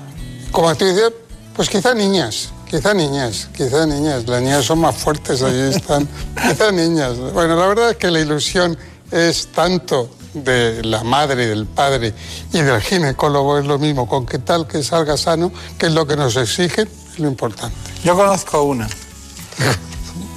como 0.50 0.68
actividad, 0.68 1.12
pues 1.54 1.68
quizá 1.68 1.94
niñas, 1.94 2.50
quizá 2.70 2.94
niñas, 2.94 3.48
quizá 3.52 3.84
niñas. 3.84 4.26
Las 4.28 4.40
niñas 4.40 4.64
son 4.64 4.78
más 4.78 4.96
fuertes, 4.96 5.42
ahí 5.42 5.72
están. 5.74 6.08
quizá 6.40 6.70
niñas. 6.70 7.18
Bueno, 7.34 7.56
la 7.56 7.66
verdad 7.66 7.90
es 7.90 7.96
que 7.96 8.10
la 8.10 8.20
ilusión 8.20 8.78
es 9.10 9.48
tanto 9.48 10.08
de 10.32 10.84
la 10.84 11.02
madre, 11.02 11.48
del 11.48 11.66
padre 11.66 12.14
y 12.52 12.60
del 12.60 12.80
ginecólogo, 12.80 13.58
es 13.58 13.66
lo 13.66 13.80
mismo, 13.80 14.06
con 14.06 14.24
qué 14.24 14.38
tal 14.38 14.68
que 14.68 14.84
salga 14.84 15.16
sano, 15.16 15.50
que 15.76 15.86
es 15.86 15.92
lo 15.92 16.06
que 16.06 16.16
nos 16.16 16.36
exigen, 16.36 16.88
es 17.12 17.18
lo 17.18 17.26
importante. 17.26 17.76
Yo 18.04 18.14
conozco 18.14 18.62
una 18.62 18.88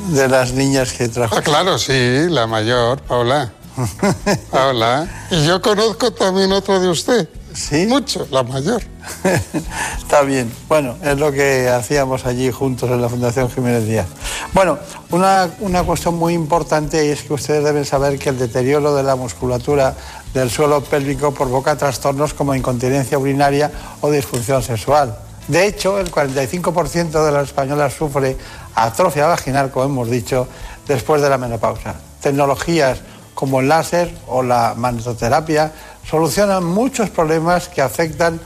de 0.10 0.28
las 0.28 0.54
niñas 0.54 0.94
que 0.94 1.10
trajo. 1.10 1.36
Ah, 1.38 1.42
claro, 1.44 1.78
sí, 1.78 2.26
la 2.30 2.48
mayor, 2.48 3.00
Paula. 3.02 3.54
Paula. 4.52 5.28
Y 5.30 5.46
yo 5.46 5.62
conozco 5.62 6.12
también 6.12 6.52
otro 6.52 6.80
de 6.80 6.90
usted. 6.90 7.30
¿Sí? 7.54 7.86
Mucho, 7.86 8.28
la 8.32 8.44
mayor. 8.44 8.82
Está 9.98 10.22
bien. 10.22 10.52
Bueno, 10.68 10.96
es 11.04 11.18
lo 11.18 11.32
que 11.32 11.70
hacíamos 11.70 12.26
allí 12.26 12.52
juntos 12.52 12.90
en 12.90 13.02
la 13.02 13.10
Fundación 13.10 13.50
Jiménez 13.50 13.86
Díaz. 13.86 14.08
Bueno, 14.54 14.80
una, 15.12 15.50
una 15.60 15.84
cuestión 15.84 16.16
muy 16.16 16.34
importante 16.34 17.12
es 17.12 17.24
que 17.24 17.34
ustedes 17.34 17.64
deben 17.64 17.86
saber 17.86 18.18
que 18.18 18.30
el 18.30 18.40
deterioro 18.40 18.96
de 18.96 19.04
la 19.04 19.16
musculatura 19.16 19.96
del 20.34 20.50
suelo 20.50 20.82
pélvico 20.82 21.34
provoca 21.34 21.76
trastornos 21.78 22.34
como 22.34 22.56
incontinencia 22.56 23.20
urinaria 23.20 23.72
o 24.02 24.10
disfunción 24.10 24.64
sexual. 24.64 25.16
De 25.48 25.68
hecho, 25.68 26.00
el 26.00 26.10
45% 26.10 27.26
de 27.26 27.32
las 27.32 27.50
españolas 27.50 27.94
sufre 27.94 28.38
atrofia 28.76 29.28
vaginal, 29.28 29.72
como 29.72 29.86
hemos 29.86 30.10
dicho, 30.10 30.48
después 30.88 31.22
de 31.22 31.30
la 31.30 31.38
menopausa. 31.38 31.96
Tecnologías 32.22 33.00
como 33.34 33.60
el 33.60 33.68
láser 33.68 34.14
o 34.28 34.42
la 34.42 34.74
magnetoterapia 34.76 35.72
solucionan 36.10 36.64
muchos 36.64 37.10
problemas 37.10 37.68
que 37.70 37.82
afectan 37.82 38.40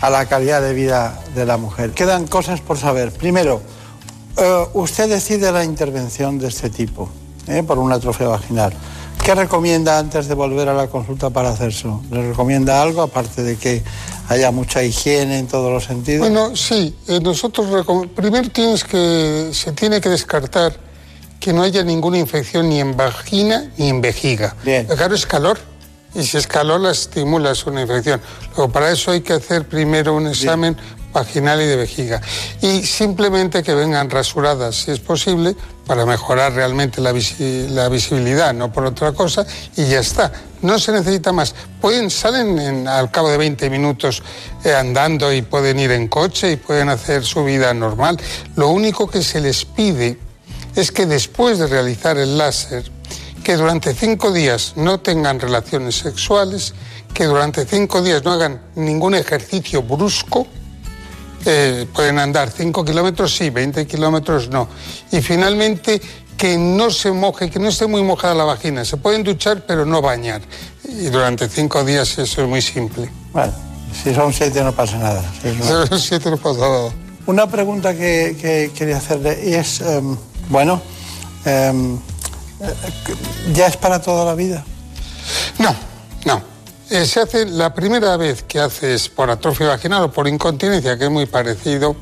a 0.00 0.10
la 0.10 0.26
calidad 0.26 0.60
de 0.60 0.74
vida 0.74 1.18
de 1.34 1.46
la 1.46 1.56
mujer. 1.56 1.92
Quedan 1.92 2.26
cosas 2.26 2.60
por 2.60 2.78
saber. 2.78 3.12
Primero, 3.12 3.62
eh, 4.36 4.64
usted 4.74 5.08
decide 5.08 5.50
la 5.52 5.64
intervención 5.64 6.38
de 6.38 6.48
este 6.48 6.70
tipo 6.70 7.08
eh, 7.46 7.62
por 7.62 7.78
una 7.78 7.96
atrofia 7.96 8.28
vaginal. 8.28 8.72
¿Qué 9.24 9.34
recomienda 9.34 9.98
antes 9.98 10.28
de 10.28 10.34
volver 10.34 10.68
a 10.68 10.74
la 10.74 10.88
consulta 10.88 11.30
para 11.30 11.50
hacerlo? 11.50 12.02
¿Le 12.10 12.28
recomienda 12.28 12.82
algo 12.82 13.00
aparte 13.00 13.42
de 13.42 13.56
que 13.56 13.82
haya 14.28 14.50
mucha 14.50 14.82
higiene 14.82 15.38
en 15.38 15.46
todos 15.46 15.72
los 15.72 15.84
sentidos? 15.84 16.28
Bueno, 16.28 16.54
sí. 16.54 16.94
Eh, 17.08 17.20
nosotros 17.20 17.86
primero 18.14 18.50
tienes 18.50 18.84
que 18.84 19.48
se 19.52 19.72
tiene 19.72 20.00
que 20.02 20.10
descartar 20.10 20.76
que 21.40 21.52
no 21.54 21.62
haya 21.62 21.82
ninguna 21.82 22.18
infección 22.18 22.68
ni 22.68 22.80
en 22.80 22.96
vagina 22.96 23.70
ni 23.78 23.88
en 23.88 24.02
vejiga. 24.02 24.54
Bien. 24.62 24.86
Claro, 24.86 25.14
es 25.14 25.24
calor 25.24 25.58
y 26.14 26.24
si 26.24 26.36
es 26.36 26.46
calor 26.46 26.80
la 26.80 26.92
estimula 26.92 27.52
una 27.66 27.82
infección. 27.82 28.20
Luego, 28.56 28.72
para 28.72 28.90
eso 28.90 29.10
hay 29.10 29.20
que 29.20 29.32
hacer 29.32 29.66
primero 29.66 30.14
un 30.14 30.28
examen 30.28 30.76
vaginal 31.14 31.62
y 31.62 31.66
de 31.66 31.76
vejiga. 31.76 32.20
Y 32.60 32.82
simplemente 32.82 33.62
que 33.62 33.72
vengan 33.74 34.10
rasuradas, 34.10 34.76
si 34.76 34.90
es 34.90 35.00
posible, 35.00 35.56
para 35.86 36.04
mejorar 36.04 36.52
realmente 36.52 37.00
la, 37.00 37.12
visibilidad, 37.12 38.52
no 38.52 38.72
por 38.72 38.84
otra 38.84 39.12
cosa, 39.12 39.46
y 39.76 39.86
ya 39.86 40.00
está. 40.00 40.32
No 40.60 40.78
se 40.78 40.92
necesita 40.92 41.32
más. 41.32 41.54
Pueden, 41.80 42.10
salen 42.10 42.88
al 42.88 43.10
cabo 43.10 43.30
de 43.30 43.38
20 43.38 43.70
minutos 43.70 44.22
eh, 44.64 44.74
andando 44.74 45.32
y 45.32 45.42
pueden 45.42 45.78
ir 45.78 45.92
en 45.92 46.08
coche 46.08 46.52
y 46.52 46.56
pueden 46.56 46.88
hacer 46.88 47.24
su 47.24 47.44
vida 47.44 47.72
normal. 47.72 48.18
Lo 48.56 48.68
único 48.68 49.08
que 49.08 49.22
se 49.22 49.40
les 49.40 49.64
pide 49.64 50.18
es 50.74 50.90
que 50.90 51.06
después 51.06 51.58
de 51.58 51.66
realizar 51.68 52.18
el 52.18 52.36
láser, 52.36 52.90
que 53.44 53.56
durante 53.56 53.94
cinco 53.94 54.32
días 54.32 54.72
no 54.74 54.98
tengan 54.98 55.38
relaciones 55.38 55.96
sexuales, 55.96 56.74
que 57.12 57.26
durante 57.26 57.64
cinco 57.66 58.02
días 58.02 58.24
no 58.24 58.32
hagan 58.32 58.60
ningún 58.74 59.14
ejercicio 59.14 59.82
brusco, 59.82 60.48
eh, 61.46 61.86
pueden 61.92 62.18
andar 62.18 62.50
5 62.50 62.84
kilómetros, 62.84 63.36
sí, 63.36 63.50
20 63.50 63.86
kilómetros 63.86 64.48
no. 64.48 64.66
Y 65.12 65.20
finalmente 65.20 66.00
que 66.38 66.56
no 66.56 66.90
se 66.90 67.12
moje, 67.12 67.50
que 67.50 67.58
no 67.58 67.68
esté 67.68 67.86
muy 67.86 68.02
mojada 68.02 68.34
la 68.34 68.44
vagina. 68.44 68.84
Se 68.84 68.96
pueden 68.96 69.22
duchar, 69.22 69.64
pero 69.66 69.84
no 69.84 70.00
bañar. 70.00 70.40
Y 70.88 71.06
durante 71.06 71.48
cinco 71.48 71.84
días 71.84 72.18
eso 72.18 72.42
es 72.42 72.48
muy 72.48 72.62
simple. 72.62 73.10
Bueno, 73.32 73.52
si 74.02 74.14
son 74.14 74.32
siete 74.32 74.62
no 74.64 74.72
pasa 74.72 74.98
nada. 74.98 75.22
Si 75.42 75.62
son 75.62 76.00
siete 76.00 76.30
no 76.30 76.38
pasa 76.38 76.60
nada. 76.60 76.90
Una 77.26 77.46
pregunta 77.46 77.94
que, 77.94 78.70
quería 78.74 78.96
hacerle 78.96 79.58
es, 79.58 79.80
em, 79.80 80.16
bueno, 80.48 80.82
em, 81.44 81.98
¿ya 83.52 83.66
es 83.66 83.76
para 83.76 84.00
toda 84.00 84.24
la 84.24 84.34
vida? 84.34 84.64
No, 85.58 85.74
no. 86.24 86.42
Eh, 86.90 87.06
se 87.06 87.20
hace 87.20 87.46
la 87.46 87.72
primera 87.74 88.16
vez 88.16 88.42
que 88.42 88.60
haces 88.60 89.08
por 89.08 89.30
atrofia 89.30 89.68
vaginal 89.68 90.04
o 90.04 90.12
por 90.12 90.28
incontinencia, 90.28 90.98
que 90.98 91.04
es 91.04 91.10
muy 91.10 91.26
parecido, 91.26 91.96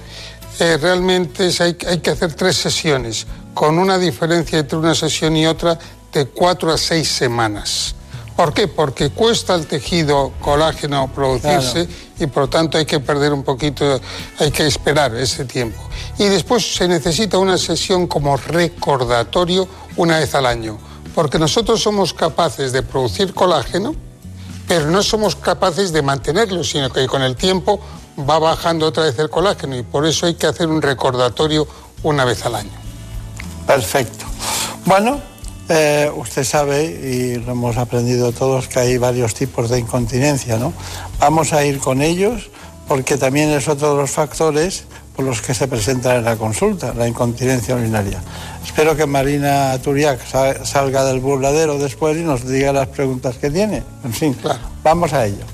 eh, 0.59 0.77
realmente 0.81 1.51
hay, 1.61 1.77
hay, 1.87 1.99
que 1.99 2.11
hacer 2.11 2.35
tres 2.35 2.57
sesiones, 2.57 3.27
con 3.55 3.79
una 3.79 3.99
diferencia 3.99 4.59
entre 4.59 4.79
una 4.79 4.95
sesión 4.95 5.37
y 5.37 5.47
otra 5.47 5.79
de 6.13 6.27
cuatro 6.27 6.73
a 6.73 6.79
seis 6.79 7.09
semanas. 7.09 7.95
¿Por 8.37 8.55
qué? 8.55 8.67
Porque 8.67 9.11
cuesta 9.11 9.55
al 9.55 9.67
tejido 9.67 10.33
colágeno 10.41 11.11
producirse 11.15 11.87
y 12.19 12.27
por 12.27 12.45
lo 12.45 12.49
tanto 12.49 12.79
hay 12.79 12.87
que 12.87 12.99
perder 12.99 13.33
un 13.33 13.43
poquito, 13.43 14.01
hay 14.39 14.51
que 14.51 14.67
esperar 14.67 15.15
ese 15.15 15.45
tiempo. 15.45 15.81
Y 16.19 16.25
después 16.25 16.75
se 16.75 16.89
necesita 16.89 17.39
una 17.39 17.59
sesión 17.59 18.07
como 18.07 18.37
recordatorio 18.37 19.69
una 19.97 20.19
vez 20.19 20.35
al 20.35 20.47
año, 20.47 20.79
porque 21.15 21.39
nosotros 21.39 21.83
somos 21.83 22.15
capaces 22.15 22.73
de 22.73 22.83
producir 22.83 23.35
colágeno, 23.35 23.95
pero 24.67 24.91
no 24.91 25.03
somos 25.03 25.37
capaces 25.37 25.93
de 25.93 26.01
mantenerlo, 26.01 26.65
sino 26.65 26.91
que 26.91 27.07
con 27.07 27.23
el 27.23 27.37
tiempo 27.37 27.81
va 28.19 28.39
bajando 28.39 28.87
otra 28.87 29.05
vez 29.05 29.19
el 29.19 29.29
colágeno 29.29 29.77
y 29.77 29.83
por 29.83 30.07
eso 30.07 30.27
hay 30.27 30.35
que 30.35 30.47
hacer 30.47 30.69
un 30.69 30.81
recordatorio 30.81 31.67
una 32.03 32.25
vez 32.25 32.45
al 32.47 32.55
año. 32.55 32.71
Perfecto. 33.67 34.25
Bueno, 34.85 35.21
eh, 35.69 36.11
usted 36.15 36.45
sabe, 36.45 36.85
y 36.85 37.37
lo 37.37 37.53
hemos 37.53 37.77
aprendido 37.77 38.33
todos, 38.33 38.69
que 38.69 38.81
hay 38.81 38.99
varios 38.99 39.35
tipos 39.35 39.71
de 39.71 39.79
incontinencia, 39.79 40.57
¿no? 40.59 40.73
Vamos 41.19 41.53
a 41.53 41.65
ir 41.65 41.79
con 41.79 42.03
ellos 42.03 42.51
porque 42.89 43.17
también 43.17 43.51
es 43.51 43.69
otro 43.69 43.95
de 43.95 44.03
los 44.03 44.11
factores 44.11 44.85
por 45.17 45.25
los 45.25 45.41
que 45.41 45.55
se 45.55 45.69
presenta 45.69 46.17
en 46.17 46.25
la 46.25 46.37
consulta, 46.37 46.95
la 46.95 47.07
incontinencia 47.07 47.75
urinaria. 47.75 48.23
Espero 48.65 48.97
que 48.97 49.07
Marina 49.07 49.79
Turiak 49.79 50.21
salga 50.65 51.05
del 51.05 51.21
burladero 51.21 51.79
después 51.79 52.17
y 52.17 52.23
nos 52.23 52.47
diga 52.47 52.73
las 52.73 52.89
preguntas 52.89 53.37
que 53.37 53.51
tiene. 53.51 53.83
En 54.05 54.13
fin, 54.13 54.35
claro. 54.35 54.61
vamos 54.83 55.13
a 55.13 55.27
ello. 55.27 55.45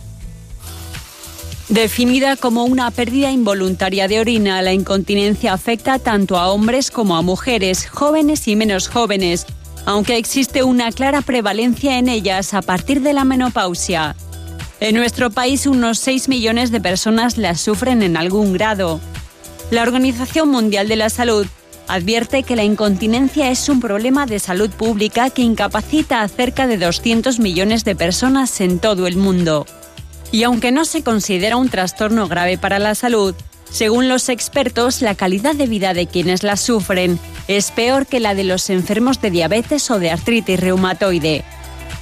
Definida 1.68 2.36
como 2.36 2.64
una 2.64 2.90
pérdida 2.90 3.30
involuntaria 3.30 4.08
de 4.08 4.20
orina, 4.20 4.62
la 4.62 4.72
incontinencia 4.72 5.52
afecta 5.52 5.98
tanto 5.98 6.38
a 6.38 6.48
hombres 6.48 6.90
como 6.90 7.14
a 7.14 7.20
mujeres, 7.20 7.86
jóvenes 7.86 8.48
y 8.48 8.56
menos 8.56 8.88
jóvenes, 8.88 9.44
aunque 9.88 10.18
existe 10.18 10.64
una 10.64 10.92
clara 10.92 11.22
prevalencia 11.22 11.96
en 11.96 12.10
ellas 12.10 12.52
a 12.52 12.60
partir 12.60 13.00
de 13.00 13.14
la 13.14 13.24
menopausia. 13.24 14.14
En 14.80 14.94
nuestro 14.94 15.30
país 15.30 15.66
unos 15.66 15.98
6 16.00 16.28
millones 16.28 16.70
de 16.70 16.78
personas 16.78 17.38
la 17.38 17.54
sufren 17.54 18.02
en 18.02 18.18
algún 18.18 18.52
grado. 18.52 19.00
La 19.70 19.80
Organización 19.80 20.50
Mundial 20.50 20.88
de 20.88 20.96
la 20.96 21.08
Salud 21.08 21.46
advierte 21.88 22.42
que 22.42 22.54
la 22.54 22.64
incontinencia 22.64 23.50
es 23.50 23.66
un 23.70 23.80
problema 23.80 24.26
de 24.26 24.40
salud 24.40 24.68
pública 24.68 25.30
que 25.30 25.40
incapacita 25.40 26.20
a 26.20 26.28
cerca 26.28 26.66
de 26.66 26.76
200 26.76 27.38
millones 27.38 27.82
de 27.84 27.96
personas 27.96 28.60
en 28.60 28.80
todo 28.80 29.06
el 29.06 29.16
mundo. 29.16 29.64
Y 30.30 30.42
aunque 30.42 30.70
no 30.70 30.84
se 30.84 31.02
considera 31.02 31.56
un 31.56 31.70
trastorno 31.70 32.28
grave 32.28 32.58
para 32.58 32.78
la 32.78 32.94
salud, 32.94 33.34
según 33.70 34.08
los 34.08 34.28
expertos, 34.28 35.02
la 35.02 35.14
calidad 35.14 35.54
de 35.54 35.66
vida 35.66 35.94
de 35.94 36.06
quienes 36.06 36.42
la 36.42 36.56
sufren 36.56 37.18
es 37.48 37.70
peor 37.70 38.06
que 38.06 38.20
la 38.20 38.34
de 38.34 38.44
los 38.44 38.70
enfermos 38.70 39.20
de 39.20 39.30
diabetes 39.30 39.90
o 39.90 39.98
de 39.98 40.10
artritis 40.10 40.58
reumatoide. 40.58 41.44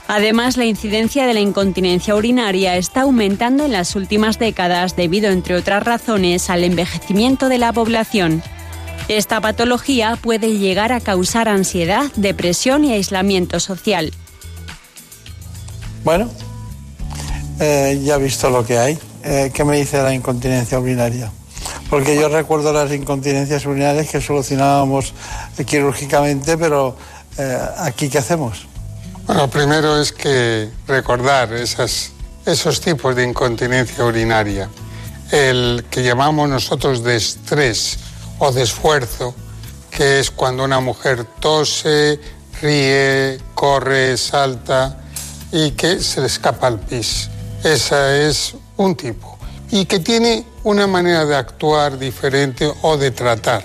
Además, 0.09 0.57
la 0.57 0.65
incidencia 0.65 1.27
de 1.27 1.35
la 1.35 1.41
incontinencia 1.41 2.15
urinaria 2.15 2.77
está 2.77 3.03
aumentando 3.03 3.65
en 3.65 3.73
las 3.73 3.97
últimas 3.97 4.39
décadas 4.39 4.95
debido, 4.95 5.31
entre 5.31 5.57
otras 5.57 5.83
razones, 5.83 6.49
al 6.49 6.63
envejecimiento 6.63 7.49
de 7.49 7.59
la 7.59 7.73
población. 7.73 8.43
Esta 9.09 9.41
patología 9.41 10.17
puede 10.21 10.59
llegar 10.59 10.93
a 10.93 11.01
causar 11.01 11.49
ansiedad, 11.49 12.05
depresión 12.15 12.85
y 12.85 12.93
aislamiento 12.93 13.59
social. 13.59 14.13
Bueno, 16.05 16.31
eh, 17.59 18.01
ya 18.05 18.15
he 18.15 18.23
visto 18.23 18.49
lo 18.51 18.65
que 18.65 18.79
hay. 18.79 18.99
Eh, 19.25 19.51
¿Qué 19.53 19.65
me 19.65 19.77
dice 19.77 20.01
la 20.03 20.15
incontinencia 20.15 20.79
urinaria? 20.79 21.33
Porque 21.91 22.17
yo 22.17 22.29
recuerdo 22.29 22.73
las 22.73 22.93
incontinencias 22.93 23.65
urinarias 23.67 24.09
que 24.09 24.21
solucionábamos 24.21 25.15
quirúrgicamente, 25.67 26.59
pero 26.59 26.97
eh, 27.39 27.59
aquí 27.79 28.09
¿qué 28.09 28.19
hacemos? 28.19 28.67
Bueno, 29.27 29.49
primero 29.49 30.01
es 30.01 30.13
que 30.13 30.71
recordar 30.87 31.53
esas, 31.53 32.13
esos 32.45 32.81
tipos 32.81 33.15
de 33.15 33.25
incontinencia 33.25 34.05
urinaria. 34.05 34.69
El 35.31 35.85
que 35.91 36.03
llamamos 36.03 36.49
nosotros 36.49 37.03
de 37.03 37.17
estrés 37.17 37.99
o 38.39 38.53
de 38.53 38.63
esfuerzo, 38.63 39.35
que 39.91 40.21
es 40.21 40.31
cuando 40.31 40.65
una 40.65 40.79
mujer 40.79 41.25
tose, 41.41 42.21
ríe, 42.63 43.39
corre, 43.55 44.17
salta 44.17 45.01
y 45.51 45.73
que 45.73 46.01
se 46.01 46.21
le 46.21 46.27
escapa 46.27 46.69
al 46.69 46.79
pis. 46.79 47.29
Ese 47.65 48.29
es 48.29 48.55
un 48.77 48.95
tipo. 48.95 49.39
Y 49.71 49.87
que 49.87 49.99
tiene 49.99 50.45
una 50.67 50.87
manera 50.87 51.25
de 51.25 51.37
actuar 51.37 51.99
diferente 51.99 52.71
o 52.83 52.97
de 52.97 53.11
tratar. 53.11 53.65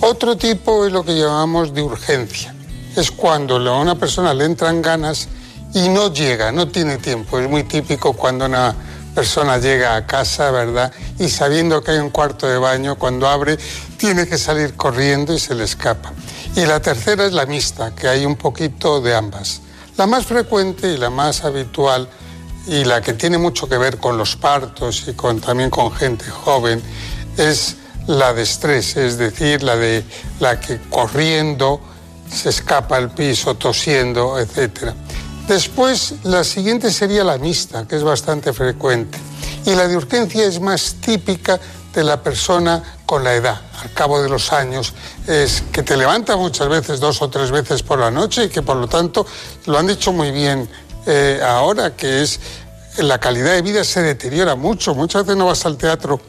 Otro 0.00 0.36
tipo 0.36 0.84
es 0.84 0.92
lo 0.92 1.04
que 1.04 1.18
llamamos 1.18 1.72
de 1.72 1.82
urgencia 1.82 2.54
es 2.96 3.10
cuando 3.12 3.56
a 3.56 3.80
una 3.80 3.94
persona 3.94 4.34
le 4.34 4.44
entran 4.44 4.82
ganas 4.82 5.28
y 5.74 5.88
no 5.88 6.12
llega, 6.12 6.50
no 6.50 6.68
tiene 6.68 6.98
tiempo. 6.98 7.38
Es 7.38 7.48
muy 7.48 7.64
típico 7.64 8.12
cuando 8.12 8.46
una 8.46 8.74
persona 9.14 9.58
llega 9.58 9.94
a 9.94 10.06
casa, 10.06 10.50
¿verdad? 10.50 10.92
Y 11.18 11.28
sabiendo 11.28 11.82
que 11.82 11.92
hay 11.92 11.98
un 11.98 12.10
cuarto 12.10 12.48
de 12.48 12.58
baño, 12.58 12.96
cuando 12.96 13.28
abre, 13.28 13.56
tiene 13.96 14.26
que 14.26 14.38
salir 14.38 14.74
corriendo 14.74 15.32
y 15.32 15.38
se 15.38 15.54
le 15.54 15.64
escapa. 15.64 16.12
Y 16.56 16.66
la 16.66 16.80
tercera 16.80 17.26
es 17.26 17.32
la 17.32 17.46
mixta, 17.46 17.94
que 17.94 18.08
hay 18.08 18.26
un 18.26 18.36
poquito 18.36 19.00
de 19.00 19.14
ambas. 19.14 19.60
La 19.96 20.06
más 20.06 20.26
frecuente 20.26 20.92
y 20.92 20.96
la 20.96 21.10
más 21.10 21.44
habitual 21.44 22.08
y 22.68 22.84
la 22.84 23.00
que 23.00 23.14
tiene 23.14 23.38
mucho 23.38 23.68
que 23.68 23.78
ver 23.78 23.98
con 23.98 24.18
los 24.18 24.36
partos 24.36 25.04
y 25.08 25.14
con, 25.14 25.40
también 25.40 25.70
con 25.70 25.90
gente 25.90 26.28
joven 26.30 26.82
es 27.36 27.76
la 28.06 28.32
de 28.32 28.42
estrés, 28.42 28.96
es 28.96 29.18
decir, 29.18 29.62
la 29.62 29.76
de 29.76 30.04
la 30.40 30.60
que 30.60 30.78
corriendo 30.90 31.80
se 32.30 32.50
escapa 32.50 32.96
al 32.96 33.10
piso, 33.10 33.54
tosiendo, 33.54 34.38
etc. 34.38 34.92
Después, 35.46 36.14
la 36.24 36.44
siguiente 36.44 36.90
sería 36.90 37.24
la 37.24 37.38
mixta, 37.38 37.86
que 37.86 37.96
es 37.96 38.02
bastante 38.02 38.52
frecuente. 38.52 39.18
Y 39.64 39.74
la 39.74 39.88
de 39.88 39.96
urgencia 39.96 40.44
es 40.44 40.60
más 40.60 40.96
típica 41.00 41.58
de 41.94 42.04
la 42.04 42.22
persona 42.22 42.82
con 43.06 43.24
la 43.24 43.34
edad, 43.34 43.60
al 43.82 43.92
cabo 43.92 44.22
de 44.22 44.28
los 44.28 44.52
años, 44.52 44.92
es 45.26 45.62
que 45.72 45.82
te 45.82 45.96
levanta 45.96 46.36
muchas 46.36 46.68
veces, 46.68 47.00
dos 47.00 47.22
o 47.22 47.30
tres 47.30 47.50
veces 47.50 47.82
por 47.82 47.98
la 47.98 48.10
noche 48.10 48.44
y 48.44 48.48
que 48.48 48.60
por 48.60 48.76
lo 48.76 48.86
tanto 48.86 49.26
lo 49.66 49.78
han 49.78 49.86
dicho 49.86 50.12
muy 50.12 50.30
bien 50.30 50.68
eh, 51.08 51.40
ahora, 51.42 51.96
que 51.96 52.22
es 52.22 52.38
la 52.98 53.18
calidad 53.18 53.52
de 53.52 53.62
vida 53.62 53.82
se 53.82 54.02
deteriora 54.02 54.56
mucho. 54.56 54.94
Muchas 54.94 55.22
veces 55.22 55.38
no 55.38 55.46
vas 55.46 55.64
al 55.64 55.76
teatro 55.78 56.20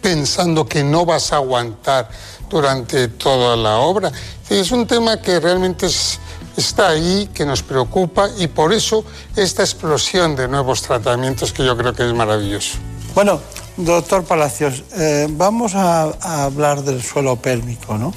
pensando 0.00 0.66
que 0.66 0.82
no 0.82 1.04
vas 1.04 1.32
a 1.32 1.36
aguantar 1.36 2.08
durante 2.48 3.08
toda 3.08 3.54
la 3.56 3.76
obra. 3.78 4.10
Es 4.48 4.70
un 4.70 4.86
tema 4.86 5.20
que 5.20 5.40
realmente 5.40 5.88
está 6.56 6.88
ahí, 6.88 7.28
que 7.34 7.44
nos 7.44 7.62
preocupa 7.62 8.28
y 8.38 8.46
por 8.46 8.72
eso 8.72 9.04
esta 9.36 9.62
explosión 9.62 10.36
de 10.36 10.48
nuevos 10.48 10.82
tratamientos 10.82 11.52
que 11.52 11.64
yo 11.64 11.76
creo 11.76 11.92
que 11.92 12.06
es 12.06 12.14
maravilloso. 12.14 12.78
Bueno, 13.14 13.40
doctor 13.76 14.24
Palacios, 14.24 14.84
eh, 14.96 15.26
vamos 15.30 15.74
a, 15.74 16.04
hablar 16.44 16.82
del 16.82 17.02
suelo 17.02 17.36
pélvico, 17.36 17.98
¿no? 17.98 18.14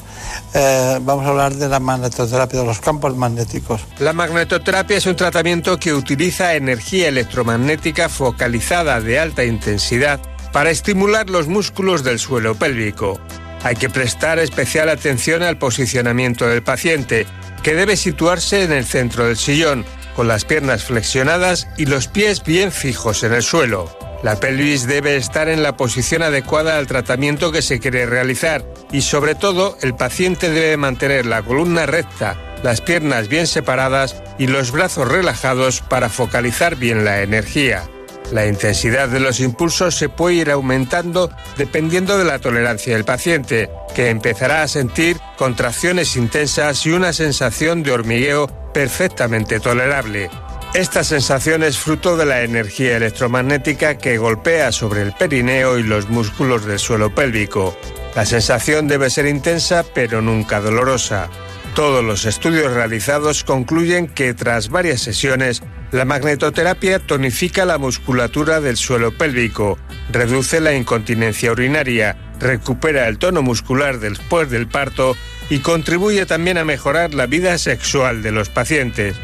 Eh, 0.53 0.99
vamos 1.01 1.25
a 1.25 1.29
hablar 1.29 1.55
de 1.55 1.67
la 1.69 1.79
magnetoterapia, 1.79 2.59
de 2.59 2.65
los 2.65 2.79
campos 2.79 3.15
magnéticos. 3.15 3.81
La 3.99 4.13
magnetoterapia 4.13 4.97
es 4.97 5.05
un 5.05 5.15
tratamiento 5.15 5.79
que 5.79 5.93
utiliza 5.93 6.55
energía 6.55 7.07
electromagnética 7.07 8.09
focalizada 8.09 9.01
de 9.01 9.19
alta 9.19 9.43
intensidad 9.43 10.19
para 10.51 10.69
estimular 10.69 11.29
los 11.29 11.47
músculos 11.47 12.03
del 12.03 12.19
suelo 12.19 12.55
pélvico. 12.55 13.19
Hay 13.63 13.75
que 13.75 13.89
prestar 13.89 14.39
especial 14.39 14.89
atención 14.89 15.43
al 15.43 15.57
posicionamiento 15.57 16.47
del 16.47 16.63
paciente, 16.63 17.25
que 17.63 17.73
debe 17.73 17.97
situarse 17.97 18.63
en 18.63 18.71
el 18.71 18.85
centro 18.85 19.25
del 19.25 19.37
sillón, 19.37 19.85
con 20.17 20.27
las 20.27 20.45
piernas 20.45 20.83
flexionadas 20.83 21.67
y 21.77 21.85
los 21.85 22.07
pies 22.07 22.43
bien 22.43 22.71
fijos 22.71 23.23
en 23.23 23.33
el 23.33 23.43
suelo. 23.43 23.95
La 24.23 24.39
pelvis 24.39 24.87
debe 24.87 25.15
estar 25.15 25.47
en 25.47 25.61
la 25.61 25.77
posición 25.77 26.23
adecuada 26.23 26.79
al 26.79 26.87
tratamiento 26.87 27.51
que 27.51 27.61
se 27.61 27.79
quiere 27.79 28.07
realizar 28.07 28.65
y 28.91 29.01
sobre 29.01 29.35
todo 29.35 29.77
el 29.83 29.93
paciente 29.93 30.49
debe 30.49 30.75
mantener 30.75 31.27
la 31.27 31.43
columna 31.43 31.85
recta, 31.85 32.35
las 32.63 32.81
piernas 32.81 33.27
bien 33.27 33.45
separadas 33.45 34.23
y 34.39 34.47
los 34.47 34.71
brazos 34.71 35.07
relajados 35.07 35.81
para 35.81 36.09
focalizar 36.09 36.75
bien 36.77 37.05
la 37.05 37.21
energía. 37.21 37.87
La 38.31 38.45
intensidad 38.45 39.07
de 39.07 39.21
los 39.21 39.39
impulsos 39.39 39.95
se 39.95 40.09
puede 40.09 40.35
ir 40.35 40.51
aumentando 40.51 41.31
dependiendo 41.55 42.17
de 42.17 42.25
la 42.25 42.39
tolerancia 42.39 42.93
del 42.93 43.05
paciente, 43.05 43.69
que 43.95 44.09
empezará 44.09 44.63
a 44.63 44.67
sentir 44.67 45.17
contracciones 45.37 46.15
intensas 46.17 46.85
y 46.85 46.91
una 46.91 47.13
sensación 47.13 47.83
de 47.83 47.93
hormigueo 47.93 48.47
perfectamente 48.73 49.59
tolerable. 49.59 50.29
Esta 50.73 51.03
sensación 51.03 51.63
es 51.63 51.79
fruto 51.79 52.17
de 52.17 52.25
la 52.25 52.43
energía 52.43 52.97
electromagnética 52.97 53.97
que 53.97 54.17
golpea 54.17 54.71
sobre 54.73 55.01
el 55.01 55.13
perineo 55.13 55.79
y 55.79 55.83
los 55.83 56.09
músculos 56.09 56.65
del 56.65 56.77
suelo 56.77 57.15
pélvico. 57.15 57.75
La 58.13 58.25
sensación 58.25 58.87
debe 58.87 59.09
ser 59.09 59.25
intensa 59.25 59.85
pero 59.93 60.21
nunca 60.21 60.59
dolorosa. 60.59 61.29
Todos 61.73 62.03
los 62.03 62.25
estudios 62.25 62.73
realizados 62.73 63.43
concluyen 63.43 64.07
que 64.07 64.33
tras 64.33 64.69
varias 64.69 65.01
sesiones, 65.01 65.63
la 65.91 66.03
magnetoterapia 66.03 66.99
tonifica 66.99 67.63
la 67.65 67.77
musculatura 67.77 68.59
del 68.59 68.75
suelo 68.75 69.11
pélvico, 69.17 69.77
reduce 70.11 70.59
la 70.59 70.73
incontinencia 70.73 71.51
urinaria, 71.51 72.17
recupera 72.39 73.07
el 73.07 73.17
tono 73.17 73.41
muscular 73.41 73.99
después 73.99 74.49
del 74.49 74.67
parto 74.67 75.15
y 75.49 75.59
contribuye 75.59 76.25
también 76.25 76.57
a 76.57 76.65
mejorar 76.65 77.13
la 77.13 77.25
vida 77.25 77.57
sexual 77.57 78.21
de 78.21 78.31
los 78.31 78.49
pacientes. 78.49 79.15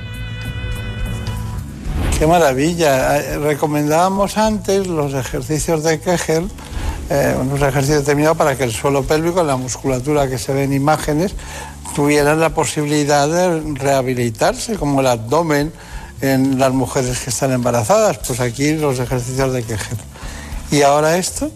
Qué 2.17 2.27
maravilla. 2.27 3.17
Eh, 3.17 3.39
recomendábamos 3.39 4.37
antes 4.37 4.87
los 4.87 5.13
ejercicios 5.13 5.83
de 5.83 5.99
Kegel, 5.99 6.47
eh, 7.09 7.35
unos 7.37 7.61
ejercicios 7.61 7.99
determinados 7.99 8.37
para 8.37 8.55
que 8.55 8.63
el 8.63 8.71
suelo 8.71 9.03
pélvico, 9.03 9.43
la 9.43 9.57
musculatura 9.57 10.29
que 10.29 10.37
se 10.37 10.53
ve 10.53 10.63
en 10.63 10.71
imágenes, 10.71 11.35
tuvieran 11.93 12.39
la 12.39 12.51
posibilidad 12.51 13.27
de 13.27 13.73
rehabilitarse, 13.75 14.77
como 14.77 15.01
el 15.01 15.07
abdomen 15.07 15.73
en 16.23 16.57
las 16.57 16.71
mujeres 16.71 17.19
que 17.19 17.29
están 17.29 17.51
embarazadas. 17.51 18.17
Pues 18.25 18.39
aquí 18.39 18.75
los 18.75 18.97
ejercicios 18.97 19.51
de 19.51 19.61
Kegel. 19.61 19.97
¿Y 20.71 20.81
ahora 20.81 21.17
esto? 21.17 21.51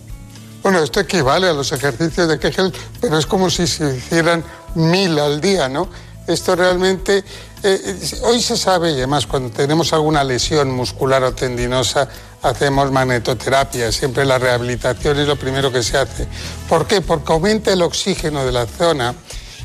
Bueno, 0.61 0.83
esto 0.83 0.99
equivale 0.99 1.47
a 1.47 1.53
los 1.53 1.71
ejercicios 1.71 2.27
de 2.27 2.37
Kegel, 2.37 2.73
pero 2.99 3.17
es 3.17 3.25
como 3.25 3.49
si 3.49 3.65
se 3.65 3.95
hicieran 3.95 4.43
mil 4.75 5.17
al 5.17 5.39
día, 5.39 5.69
¿no? 5.69 5.87
Esto 6.27 6.57
realmente, 6.57 7.23
eh, 7.63 7.99
hoy 8.23 8.41
se 8.41 8.57
sabe, 8.57 8.91
y 8.91 8.95
además 8.95 9.25
cuando 9.25 9.49
tenemos 9.49 9.93
alguna 9.93 10.25
lesión 10.25 10.69
muscular 10.71 11.23
o 11.23 11.33
tendinosa, 11.33 12.09
hacemos 12.41 12.91
magnetoterapia, 12.91 13.93
siempre 13.93 14.25
la 14.25 14.37
rehabilitación 14.37 15.17
es 15.19 15.27
lo 15.27 15.37
primero 15.37 15.71
que 15.71 15.81
se 15.81 15.97
hace. 15.97 16.27
¿Por 16.67 16.85
qué? 16.85 16.99
Porque 16.99 17.31
aumenta 17.31 17.71
el 17.71 17.81
oxígeno 17.81 18.45
de 18.45 18.51
la 18.51 18.65
zona 18.65 19.15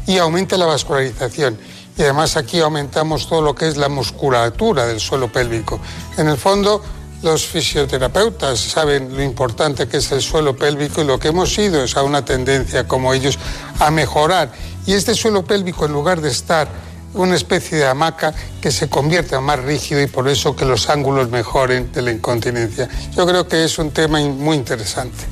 y 0.07 0.19
aumenta 0.19 0.57
la 0.57 0.67
vascularización. 0.67 1.59
Y 1.97 2.03
además 2.03 2.37
aquí 2.37 2.61
aumentamos 2.61 3.29
todo 3.29 3.43
lo 3.43 3.55
que 3.55 3.69
es 3.69 3.77
la 3.77 3.89
musculatura 3.89 4.87
del 4.87 5.01
suelo 5.01 5.31
pélvico. 5.31 5.79
En 6.17 6.29
el 6.29 6.37
fondo, 6.37 6.83
los 7.23 7.47
fisioterapeutas 7.47 8.59
saben 8.59 9.15
lo 9.15 9.23
importante 9.23 9.87
que 9.87 9.99
es 9.99 10.11
el 10.13 10.23
suelo 10.23 10.57
pélvico 10.57 11.03
y 11.03 11.05
lo 11.05 11.19
que 11.19 11.29
hemos 11.29 11.57
ido 11.57 11.85
es 11.85 11.97
a 11.97 12.03
una 12.03 12.25
tendencia 12.25 12.89
como 12.89 13.15
ellos 13.15 13.39
a 13.79 13.91
mejorar 13.91 14.51
y 14.87 14.95
este 14.95 15.15
suelo 15.15 15.45
pélvico, 15.45 15.87
en 15.87 15.93
lugar 15.93 16.21
de 16.21 16.31
estar 16.31 16.69
una 17.15 17.37
especie 17.37 17.79
de 17.79 17.87
hamaca, 17.87 18.35
que 18.61 18.73
se 18.73 18.89
convierta 18.89 19.41
más 19.41 19.61
rígido 19.61 20.01
y 20.01 20.07
por 20.07 20.29
eso 20.29 20.57
que 20.57 20.65
los 20.65 20.89
ángulos 20.89 21.29
mejoren 21.29 21.93
de 21.93 22.03
la 22.03 22.11
incontinencia. 22.11 22.89
Yo 23.15 23.27
creo 23.27 23.47
que 23.47 23.65
es 23.65 23.79
un 23.79 23.91
tema 23.91 24.19
muy 24.21 24.57
interesante. 24.57 25.25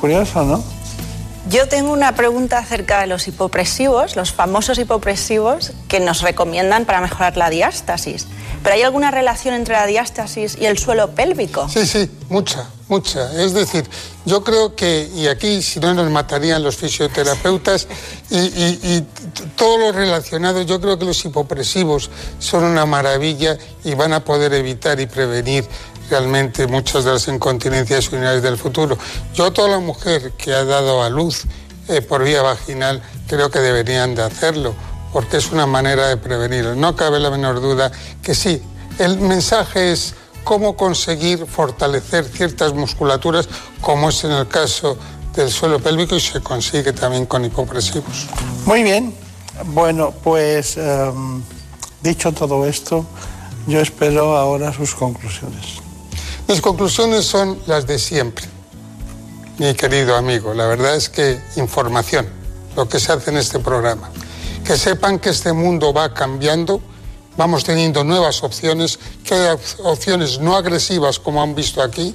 Curioso, 0.00 0.44
¿no? 0.44 0.77
Yo 1.48 1.66
tengo 1.66 1.92
una 1.92 2.14
pregunta 2.14 2.58
acerca 2.58 3.00
de 3.00 3.06
los 3.06 3.26
hipopresivos, 3.26 4.16
los 4.16 4.32
famosos 4.32 4.78
hipopresivos 4.78 5.72
que 5.88 5.98
nos 5.98 6.20
recomiendan 6.20 6.84
para 6.84 7.00
mejorar 7.00 7.38
la 7.38 7.48
diástasis. 7.48 8.26
¿Pero 8.62 8.74
hay 8.74 8.82
alguna 8.82 9.10
relación 9.10 9.54
entre 9.54 9.74
la 9.74 9.86
diástasis 9.86 10.58
y 10.60 10.66
el 10.66 10.76
suelo 10.76 11.14
pélvico? 11.14 11.66
Sí, 11.70 11.86
sí, 11.86 12.10
mucha, 12.28 12.68
mucha. 12.88 13.32
Es 13.42 13.54
decir, 13.54 13.88
yo 14.26 14.44
creo 14.44 14.76
que, 14.76 15.08
y 15.14 15.28
aquí 15.28 15.62
si 15.62 15.80
no 15.80 15.94
nos 15.94 16.10
matarían 16.10 16.62
los 16.62 16.76
fisioterapeutas, 16.76 17.88
y, 18.30 19.02
todo 19.56 19.78
lo 19.78 19.92
relacionado, 19.92 20.60
yo 20.62 20.80
creo 20.82 20.98
que 20.98 21.06
los 21.06 21.24
hipopresivos 21.24 22.10
son 22.38 22.64
una 22.64 22.84
maravilla 22.84 23.56
y 23.84 23.94
van 23.94 24.12
a 24.12 24.22
poder 24.22 24.52
evitar 24.52 25.00
y 25.00 25.06
prevenir 25.06 25.64
realmente 26.10 26.66
muchas 26.66 27.04
de 27.04 27.12
las 27.12 27.28
incontinencias 27.28 28.08
urinarias 28.08 28.42
del 28.42 28.56
futuro. 28.56 28.98
Yo, 29.34 29.52
toda 29.52 29.68
la 29.68 29.78
mujer 29.78 30.32
que 30.32 30.52
ha 30.52 30.64
dado 30.64 31.02
a 31.02 31.10
luz 31.10 31.44
eh, 31.88 32.02
por 32.02 32.24
vía 32.24 32.42
vaginal, 32.42 33.02
creo 33.26 33.50
que 33.50 33.60
deberían 33.60 34.14
de 34.14 34.22
hacerlo, 34.22 34.74
porque 35.12 35.38
es 35.38 35.50
una 35.52 35.66
manera 35.66 36.08
de 36.08 36.16
prevenirlo. 36.16 36.74
No 36.74 36.94
cabe 36.96 37.18
la 37.18 37.30
menor 37.30 37.60
duda 37.60 37.90
que 38.22 38.34
sí, 38.34 38.62
el 38.98 39.18
mensaje 39.18 39.92
es 39.92 40.14
cómo 40.44 40.76
conseguir 40.76 41.46
fortalecer 41.46 42.24
ciertas 42.24 42.72
musculaturas, 42.74 43.48
como 43.80 44.08
es 44.08 44.24
en 44.24 44.32
el 44.32 44.48
caso 44.48 44.96
del 45.34 45.50
suelo 45.50 45.78
pélvico 45.78 46.16
y 46.16 46.20
se 46.20 46.40
consigue 46.40 46.92
también 46.92 47.26
con 47.26 47.44
hipopresivos. 47.44 48.26
Muy 48.64 48.82
bien, 48.82 49.14
bueno, 49.66 50.12
pues 50.24 50.76
em, 50.76 51.42
dicho 52.02 52.32
todo 52.32 52.66
esto, 52.66 53.06
yo 53.66 53.80
espero 53.80 54.36
ahora 54.36 54.72
sus 54.72 54.94
conclusiones. 54.94 55.87
Mis 56.48 56.62
conclusiones 56.62 57.26
son 57.26 57.58
las 57.66 57.86
de 57.86 57.98
siempre, 57.98 58.46
mi 59.58 59.74
querido 59.74 60.16
amigo. 60.16 60.54
La 60.54 60.66
verdad 60.66 60.96
es 60.96 61.10
que 61.10 61.38
información, 61.56 62.26
lo 62.74 62.88
que 62.88 62.98
se 62.98 63.12
hace 63.12 63.28
en 63.28 63.36
este 63.36 63.58
programa. 63.58 64.08
Que 64.64 64.78
sepan 64.78 65.18
que 65.18 65.28
este 65.28 65.52
mundo 65.52 65.92
va 65.92 66.14
cambiando, 66.14 66.80
vamos 67.36 67.64
teniendo 67.64 68.02
nuevas 68.02 68.42
opciones, 68.42 68.98
que 69.24 69.34
hay 69.34 69.58
opciones 69.84 70.40
no 70.40 70.56
agresivas 70.56 71.18
como 71.18 71.42
han 71.42 71.54
visto 71.54 71.82
aquí, 71.82 72.14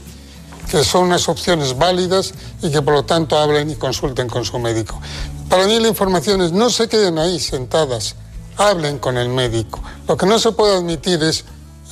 que 0.71 0.83
son 0.83 1.03
unas 1.03 1.29
opciones 1.29 1.77
válidas 1.77 2.33
y 2.63 2.71
que 2.71 2.81
por 2.81 2.95
lo 2.95 3.05
tanto 3.05 3.37
hablen 3.37 3.69
y 3.69 3.75
consulten 3.75 4.27
con 4.27 4.43
su 4.43 4.57
médico. 4.57 4.99
Para 5.47 5.67
mí 5.67 5.79
la 5.79 5.89
información 5.89 6.41
es 6.41 6.51
no 6.51 6.71
se 6.71 6.89
queden 6.89 7.19
ahí 7.19 7.39
sentadas, 7.39 8.15
hablen 8.57 8.97
con 8.97 9.15
el 9.19 9.29
médico. 9.29 9.79
Lo 10.07 10.17
que 10.17 10.25
no 10.25 10.39
se 10.39 10.53
puede 10.53 10.75
admitir 10.75 11.21
es 11.21 11.45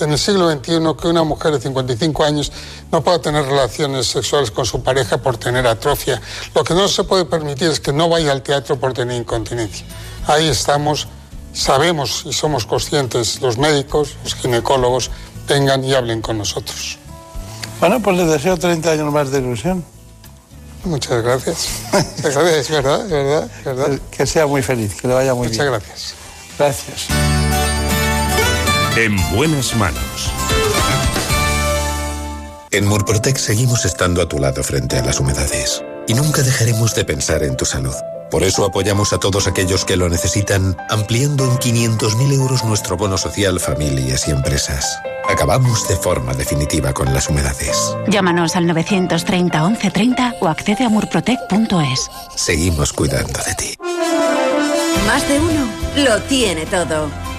en 0.05 0.11
el 0.11 0.17
siglo 0.19 0.49
XXI 0.51 0.79
que 0.99 1.07
una 1.07 1.23
mujer 1.23 1.53
de 1.53 1.59
55 1.59 2.23
años 2.23 2.51
no 2.91 3.03
pueda 3.03 3.19
tener 3.19 3.45
relaciones 3.45 4.07
sexuales 4.07 4.51
con 4.51 4.65
su 4.65 4.81
pareja 4.83 5.17
por 5.17 5.37
tener 5.37 5.67
atrofia. 5.67 6.21
Lo 6.55 6.63
que 6.63 6.73
no 6.73 6.87
se 6.87 7.03
puede 7.03 7.25
permitir 7.25 7.69
es 7.69 7.79
que 7.79 7.93
no 7.93 8.09
vaya 8.09 8.31
al 8.31 8.41
teatro 8.41 8.79
por 8.79 8.93
tener 8.93 9.19
incontinencia. 9.19 9.85
Ahí 10.27 10.47
estamos, 10.47 11.07
sabemos 11.53 12.23
y 12.25 12.33
somos 12.33 12.65
conscientes 12.65 13.41
los 13.41 13.57
médicos, 13.57 14.15
los 14.23 14.35
ginecólogos, 14.35 15.11
vengan 15.47 15.83
y 15.83 15.93
hablen 15.93 16.21
con 16.21 16.37
nosotros. 16.37 16.97
Bueno, 17.79 17.99
pues 18.01 18.17
le 18.17 18.25
deseo 18.25 18.57
30 18.57 18.91
años 18.91 19.11
más 19.11 19.31
de 19.31 19.39
ilusión. 19.39 19.83
Muchas 20.83 21.23
gracias. 21.23 21.69
Muchas 22.23 22.35
es 22.37 22.69
verdad, 22.69 23.05
es 23.05 23.11
verdad, 23.11 23.51
es 23.57 23.65
verdad. 23.65 23.99
Que 24.09 24.25
sea 24.25 24.47
muy 24.47 24.61
feliz, 24.61 24.99
que 24.99 25.07
le 25.07 25.13
vaya 25.13 25.33
muy 25.33 25.47
Muchas 25.47 25.67
bien. 25.67 25.71
gracias. 25.71 26.13
Gracias. 26.57 27.30
En 28.97 29.15
buenas 29.33 29.73
manos. 29.77 30.31
En 32.71 32.85
Murprotec 32.85 33.37
seguimos 33.37 33.85
estando 33.85 34.21
a 34.21 34.27
tu 34.27 34.37
lado 34.37 34.63
frente 34.63 34.97
a 34.97 35.01
las 35.01 35.19
humedades 35.21 35.81
y 36.07 36.13
nunca 36.13 36.41
dejaremos 36.41 36.93
de 36.93 37.05
pensar 37.05 37.43
en 37.43 37.55
tu 37.55 37.63
salud. 37.63 37.93
Por 38.29 38.43
eso 38.43 38.65
apoyamos 38.65 39.13
a 39.13 39.17
todos 39.17 39.47
aquellos 39.47 39.85
que 39.85 39.95
lo 39.95 40.09
necesitan, 40.09 40.75
ampliando 40.89 41.45
en 41.45 41.51
500.000 41.51 42.33
euros 42.33 42.65
nuestro 42.65 42.97
bono 42.97 43.17
social 43.17 43.61
familias 43.61 44.27
y 44.27 44.31
empresas. 44.31 44.99
Acabamos 45.29 45.87
de 45.87 45.95
forma 45.95 46.33
definitiva 46.33 46.93
con 46.93 47.13
las 47.13 47.29
humedades. 47.29 47.95
Llámanos 48.07 48.57
al 48.57 48.67
930 48.67 49.69
1130 49.69 50.35
o 50.41 50.47
accede 50.49 50.83
a 50.83 50.89
murprotec.es. 50.89 52.09
Seguimos 52.35 52.91
cuidando 52.91 53.39
de 53.47 53.55
ti. 53.55 53.77
Más 55.07 55.27
de 55.29 55.39
uno 55.39 55.67
lo 55.95 56.21
tiene 56.23 56.65
todo. 56.65 57.30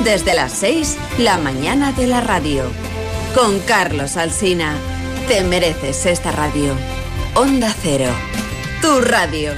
Desde 0.00 0.34
las 0.34 0.52
6, 0.52 0.96
la 1.18 1.38
mañana 1.38 1.92
de 1.92 2.06
la 2.08 2.20
radio. 2.20 2.64
Con 3.34 3.60
Carlos 3.60 4.16
Alsina. 4.16 4.74
Te 5.28 5.44
mereces 5.44 6.06
esta 6.06 6.32
radio. 6.32 6.74
Onda 7.34 7.72
Cero. 7.82 8.10
Tu 8.80 9.00
radio. 9.00 9.52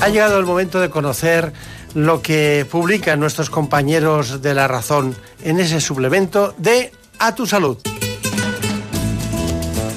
Ha 0.00 0.08
llegado 0.08 0.38
el 0.38 0.46
momento 0.46 0.80
de 0.80 0.88
conocer 0.88 1.52
lo 1.94 2.22
que 2.22 2.66
publican 2.70 3.20
nuestros 3.20 3.50
compañeros 3.50 4.40
de 4.40 4.54
La 4.54 4.66
Razón 4.66 5.14
en 5.42 5.60
ese 5.60 5.82
suplemento 5.82 6.54
de 6.56 6.92
A 7.20 7.34
tu 7.34 7.46
Salud. 7.46 7.76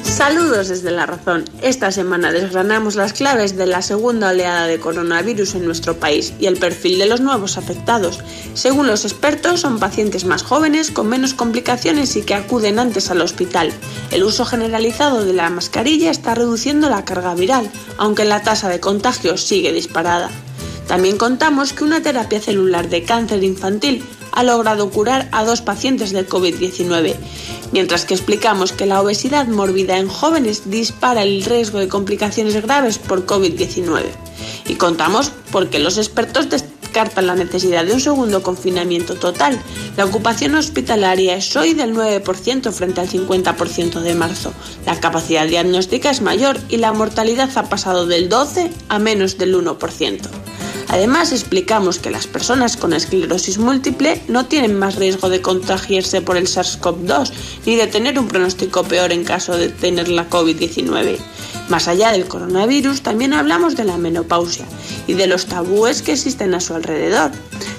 Saludos 0.03 0.69
desde 0.69 0.91
La 0.91 1.05
Razón. 1.05 1.45
Esta 1.61 1.91
semana 1.91 2.31
desgranamos 2.31 2.95
las 2.95 3.13
claves 3.13 3.57
de 3.57 3.67
la 3.67 3.81
segunda 3.81 4.29
oleada 4.29 4.65
de 4.65 4.79
coronavirus 4.79 5.55
en 5.55 5.65
nuestro 5.65 5.97
país 5.97 6.33
y 6.39 6.47
el 6.47 6.57
perfil 6.57 6.97
de 6.97 7.05
los 7.05 7.21
nuevos 7.21 7.57
afectados. 7.57 8.19
Según 8.55 8.87
los 8.87 9.05
expertos, 9.05 9.61
son 9.61 9.79
pacientes 9.79 10.25
más 10.25 10.41
jóvenes, 10.41 10.89
con 10.89 11.07
menos 11.07 11.33
complicaciones 11.33 12.15
y 12.15 12.23
que 12.23 12.33
acuden 12.33 12.79
antes 12.79 13.11
al 13.11 13.21
hospital. 13.21 13.71
El 14.11 14.23
uso 14.23 14.45
generalizado 14.45 15.23
de 15.23 15.33
la 15.33 15.49
mascarilla 15.49 16.09
está 16.09 16.33
reduciendo 16.33 16.89
la 16.89 17.05
carga 17.05 17.35
viral, 17.35 17.69
aunque 17.97 18.25
la 18.25 18.41
tasa 18.41 18.67
de 18.67 18.79
contagios 18.79 19.41
sigue 19.41 19.71
disparada. 19.73 20.29
También 20.87 21.17
contamos 21.17 21.73
que 21.73 21.83
una 21.83 22.01
terapia 22.01 22.41
celular 22.41 22.89
de 22.89 23.03
cáncer 23.03 23.43
infantil 23.43 24.03
ha 24.31 24.43
logrado 24.43 24.89
curar 24.89 25.27
a 25.31 25.43
dos 25.43 25.61
pacientes 25.61 26.11
del 26.11 26.27
COVID-19, 26.27 27.15
mientras 27.71 28.05
que 28.05 28.13
explicamos 28.13 28.71
que 28.71 28.85
la 28.85 29.01
obesidad 29.01 29.47
mórbida 29.47 29.97
en 29.97 30.07
jóvenes 30.07 30.69
dispara 30.69 31.23
el 31.23 31.43
riesgo 31.43 31.79
de 31.79 31.87
complicaciones 31.87 32.61
graves 32.61 32.97
por 32.97 33.25
COVID-19. 33.25 34.03
Y 34.67 34.75
contamos 34.75 35.31
por 35.51 35.69
qué 35.69 35.79
los 35.79 35.97
expertos 35.97 36.49
descartan 36.49 37.27
la 37.27 37.35
necesidad 37.35 37.85
de 37.85 37.93
un 37.93 38.01
segundo 38.01 38.43
confinamiento 38.43 39.15
total. 39.15 39.57
La 39.95 40.05
ocupación 40.05 40.55
hospitalaria 40.55 41.35
es 41.35 41.55
hoy 41.55 41.73
del 41.73 41.95
9% 41.95 42.71
frente 42.71 43.01
al 43.01 43.09
50% 43.09 44.01
de 44.01 44.15
marzo. 44.15 44.51
La 44.85 44.99
capacidad 44.99 45.47
diagnóstica 45.47 46.09
es 46.09 46.21
mayor 46.21 46.59
y 46.69 46.77
la 46.77 46.91
mortalidad 46.91 47.49
ha 47.55 47.69
pasado 47.69 48.07
del 48.07 48.27
12 48.27 48.71
a 48.89 48.99
menos 48.99 49.37
del 49.37 49.55
1%. 49.55 50.19
Además, 50.91 51.31
explicamos 51.31 51.99
que 51.99 52.11
las 52.11 52.27
personas 52.27 52.75
con 52.75 52.91
esclerosis 52.91 53.57
múltiple 53.57 54.21
no 54.27 54.47
tienen 54.47 54.77
más 54.77 54.97
riesgo 54.97 55.29
de 55.29 55.41
contagiarse 55.41 56.21
por 56.21 56.35
el 56.35 56.47
SARS-CoV-2 56.47 57.31
ni 57.65 57.77
de 57.77 57.87
tener 57.87 58.19
un 58.19 58.27
pronóstico 58.27 58.83
peor 58.83 59.13
en 59.13 59.23
caso 59.23 59.55
de 59.55 59.69
tener 59.69 60.09
la 60.09 60.29
COVID-19. 60.29 61.17
Más 61.69 61.87
allá 61.87 62.11
del 62.11 62.27
coronavirus, 62.27 63.03
también 63.03 63.31
hablamos 63.31 63.77
de 63.77 63.85
la 63.85 63.97
menopausia 63.97 64.65
y 65.07 65.13
de 65.13 65.27
los 65.27 65.45
tabúes 65.45 66.01
que 66.01 66.11
existen 66.11 66.53
a 66.55 66.59
su 66.59 66.73
alrededor, 66.73 67.31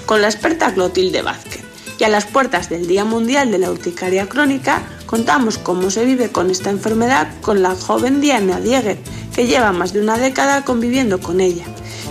con 0.07 0.23
la 0.23 0.29
experta 0.29 0.73
Clotilde 0.73 1.21
Vázquez. 1.21 1.72
Y 1.99 2.03
a 2.03 2.09
las 2.09 2.25
puertas 2.25 2.69
del 2.69 2.87
Día 2.87 3.05
Mundial 3.05 3.51
de 3.51 3.59
la 3.59 3.71
Urticaria 3.71 4.27
Crónica, 4.27 4.83
contamos 5.05 5.57
cómo 5.57 5.91
se 5.91 6.05
vive 6.05 6.29
con 6.29 6.49
esta 6.49 6.69
enfermedad 6.69 7.29
con 7.41 7.61
la 7.61 7.75
joven 7.75 8.19
Diana 8.19 8.59
Dieguer, 8.59 8.97
que 9.35 9.47
lleva 9.47 9.71
más 9.71 9.93
de 9.93 10.01
una 10.01 10.17
década 10.17 10.65
conviviendo 10.65 11.19
con 11.19 11.39
ella. 11.39 11.65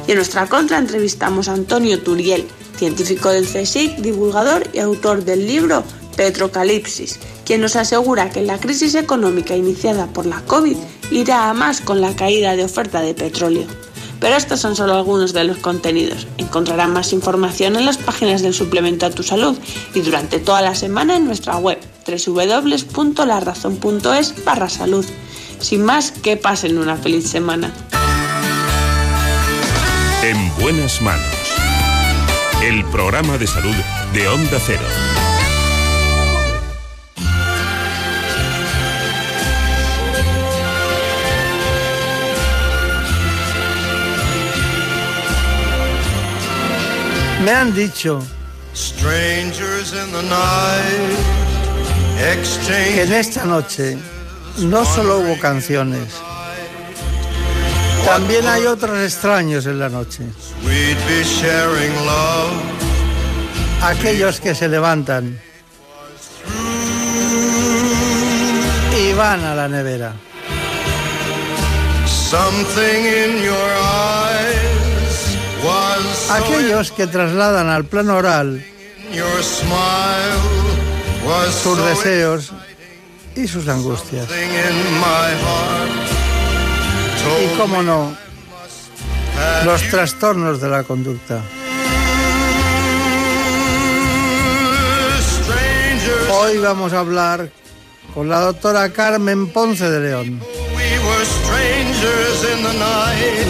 Y 0.07 0.13
en 0.13 0.17
nuestra 0.17 0.47
contra 0.47 0.79
entrevistamos 0.79 1.49
a 1.49 1.55
Antonio 1.55 2.01
Turiel, 2.01 2.47
científico 2.77 3.31
del 3.31 3.47
CSIC, 3.47 3.97
divulgador 3.99 4.69
y 4.73 4.79
autor 4.79 5.25
del 5.25 5.47
libro 5.47 5.85
Petrocalipsis, 6.17 7.19
quien 7.45 7.61
nos 7.61 7.77
asegura 7.77 8.31
que 8.31 8.43
la 8.43 8.59
crisis 8.59 8.95
económica 8.95 9.57
iniciada 9.57 10.07
por 10.07 10.27
la 10.27 10.41
COVID 10.43 10.77
irá 11.11 11.51
a 11.51 11.55
más 11.55 11.81
con 11.81 12.01
la 12.01 12.15
caída 12.17 12.57
de 12.57 12.65
oferta 12.65 13.01
de 13.01 13.15
petróleo. 13.15 13.67
Pero 14.23 14.37
estos 14.37 14.61
son 14.61 14.77
solo 14.77 14.95
algunos 14.95 15.33
de 15.33 15.43
los 15.43 15.57
contenidos. 15.59 16.29
Encontrarán 16.39 16.93
más 16.93 17.13
información 17.13 17.75
en 17.75 17.85
las 17.85 17.99
páginas 17.99 18.41
del 18.41 18.55
suplemento 18.55 19.05
a 19.05 19.11
tu 19.11 19.25
salud 19.25 19.59
y 19.95 20.01
durante 20.01 20.39
toda 20.39 20.63
la 20.63 20.77
semana 20.77 21.17
en 21.17 21.27
nuestra 21.27 21.57
web 21.57 21.81
www.larazón.es 22.07 24.45
barra 24.45 24.69
salud. 24.69 25.05
Sin 25.59 25.85
más, 25.85 26.13
que 26.13 26.37
pasen 26.37 26.79
una 26.79 26.97
feliz 26.97 27.29
semana. 27.29 27.73
En 30.23 30.55
buenas 30.55 31.03
manos. 31.03 31.27
El 32.63 32.85
programa 32.93 33.39
de 33.39 33.49
salud 33.49 33.75
de 34.15 34.29
Onda 34.29 34.61
Cero. 34.65 34.87
Me 47.45 47.51
han 47.51 47.75
dicho 47.75 48.25
que 52.67 53.03
en 53.03 53.13
esta 53.13 53.45
noche 53.45 53.99
no 54.59 54.85
solo 54.85 55.19
hubo 55.19 55.39
canciones, 55.41 56.15
también 58.05 58.47
hay 58.47 58.67
otros 58.67 58.97
extraños 59.01 59.67
en 59.67 59.81
la 59.81 59.89
noche. 59.89 60.25
Aquellos 63.83 64.41
que 64.41 64.55
se 64.55 64.69
levantan 64.69 65.41
y 68.97 69.13
van 69.15 69.45
a 69.45 69.55
la 69.57 69.69
nevera. 69.69 70.13
Something 72.07 73.05
in 73.05 73.43
your 73.43 74.62
Aquellos 76.31 76.91
que 76.93 77.07
trasladan 77.07 77.69
al 77.69 77.85
plano 77.85 78.17
oral 78.17 78.65
sus 81.63 81.85
deseos 81.85 82.53
y 83.37 83.47
sus 83.47 83.69
angustias. 83.69 84.29
Y 87.41 87.57
cómo 87.57 87.83
no, 87.83 88.17
los 89.65 89.83
trastornos 89.89 90.61
de 90.61 90.69
la 90.69 90.83
conducta. 90.83 91.41
Hoy 96.31 96.59
vamos 96.59 96.93
a 96.93 97.01
hablar 97.01 97.51
con 98.15 98.29
la 98.29 98.41
doctora 98.41 98.93
Carmen 98.93 99.53
Ponce 99.53 99.89
de 99.89 100.01
León. 100.01 100.41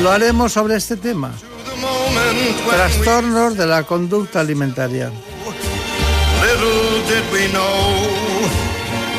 Lo 0.03 0.11
haremos 0.11 0.53
sobre 0.53 0.77
este 0.77 0.97
tema. 0.97 1.33
Trastornos 2.71 3.57
de 3.57 3.67
la 3.67 3.83
conducta 3.85 4.41
alimentaria. 4.41 5.11
Little 6.43 7.03
did 7.09 7.25
we 7.33 7.47
know, 7.53 8.07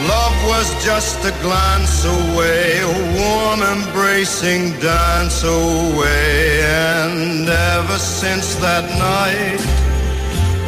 love 0.07 0.35
was 0.47 0.67
just 0.83 1.23
a 1.25 1.31
glance 1.41 2.05
away, 2.05 2.79
a 2.81 2.93
warm 3.17 3.61
embracing 3.61 4.71
dance 4.79 5.43
away. 5.43 6.61
And 6.63 7.47
ever 7.47 7.97
since 7.99 8.55
that 8.55 8.85
night, 8.99 9.61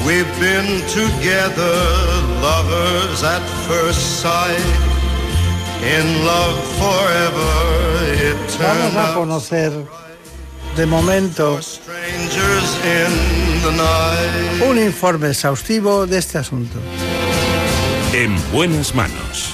we've 0.06 0.34
been 0.40 0.82
together, 0.88 1.76
lovers 2.42 3.24
at 3.24 3.44
first 3.68 4.22
sight. 4.22 4.66
In 5.84 6.26
love 6.26 6.58
forever, 6.80 7.54
Vamos 8.60 8.96
a 8.96 9.00
out. 9.10 9.14
conocer 9.16 9.72
de 10.76 10.86
momento 10.86 11.60
Un 14.70 14.78
informe 14.78 15.30
exhaustivo 15.30 16.08
de 16.08 16.18
este 16.18 16.38
asunto. 16.38 16.78
En 18.14 18.36
buenas 18.52 18.96
manos. 18.96 19.54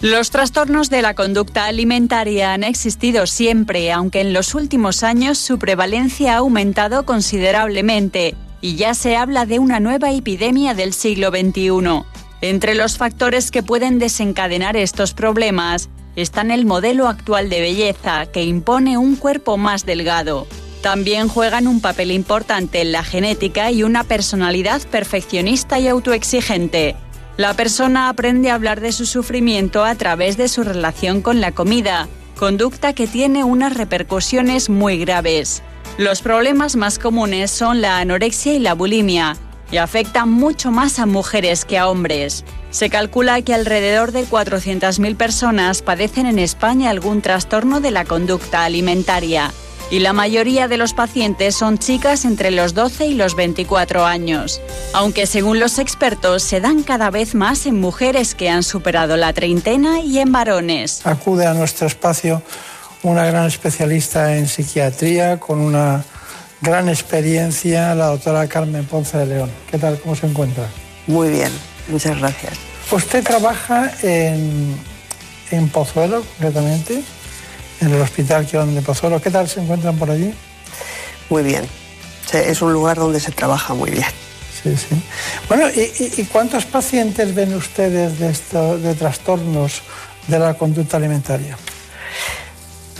Los 0.00 0.30
trastornos 0.30 0.90
de 0.90 1.02
la 1.02 1.14
conducta 1.14 1.66
alimentaria 1.66 2.54
han 2.54 2.64
existido 2.64 3.26
siempre, 3.26 3.92
aunque 3.92 4.20
en 4.20 4.32
los 4.32 4.54
últimos 4.54 5.02
años 5.02 5.38
su 5.38 5.58
prevalencia 5.58 6.34
ha 6.34 6.38
aumentado 6.38 7.04
considerablemente 7.04 8.34
y 8.60 8.76
ya 8.76 8.94
se 8.94 9.16
habla 9.16 9.46
de 9.46 9.58
una 9.58 9.78
nueva 9.78 10.10
epidemia 10.10 10.74
del 10.74 10.92
siglo 10.92 11.30
XXI. 11.30 12.02
Entre 12.40 12.74
los 12.74 12.96
factores 12.96 13.50
que 13.50 13.62
pueden 13.62 13.98
desencadenar 13.98 14.76
estos 14.76 15.14
problemas 15.14 15.88
están 16.16 16.50
el 16.50 16.66
modelo 16.66 17.08
actual 17.08 17.48
de 17.48 17.60
belleza, 17.60 18.26
que 18.26 18.42
impone 18.42 18.98
un 18.98 19.16
cuerpo 19.16 19.56
más 19.56 19.86
delgado. 19.86 20.46
También 20.82 21.28
juegan 21.28 21.68
un 21.68 21.80
papel 21.80 22.10
importante 22.10 22.80
en 22.80 22.90
la 22.90 23.04
genética 23.04 23.70
y 23.70 23.84
una 23.84 24.02
personalidad 24.02 24.82
perfeccionista 24.82 25.78
y 25.78 25.86
autoexigente. 25.86 26.96
La 27.36 27.54
persona 27.54 28.08
aprende 28.08 28.50
a 28.50 28.56
hablar 28.56 28.80
de 28.80 28.90
su 28.90 29.06
sufrimiento 29.06 29.84
a 29.84 29.94
través 29.94 30.36
de 30.36 30.48
su 30.48 30.64
relación 30.64 31.22
con 31.22 31.40
la 31.40 31.52
comida, 31.52 32.08
conducta 32.36 32.94
que 32.94 33.06
tiene 33.06 33.44
unas 33.44 33.76
repercusiones 33.76 34.68
muy 34.68 34.98
graves. 34.98 35.62
Los 35.98 36.20
problemas 36.20 36.74
más 36.74 36.98
comunes 36.98 37.52
son 37.52 37.80
la 37.80 37.98
anorexia 37.98 38.52
y 38.52 38.58
la 38.58 38.74
bulimia, 38.74 39.36
y 39.70 39.76
afectan 39.76 40.30
mucho 40.30 40.72
más 40.72 40.98
a 40.98 41.06
mujeres 41.06 41.64
que 41.64 41.78
a 41.78 41.88
hombres. 41.88 42.44
Se 42.70 42.90
calcula 42.90 43.40
que 43.42 43.54
alrededor 43.54 44.10
de 44.10 44.26
400.000 44.26 45.16
personas 45.16 45.80
padecen 45.80 46.26
en 46.26 46.40
España 46.40 46.90
algún 46.90 47.22
trastorno 47.22 47.80
de 47.80 47.92
la 47.92 48.04
conducta 48.04 48.64
alimentaria 48.64 49.52
y 49.92 49.98
la 49.98 50.14
mayoría 50.14 50.68
de 50.68 50.78
los 50.78 50.94
pacientes 50.94 51.54
son 51.54 51.76
chicas 51.76 52.24
entre 52.24 52.50
los 52.50 52.72
12 52.72 53.08
y 53.08 53.14
los 53.14 53.36
24 53.36 54.06
años, 54.06 54.58
aunque 54.94 55.26
según 55.26 55.60
los 55.60 55.78
expertos 55.78 56.42
se 56.42 56.62
dan 56.62 56.82
cada 56.82 57.10
vez 57.10 57.34
más 57.34 57.66
en 57.66 57.78
mujeres 57.78 58.34
que 58.34 58.48
han 58.48 58.62
superado 58.62 59.18
la 59.18 59.34
treintena 59.34 60.00
y 60.00 60.18
en 60.18 60.32
varones. 60.32 61.06
Acude 61.06 61.44
a 61.44 61.52
nuestro 61.52 61.86
espacio 61.86 62.42
una 63.02 63.26
gran 63.26 63.46
especialista 63.46 64.34
en 64.34 64.48
psiquiatría 64.48 65.38
con 65.38 65.60
una 65.60 66.02
gran 66.62 66.88
experiencia, 66.88 67.94
la 67.94 68.06
doctora 68.06 68.46
Carmen 68.46 68.86
Ponce 68.86 69.18
de 69.18 69.26
León. 69.26 69.50
¿Qué 69.70 69.76
tal? 69.76 70.00
¿Cómo 70.00 70.16
se 70.16 70.26
encuentra? 70.26 70.68
Muy 71.06 71.28
bien, 71.28 71.52
muchas 71.88 72.18
gracias. 72.18 72.54
Usted 72.90 73.22
trabaja 73.22 73.92
en, 74.02 74.74
en 75.50 75.68
Pozuelo, 75.68 76.22
concretamente, 76.22 77.02
en 77.82 77.92
el 77.92 78.00
Hospital 78.00 78.46
Quirón 78.46 78.74
de 78.74 78.82
Pozuelo. 78.82 79.20
¿Qué 79.20 79.30
tal 79.30 79.48
se 79.48 79.60
encuentran 79.60 79.96
por 79.96 80.10
allí? 80.10 80.32
Muy 81.28 81.42
bien. 81.42 81.66
Es 82.32 82.62
un 82.62 82.72
lugar 82.72 82.96
donde 82.96 83.20
se 83.20 83.32
trabaja 83.32 83.74
muy 83.74 83.90
bien. 83.90 84.06
Sí, 84.62 84.76
sí. 84.76 85.02
Bueno, 85.48 85.66
¿y, 85.68 86.22
cuántos 86.26 86.64
pacientes 86.64 87.34
ven 87.34 87.52
ustedes 87.54 88.18
de, 88.18 88.30
esto, 88.30 88.78
de 88.78 88.94
trastornos 88.94 89.82
de 90.28 90.38
la 90.38 90.54
conducta 90.54 90.96
alimentaria? 90.96 91.58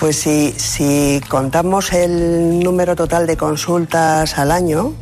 Pues 0.01 0.17
si, 0.17 0.53
si 0.59 1.21
contamos 1.29 1.93
el 1.93 2.59
número 2.59 2.97
total 2.97 3.27
de 3.29 3.37
consultas 3.37 4.37
al 4.37 4.51
año, 4.51 4.93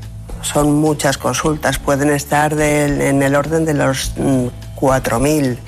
son 0.43 0.75
muchas 0.75 1.17
consultas, 1.17 1.79
pueden 1.79 2.11
estar 2.11 2.55
del- 2.55 3.01
en 3.01 3.23
el 3.23 3.35
orden 3.35 3.65
de 3.65 3.75
los 3.75 4.13
mm, 4.17 4.47
4.000. 4.81 5.59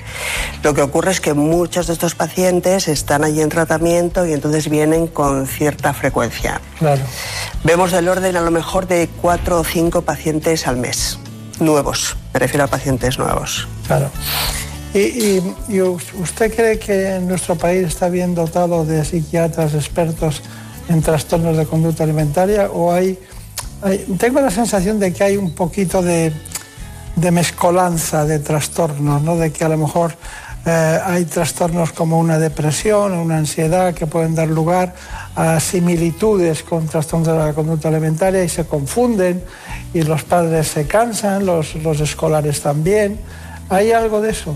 Lo 0.63 0.73
que 0.73 0.81
ocurre 0.81 1.11
es 1.11 1.19
que 1.21 1.33
muchos 1.33 1.87
de 1.87 1.93
estos 1.93 2.15
pacientes 2.15 2.87
están 2.87 3.23
allí 3.23 3.41
en 3.41 3.49
tratamiento 3.49 4.25
y 4.25 4.33
entonces 4.33 4.69
vienen 4.69 5.07
con 5.07 5.45
cierta 5.47 5.93
frecuencia. 5.93 6.61
Claro. 6.79 7.01
Vemos 7.63 7.91
del 7.91 8.07
orden 8.09 8.35
a 8.35 8.41
lo 8.41 8.51
mejor 8.51 8.87
de 8.87 9.09
cuatro 9.21 9.59
o 9.59 9.63
cinco 9.63 10.01
pacientes 10.01 10.67
al 10.67 10.77
mes, 10.77 11.19
nuevos, 11.59 12.15
me 12.33 12.39
refiero 12.39 12.63
a 12.63 12.67
pacientes 12.67 13.17
nuevos. 13.19 13.67
Claro. 13.87 14.09
¿Y, 14.93 14.99
y- 14.99 15.55
y 15.69 15.81
usted 15.81 16.53
cree 16.55 16.77
que 16.79 17.19
nuestro 17.21 17.55
país 17.55 17.87
está 17.87 18.09
bien 18.09 18.35
dotado 18.35 18.85
de 18.85 19.03
psiquiatras 19.03 19.73
expertos 19.73 20.41
en 20.87 21.01
trastornos 21.01 21.57
de 21.57 21.65
conducta 21.65 22.03
alimentaria 22.03 22.69
o 22.71 22.91
hay, 22.93 23.17
hay- 23.81 23.99
tengo 24.19 24.39
la 24.39 24.51
sensación 24.51 24.99
de 24.99 25.11
que 25.11 25.23
hay 25.23 25.37
un 25.37 25.55
poquito 25.55 26.01
de, 26.03 26.31
de 27.15 27.31
mezcolanza 27.31 28.25
de 28.25 28.39
trastornos, 28.39 29.21
¿no? 29.21 29.35
de 29.35 29.51
que 29.51 29.63
a 29.63 29.69
lo 29.69 29.77
mejor 29.77 30.15
eh, 30.65 30.99
hay 31.03 31.25
trastornos 31.25 31.91
como 31.91 32.19
una 32.19 32.39
depresión 32.39 33.13
o 33.13 33.21
una 33.21 33.37
ansiedad 33.37 33.93
que 33.93 34.07
pueden 34.07 34.33
dar 34.33 34.47
lugar 34.47 34.95
a 35.35 35.59
similitudes 35.59 36.63
con 36.63 36.87
trastornos 36.87 37.27
de 37.27 37.37
la 37.37 37.53
conducta 37.53 37.89
alimentaria 37.89 38.43
y 38.43 38.49
se 38.49 38.65
confunden 38.65 39.43
y 39.93 40.03
los 40.03 40.23
padres 40.23 40.67
se 40.67 40.87
cansan, 40.87 41.45
los, 41.45 41.75
los 41.75 41.99
escolares 41.99 42.61
también. 42.61 43.19
¿Hay 43.69 43.91
algo 43.91 44.21
de 44.21 44.31
eso? 44.31 44.55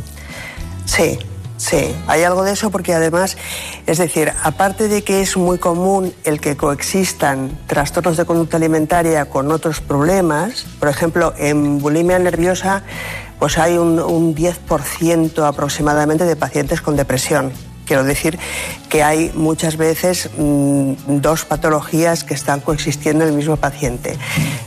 Sí, 0.85 1.19
sí, 1.57 1.95
hay 2.07 2.23
algo 2.23 2.43
de 2.43 2.53
eso 2.53 2.69
porque 2.69 2.93
además, 2.93 3.37
es 3.85 3.97
decir, 3.97 4.31
aparte 4.43 4.87
de 4.87 5.03
que 5.03 5.21
es 5.21 5.37
muy 5.37 5.57
común 5.57 6.13
el 6.23 6.39
que 6.39 6.55
coexistan 6.55 7.57
trastornos 7.67 8.17
de 8.17 8.25
conducta 8.25 8.57
alimentaria 8.57 9.25
con 9.25 9.51
otros 9.51 9.81
problemas, 9.81 10.65
por 10.79 10.89
ejemplo, 10.89 11.33
en 11.37 11.79
bulimia 11.79 12.19
nerviosa, 12.19 12.83
pues 13.39 13.57
hay 13.57 13.77
un, 13.77 13.99
un 13.99 14.35
10% 14.35 15.47
aproximadamente 15.47 16.25
de 16.25 16.35
pacientes 16.35 16.81
con 16.81 16.95
depresión. 16.95 17.51
Quiero 17.87 18.03
decir 18.03 18.37
que 18.89 19.01
hay 19.01 19.31
muchas 19.33 19.77
veces 19.77 20.29
mm, 20.37 20.93
dos 21.21 21.45
patologías 21.45 22.25
que 22.25 22.33
están 22.33 22.59
coexistiendo 22.59 23.23
en 23.23 23.29
el 23.29 23.35
mismo 23.35 23.55
paciente. 23.55 24.17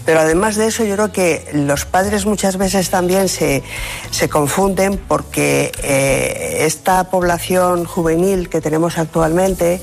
Pero 0.06 0.20
además 0.20 0.56
de 0.56 0.66
eso, 0.66 0.84
yo 0.84 0.94
creo 0.94 1.12
que 1.12 1.46
los 1.52 1.84
padres 1.84 2.24
muchas 2.24 2.56
veces 2.56 2.88
también 2.88 3.28
se, 3.28 3.62
se 4.10 4.30
confunden 4.30 4.96
porque 4.96 5.70
eh, 5.82 6.60
esta 6.60 7.04
población 7.04 7.84
juvenil 7.84 8.48
que 8.48 8.62
tenemos 8.62 8.96
actualmente, 8.96 9.82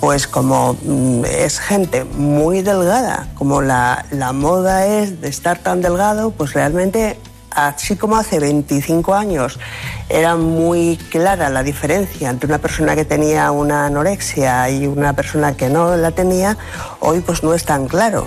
pues 0.00 0.26
como 0.26 0.78
mm, 0.82 1.24
es 1.26 1.58
gente 1.58 2.04
muy 2.04 2.62
delgada, 2.62 3.28
como 3.34 3.60
la, 3.60 4.06
la 4.10 4.32
moda 4.32 4.86
es 4.86 5.20
de 5.20 5.28
estar 5.28 5.58
tan 5.58 5.82
delgado, 5.82 6.30
pues 6.30 6.54
realmente 6.54 7.18
así 7.54 7.96
como 7.96 8.16
hace 8.16 8.38
25 8.38 9.14
años 9.14 9.58
era 10.08 10.36
muy 10.36 10.96
clara 11.10 11.48
la 11.48 11.62
diferencia 11.62 12.30
entre 12.30 12.46
una 12.46 12.58
persona 12.58 12.94
que 12.94 13.04
tenía 13.04 13.50
una 13.50 13.86
anorexia 13.86 14.68
y 14.70 14.86
una 14.86 15.12
persona 15.14 15.56
que 15.56 15.68
no 15.68 15.96
la 15.96 16.10
tenía, 16.10 16.56
hoy 17.00 17.20
pues 17.20 17.42
no 17.42 17.54
es 17.54 17.64
tan 17.64 17.86
claro. 17.86 18.26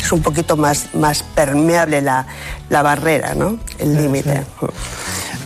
Es 0.00 0.12
un 0.12 0.22
poquito 0.22 0.56
más, 0.56 0.94
más 0.94 1.22
permeable 1.22 2.00
la, 2.00 2.26
la 2.68 2.82
barrera, 2.82 3.34
¿no? 3.34 3.58
El 3.78 3.96
límite. 3.96 4.44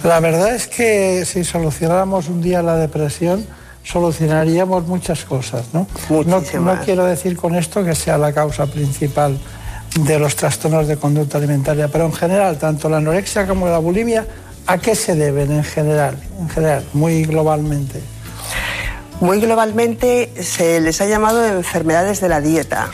La 0.04 0.20
verdad 0.20 0.54
es 0.54 0.68
que 0.68 1.24
si 1.24 1.44
solucionáramos 1.44 2.28
un 2.28 2.40
día 2.40 2.62
la 2.62 2.76
depresión, 2.76 3.44
solucionaríamos 3.84 4.86
muchas 4.86 5.24
cosas, 5.24 5.66
¿no? 5.72 5.86
No, 6.26 6.42
quiero 6.84 7.04
decir 7.04 7.36
con 7.36 7.54
esto 7.54 7.84
que 7.84 7.94
sea 7.94 8.18
la 8.18 8.32
causa 8.32 8.66
principal 8.66 9.38
de 10.00 10.18
los 10.18 10.34
trastornos 10.34 10.88
de 10.88 10.96
conducta 10.96 11.38
alimentaria, 11.38 11.88
pero 11.88 12.06
en 12.06 12.12
general, 12.12 12.58
tanto 12.58 12.88
la 12.88 12.96
anorexia 12.96 13.46
como 13.46 13.68
la 13.68 13.78
bulimia, 13.78 14.26
¿a 14.66 14.78
qué 14.78 14.94
se 14.94 15.14
deben 15.14 15.52
en 15.52 15.64
general? 15.64 16.16
En 16.40 16.48
general, 16.48 16.84
muy 16.92 17.24
globalmente. 17.24 18.00
Muy 19.20 19.40
globalmente 19.40 20.32
se 20.42 20.80
les 20.80 21.00
ha 21.00 21.06
llamado 21.06 21.46
enfermedades 21.46 22.20
de 22.20 22.28
la 22.28 22.40
dieta. 22.40 22.90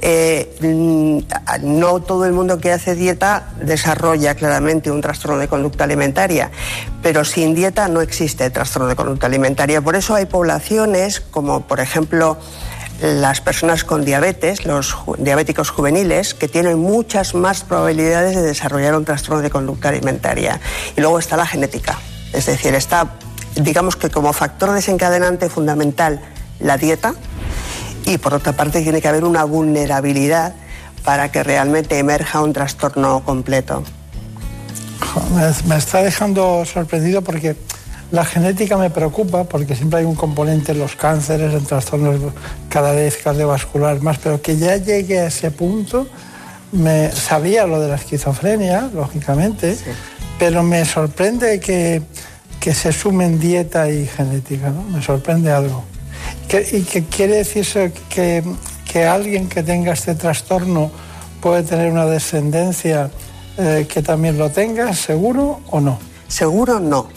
Eh, 0.00 0.56
mm, 0.60 1.18
no 1.62 2.00
todo 2.00 2.24
el 2.26 2.32
mundo 2.32 2.58
que 2.58 2.70
hace 2.70 2.94
dieta 2.94 3.48
desarrolla 3.60 4.36
claramente 4.36 4.92
un 4.92 5.00
trastorno 5.00 5.36
de 5.38 5.48
conducta 5.48 5.84
alimentaria, 5.84 6.50
pero 7.02 7.24
sin 7.24 7.54
dieta 7.54 7.88
no 7.88 8.00
existe 8.00 8.48
trastorno 8.50 8.88
de 8.88 8.94
conducta 8.94 9.26
alimentaria. 9.26 9.82
Por 9.82 9.96
eso 9.96 10.14
hay 10.14 10.26
poblaciones 10.26 11.20
como, 11.20 11.62
por 11.62 11.80
ejemplo, 11.80 12.38
las 13.04 13.40
personas 13.40 13.84
con 13.84 14.04
diabetes, 14.04 14.64
los 14.64 14.96
diabéticos 15.18 15.70
juveniles, 15.70 16.34
que 16.34 16.48
tienen 16.48 16.78
muchas 16.78 17.34
más 17.34 17.62
probabilidades 17.62 18.34
de 18.34 18.42
desarrollar 18.42 18.96
un 18.96 19.04
trastorno 19.04 19.42
de 19.42 19.50
conducta 19.50 19.90
alimentaria. 19.90 20.60
Y 20.96 21.00
luego 21.00 21.18
está 21.18 21.36
la 21.36 21.46
genética, 21.46 21.98
es 22.32 22.46
decir, 22.46 22.74
está 22.74 23.12
digamos 23.56 23.96
que 23.96 24.10
como 24.10 24.32
factor 24.32 24.72
desencadenante 24.72 25.48
fundamental 25.48 26.20
la 26.60 26.76
dieta 26.76 27.14
y 28.04 28.18
por 28.18 28.34
otra 28.34 28.52
parte 28.52 28.82
tiene 28.82 29.00
que 29.00 29.08
haber 29.08 29.24
una 29.24 29.44
vulnerabilidad 29.44 30.54
para 31.04 31.30
que 31.30 31.42
realmente 31.42 31.98
emerja 31.98 32.42
un 32.42 32.52
trastorno 32.52 33.22
completo. 33.24 33.84
Me, 35.66 35.76
está 35.76 36.02
dejando 36.02 36.64
sorprendido 36.64 37.22
porque 37.22 37.56
la 38.10 38.24
genética 38.24 38.76
me 38.76 38.90
preocupa 38.90 39.44
porque 39.44 39.74
siempre 39.74 40.00
hay 40.00 40.04
un 40.04 40.14
componente 40.14 40.72
en 40.72 40.78
los 40.78 40.94
cánceres, 40.96 41.52
en 41.52 41.64
trastornos 41.64 42.16
cada 42.68 42.92
vez 42.92 43.16
cardiovasculares 43.16 44.02
más, 44.02 44.18
pero 44.18 44.40
que 44.40 44.56
ya 44.56 44.76
llegue 44.76 45.20
a 45.20 45.26
ese 45.26 45.50
punto, 45.50 46.06
me 46.72 47.10
sabía 47.10 47.66
lo 47.66 47.80
de 47.80 47.88
la 47.88 47.96
esquizofrenia, 47.96 48.90
lógicamente, 48.92 49.76
pero 50.38 50.62
me 50.62 50.84
sorprende 50.84 51.60
que, 51.60 52.02
que, 52.60 52.74
se 52.74 52.92
sumen 52.92 53.38
dieta 53.38 53.88
y 53.88 54.06
genética, 54.06 54.70
¿no? 54.70 54.82
Me 54.82 55.02
sorprende 55.02 55.52
algo. 55.52 55.84
y 56.72 56.82
que 56.82 57.04
quiere 57.04 57.36
decir 57.36 57.92
que, 58.08 58.42
que 58.90 59.04
alguien 59.04 59.48
que 59.48 59.62
tenga 59.62 59.92
este 59.92 60.14
trastorno 60.14 60.90
puede 61.40 61.62
tener 61.62 61.92
una 61.92 62.06
descendencia 62.06 63.10
eh, 63.56 63.86
que 63.88 64.02
también 64.02 64.36
lo 64.36 64.50
tenga, 64.50 64.94
seguro 64.94 65.60
o 65.70 65.80
no? 65.80 65.98
Seguro 66.26 66.80
no. 66.80 67.08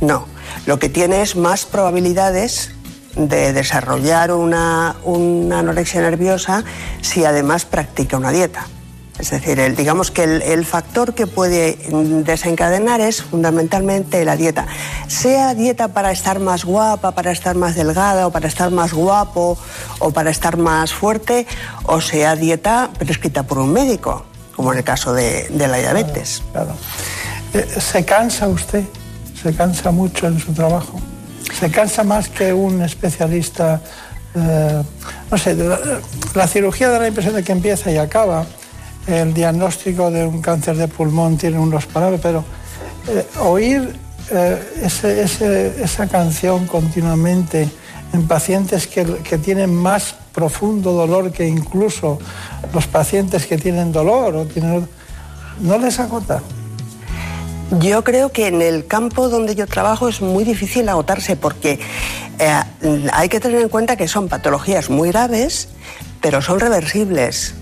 No. 0.00 0.26
Lo 0.66 0.78
que 0.78 0.88
tiene 0.88 1.22
es 1.22 1.36
más 1.36 1.64
probabilidades 1.64 2.70
de 3.16 3.52
desarrollar 3.52 4.32
una, 4.32 4.96
anorexia 4.96 6.00
nerviosa 6.00 6.64
si 7.00 7.24
además 7.24 7.64
practica 7.64 8.16
una 8.16 8.30
dieta. 8.30 8.66
Es 9.18 9.30
decir, 9.30 9.60
el, 9.60 9.76
digamos 9.76 10.10
que 10.10 10.24
el, 10.24 10.64
factor 10.64 11.12
que 11.12 11.26
puede 11.26 11.76
desencadenar 12.24 13.02
es 13.02 13.22
fundamentalmente 13.22 14.24
la 14.24 14.34
dieta. 14.34 14.66
Sea 15.08 15.54
dieta 15.54 15.88
para 15.88 16.10
estar 16.10 16.40
más 16.40 16.64
guapa, 16.64 17.10
para 17.10 17.30
estar 17.30 17.54
más 17.54 17.74
delgada, 17.74 18.26
o 18.26 18.30
para 18.30 18.48
estar 18.48 18.70
más 18.70 18.94
guapo, 18.94 19.58
o 19.98 20.10
para 20.10 20.30
estar 20.30 20.56
más 20.56 20.94
fuerte, 20.94 21.46
o 21.84 22.00
sea 22.00 22.34
dieta 22.34 22.88
prescrita 22.98 23.42
por 23.42 23.58
un 23.58 23.74
médico, 23.74 24.24
como 24.56 24.72
en 24.72 24.78
el 24.78 24.84
caso 24.84 25.12
de, 25.12 25.50
la 25.54 25.76
diabetes. 25.76 26.42
Claro, 26.52 26.72
eh, 27.52 27.68
¿Se 27.78 28.06
cansa 28.06 28.48
usted? 28.48 28.84
¿Se 29.42 29.54
cansa 29.54 29.90
mucho 29.90 30.26
en 30.26 30.38
su 30.38 30.52
trabajo? 30.52 31.00
¿Se 31.58 31.70
cansa 31.70 32.04
más 32.04 32.28
que 32.28 32.52
un 32.52 32.82
especialista? 32.82 33.80
Eh, 34.34 34.82
no 35.30 35.38
sé, 35.38 35.56
la 36.34 36.46
cirugía 36.46 36.88
da 36.88 36.98
la 36.98 37.08
impresión 37.08 37.34
de 37.34 37.42
que 37.42 37.52
empieza 37.52 37.90
y 37.90 37.96
acaba 37.96 38.46
el 39.06 39.32
diagnóstico 39.32 40.10
de 40.10 40.26
un 40.26 40.40
cáncer 40.40 40.76
de 40.76 40.88
pulmón 40.88 41.36
tiene 41.36 41.58
unos 41.58 41.86
parámetros, 41.86 42.20
pero 42.22 42.44
eh, 43.08 43.26
oír 43.40 43.96
eh, 44.30 45.78
esa 45.82 46.06
canción 46.06 46.66
continuamente 46.66 47.68
en 48.12 48.26
pacientes 48.28 48.86
que, 48.86 49.04
tienen 49.38 49.74
más 49.74 50.14
profundo 50.32 50.92
dolor 50.92 51.32
que 51.32 51.46
incluso 51.46 52.18
los 52.72 52.86
pacientes 52.86 53.46
que 53.46 53.56
tienen 53.56 53.90
dolor 53.90 54.36
o 54.36 54.44
tienen, 54.46 54.86
¿no 55.60 55.78
les 55.78 55.98
agota? 55.98 56.42
Yo 57.78 58.02
creo 58.02 58.32
que 58.32 58.48
en 58.48 58.62
el 58.62 58.86
campo 58.86 59.28
donde 59.28 59.54
yo 59.54 59.66
trabajo 59.66 60.08
es 60.08 60.20
muy 60.20 60.42
difícil 60.42 60.88
agotarse 60.88 61.36
porque 61.36 61.78
eh, 62.38 62.62
hay 63.12 63.28
que 63.28 63.38
tener 63.38 63.60
en 63.60 63.68
cuenta 63.68 63.96
que 63.96 64.08
son 64.08 64.28
patologías 64.28 64.90
muy 64.90 65.10
graves, 65.10 65.68
pero 66.20 66.42
son 66.42 66.58
reversibles. 66.58 67.54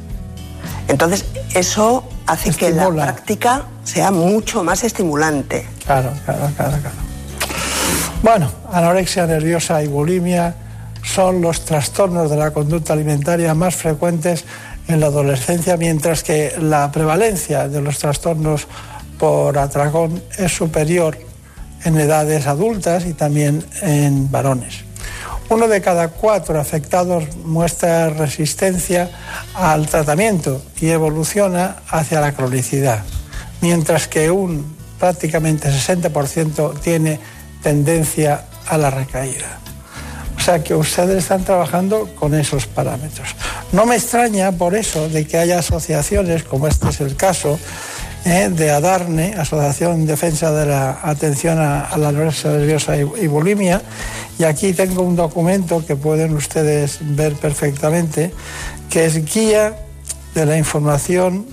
Entonces, 0.89 1.27
eso 1.55 2.09
hace 2.27 2.51
que 2.55 2.71
la 2.71 2.89
práctica 2.89 3.67
sea 3.85 4.11
mucho 4.11 4.65
más 4.65 4.83
estimulante. 4.85 5.67
Claro, 5.85 6.11
claro, 6.25 6.51
claro, 6.57 6.79
claro. 6.81 6.97
Bueno, 8.23 8.51
anorexia 8.73 9.27
nerviosa 9.27 9.83
y 9.83 9.87
bulimia 9.87 10.55
son 11.05 11.41
los 11.41 11.65
trastornos 11.65 12.31
de 12.31 12.37
la 12.37 12.51
conducta 12.51 12.95
alimentaria 12.95 13.55
más 13.55 13.77
frecuentes 13.77 14.45
en 14.89 15.01
la 15.01 15.07
adolescencia, 15.07 15.77
mientras 15.77 16.23
que 16.23 16.55
la 16.61 16.91
prevalencia 16.91 17.69
de 17.69 17.81
los 17.81 17.99
trastornos 17.99 18.67
por 19.19 19.59
atracón 19.59 20.23
es 20.37 20.53
superior 20.53 21.19
en 21.85 21.99
edades 21.99 22.47
adultas 22.47 23.07
y 23.07 23.15
también 23.15 23.65
en 23.83 24.31
varones. 24.31 24.85
Uno 25.51 25.67
de 25.67 25.81
cada 25.81 26.09
cuatro 26.09 26.61
afectados 26.61 27.25
muestra 27.45 28.11
resistencia 28.11 29.11
al 29.55 29.87
tratamiento 29.87 30.63
y 30.81 30.91
evoluciona 30.91 31.77
hacia 31.89 32.21
la 32.21 32.33
cronicidad, 32.33 33.03
mientras 33.63 34.09
que 34.09 34.31
un 34.31 34.77
prácticamente 34.99 35.71
60% 35.71 36.79
tiene 36.81 37.19
tendencia 37.63 38.45
a 38.67 38.77
la 38.77 38.91
recaída. 38.91 39.59
O 40.37 40.41
sea 40.41 40.63
que 40.63 40.75
ustedes 40.75 41.19
están 41.19 41.45
trabajando 41.45 42.09
con 42.15 42.35
esos 42.35 42.67
parámetros. 42.67 43.35
No 43.73 43.87
me 43.87 43.97
extraña 43.97 44.53
por 44.53 44.75
eso 44.75 45.09
de 45.09 45.27
que 45.27 45.39
haya 45.39 45.59
asociaciones, 45.59 46.45
como 46.45 46.69
este 46.69 46.91
es 46.91 47.01
el 47.01 47.17
caso, 47.17 47.59
eh, 48.25 48.49
de 48.51 48.71
ADARNE, 48.71 49.35
Asociación 49.39 49.93
en 49.93 50.07
Defensa 50.07 50.53
de 50.53 50.67
la 50.67 51.01
Atención 51.03 51.59
a, 51.59 51.97
la 51.97 52.09
Anorexia 52.09 52.51
Nerviosa 52.51 52.97
y, 52.97 53.27
Bulimia, 53.27 53.83
y 54.39 54.45
aquí 54.45 54.73
tengo 54.73 55.03
un 55.03 55.17
documento 55.17 55.85
que 55.87 55.97
pueden 55.97 56.35
ustedes 56.35 56.99
ver 57.01 57.35
perfectamente, 57.35 58.33
que 58.91 59.07
es 59.07 59.25
Guía 59.25 59.77
de 60.35 60.47
la 60.47 60.57
Información 60.57 61.47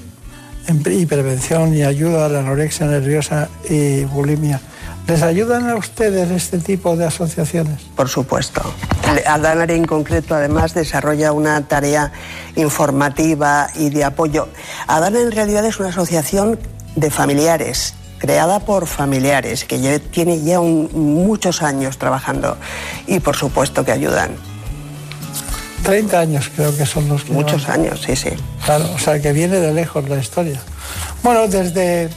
y 0.67 1.05
Prevención 1.05 1.73
y 1.75 1.83
Ayuda 1.83 2.25
a 2.25 2.29
la 2.29 2.39
Anorexia 2.39 2.87
Nerviosa 2.87 3.49
y 3.69 4.03
Bulimia. 4.03 4.59
¿Les 5.07 5.21
ayudan 5.21 5.69
a 5.69 5.75
ustedes 5.75 6.31
este 6.31 6.57
tipo 6.57 6.97
de 6.97 7.05
asociaciones? 7.05 7.83
Por 7.95 8.09
supuesto. 8.09 8.61
ADANARE 9.27 9.75
en 9.75 9.85
concreto 9.85 10.33
además 10.33 10.73
desarrolla 10.73 11.31
una 11.31 11.61
tarea 11.67 12.11
informativa 12.55 13.67
y 13.75 13.91
de 13.91 14.03
apoyo. 14.03 14.47
ADANA 14.87 15.19
en 15.19 15.31
realidad 15.31 15.63
es 15.65 15.79
una 15.79 15.89
asociación 15.89 16.59
de 16.95 17.11
familiares 17.11 17.93
creada 18.17 18.59
por 18.61 18.87
familiares 18.87 19.65
que 19.65 19.99
tiene 19.99 20.41
ya 20.41 20.59
muchos 20.59 21.61
años 21.61 21.99
trabajando 21.99 22.57
y 23.05 23.19
por 23.19 23.35
supuesto 23.35 23.85
que 23.85 23.91
ayudan. 23.91 24.31
30 25.83 26.19
años 26.19 26.51
creo 26.55 26.75
que 26.75 26.87
son 26.87 27.07
los 27.07 27.25
que 27.25 27.33
Muchos 27.33 27.69
años, 27.69 28.01
sí, 28.03 28.15
sí. 28.15 28.31
Claro, 28.65 28.89
o 28.95 28.97
sea 28.97 29.21
que 29.21 29.33
viene 29.33 29.59
de 29.59 29.71
lejos 29.71 30.09
la 30.09 30.17
historia. 30.17 30.59
Bueno, 31.21 31.47
desde 31.47 32.09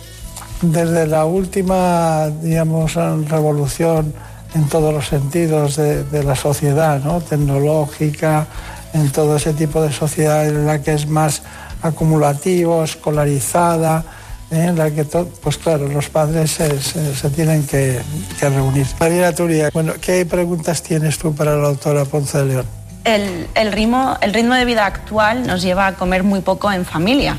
desde 0.62 1.06
la 1.06 1.24
última, 1.24 2.28
digamos, 2.42 2.94
revolución 2.94 4.12
en 4.54 4.68
todos 4.68 4.92
los 4.92 5.06
sentidos 5.06 5.76
de, 5.76 6.24
la 6.24 6.34
sociedad, 6.34 7.00
¿no? 7.02 7.20
tecnológica, 7.20 8.46
en 8.92 9.10
todo 9.10 9.36
ese 9.36 9.52
tipo 9.52 9.82
de 9.82 9.92
sociedad 9.92 10.46
en 10.48 10.66
la 10.66 10.80
que 10.82 10.94
es 10.94 11.06
más 11.06 11.42
acumulativo, 11.82 12.82
escolarizada, 12.82 14.04
¿eh? 14.50 14.64
en 14.68 14.78
la 14.78 14.90
que, 14.90 15.04
pues 15.04 15.58
claro, 15.58 15.86
los 15.88 16.08
padres 16.08 16.52
se, 16.52 17.30
tienen 17.30 17.66
que, 17.66 18.00
reunir. 18.40 18.86
María 18.98 19.34
Turia, 19.34 19.70
bueno, 19.72 19.92
¿qué 20.00 20.24
preguntas 20.26 20.82
tienes 20.82 21.18
tú 21.18 21.34
para 21.34 21.56
la 21.56 21.68
doctora 21.68 22.04
Ponce 22.04 22.38
de 22.38 22.44
León? 22.44 22.66
el, 23.04 23.72
ritmo, 23.72 24.18
el 24.20 24.34
ritmo 24.34 24.54
de 24.54 24.66
vida 24.66 24.84
actual 24.84 25.46
nos 25.46 25.62
lleva 25.62 25.86
a 25.86 25.94
comer 25.94 26.24
muy 26.24 26.40
poco 26.40 26.70
en 26.70 26.84
familia 26.84 27.38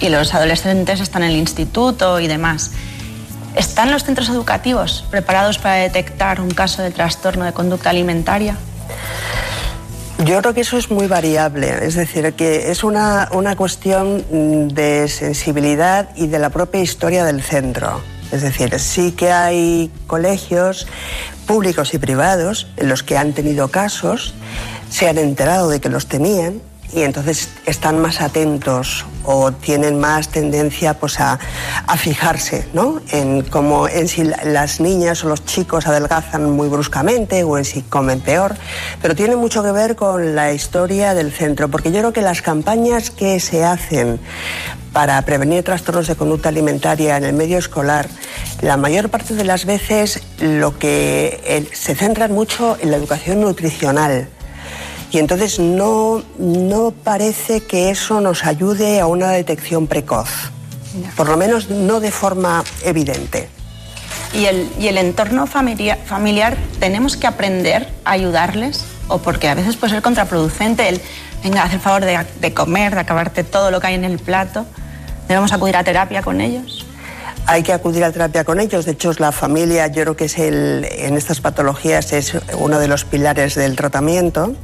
y 0.00 0.08
los 0.08 0.34
adolescentes 0.34 1.00
están 1.00 1.22
en 1.22 1.30
el 1.30 1.36
instituto 1.36 2.20
y 2.20 2.26
demás. 2.26 2.72
¿Están 3.54 3.90
los 3.90 4.04
centros 4.04 4.28
educativos 4.28 5.04
preparados 5.10 5.58
para 5.58 5.76
detectar 5.76 6.40
un 6.40 6.50
caso 6.50 6.82
de 6.82 6.90
trastorno 6.90 7.44
de 7.44 7.52
conducta 7.52 7.90
alimentaria? 7.90 8.56
Yo 10.24 10.40
creo 10.40 10.54
que 10.54 10.62
eso 10.62 10.78
es 10.78 10.90
muy 10.90 11.06
variable, 11.06 11.84
es 11.84 11.94
decir, 11.94 12.32
que 12.34 12.70
es 12.70 12.84
una, 12.84 13.28
una 13.32 13.54
cuestión 13.54 14.24
de 14.74 15.08
sensibilidad 15.08 16.08
y 16.16 16.26
de 16.26 16.38
la 16.38 16.50
propia 16.50 16.80
historia 16.80 17.24
del 17.24 17.42
centro. 17.42 18.00
Es 18.32 18.42
decir, 18.42 18.78
sí 18.78 19.12
que 19.12 19.30
hay 19.30 19.90
colegios 20.06 20.86
públicos 21.46 21.94
y 21.94 21.98
privados 21.98 22.66
en 22.76 22.88
los 22.88 23.02
que 23.02 23.16
han 23.16 23.34
tenido 23.34 23.68
casos, 23.68 24.34
se 24.90 25.08
han 25.08 25.18
enterado 25.18 25.68
de 25.68 25.80
que 25.80 25.88
los 25.88 26.06
tenían 26.06 26.60
y 26.92 27.02
entonces 27.02 27.48
están 27.66 28.00
más 28.00 28.20
atentos 28.20 29.04
o 29.24 29.52
tienen 29.52 29.98
más 29.98 30.28
tendencia 30.28 30.94
pues 30.94 31.20
a, 31.20 31.38
fijarse 31.98 32.68
¿no? 32.72 33.00
en 33.10 33.42
cómo 33.42 33.88
en 33.88 34.08
si 34.08 34.24
las 34.24 34.80
niñas 34.80 35.24
o 35.24 35.28
los 35.28 35.44
chicos 35.44 35.86
adelgazan 35.86 36.50
muy 36.50 36.68
bruscamente 36.68 37.42
o 37.42 37.58
en 37.58 37.64
si 37.64 37.82
comen 37.82 38.20
peor 38.20 38.54
pero 39.02 39.14
tiene 39.14 39.36
mucho 39.36 39.62
que 39.62 39.72
ver 39.72 39.96
con 39.96 40.34
la 40.34 40.52
historia 40.52 41.14
del 41.14 41.32
centro 41.32 41.68
porque 41.68 41.90
yo 41.90 41.98
creo 41.98 42.12
que 42.12 42.22
las 42.22 42.42
campañas 42.42 43.10
que 43.10 43.40
se 43.40 43.64
hacen 43.64 44.20
para 44.92 45.20
prevenir 45.22 45.62
trastornos 45.62 46.06
de 46.06 46.16
conducta 46.16 46.48
alimentaria 46.48 47.18
en 47.18 47.24
el 47.24 47.34
medio 47.34 47.58
escolar, 47.58 48.08
la 48.62 48.78
mayor 48.78 49.10
parte 49.10 49.34
de 49.34 49.44
las 49.44 49.66
veces 49.66 50.22
lo 50.40 50.78
que 50.78 51.38
eh, 51.44 51.68
se 51.74 51.94
centran 51.94 52.32
mucho 52.32 52.78
en 52.80 52.90
la 52.90 52.96
educación 52.96 53.42
nutricional 53.42 54.30
y 55.16 55.18
entonces 55.18 55.58
no, 55.58 56.22
no 56.36 56.90
parece 56.90 57.62
que 57.62 57.88
eso 57.88 58.20
nos 58.20 58.44
ayude 58.44 59.00
a 59.00 59.06
una 59.06 59.30
detección 59.30 59.86
precoz, 59.86 60.28
por 61.16 61.30
lo 61.30 61.38
menos 61.38 61.70
no 61.70 62.00
de 62.00 62.10
forma 62.10 62.62
evidente. 62.84 63.48
¿Y 64.34 64.44
el, 64.44 64.68
y 64.78 64.88
el 64.88 64.98
entorno 64.98 65.46
familiar, 65.46 65.98
familiar, 66.04 66.58
tenemos 66.80 67.16
que 67.16 67.26
aprender 67.26 67.88
a 68.04 68.10
ayudarles? 68.10 68.84
¿O 69.08 69.16
porque 69.16 69.48
a 69.48 69.54
veces 69.54 69.76
puede 69.76 69.94
ser 69.94 70.02
contraproducente 70.02 70.86
el, 70.86 71.00
venga, 71.42 71.62
haz 71.62 71.72
el 71.72 71.80
favor 71.80 72.04
de, 72.04 72.22
de 72.38 72.52
comer, 72.52 72.92
de 72.92 73.00
acabarte 73.00 73.42
todo 73.42 73.70
lo 73.70 73.80
que 73.80 73.86
hay 73.86 73.94
en 73.94 74.04
el 74.04 74.18
plato? 74.18 74.66
¿Debemos 75.28 75.50
acudir 75.50 75.78
a 75.78 75.84
terapia 75.84 76.20
con 76.20 76.42
ellos? 76.42 76.85
Hay 77.46 77.62
que 77.62 77.72
acudir 77.72 78.04
a 78.04 78.12
terapia 78.12 78.44
con 78.44 78.60
ellos. 78.60 78.84
De 78.84 78.92
hecho, 78.92 79.12
la 79.18 79.32
familia, 79.32 79.86
yo 79.86 80.02
creo 80.02 80.16
que 80.16 80.24
es 80.26 80.38
el, 80.38 80.86
en 80.90 81.16
estas 81.16 81.40
patologías 81.40 82.12
es 82.12 82.36
uno 82.58 82.78
de 82.78 82.88
los 82.88 83.04
pilares 83.04 83.54
del 83.54 83.76
tratamiento. 83.76 84.54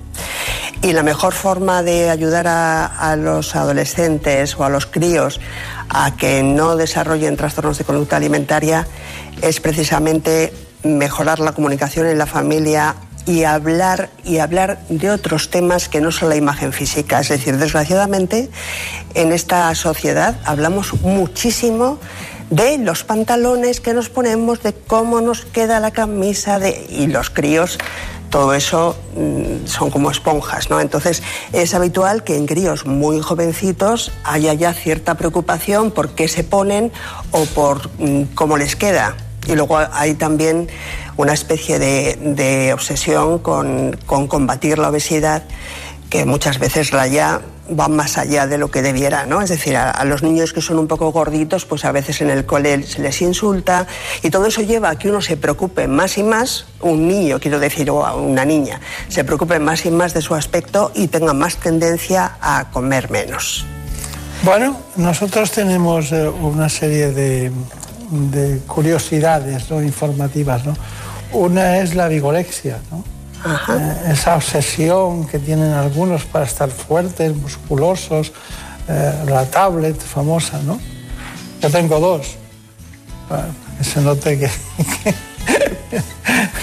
Y 0.83 0.93
la 0.93 1.05
mejor 1.05 1.33
forma 1.33 1.83
de 1.85 2.11
ayudar 2.11 2.49
a, 2.49 2.87
a, 2.87 3.15
los 3.15 3.55
adolescentes 3.55 4.57
o 4.59 4.65
a 4.65 4.69
los 4.69 4.87
críos 4.87 5.41
a 5.89 6.17
que 6.17 6.43
no 6.43 6.77
desarrollen 6.77 7.37
trastornos 7.37 7.79
de 7.79 7.85
conducta 7.85 8.17
alimentaria 8.17 8.87
es 9.43 9.61
precisamente 9.61 10.53
mejorar 10.83 11.39
la 11.39 11.53
comunicación 11.53 12.09
en 12.09 12.19
la 12.19 12.27
familia 12.27 12.97
y 13.27 13.45
hablar 13.45 14.11
y 14.25 14.39
hablar 14.39 14.81
de 14.89 15.11
otros 15.11 15.51
temas 15.51 15.89
que 15.89 16.01
no 16.01 16.11
son 16.11 16.29
la 16.29 16.37
imagen 16.37 16.73
física. 16.73 17.21
Es 17.21 17.29
decir, 17.29 17.57
desgraciadamente 17.57 18.51
en 19.15 19.33
esta 19.33 19.73
sociedad 19.75 20.37
hablamos 20.45 21.01
muchísimo 21.03 21.99
de 22.53 22.77
los 22.77 23.03
pantalones 23.03 23.81
que 23.81 23.95
nos 23.95 24.11
ponemos, 24.11 24.63
de 24.63 24.75
cómo 24.75 25.23
nos 25.23 25.47
queda 25.47 25.81
la 25.81 25.91
camisa, 25.91 26.59
de... 26.59 26.87
y 26.91 27.07
los 27.07 27.31
críos 27.31 27.79
todo 28.29 28.55
eso 28.55 28.97
mmm, 29.15 29.67
son 29.67 29.91
como 29.91 30.11
esponjas, 30.11 30.71
¿no? 30.71 30.81
Entonces 30.81 31.23
es 31.53 31.75
habitual 31.75 32.25
que 32.25 32.37
en 32.37 32.47
críos 32.47 32.87
muy 32.87 33.21
jovencitos 33.21 34.11
haya 34.25 34.55
ya 34.55 34.73
cierta 34.73 35.17
preocupación 35.17 35.91
por 35.91 36.15
qué 36.15 36.29
se 36.29 36.43
ponen 36.43 36.91
o 37.31 37.45
por 37.45 37.91
mmm, 37.99 38.23
cómo 38.35 38.57
les 38.57 38.75
queda. 38.75 39.17
Y 39.47 39.55
luego 39.55 39.79
hay 39.93 40.15
también 40.15 40.69
una 41.19 41.35
especie 41.35 41.79
de, 41.79 42.17
de 42.17 42.73
obsesión 42.73 43.39
con, 43.39 43.99
con, 44.07 44.29
combatir 44.29 44.79
la 44.79 44.89
obesidad 44.89 45.43
que 46.09 46.25
muchas 46.25 46.59
veces 46.59 46.91
raya 46.91 47.43
va 47.69 47.89
más 47.89 48.19
allá 48.19 48.47
de 48.47 48.59
lo 48.59 48.71
que 48.71 48.83
debiera, 48.83 49.27
¿no? 49.27 49.41
Es 49.41 49.51
decir, 49.51 49.77
a, 49.77 50.05
los 50.05 50.23
niños 50.23 50.53
que 50.53 50.61
son 50.61 50.79
un 50.79 50.89
poco 50.89 51.13
gorditos, 51.13 51.65
pues 51.65 51.85
a 51.85 51.93
veces 51.93 52.21
en 52.21 52.31
el 52.31 52.45
cole 52.45 52.83
se 52.83 53.01
les 53.01 53.23
insulta 53.23 53.87
y 54.23 54.31
todo 54.31 54.47
eso 54.47 54.63
lleva 54.63 54.91
a 54.91 54.97
que 54.97 55.09
uno 55.09 55.23
se 55.23 55.37
preocupe 55.37 55.87
más 55.87 56.19
y 56.19 56.23
más, 56.23 56.67
un 56.81 57.07
niño, 57.07 57.39
quiero 57.41 57.61
decir, 57.61 57.91
o 57.91 58.05
a 58.05 58.15
una 58.15 58.45
niña, 58.45 58.81
se 59.09 59.25
preocupe 59.25 59.59
más 59.59 59.87
y 59.87 59.91
más 59.91 60.15
de 60.15 60.23
su 60.23 60.35
aspecto 60.35 60.91
y 60.95 61.09
tenga 61.09 61.33
más 61.33 61.57
tendencia 61.57 62.37
a 62.41 62.71
comer 62.71 63.11
menos. 63.11 63.65
Bueno, 64.43 64.77
nosotros 64.97 65.53
tenemos 65.53 66.11
eh, 66.11 66.29
una 66.29 66.69
serie 66.69 67.13
de, 67.13 67.53
de 68.11 68.59
curiosidades 68.67 69.71
¿no? 69.71 69.83
informativas, 69.83 70.65
¿no? 70.65 70.75
Una 71.33 71.79
es 71.79 71.95
la 71.95 72.09
vigorexia, 72.09 72.79
¿no? 72.91 73.22
Eh, 73.45 74.13
esa 74.13 74.37
obsesión 74.37 75.27
que 75.27 75.41
tienen 75.41 75.73
algunos 75.73 76.25
para 76.25 76.45
estar 76.45 76.71
fuertes, 76.71 77.35
musculosos, 77.35 78.33
eh, 78.89 79.13
la 79.27 79.45
tablet 79.47 79.99
famosa, 80.01 80.61
¿no? 80.63 80.79
Yo 81.61 81.71
tengo 81.71 81.99
dos, 81.99 82.37
para 83.29 83.49
que 83.79 83.85
se 83.85 84.01
note 84.01 84.39
que... 84.39 84.51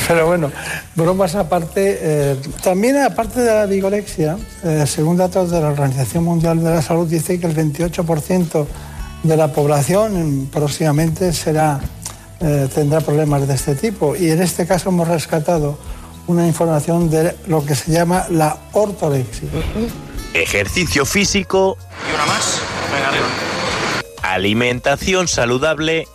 Pero 0.07 0.25
bueno, 0.25 0.51
bromas 0.95 1.35
aparte, 1.35 1.99
eh, 2.01 2.37
también 2.63 2.97
aparte 2.97 3.41
de 3.41 3.53
la 3.53 3.65
vigorexia, 3.65 4.37
según 4.87 5.17
datos 5.17 5.51
de 5.51 5.61
la 5.61 5.67
Organización 5.67 6.23
Mundial 6.23 6.63
de 6.63 6.71
la 6.71 6.81
Salud, 6.81 7.07
dice 7.07 7.39
que 7.39 7.45
el 7.45 7.55
28% 7.55 8.65
de 9.23 9.37
la 9.37 9.49
población 9.49 10.49
próximamente 10.51 11.31
tendrá 12.73 13.01
problemas 13.01 13.47
de 13.47 13.53
este 13.53 13.75
tipo. 13.75 14.15
Y 14.15 14.31
en 14.31 14.41
este 14.41 14.65
caso 14.65 14.89
hemos 14.89 15.07
rescatado 15.07 15.77
una 16.29 16.45
información 16.45 17.09
de 17.09 17.35
lo 17.47 17.65
que 17.65 17.73
se 17.73 17.91
llama 17.91 18.27
la 18.29 18.55
ortorexia. 18.73 19.49
Ejercicio 20.35 21.03
físico. 21.03 21.75
Y 22.07 22.13
una 22.13 22.25
más. 22.27 22.61
Venga, 22.93 23.07
arriba. 23.09 23.25
Alimentación 24.21 25.27
saludable. 25.27 26.07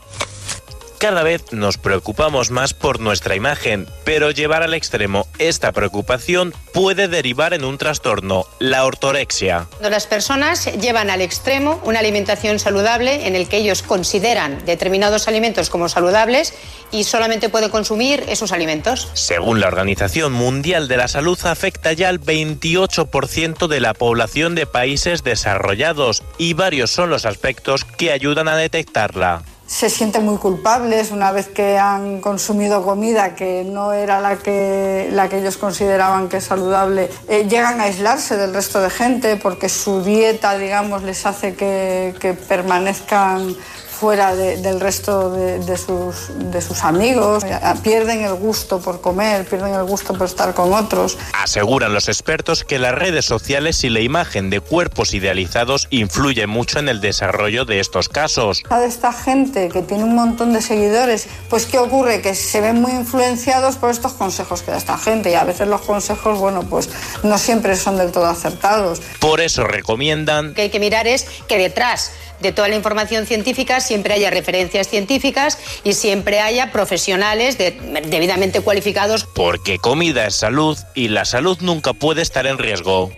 Cada 0.98 1.24
vez 1.24 1.52
nos 1.52 1.78
preocupamos 1.78 2.52
más 2.52 2.74
por 2.74 3.00
nuestra 3.00 3.34
imagen, 3.34 3.88
pero 4.04 4.30
llevar 4.30 4.62
al 4.62 4.74
extremo 4.74 5.23
esta 5.38 5.72
preocupación 5.72 6.54
puede 6.72 7.08
derivar 7.08 7.54
en 7.54 7.64
un 7.64 7.78
trastorno, 7.78 8.46
la 8.58 8.84
ortorexia. 8.84 9.66
Cuando 9.70 9.90
las 9.90 10.06
personas 10.06 10.66
llevan 10.80 11.10
al 11.10 11.20
extremo 11.20 11.80
una 11.84 12.00
alimentación 12.00 12.58
saludable 12.58 13.26
en 13.26 13.36
el 13.36 13.48
que 13.48 13.58
ellos 13.58 13.82
consideran 13.82 14.64
determinados 14.64 15.28
alimentos 15.28 15.70
como 15.70 15.88
saludables 15.88 16.54
y 16.90 17.04
solamente 17.04 17.48
pueden 17.48 17.70
consumir 17.70 18.24
esos 18.28 18.52
alimentos. 18.52 19.08
Según 19.14 19.60
la 19.60 19.68
Organización 19.68 20.32
Mundial 20.32 20.88
de 20.88 20.96
la 20.96 21.08
Salud, 21.08 21.38
afecta 21.44 21.92
ya 21.92 22.08
al 22.08 22.20
28% 22.20 23.66
de 23.66 23.80
la 23.80 23.94
población 23.94 24.54
de 24.54 24.66
países 24.66 25.24
desarrollados 25.24 26.22
y 26.38 26.54
varios 26.54 26.90
son 26.90 27.10
los 27.10 27.26
aspectos 27.26 27.84
que 27.84 28.12
ayudan 28.12 28.48
a 28.48 28.56
detectarla 28.56 29.42
se 29.66 29.88
sienten 29.88 30.24
muy 30.24 30.36
culpables 30.36 31.10
una 31.10 31.32
vez 31.32 31.48
que 31.48 31.78
han 31.78 32.20
consumido 32.20 32.84
comida 32.84 33.34
que 33.34 33.64
no 33.64 33.92
era 33.92 34.20
la 34.20 34.36
que, 34.36 35.08
la 35.10 35.28
que 35.28 35.38
ellos 35.38 35.56
consideraban 35.56 36.28
que 36.28 36.36
es 36.36 36.44
saludable. 36.44 37.08
Eh, 37.28 37.46
llegan 37.48 37.80
a 37.80 37.84
aislarse 37.84 38.36
del 38.36 38.52
resto 38.52 38.80
de 38.80 38.90
gente 38.90 39.36
porque 39.36 39.68
su 39.68 40.02
dieta, 40.02 40.58
digamos, 40.58 41.02
les 41.02 41.24
hace 41.24 41.54
que, 41.54 42.14
que 42.20 42.34
permanezcan 42.34 43.56
fuera 44.04 44.36
de, 44.36 44.58
del 44.58 44.80
resto 44.80 45.30
de, 45.30 45.60
de, 45.60 45.78
sus, 45.78 46.28
de 46.52 46.60
sus 46.60 46.84
amigos, 46.84 47.42
pierden 47.82 48.20
el 48.20 48.34
gusto 48.34 48.78
por 48.78 49.00
comer, 49.00 49.46
pierden 49.46 49.72
el 49.72 49.84
gusto 49.84 50.12
por 50.12 50.26
estar 50.26 50.52
con 50.52 50.74
otros. 50.74 51.16
Aseguran 51.32 51.94
los 51.94 52.08
expertos 52.08 52.64
que 52.64 52.78
las 52.78 52.94
redes 52.94 53.24
sociales 53.24 53.82
y 53.82 53.88
la 53.88 54.00
imagen 54.00 54.50
de 54.50 54.60
cuerpos 54.60 55.14
idealizados 55.14 55.86
influye 55.88 56.46
mucho 56.46 56.80
en 56.80 56.90
el 56.90 57.00
desarrollo 57.00 57.64
de 57.64 57.80
estos 57.80 58.10
casos. 58.10 58.62
A 58.68 58.84
esta 58.84 59.10
gente 59.10 59.70
que 59.70 59.80
tiene 59.80 60.04
un 60.04 60.14
montón 60.14 60.52
de 60.52 60.60
seguidores, 60.60 61.26
pues 61.48 61.64
¿qué 61.64 61.78
ocurre? 61.78 62.20
Que 62.20 62.34
se 62.34 62.60
ven 62.60 62.82
muy 62.82 62.92
influenciados 62.92 63.76
por 63.76 63.88
estos 63.88 64.12
consejos 64.12 64.60
que 64.60 64.70
da 64.70 64.76
esta 64.76 64.98
gente 64.98 65.30
y 65.30 65.34
a 65.34 65.44
veces 65.44 65.66
los 65.66 65.80
consejos, 65.80 66.38
bueno, 66.38 66.62
pues 66.64 66.90
no 67.22 67.38
siempre 67.38 67.74
son 67.74 67.96
del 67.96 68.12
todo 68.12 68.26
acertados. 68.26 69.00
Por 69.18 69.40
eso 69.40 69.64
recomiendan... 69.64 70.52
que 70.52 70.60
hay 70.60 70.68
que 70.68 70.78
mirar 70.78 71.06
es 71.06 71.24
que 71.48 71.56
detrás 71.56 72.10
de 72.40 72.52
toda 72.52 72.68
la 72.68 72.76
información 72.76 73.26
científica 73.26 73.80
siempre 73.94 74.14
haya 74.14 74.28
referencias 74.28 74.88
científicas 74.88 75.56
y 75.84 75.92
siempre 75.92 76.40
haya 76.40 76.72
profesionales 76.72 77.58
de, 77.58 77.70
debidamente 78.10 78.60
cualificados. 78.60 79.24
Porque 79.36 79.78
comida 79.78 80.26
es 80.26 80.34
salud 80.34 80.76
y 80.96 81.06
la 81.06 81.24
salud 81.24 81.58
nunca 81.60 81.92
puede 81.92 82.20
estar 82.20 82.44
en 82.48 82.58
riesgo. 82.58 83.12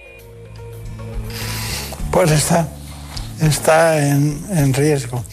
Pues 2.11 2.31
está, 2.31 2.69
está 3.41 4.07
en, 4.07 4.39
en 4.51 4.75
riesgo. 4.75 5.25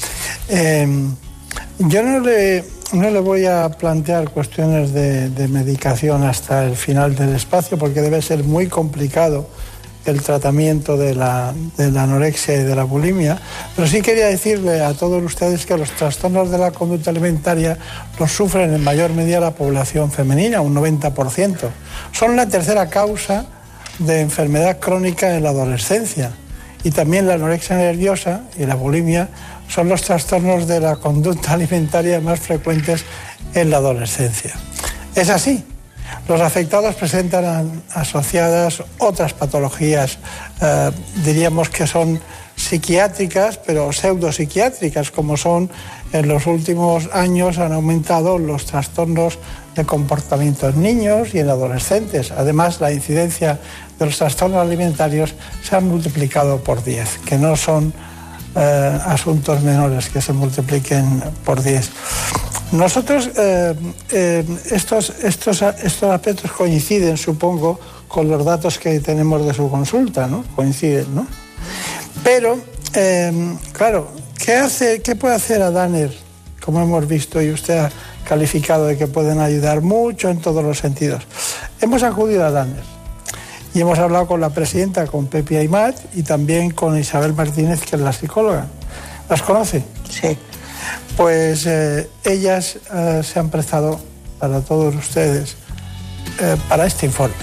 Eh, 0.47 0.87
yo 1.79 2.03
no 2.03 2.21
le, 2.21 2.63
no 2.93 3.09
le 3.09 3.19
voy 3.19 3.45
a 3.45 3.67
plantear 3.67 4.29
cuestiones 4.29 4.93
de, 4.93 5.27
de 5.27 5.49
medicación 5.49 6.23
hasta 6.23 6.63
el 6.63 6.77
final 6.77 7.17
del 7.17 7.35
espacio 7.35 7.77
porque 7.77 7.99
debe 7.99 8.21
ser 8.21 8.45
muy 8.45 8.67
complicado 8.67 9.49
el 10.05 10.21
tratamiento 10.21 10.97
de 10.97 11.15
la, 11.15 11.53
de 11.77 11.91
la, 11.91 12.03
anorexia 12.03 12.55
y 12.55 12.63
de 12.63 12.75
la 12.75 12.83
bulimia, 12.83 13.39
pero 13.75 13.87
sí 13.87 14.01
quería 14.01 14.27
decirle 14.27 14.81
a 14.81 14.93
todos 14.93 15.23
ustedes 15.23 15.65
que 15.65 15.77
los 15.77 15.91
trastornos 15.91 16.51
de 16.51 16.57
la 16.57 16.71
conducta 16.71 17.09
alimentaria 17.09 17.77
los 18.19 18.31
sufren 18.31 18.73
en 18.73 18.83
mayor 18.83 19.11
medida 19.11 19.39
la 19.39 19.51
población 19.51 20.11
femenina, 20.11 20.61
un 20.61 20.75
90%. 20.75 21.69
Son 22.11 22.35
la 22.35 22.47
tercera 22.47 22.89
causa 22.89 23.45
de 23.99 24.21
enfermedad 24.21 24.79
crónica 24.79 25.35
en 25.35 25.43
la 25.43 25.49
adolescencia 25.49 26.31
y 26.83 26.91
también 26.91 27.27
la 27.27 27.35
anorexia 27.35 27.77
nerviosa 27.77 28.41
y 28.57 28.65
la 28.65 28.75
bulimia 28.75 29.29
son 29.69 29.89
los 29.89 30.01
trastornos 30.01 30.67
de 30.67 30.79
la 30.79 30.97
conducta 30.97 31.53
alimentaria 31.53 32.19
más 32.19 32.39
frecuentes 32.39 33.05
en 33.53 33.69
la 33.69 33.77
adolescencia. 33.77 34.53
Es 35.15 35.29
así, 35.29 35.63
los 36.27 36.41
afectados 36.41 36.95
presentan 36.95 37.83
asociadas 37.93 38.83
otras 38.97 39.33
patologías, 39.33 40.17
eh, 40.61 40.91
diríamos 41.23 41.69
que 41.69 41.87
son 41.87 42.19
psiquiátricas, 42.55 43.57
pero 43.57 43.91
pseudopsiquiátricas, 43.91 45.11
como 45.11 45.37
son 45.37 45.69
en 46.11 46.27
los 46.27 46.45
últimos 46.45 47.09
años 47.11 47.57
han 47.57 47.73
aumentado 47.73 48.37
los 48.37 48.65
trastornos 48.65 49.39
de 49.75 49.85
comportamiento 49.85 50.69
en 50.69 50.81
niños 50.81 51.33
y 51.33 51.39
en 51.39 51.49
adolescentes. 51.49 52.31
Además, 52.31 52.79
la 52.79 52.91
incidencia 52.91 53.59
de 53.97 54.05
los 54.05 54.17
trastornos 54.17 54.59
alimentarios 54.59 55.33
se 55.63 55.75
ha 55.75 55.79
multiplicado 55.79 56.63
por 56.63 56.83
10, 56.83 57.19
que 57.25 57.37
no 57.37 57.55
son 57.55 57.93
eh, 58.55 58.99
asuntos 59.05 59.61
menores 59.61 60.09
que 60.09 60.21
se 60.21 60.33
multipliquen 60.33 61.23
por 61.43 61.61
10. 61.61 61.89
Nosotros, 62.73 63.29
eh, 63.35 63.75
eh, 64.11 64.45
estos, 64.71 65.11
estos, 65.23 65.61
estos 65.61 66.03
aspectos 66.03 66.51
coinciden, 66.51 67.17
supongo, 67.17 67.79
con 68.07 68.29
los 68.29 68.45
datos 68.45 68.77
que 68.77 68.99
tenemos 68.99 69.45
de 69.45 69.53
su 69.53 69.69
consulta, 69.69 70.27
¿no? 70.27 70.43
Coinciden, 70.55 71.15
¿no? 71.15 71.27
Pero, 72.23 72.59
claro, 73.71 74.11
¿qué, 74.37 74.53
hace, 74.53 75.01
¿qué 75.01 75.15
puede 75.15 75.35
hacer 75.35 75.61
a 75.61 75.71
Danner, 75.71 76.15
como 76.63 76.81
hemos 76.81 77.07
visto, 77.07 77.41
y 77.41 77.49
usted 77.51 77.77
ha 77.79 77.91
calificado 78.23 78.85
de 78.85 78.97
que 78.97 79.07
pueden 79.07 79.39
ayudar 79.39 79.81
mucho 79.81 80.29
en 80.29 80.39
todos 80.39 80.63
los 80.63 80.77
sentidos. 80.77 81.23
Hemos 81.81 82.03
acudido 82.03 82.45
a 82.45 82.51
Danner 82.51 82.92
y 83.73 83.81
hemos 83.81 83.97
hablado 83.97 84.27
con 84.27 84.39
la 84.39 84.49
presidenta, 84.49 85.07
con 85.07 85.27
Pepi 85.27 85.55
Aymat 85.55 85.97
y 86.13 86.23
también 86.23 86.71
con 86.71 86.97
Isabel 86.97 87.33
Martínez, 87.33 87.81
que 87.81 87.95
es 87.95 88.01
la 88.01 88.13
psicóloga. 88.13 88.67
¿Las 89.29 89.41
conoce? 89.41 89.83
Sí. 90.09 90.37
Pues 91.17 91.65
eh, 91.65 92.09
ellas 92.23 92.77
eh, 92.93 93.21
se 93.23 93.39
han 93.39 93.49
prestado 93.49 93.99
para 94.39 94.61
todos 94.61 94.93
ustedes 94.95 95.55
eh, 96.39 96.55
para 96.69 96.85
este 96.85 97.07
informe. 97.07 97.35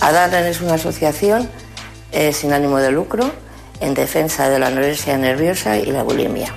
ADANER 0.00 0.46
es 0.46 0.60
una 0.60 0.74
asociación 0.74 1.48
sin 2.32 2.52
ánimo 2.52 2.78
de 2.78 2.90
lucro 2.90 3.30
en 3.80 3.94
defensa 3.94 4.48
de 4.48 4.58
la 4.58 4.68
anorexia 4.68 5.16
nerviosa 5.16 5.76
y 5.76 5.86
la 5.86 6.02
bulimia. 6.02 6.52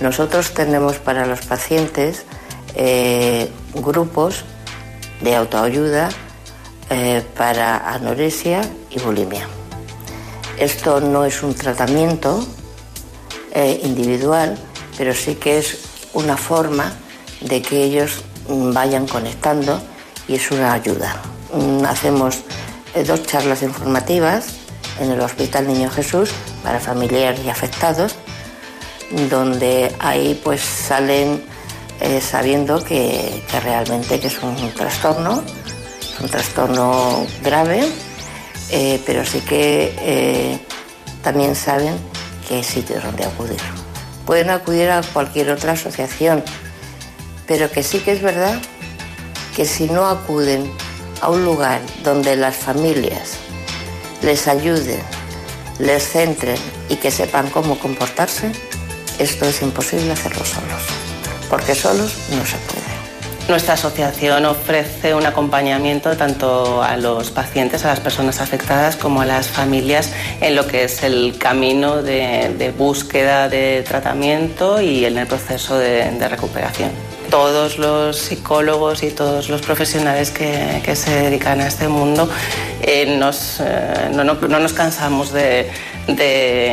Nosotros 0.00 0.52
tenemos 0.52 0.96
para 0.96 1.26
los 1.26 1.42
pacientes 1.42 2.24
grupos 3.74 4.44
de 5.20 5.36
autoayuda 5.36 6.08
para 7.36 7.94
anorexia 7.94 8.62
y 8.90 8.98
bulimia. 8.98 9.46
Esto 10.58 11.00
no 11.00 11.24
es 11.24 11.42
un 11.42 11.54
tratamiento 11.54 12.44
eh, 13.52 13.80
individual, 13.82 14.58
pero 14.98 15.14
sí 15.14 15.36
que 15.36 15.58
es 15.58 15.78
una 16.12 16.36
forma 16.36 16.92
de 17.40 17.62
que 17.62 17.82
ellos 17.82 18.22
vayan 18.46 19.06
conectando 19.06 19.80
y 20.28 20.34
es 20.34 20.50
una 20.50 20.72
ayuda. 20.72 21.16
Mm, 21.54 21.84
hacemos 21.84 22.40
eh, 22.94 23.04
dos 23.04 23.22
charlas 23.22 23.62
informativas 23.62 24.56
en 25.00 25.10
el 25.10 25.20
Hospital 25.20 25.66
Niño 25.66 25.90
Jesús 25.90 26.30
para 26.62 26.78
familiares 26.78 27.40
y 27.44 27.48
afectados, 27.48 28.16
donde 29.30 29.94
ahí 29.98 30.38
pues 30.44 30.60
salen 30.60 31.42
eh, 32.00 32.20
sabiendo 32.20 32.84
que, 32.84 33.42
realmente 33.62 34.20
que 34.20 34.26
es 34.26 34.42
un 34.42 34.56
trastorno, 34.74 35.42
un 36.20 36.28
trastorno 36.28 37.26
grave, 37.42 37.88
pero 39.06 39.24
sí 39.24 39.40
que 39.40 40.60
también 41.22 41.54
saben 41.54 41.96
qué 42.48 42.62
sitios 42.62 43.02
donde 43.02 43.24
acudir. 43.24 43.60
Pueden 44.26 44.50
acudir 44.50 44.90
a 44.90 45.02
cualquier 45.02 45.50
otra 45.50 45.72
asociación, 45.72 46.44
pero 47.46 47.70
que 47.70 47.82
sí 47.82 47.98
que 47.98 48.12
es 48.12 48.22
verdad 48.22 48.60
que 49.56 49.64
si 49.64 49.88
no 49.88 50.06
acuden 50.06 50.70
a 51.20 51.30
un 51.30 51.44
lugar 51.44 51.80
donde 52.04 52.36
las 52.36 52.56
familias 52.56 53.32
les 54.22 54.46
ayuden, 54.46 55.00
les 55.78 56.08
centren 56.08 56.58
y 56.88 56.96
que 56.96 57.10
sepan 57.10 57.50
cómo 57.50 57.78
comportarse, 57.78 58.52
esto 59.18 59.46
es 59.46 59.62
imposible 59.62 60.12
hacerlo 60.12 60.44
solos, 60.44 60.82
porque 61.48 61.74
solos 61.74 62.14
no 62.30 62.46
se 62.46 62.56
puede. 62.58 62.89
Nuestra 63.50 63.74
asociación 63.74 64.46
ofrece 64.46 65.12
un 65.12 65.26
acompañamiento 65.26 66.16
tanto 66.16 66.84
a 66.84 66.96
los 66.96 67.32
pacientes, 67.32 67.84
a 67.84 67.88
las 67.88 67.98
personas 67.98 68.40
afectadas, 68.40 68.94
como 68.94 69.22
a 69.22 69.26
las 69.26 69.48
familias 69.48 70.12
en 70.40 70.54
lo 70.54 70.68
que 70.68 70.84
es 70.84 71.02
el 71.02 71.36
camino 71.36 72.00
de, 72.00 72.72
búsqueda 72.78 73.48
de 73.48 73.82
tratamiento 73.82 74.80
y 74.80 75.04
en 75.04 75.18
el 75.18 75.26
proceso 75.26 75.76
de, 75.76 76.28
recuperación. 76.28 76.90
Todos 77.30 77.78
los 77.78 78.16
psicólogos 78.16 79.04
y 79.04 79.10
todos 79.10 79.48
los 79.48 79.62
profesionales 79.62 80.30
que, 80.30 80.96
se 80.96 81.10
dedican 81.10 81.60
a 81.60 81.68
este 81.68 81.86
mundo 81.86 82.28
eh, 82.82 83.04
eh, 83.04 84.10
no, 84.12 84.24
nos 84.58 84.72
cansamos 84.72 85.32
de, 85.32 85.70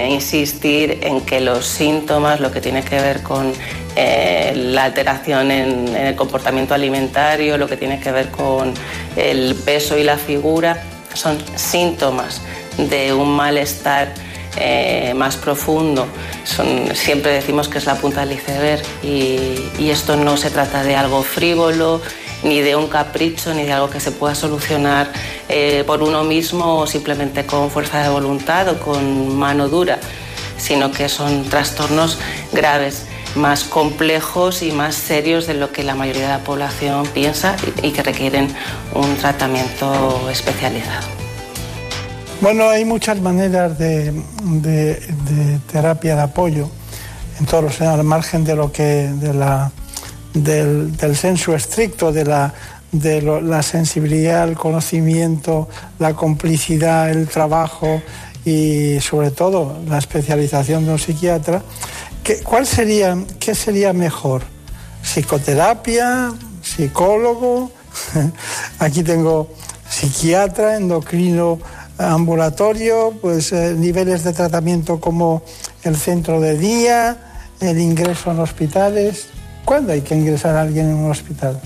insistir 0.09 0.99
en 1.03 1.21
que 1.21 1.41
los 1.41 1.65
síntomas, 1.65 2.39
lo 2.39 2.51
que 2.51 2.59
tiene 2.59 2.83
que 2.83 2.99
ver 2.99 3.21
con 3.21 3.53
eh, 3.95 4.53
la 4.55 4.85
alteración 4.85 5.51
en, 5.51 5.95
el 5.95 6.15
comportamiento 6.15 6.73
alimentario, 6.73 7.57
lo 7.57 7.67
que 7.67 7.77
tiene 7.77 7.99
que 7.99 8.11
ver 8.11 8.31
con 8.31 8.73
el 9.15 9.53
peso 9.53 9.97
y 9.97 10.03
la 10.03 10.17
figura, 10.17 10.81
son 11.13 11.37
síntomas 11.55 12.41
de 12.77 13.13
un 13.13 13.35
malestar 13.35 14.11
eh, 14.59 15.13
más 15.15 15.37
profundo. 15.37 16.07
siempre 16.93 17.31
decimos 17.31 17.67
que 17.67 17.77
es 17.77 17.85
la 17.85 17.95
punta 17.95 18.25
del 18.25 18.37
iceberg 18.37 18.81
y, 19.03 19.89
esto 19.89 20.15
no 20.17 20.35
se 20.37 20.49
trata 20.49 20.83
de 20.83 20.95
algo 20.95 21.23
frívolo, 21.23 22.01
ni 22.43 22.61
de 22.61 22.75
un 22.75 22.87
capricho, 22.87 23.53
ni 23.53 23.63
de 23.63 23.73
algo 23.73 23.89
que 23.89 23.99
se 23.99 24.11
pueda 24.11 24.35
solucionar 24.35 25.11
eh, 25.49 25.83
por 25.87 26.03
uno 26.03 26.23
mismo 26.23 26.79
o 26.79 26.87
simplemente 26.87 27.45
con 27.45 27.71
fuerza 27.71 28.03
de 28.03 28.09
voluntad 28.09 28.67
o 28.69 28.79
con 28.79 29.35
mano 29.35 29.69
dura, 29.69 29.99
sino 30.57 30.91
que 30.91 31.09
son 31.09 31.45
trastornos 31.45 32.19
graves 32.51 33.05
más 33.35 33.63
complejos 33.63 34.61
y 34.61 34.71
más 34.71 34.95
serios 34.95 35.47
de 35.47 35.53
lo 35.53 35.71
que 35.71 35.83
la 35.83 35.95
mayoría 35.95 36.23
de 36.23 36.33
la 36.33 36.43
población 36.43 37.05
piensa 37.07 37.55
y 37.81 37.91
que 37.91 38.03
requieren 38.03 38.53
un 38.93 39.15
tratamiento 39.17 40.29
especializado. 40.29 41.16
Bueno, 42.39 42.69
hay 42.69 42.85
muchas 42.85 43.19
maneras 43.19 43.79
de, 43.79 44.13
terapia 45.71 46.15
de 46.15 46.21
apoyo 46.21 46.69
en 47.39 47.45
todos 47.47 47.63
los 47.63 47.81
al 47.81 48.03
margen 48.03 48.43
de 48.43 48.55
lo 48.55 48.71
que 48.71 48.83
de 48.83 49.33
la, 49.33 49.71
del, 50.33 50.95
del 50.95 51.15
senso 51.15 51.55
estricto 51.55 52.11
de 52.11 52.25
la 52.25 52.53
de 52.91 53.21
la 53.21 53.61
sensibilidad, 53.63 54.47
el 54.47 54.55
conocimiento, 54.55 55.67
la 55.99 56.13
complicidad, 56.13 57.09
el 57.09 57.27
trabajo 57.27 58.01
y 58.45 58.99
sobre 59.01 59.31
todo 59.31 59.77
la 59.87 59.97
especialización 59.97 60.85
de 60.85 60.91
un 60.91 60.99
psiquiatra, 60.99 61.61
¿Qué, 62.23 62.39
¿Cuál 62.43 62.65
sería, 62.65 63.17
qué 63.39 63.55
sería 63.55 63.93
mejor? 63.93 64.43
¿Psicoterapia? 65.01 66.33
¿Psicólogo? 66.61 67.71
Aquí 68.79 69.03
tengo 69.03 69.49
psiquiatra, 69.89 70.75
endocrino 70.75 71.59
ambulatorio, 71.97 73.13
pues 73.21 73.51
eh, 73.51 73.73
niveles 73.77 74.23
de 74.23 74.33
tratamiento 74.33 74.99
como 74.99 75.43
el 75.83 75.95
centro 75.95 76.39
de 76.39 76.57
día, 76.57 77.17
el 77.59 77.79
ingreso 77.79 78.31
en 78.31 78.39
hospitales. 78.39 79.27
¿Cuándo 79.65 79.93
hay 79.93 80.01
que 80.01 80.15
ingresar 80.15 80.55
a 80.55 80.61
alguien 80.61 80.89
en 80.89 80.95
un 80.95 81.11
hospital? 81.11 81.59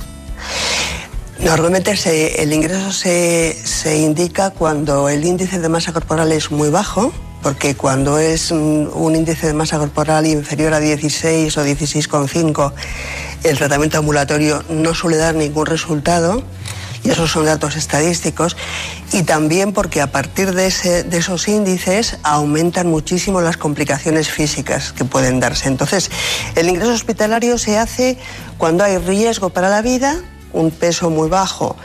Normalmente 1.40 1.94
el 2.41 2.53
ingreso 2.53 2.91
se, 2.91 3.58
se 3.64 3.98
indica 3.98 4.52
cuando 4.52 5.10
el 5.10 5.26
índice 5.26 5.60
de 5.60 5.70
masa 5.70 5.91
corporal 5.91 6.32
es 6.32 6.52
muy 6.52 6.70
bajo, 6.70 7.12
porque 7.41 7.76
cuando 7.76 8.20
es 8.20 8.52
un, 8.52 9.16
índice 9.16 9.48
de 9.48 9.53
masa 9.53 9.80
corporal 9.80 10.28
inferior 10.28 10.74
a 10.74 10.80
16 10.80 11.58
o 11.58 11.66
16,5, 11.66 12.74
el 13.44 13.58
tratamiento 13.58 13.98
ambulatorio 13.98 14.64
no 14.70 14.94
suele 14.94 15.18
dar 15.18 15.34
ningún 15.34 15.66
resultado, 15.66 16.44
y 17.03 17.10
esos 17.10 17.32
son 17.32 17.45
datos 17.45 17.76
estadísticos, 17.76 18.56
y 19.11 19.23
también 19.23 19.73
porque 19.73 20.02
a 20.02 20.11
partir 20.11 20.53
de, 20.53 20.68
esos 20.68 21.48
índices 21.48 22.18
aumentan 22.23 22.88
muchísimo 22.88 23.41
las 23.41 23.57
complicaciones 23.57 24.30
físicas 24.30 24.94
que 24.94 25.06
pueden 25.06 25.40
darse. 25.40 25.68
Entonces, 25.68 26.11
el 26.56 26.69
ingreso 26.69 26.94
hospitalario 26.94 27.57
se 27.57 27.78
hace 27.78 28.18
cuando 28.57 28.84
hay 28.84 28.98
riesgo 28.98 29.49
para 29.49 29.69
la 29.69 29.82
vida, 29.82 30.19
un 30.53 30.69
peso 30.69 31.10
muy 31.10 31.30
bajo 31.30 31.78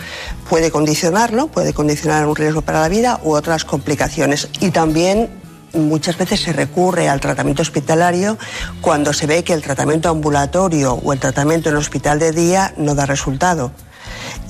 puede 0.48 0.70
condicionarlo, 0.70 1.48
puede 1.48 1.72
condicionar 1.72 2.26
un 2.26 2.36
riesgo 2.36 2.62
para 2.62 2.80
la 2.80 2.88
vida 2.88 3.20
u 3.22 3.34
otras 3.34 3.64
complicaciones. 3.64 4.48
Y 4.60 4.70
también 4.70 5.28
muchas 5.72 6.16
veces 6.16 6.40
se 6.40 6.52
recurre 6.52 7.08
al 7.08 7.20
tratamiento 7.20 7.62
hospitalario 7.62 8.38
cuando 8.80 9.12
se 9.12 9.26
ve 9.26 9.44
que 9.44 9.52
el 9.52 9.62
tratamiento 9.62 10.08
ambulatorio 10.08 10.94
o 10.94 11.12
el 11.12 11.20
tratamiento 11.20 11.68
en 11.68 11.76
hospital 11.76 12.18
de 12.18 12.32
día 12.32 12.72
no 12.76 12.94
da 12.94 13.06
resultado. 13.06 13.72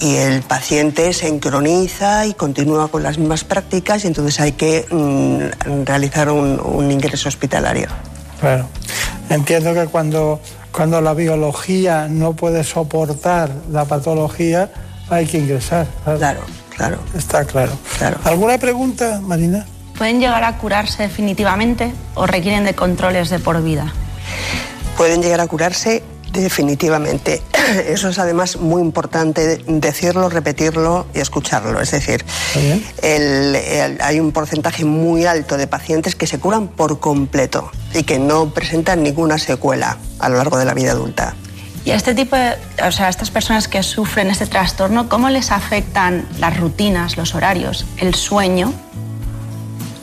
Y 0.00 0.16
el 0.16 0.42
paciente 0.42 1.12
se 1.12 1.28
encroniza 1.28 2.26
y 2.26 2.34
continúa 2.34 2.88
con 2.88 3.02
las 3.02 3.18
mismas 3.18 3.44
prácticas 3.44 4.04
y 4.04 4.08
entonces 4.08 4.40
hay 4.40 4.52
que 4.52 4.84
mm, 4.90 5.84
realizar 5.84 6.30
un, 6.30 6.90
ingreso 6.90 7.28
hospitalario. 7.28 7.88
Claro. 8.40 8.68
Entiendo 9.30 9.74
que 9.74 9.86
cuando, 9.86 10.40
cuando 10.70 11.00
la 11.00 11.14
biología 11.14 12.08
no 12.08 12.34
puede 12.34 12.62
soportar 12.64 13.50
la 13.70 13.86
patología, 13.86 14.70
hay 15.08 15.26
que 15.26 15.38
ingresar. 15.38 15.86
Claro, 16.04 16.40
claro. 16.76 16.98
Está 17.16 17.44
claro. 17.44 17.72
claro. 17.98 18.18
¿Alguna 18.24 18.58
pregunta, 18.58 19.20
Marina? 19.22 19.66
¿Pueden 19.96 20.20
llegar 20.20 20.44
a 20.44 20.58
curarse 20.58 21.04
definitivamente 21.04 21.92
o 22.14 22.26
requieren 22.26 22.64
de 22.64 22.74
controles 22.74 23.30
de 23.30 23.38
por 23.38 23.62
vida? 23.62 23.92
Pueden 24.96 25.22
llegar 25.22 25.40
a 25.40 25.46
curarse 25.46 26.02
definitivamente. 26.42 27.42
Eso 27.88 28.08
es 28.08 28.18
además 28.18 28.56
muy 28.56 28.82
importante 28.82 29.58
decirlo, 29.66 30.28
repetirlo 30.28 31.06
y 31.14 31.20
escucharlo. 31.20 31.80
Es 31.80 31.90
decir, 31.90 32.24
hay 34.00 34.20
un 34.20 34.32
porcentaje 34.32 34.84
muy 34.84 35.26
alto 35.26 35.56
de 35.56 35.66
pacientes 35.66 36.14
que 36.14 36.26
se 36.26 36.38
curan 36.38 36.68
por 36.68 37.00
completo 37.00 37.70
y 37.94 38.02
que 38.04 38.18
no 38.18 38.50
presentan 38.50 39.02
ninguna 39.02 39.38
secuela 39.38 39.98
a 40.18 40.28
lo 40.28 40.36
largo 40.36 40.58
de 40.58 40.64
la 40.64 40.74
vida 40.74 40.92
adulta. 40.92 41.34
Y 41.84 41.92
a 41.92 41.94
este 41.94 42.16
tipo 42.16 42.34
de, 42.34 42.54
o 42.84 42.90
sea, 42.90 43.06
a 43.06 43.08
estas 43.10 43.30
personas 43.30 43.68
que 43.68 43.82
sufren 43.84 44.28
este 44.28 44.46
trastorno, 44.46 45.08
¿cómo 45.08 45.28
les 45.30 45.52
afectan 45.52 46.26
las 46.38 46.58
rutinas, 46.58 47.16
los 47.16 47.36
horarios, 47.36 47.86
el 47.98 48.14
sueño 48.16 48.72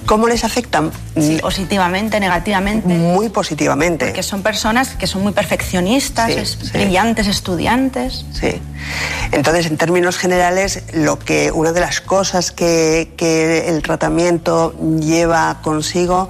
¿Cómo 0.05 0.27
les 0.27 0.43
afectan? 0.43 0.91
Sí, 1.15 1.38
positivamente, 1.41 2.19
negativamente. 2.19 2.88
Muy 2.88 3.30
positivamente. 3.30 4.05
Porque 4.07 4.23
son 4.23 4.41
personas 4.43 4.89
que 4.89 5.07
son 5.07 5.23
muy 5.23 5.31
perfeccionistas, 5.31 6.27
Sí, 6.31 6.39
es- 6.39 6.57
sí. 6.61 6.71
brillantes 6.73 7.27
estudiantes. 7.27 8.25
Sí. 8.34 8.61
Entonces, 9.31 9.67
en 9.67 9.77
términos 9.77 10.17
generales, 10.17 10.84
lo 10.93 11.17
que 11.17 11.51
una 11.51 11.71
de 11.71 11.80
las 11.80 12.01
cosas 12.01 12.51
que, 12.51 13.13
que 13.15 13.69
el 13.69 13.81
tratamiento 13.81 14.75
lleva 14.99 15.59
consigo 15.61 16.30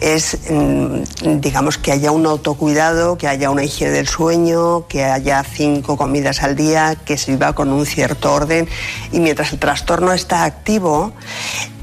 es, 0.00 0.38
mm, 0.50 1.38
digamos, 1.40 1.78
que 1.78 1.92
haya 1.92 2.10
un 2.10 2.26
autocuidado, 2.26 3.16
que 3.16 3.28
haya 3.28 3.50
una 3.50 3.62
higiene 3.62 3.92
del 3.92 4.08
sueño, 4.08 4.86
que 4.88 5.04
haya 5.04 5.42
cinco 5.44 5.96
comidas 5.96 6.42
al 6.42 6.56
día, 6.56 6.96
que 7.04 7.16
se 7.16 7.30
viva 7.32 7.54
con 7.54 7.72
un 7.72 7.86
cierto 7.86 8.32
orden. 8.32 8.68
Y 9.12 9.20
mientras 9.20 9.52
el 9.52 9.58
trastorno 9.60 10.12
está 10.12 10.44
activo, 10.44 11.12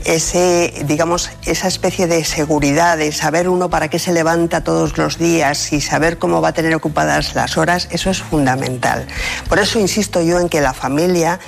ese, 0.06 0.74
digamos, 0.86 1.30
esa 1.46 1.68
especie 1.68 2.08
de 2.08 2.24
seguridad, 2.24 2.98
de 2.98 3.12
saber 3.12 3.48
uno 3.50 3.70
para 3.70 3.88
qué 3.90 4.00
se 4.00 4.12
levanta 4.14 4.64
todos 4.64 4.98
los 4.98 5.18
días 5.18 5.72
y 5.74 5.82
saber 5.82 6.18
cómo 6.18 6.42
va 6.42 6.50
a 6.50 6.54
tener 6.54 6.74
ocupadas 6.76 7.36
las 7.36 7.58
horas, 7.58 7.88
eso 7.92 8.10
es 8.10 8.22
fundamental. 8.22 9.06
Por 9.50 9.60
eso 9.60 9.80
insisto 9.80 10.22
yo 10.22 10.40
en 10.40 10.50
que 10.50 10.62
la 10.62 10.74
familia 10.74 11.40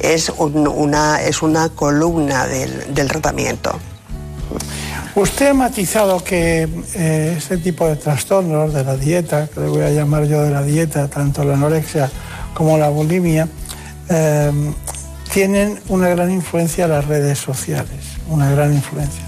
es, 0.00 0.28
un- 0.30 0.68
una, 0.68 1.22
es 1.22 1.42
una 1.42 1.68
columna 1.70 2.46
del, 2.46 2.94
del 2.94 3.08
tratamiento. 3.08 3.78
Usted 5.16 5.48
ha 5.50 5.54
matizado 5.54 6.22
que 6.24 6.68
eh, 6.94 7.34
este 7.38 7.58
tipo 7.58 7.86
de 7.86 7.94
trastornos 7.96 8.74
de 8.74 8.82
la 8.82 8.96
dieta, 8.96 9.46
que 9.46 9.60
le 9.60 9.68
voy 9.68 9.82
a 9.82 9.90
llamar 9.90 10.24
yo 10.24 10.42
de 10.42 10.50
la 10.50 10.62
dieta, 10.62 11.06
tanto 11.08 11.44
la 11.44 11.54
anorexia 11.54 12.10
como 12.52 12.76
la 12.78 12.88
bulimia, 12.88 13.46
eh, 14.08 14.50
tienen 15.34 15.80
una 15.88 16.08
gran 16.10 16.30
influencia 16.30 16.84
en 16.84 16.92
las 16.92 17.06
redes 17.06 17.40
sociales, 17.40 17.90
una 18.28 18.48
gran 18.52 18.72
influencia. 18.72 19.24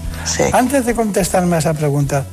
Antes 0.53 0.85
de 0.85 0.95
contestarme 0.95 1.57
a 1.57 1.59
esa 1.59 1.73
pregunta, 1.73 2.25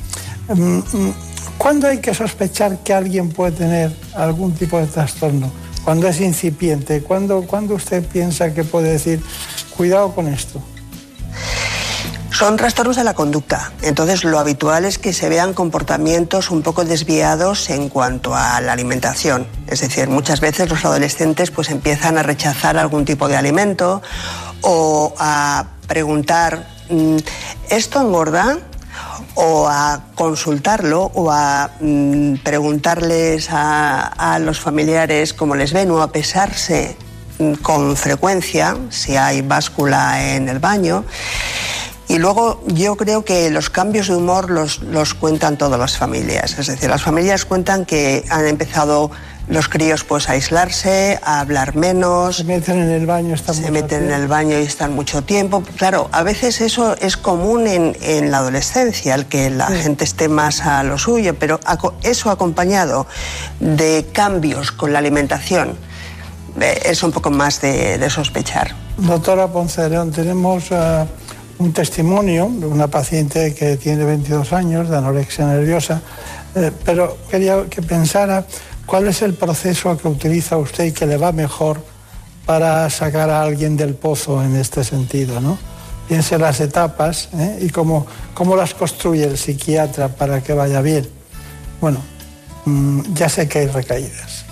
mm, 0.48 0.78
mm, 0.78 1.14
¿cuándo 1.58 1.88
hay 1.88 1.98
que 1.98 2.14
sospechar 2.14 2.78
que 2.84 2.94
alguien 2.94 3.30
puede 3.30 3.50
tener 3.50 3.92
algún 4.14 4.54
tipo 4.54 4.78
de 4.78 4.86
trastorno? 4.86 5.50
Cuando 5.84 6.06
es 6.06 6.20
incipiente, 6.20 7.02
¿cuándo, 7.02 7.42
cuándo 7.42 7.74
usted 7.74 8.04
piensa 8.04 8.54
que 8.54 8.62
puede 8.62 8.92
decir, 8.92 9.20
cuidado 9.76 10.14
con 10.14 10.28
esto? 10.28 10.62
Son 12.34 12.56
trastornos 12.56 12.96
de 12.96 13.04
la 13.04 13.14
conducta. 13.14 13.70
Entonces, 13.82 14.24
lo 14.24 14.40
habitual 14.40 14.84
es 14.84 14.98
que 14.98 15.12
se 15.12 15.28
vean 15.28 15.54
comportamientos 15.54 16.50
un 16.50 16.62
poco 16.62 16.84
desviados 16.84 17.70
en 17.70 17.88
cuanto 17.88 18.34
a 18.34 18.60
la 18.60 18.72
alimentación. 18.72 19.46
Es 19.68 19.82
decir, 19.82 20.08
muchas 20.08 20.40
veces 20.40 20.68
los 20.68 20.84
adolescentes 20.84 21.52
pues 21.52 21.70
empiezan 21.70 22.18
a 22.18 22.24
rechazar 22.24 22.76
algún 22.76 23.04
tipo 23.04 23.28
de 23.28 23.36
alimento 23.36 24.02
o 24.62 25.14
a 25.16 25.66
preguntar, 25.86 26.66
mm, 26.90 27.18
¿esto 27.70 28.00
engorda? 28.00 28.58
o 29.36 29.68
a 29.68 30.00
consultarlo 30.14 31.10
o 31.14 31.30
a 31.30 31.70
mm, 31.80 32.36
preguntarles 32.44 33.48
a, 33.50 34.38
los 34.40 34.60
familiares 34.60 35.34
cómo 35.34 35.56
les 35.56 35.72
ven 35.72 35.90
o 35.90 36.02
a 36.02 36.10
pesarse 36.12 36.96
mm, 37.38 37.54
con 37.54 37.96
frecuencia 37.96 38.76
si 38.90 39.16
hay 39.16 39.42
báscula 39.42 40.34
en 40.34 40.48
el 40.48 40.58
baño. 40.58 41.04
Y 42.14 42.18
luego 42.20 42.62
yo 42.68 42.94
creo 42.94 43.24
que 43.24 43.50
los 43.50 43.70
cambios 43.70 44.06
de 44.06 44.14
humor 44.14 44.48
los, 44.48 44.78
los 44.82 45.14
cuentan 45.14 45.58
todas 45.58 45.80
las 45.80 45.98
familias. 45.98 46.56
Es 46.56 46.68
decir, 46.68 46.88
las 46.88 47.02
familias 47.02 47.44
cuentan 47.44 47.84
que 47.84 48.24
han 48.30 48.46
empezado 48.46 49.10
los 49.48 49.68
críos 49.68 50.04
pues 50.04 50.28
a 50.28 50.34
aislarse, 50.34 51.18
a 51.24 51.40
hablar 51.40 51.74
menos. 51.74 52.36
Se 52.36 52.44
meten 52.44 52.78
en 52.78 52.90
el 52.90 53.06
baño, 53.06 53.34
están 53.34 53.56
Se 53.56 53.68
meten 53.72 54.04
en 54.04 54.12
el 54.12 54.28
baño 54.28 54.60
y 54.60 54.62
están 54.62 54.94
mucho 54.94 55.24
tiempo. 55.24 55.64
Claro, 55.76 56.08
a 56.12 56.22
veces 56.22 56.60
eso 56.60 56.96
es 57.00 57.16
común 57.16 57.66
en, 57.66 57.96
en 58.00 58.30
la 58.30 58.38
adolescencia, 58.38 59.16
el 59.16 59.26
que 59.26 59.50
la 59.50 59.66
gente 59.66 60.04
esté 60.04 60.28
más 60.28 60.60
a 60.60 60.84
lo 60.84 60.98
suyo, 60.98 61.34
pero 61.36 61.58
eso 62.04 62.30
acompañado 62.30 63.08
de 63.58 64.08
cambios 64.12 64.70
con 64.70 64.92
la 64.92 65.00
alimentación 65.00 65.76
eh, 66.60 66.80
es 66.84 67.02
un 67.02 67.10
poco 67.10 67.32
más 67.32 67.60
de, 67.60 67.98
de 67.98 68.08
sospechar. 68.08 68.72
Doctora 68.98 69.48
Ponce 69.48 69.82
de 69.82 69.90
León, 69.90 70.12
tenemos 70.12 70.66
eh, 70.70 71.04
un 71.58 71.72
testimonio 71.72 72.48
de 72.50 72.66
una 72.66 72.88
paciente 72.88 73.54
que 73.54 73.76
tiene 73.76 74.04
22 74.04 74.52
años 74.52 74.88
de 74.88 74.96
anorexia 74.96 75.46
nerviosa, 75.46 76.00
eh, 76.54 76.70
pero 76.84 77.16
quería 77.30 77.64
que 77.70 77.82
pensara 77.82 78.44
cuál 78.86 79.06
es 79.08 79.22
el 79.22 79.34
proceso 79.34 79.96
que 79.96 80.08
utiliza 80.08 80.56
usted 80.56 80.84
y 80.86 80.92
que 80.92 81.06
le 81.06 81.16
va 81.16 81.32
mejor 81.32 81.82
para 82.46 82.88
sacar 82.90 83.30
a 83.30 83.42
alguien 83.42 83.76
del 83.76 83.94
pozo 83.94 84.42
en 84.42 84.56
este 84.56 84.84
sentido, 84.84 85.40
¿no? 85.40 85.56
Piense 86.08 86.36
las 86.38 86.60
etapas 86.60 87.30
¿eh? 87.34 87.58
y 87.62 87.70
cómo, 87.70 88.06
cómo 88.34 88.56
las 88.56 88.74
construye 88.74 89.24
el 89.24 89.38
psiquiatra 89.38 90.08
para 90.08 90.42
que 90.42 90.52
vaya 90.52 90.82
bien. 90.82 91.08
Bueno, 91.80 92.00
mm, 92.66 93.14
ya 93.14 93.28
sé 93.30 93.48
que 93.48 93.60
hay 93.60 93.66
recaídas. 93.68 94.44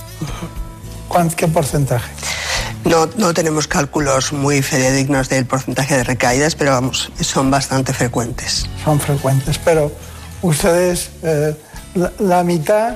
¿Cuán- 1.08 1.28
¿Qué 1.30 1.46
porcentaje? 1.48 2.10
No, 2.84 3.08
no 3.16 3.32
tenemos 3.32 3.68
cálculos 3.68 4.32
muy 4.32 4.60
fidedignos 4.62 5.28
del 5.28 5.46
porcentaje 5.46 5.96
de 5.96 6.04
recaídas, 6.04 6.54
pero 6.56 6.72
vamos, 6.72 7.12
son 7.20 7.50
bastante 7.50 7.92
frecuentes. 7.92 8.66
son 8.84 8.98
frecuentes, 8.98 9.58
pero 9.58 9.92
ustedes 10.42 11.10
eh, 11.22 11.54
la, 11.94 12.12
la 12.18 12.42
mitad 12.44 12.94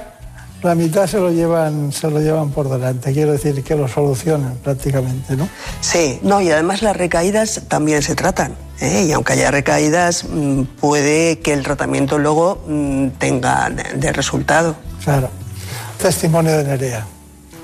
la 0.62 0.74
mitad 0.74 1.06
se 1.06 1.18
lo 1.18 1.30
llevan 1.30 1.92
se 1.92 2.10
lo 2.10 2.18
llevan 2.20 2.50
por 2.50 2.68
delante. 2.68 3.12
Quiero 3.12 3.32
decir 3.32 3.62
que 3.62 3.76
lo 3.76 3.86
solucionan 3.86 4.56
prácticamente, 4.56 5.36
¿no? 5.36 5.48
Sí, 5.80 6.18
no, 6.22 6.40
y 6.40 6.50
además 6.50 6.82
las 6.82 6.96
recaídas 6.96 7.62
también 7.68 8.02
se 8.02 8.14
tratan. 8.16 8.56
¿eh? 8.80 9.04
Y 9.08 9.12
aunque 9.12 9.34
haya 9.34 9.50
recaídas, 9.50 10.24
mm, 10.28 10.62
puede 10.80 11.38
que 11.40 11.52
el 11.52 11.62
tratamiento 11.62 12.18
luego 12.18 12.64
mm, 12.66 13.08
tenga 13.18 13.70
de, 13.70 13.84
de 13.96 14.12
resultado. 14.12 14.74
Claro. 15.04 15.30
Testimonio 16.02 16.56
de 16.56 16.64
Nerea. 16.64 17.06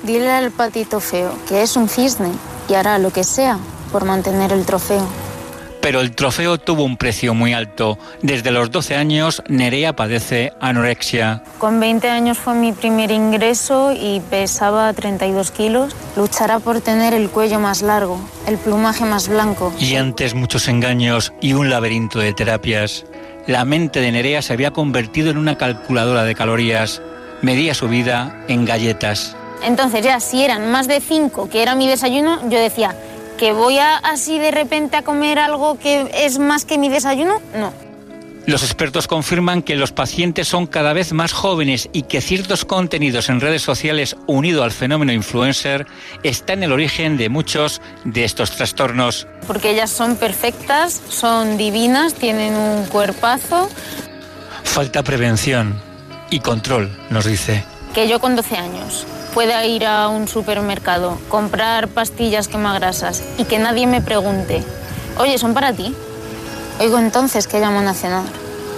Dile 0.02 0.30
al 0.30 0.50
patito 0.50 1.00
feo 1.00 1.32
que 1.48 1.62
es 1.62 1.76
un 1.76 1.88
cisne 1.88 2.30
y 2.68 2.74
hará 2.74 2.98
lo 2.98 3.10
que 3.12 3.24
sea 3.24 3.58
por 3.92 4.04
mantener 4.04 4.52
el 4.52 4.64
trofeo. 4.64 5.06
Pero 5.82 6.00
el 6.00 6.14
trofeo 6.14 6.58
tuvo 6.58 6.84
un 6.84 6.96
precio 6.96 7.34
muy 7.34 7.52
alto. 7.52 7.98
Desde 8.22 8.52
los 8.52 8.70
12 8.70 8.94
años, 8.94 9.42
Nerea 9.48 9.94
padece 9.96 10.52
anorexia. 10.60 11.42
Con 11.58 11.80
20 11.80 12.08
años 12.08 12.38
fue 12.38 12.54
mi 12.54 12.72
primer 12.72 13.10
ingreso 13.10 13.92
y 13.92 14.20
pesaba 14.30 14.92
32 14.92 15.50
kilos. 15.50 15.94
Luchará 16.16 16.60
por 16.60 16.80
tener 16.80 17.14
el 17.14 17.28
cuello 17.30 17.58
más 17.58 17.82
largo, 17.82 18.20
el 18.46 18.58
plumaje 18.58 19.04
más 19.04 19.28
blanco. 19.28 19.72
Y 19.80 19.96
antes 19.96 20.34
muchos 20.34 20.68
engaños 20.68 21.32
y 21.40 21.54
un 21.54 21.68
laberinto 21.68 22.20
de 22.20 22.32
terapias. 22.32 23.04
La 23.48 23.64
mente 23.64 24.00
de 24.00 24.12
Nerea 24.12 24.40
se 24.40 24.52
había 24.52 24.70
convertido 24.70 25.32
en 25.32 25.36
una 25.36 25.58
calculadora 25.58 26.22
de 26.22 26.36
calorías. 26.36 27.02
Medía 27.42 27.74
su 27.74 27.88
vida 27.88 28.44
en 28.46 28.64
galletas. 28.64 29.36
Entonces 29.64 30.04
ya 30.04 30.20
si 30.20 30.42
eran 30.42 30.70
más 30.70 30.88
de 30.88 31.00
5, 31.00 31.48
que 31.48 31.62
era 31.62 31.74
mi 31.74 31.86
desayuno, 31.86 32.40
yo 32.48 32.58
decía 32.58 32.94
que 33.38 33.52
voy 33.52 33.78
a 33.78 33.96
así 33.96 34.38
de 34.38 34.50
repente 34.50 34.96
a 34.96 35.02
comer 35.02 35.38
algo 35.38 35.78
que 35.78 36.10
es 36.14 36.38
más 36.38 36.64
que 36.64 36.78
mi 36.78 36.88
desayuno, 36.88 37.40
no. 37.56 37.72
Los 38.44 38.64
expertos 38.64 39.06
confirman 39.06 39.62
que 39.62 39.76
los 39.76 39.92
pacientes 39.92 40.48
son 40.48 40.66
cada 40.66 40.92
vez 40.92 41.12
más 41.12 41.32
jóvenes 41.32 41.88
y 41.92 42.02
que 42.02 42.20
ciertos 42.20 42.64
contenidos 42.64 43.28
en 43.28 43.40
redes 43.40 43.62
sociales 43.62 44.16
unido 44.26 44.64
al 44.64 44.72
fenómeno 44.72 45.12
influencer 45.12 45.86
está 46.24 46.54
en 46.54 46.64
el 46.64 46.72
origen 46.72 47.16
de 47.16 47.28
muchos 47.28 47.80
de 48.04 48.24
estos 48.24 48.50
trastornos. 48.50 49.28
Porque 49.46 49.70
ellas 49.70 49.90
son 49.90 50.16
perfectas, 50.16 51.00
son 51.08 51.56
divinas, 51.56 52.14
tienen 52.14 52.54
un 52.54 52.86
cuerpazo. 52.86 53.68
Falta 54.64 55.04
prevención 55.04 55.80
y 56.30 56.40
control, 56.40 56.90
nos 57.10 57.26
dice. 57.26 57.64
Que 57.94 58.08
yo 58.08 58.18
con 58.18 58.34
12 58.34 58.56
años 58.56 59.06
pueda 59.32 59.64
ir 59.66 59.86
a 59.86 60.08
un 60.08 60.28
supermercado, 60.28 61.18
comprar 61.28 61.88
pastillas 61.88 62.48
quemagrasas 62.48 63.22
y 63.38 63.44
que 63.44 63.58
nadie 63.58 63.86
me 63.86 64.00
pregunte, 64.00 64.62
oye, 65.18 65.38
¿son 65.38 65.54
para 65.54 65.72
ti? 65.72 65.94
Oigo 66.80 66.98
entonces 66.98 67.46
que 67.46 67.60
llaman 67.60 67.88
a 67.88 67.94
cenar. 67.94 68.24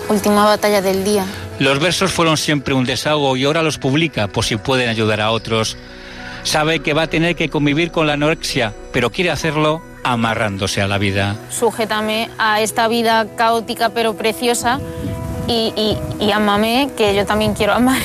Última 0.08 0.44
batalla 0.44 0.82
del 0.82 1.04
día. 1.04 1.24
Los 1.58 1.78
versos 1.78 2.12
fueron 2.12 2.36
siempre 2.36 2.74
un 2.74 2.84
desahogo 2.84 3.36
y 3.36 3.44
ahora 3.44 3.62
los 3.62 3.78
publica 3.78 4.28
por 4.28 4.44
si 4.44 4.56
pueden 4.56 4.88
ayudar 4.88 5.20
a 5.20 5.30
otros. 5.30 5.76
Sabe 6.42 6.80
que 6.80 6.92
va 6.92 7.02
a 7.02 7.06
tener 7.06 7.36
que 7.36 7.48
convivir 7.48 7.90
con 7.90 8.06
la 8.06 8.14
anorexia, 8.14 8.74
pero 8.92 9.10
quiere 9.10 9.30
hacerlo 9.30 9.82
amarrándose 10.02 10.82
a 10.82 10.88
la 10.88 10.98
vida. 10.98 11.36
Sujétame 11.50 12.28
a 12.38 12.60
esta 12.60 12.86
vida 12.88 13.26
caótica 13.36 13.88
pero 13.90 14.14
preciosa 14.14 14.78
y, 15.46 15.72
y, 15.76 15.96
y 16.22 16.32
ámame, 16.32 16.90
que 16.96 17.14
yo 17.14 17.24
también 17.24 17.54
quiero 17.54 17.72
amar. 17.72 18.02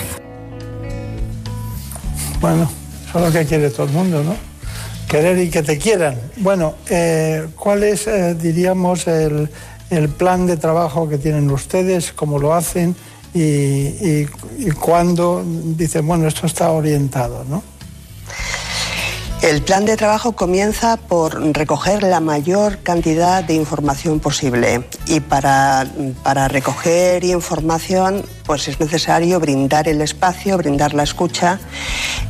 Bueno, 2.41 2.70
eso 3.10 3.20
es 3.20 3.26
lo 3.26 3.40
que 3.40 3.45
quiere 3.45 3.70
todo 3.70 3.86
el 3.86 3.91
mundo, 3.91 4.24
¿no? 4.24 4.36
Querer 5.10 5.38
y 5.40 5.49
que 5.49 5.61
te 5.61 5.78
quieran. 5.78 6.16
Bueno, 6.38 6.76
eh, 6.90 7.48
¿cuál 7.56 7.84
es, 7.84 8.07
eh, 8.07 8.36
diríamos, 8.36 9.07
el, 9.07 9.49
el 9.90 10.10
plan 10.10 10.45
de 10.48 10.56
trabajo 10.56 11.10
que 11.10 11.18
tienen 11.18 11.49
ustedes? 11.52 12.14
¿Cómo 12.14 12.40
lo 12.40 12.53
hacen? 12.53 12.95
Y, 13.34 13.41
y, 13.41 14.30
y 14.57 14.72
cuándo 14.72 15.44
dicen, 15.45 16.07
bueno, 16.07 16.28
esto 16.28 16.48
está 16.48 16.72
orientado, 16.72 17.44
¿no? 17.44 17.61
El 19.41 19.61
plan 19.61 19.86
de 19.86 19.95
trabajo 19.95 20.34
comienza 20.34 20.98
por 20.98 21.41
recoger 21.56 22.03
la 22.03 22.20
mayor 22.20 22.80
cantidad 22.80 23.41
de 23.41 23.53
información 23.53 24.20
posible. 24.20 24.84
Y 25.07 25.22
para, 25.22 25.88
para, 26.24 26.49
recoger 26.49 27.24
información 27.24 28.22
pues 28.45 28.68
es 28.68 28.82
necesario 28.82 29.40
brindar 29.40 29.88
el 29.88 30.02
espacio, 30.02 30.57
brindar 30.57 30.94
la 30.94 31.03
escucha, 31.03 31.57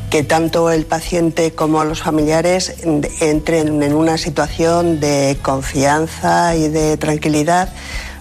que 0.08 0.22
tanto 0.22 0.70
el 0.70 0.86
paciente 0.86 1.52
como 1.52 1.82
los 1.82 2.00
familiares 2.00 2.76
entren 3.20 3.82
en 3.82 3.92
una 3.92 4.16
situación 4.16 5.00
de 5.00 5.36
confianza 5.42 6.54
y 6.54 6.68
de 6.68 6.96
tranquilidad 6.96 7.70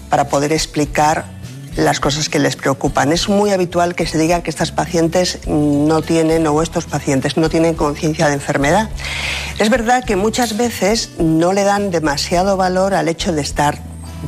para 0.09 0.29
poder 0.29 0.51
explicar 0.51 1.38
las 1.79 1.99
cosas 1.99 2.29
que 2.29 2.39
les 2.39 2.55
preocupan. 2.55 3.11
Es 3.11 3.29
muy 3.29 3.51
habitual 3.51 3.95
que 3.95 4.05
se 4.05 4.17
diga 4.17 4.43
que 4.43 4.49
estas 4.49 4.71
pacientes 4.71 5.39
no 5.47 6.01
tienen 6.01 6.45
o 6.47 6.61
estos 6.61 6.85
pacientes 6.85 7.37
no 7.37 7.49
tienen 7.49 7.75
conciencia 7.75 8.27
de 8.27 8.33
enfermedad. 8.33 8.89
Es 9.57 9.69
verdad 9.69 10.03
que 10.03 10.15
muchas 10.15 10.57
veces 10.57 11.11
no 11.19 11.53
le 11.53 11.63
dan 11.63 11.91
demasiado 11.91 12.57
valor 12.57 12.93
al 12.93 13.07
hecho 13.07 13.31
de 13.31 13.41
estar 13.41 13.81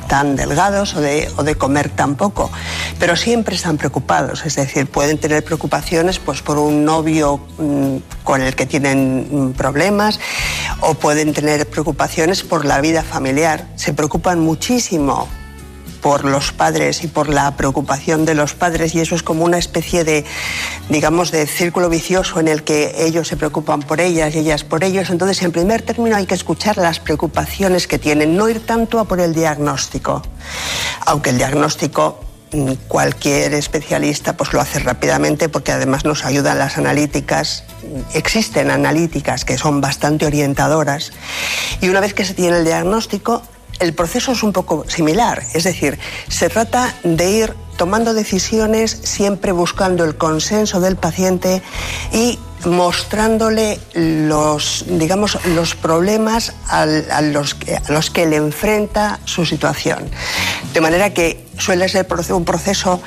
tan 0.08 0.36
delgados 0.36 0.96
o 0.96 1.02
de, 1.02 1.30
o 1.38 1.44
de, 1.44 1.56
comer 1.56 1.90
tan 1.90 2.16
poco, 2.16 2.50
pero 2.98 3.16
siempre 3.16 3.56
están 3.56 3.78
preocupados, 3.78 4.46
es 4.46 4.56
decir, 4.56 4.88
pueden 4.88 5.18
tener 5.18 5.44
preocupaciones 5.44 6.18
pues, 6.18 6.42
por 6.42 6.58
un 6.58 6.86
novio 6.86 7.42
mm, 7.58 7.98
con 8.24 8.42
el 8.42 8.56
que 8.56 8.66
tienen 8.66 9.28
mm, 9.30 9.54
problemas 9.54 10.20
o 10.80 10.94
pueden 10.94 11.34
tener 11.34 11.68
preocupaciones 11.70 12.44
por 12.44 12.64
la 12.64 12.80
vida 12.80 13.04
familiar, 13.04 13.68
se 13.76 13.94
preocupan 13.94 14.40
muchísimo 14.40 15.28
por 16.02 16.26
los 16.26 16.52
padres 16.52 17.04
y 17.04 17.08
por 17.08 17.30
la 17.30 17.56
preocupación 17.56 18.26
de 18.26 18.34
los 18.34 18.54
padres 18.54 18.96
y 18.96 19.00
eso 19.00 19.16
es 19.16 19.24
como 19.24 19.46
una 19.46 19.58
especie 19.58 20.04
de, 20.04 20.26
digamos, 20.90 21.32
de 21.32 21.46
círculo 21.48 21.90
vicioso 21.90 22.40
en 22.40 22.48
el 22.48 22.64
que 22.64 23.06
ellos 23.06 23.28
se 23.28 23.38
preocupan 23.38 23.82
por 23.82 24.02
ellas 24.02 24.36
y 24.36 24.40
ellas 24.40 24.64
por 24.64 24.84
ellos. 24.84 25.10
Entonces, 25.10 25.42
en 25.44 25.52
primer 25.52 25.82
término, 25.82 26.16
hay 26.16 26.26
que 26.26 26.36
escuchar 26.36 26.78
las 26.78 27.00
preocupaciones 27.00 27.88
que 27.88 28.00
tienen, 28.00 28.36
no 28.36 28.50
ir 28.50 28.66
tanto 28.66 29.00
a 29.00 29.06
por 29.06 29.20
el 29.20 29.34
diagnóstico, 29.34 30.22
aunque 31.06 31.30
el 31.30 31.38
diagnóstico 31.38 32.20
mm, 32.52 32.74
cualquier 32.88 33.54
especialista 33.54 34.36
pues 34.36 34.54
lo 34.54 34.62
hace 34.62 34.80
rápidamente 34.80 35.50
porque 35.50 35.72
además 35.72 36.06
nos 36.06 36.26
ayudan 36.26 36.58
las 36.58 36.78
analíticas 36.78 37.64
existen 38.14 38.72
analíticas 38.72 39.46
que 39.46 39.58
son 39.58 39.82
bastante 39.82 40.26
orientadoras 40.26 41.12
y 41.82 41.90
una 41.90 42.00
vez 42.00 42.14
que 42.14 42.26
se 42.26 42.34
tiene 42.34 42.58
el 42.58 42.66
diagnóstico 42.66 43.42
el 43.82 43.94
proceso 43.94 44.32
es 44.32 44.44
un 44.44 44.54
poco 44.54 44.86
similar, 44.88 45.44
es 45.54 45.64
decir, 45.64 46.00
se 46.30 46.50
trata 46.50 46.94
de 47.04 47.32
ir 47.32 47.56
tomando 47.78 48.14
decisiones 48.14 48.92
siempre 49.04 49.52
buscando 49.52 50.06
el 50.06 50.16
consenso 50.16 50.80
del 50.80 50.98
paciente 50.98 51.64
y 52.14 52.38
mostrándole 52.66 53.80
los, 53.96 54.86
digamos, 54.88 55.44
los 55.56 55.74
problemas 55.74 56.54
a, 56.68 56.86
los 57.22 57.56
que, 57.56 57.76
a 57.76 57.92
los 57.92 58.12
que 58.12 58.28
le 58.28 58.36
enfrenta 58.36 59.20
su 59.26 59.48
situación. 59.48 60.12
De 60.74 60.80
manera 60.80 61.12
que 61.12 61.48
suele 61.58 61.90
ser 61.90 62.06
un 62.34 62.46
proceso 62.46 63.02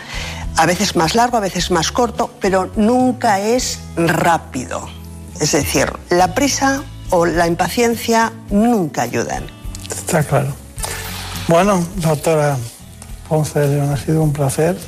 a 0.57 0.67
veces 0.67 0.97
más 0.97 1.15
largo, 1.15 1.37
a 1.37 1.41
veces 1.41 1.71
más 1.71 1.93
corto, 1.93 2.33
pero 2.41 2.73
nunca 2.75 3.39
es 3.39 3.79
rápido. 3.97 4.89
Es 5.41 5.53
decir, 5.53 5.93
la 6.11 6.35
prisa 6.35 6.83
o 7.11 7.27
la 7.27 7.47
impaciencia 7.47 8.33
nunca 8.51 9.03
ayudan. 9.03 9.45
Está 9.89 10.25
claro. 10.25 10.64
Bueno, 11.47 11.87
doctora 11.97 12.57
Ponce 13.29 13.61
ha 13.61 13.97
sido 13.99 14.23
un 14.23 14.33
placer. 14.33 14.79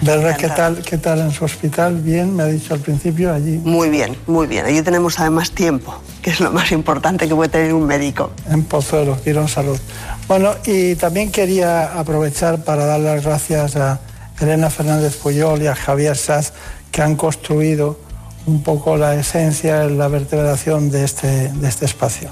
verla 0.00 0.34
qué 0.34 0.48
tal, 0.48 0.82
qué 0.82 0.96
tal 0.96 1.20
en 1.20 1.30
su 1.30 1.44
hospital, 1.44 2.00
bien, 2.00 2.34
me 2.34 2.42
ha 2.42 2.46
dicho 2.46 2.72
al 2.72 2.80
principio 2.80 3.32
allí. 3.32 3.58
Muy 3.58 3.90
bien, 3.90 4.16
muy 4.26 4.46
bien. 4.46 4.64
Allí 4.64 4.80
tenemos 4.80 5.20
además 5.20 5.50
tiempo, 5.50 5.94
que 6.22 6.30
es 6.30 6.40
lo 6.40 6.50
más 6.52 6.72
importante 6.72 7.28
que 7.28 7.34
puede 7.34 7.50
tener 7.50 7.74
un 7.74 7.86
médico. 7.86 8.30
En 8.48 8.64
Pozuelo, 8.64 9.20
Quirón 9.22 9.48
Salud. 9.48 9.78
Bueno, 10.26 10.54
y 10.64 10.94
también 10.94 11.30
quería 11.30 11.98
aprovechar 11.98 12.64
para 12.64 12.86
dar 12.86 13.00
las 13.00 13.22
gracias 13.22 13.76
a 13.76 14.00
Elena 14.40 14.70
Fernández 14.70 15.16
Puyol 15.16 15.62
y 15.62 15.66
a 15.66 15.74
Javier 15.74 16.16
Saz, 16.16 16.54
que 16.90 17.02
han 17.02 17.14
construido 17.14 17.98
un 18.46 18.62
poco 18.62 18.96
la 18.96 19.14
esencia, 19.14 19.84
la 19.84 20.08
vertebración 20.08 20.90
de 20.90 21.04
este, 21.04 21.52
de 21.52 21.68
este 21.68 21.84
espacio. 21.84 22.30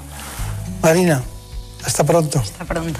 Marina, 0.81 1.21
hasta 1.85 2.03
pronto. 2.03 2.39
Hasta 2.39 2.65
pronto. 2.65 2.99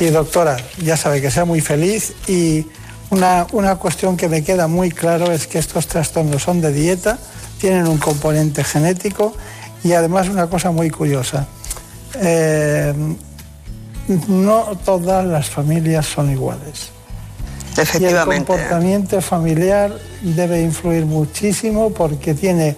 Y 0.00 0.06
doctora, 0.06 0.56
ya 0.82 0.96
sabe 0.96 1.20
que 1.20 1.30
sea 1.30 1.44
muy 1.44 1.60
feliz 1.60 2.14
y 2.28 2.66
una, 3.10 3.46
una 3.52 3.76
cuestión 3.76 4.16
que 4.16 4.28
me 4.28 4.44
queda 4.44 4.68
muy 4.68 4.90
claro 4.90 5.32
es 5.32 5.46
que 5.46 5.58
estos 5.58 5.86
trastornos 5.86 6.42
son 6.42 6.60
de 6.60 6.72
dieta, 6.72 7.18
tienen 7.60 7.86
un 7.88 7.98
componente 7.98 8.62
genético 8.62 9.34
y 9.82 9.92
además 9.92 10.28
una 10.28 10.46
cosa 10.46 10.70
muy 10.70 10.90
curiosa. 10.90 11.46
Eh, 12.16 12.94
no 14.28 14.78
todas 14.84 15.24
las 15.26 15.48
familias 15.48 16.06
son 16.06 16.30
iguales. 16.30 16.90
Efectivamente. 17.76 18.34
Y 18.34 18.38
el 18.38 18.44
comportamiento 18.44 19.20
familiar 19.20 19.92
debe 20.22 20.62
influir 20.62 21.06
muchísimo 21.06 21.90
porque 21.90 22.34
tiene 22.34 22.76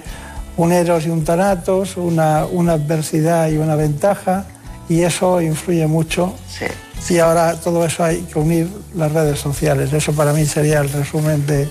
un 0.56 0.72
eros 0.72 1.06
y 1.06 1.10
un 1.10 1.24
tanatos, 1.24 1.96
una, 1.96 2.44
una 2.44 2.72
adversidad 2.72 3.48
y 3.48 3.56
una 3.56 3.76
ventaja, 3.76 4.44
y 4.90 5.04
eso 5.04 5.40
influye 5.40 5.86
mucho. 5.86 6.34
Sí. 6.48 7.14
Y 7.14 7.18
ahora 7.18 7.54
todo 7.54 7.86
eso 7.86 8.04
hay 8.04 8.22
que 8.22 8.38
unir 8.38 8.68
las 8.94 9.12
redes 9.12 9.38
sociales. 9.38 9.92
Eso 9.92 10.12
para 10.12 10.32
mí 10.32 10.44
sería 10.44 10.80
el 10.80 10.90
resumen 10.90 11.46
de, 11.46 11.68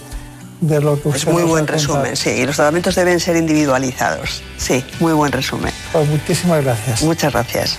de 0.61 0.81
lo 0.81 0.99
que 0.99 1.09
usted 1.09 1.27
Es 1.27 1.33
muy 1.33 1.43
buen 1.43 1.67
resumen, 1.67 2.15
sí. 2.15 2.29
Y 2.29 2.45
los 2.45 2.55
tratamientos 2.55 2.95
deben 2.95 3.19
ser 3.19 3.35
individualizados. 3.35 4.41
Sí, 4.57 4.83
muy 5.01 5.11
buen 5.11 5.33
resumen. 5.33 5.73
Pues 5.91 6.07
muchísimas 6.07 6.63
gracias. 6.63 7.01
Muchas 7.03 7.33
gracias. 7.33 7.77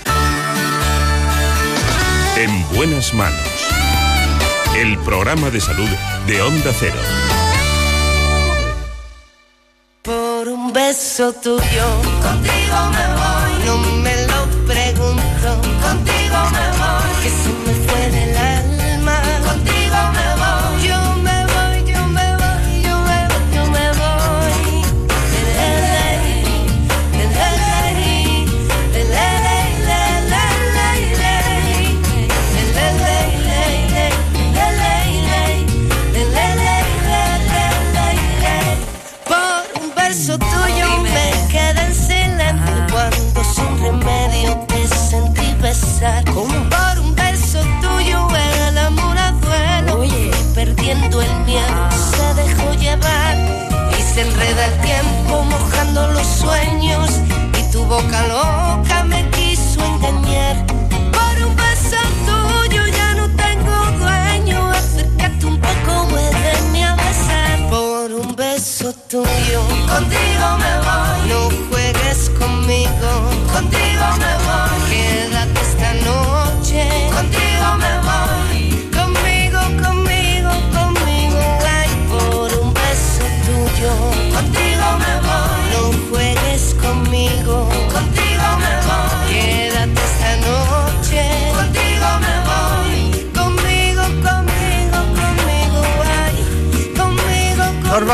En 2.37 2.67
buenas 2.75 3.11
manos. 3.15 3.39
El 4.77 4.97
programa 4.99 5.49
de 5.49 5.59
salud 5.59 5.89
de 6.27 6.41
Onda 6.41 6.71
Cero. 6.79 6.95
Por 10.03 10.47
un 10.49 10.71
beso 10.71 11.33
tuyo, 11.33 11.85
contigo 12.21 12.77
me 12.91 13.07
voy. 13.15 13.65
No 13.65 13.77
me 14.03 14.20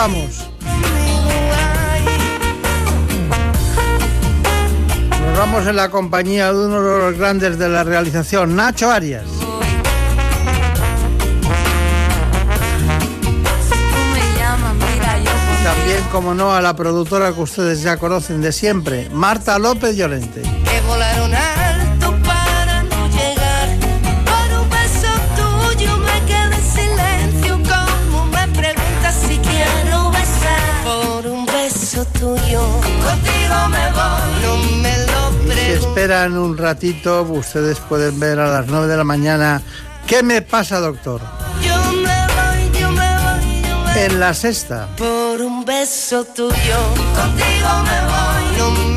vamos. 0.08 0.50
Nos 5.22 5.38
vamos 5.38 5.68
en 5.68 5.76
la 5.76 5.90
compañía 5.90 6.54
de 6.54 6.66
uno 6.66 6.82
de 6.82 7.00
los 7.00 7.18
grandes 7.18 7.58
de 7.58 7.70
la 7.70 7.84
realización, 7.84 8.56
Nacho 8.56 8.90
Arias. 8.90 9.26
también, 15.64 16.02
como 16.14 16.34
no, 16.34 16.54
a 16.54 16.62
la 16.62 16.78
productora 16.78 17.34
que 17.34 17.42
ustedes 17.42 17.82
ya 17.82 17.98
conocen 17.98 18.42
de 18.42 18.54
siempre, 18.54 19.10
Marta 19.10 19.60
López 19.60 19.98
Llorente. 19.98 20.57
Esperan 35.98 36.38
un 36.38 36.56
ratito, 36.56 37.24
ustedes 37.24 37.80
pueden 37.80 38.19
ver 38.19 38.38
a 38.38 38.52
las 38.52 38.68
9 38.68 38.86
de 38.86 38.98
la 38.98 39.03
mañana 39.03 39.64
¿Qué 40.06 40.22
me 40.22 40.44
pasa, 40.44 40.80
doctor? 40.80 41.22
Yo 41.60 41.76
me 41.91 42.19
voy, 42.36 42.80
yo 42.80 42.91
me 42.91 43.18
voy, 43.18 43.61
yo 43.68 43.80
me 43.80 44.06
En 44.06 44.19
la 44.19 44.36
sexta. 44.36 44.90
Por 44.95 45.41
un 45.41 45.65
beso 45.65 46.24
tuyo, 46.24 46.78
contigo 47.15 47.69
me 47.90 47.99
voy. 48.11 48.57
No 48.60 48.72
me 48.94 48.97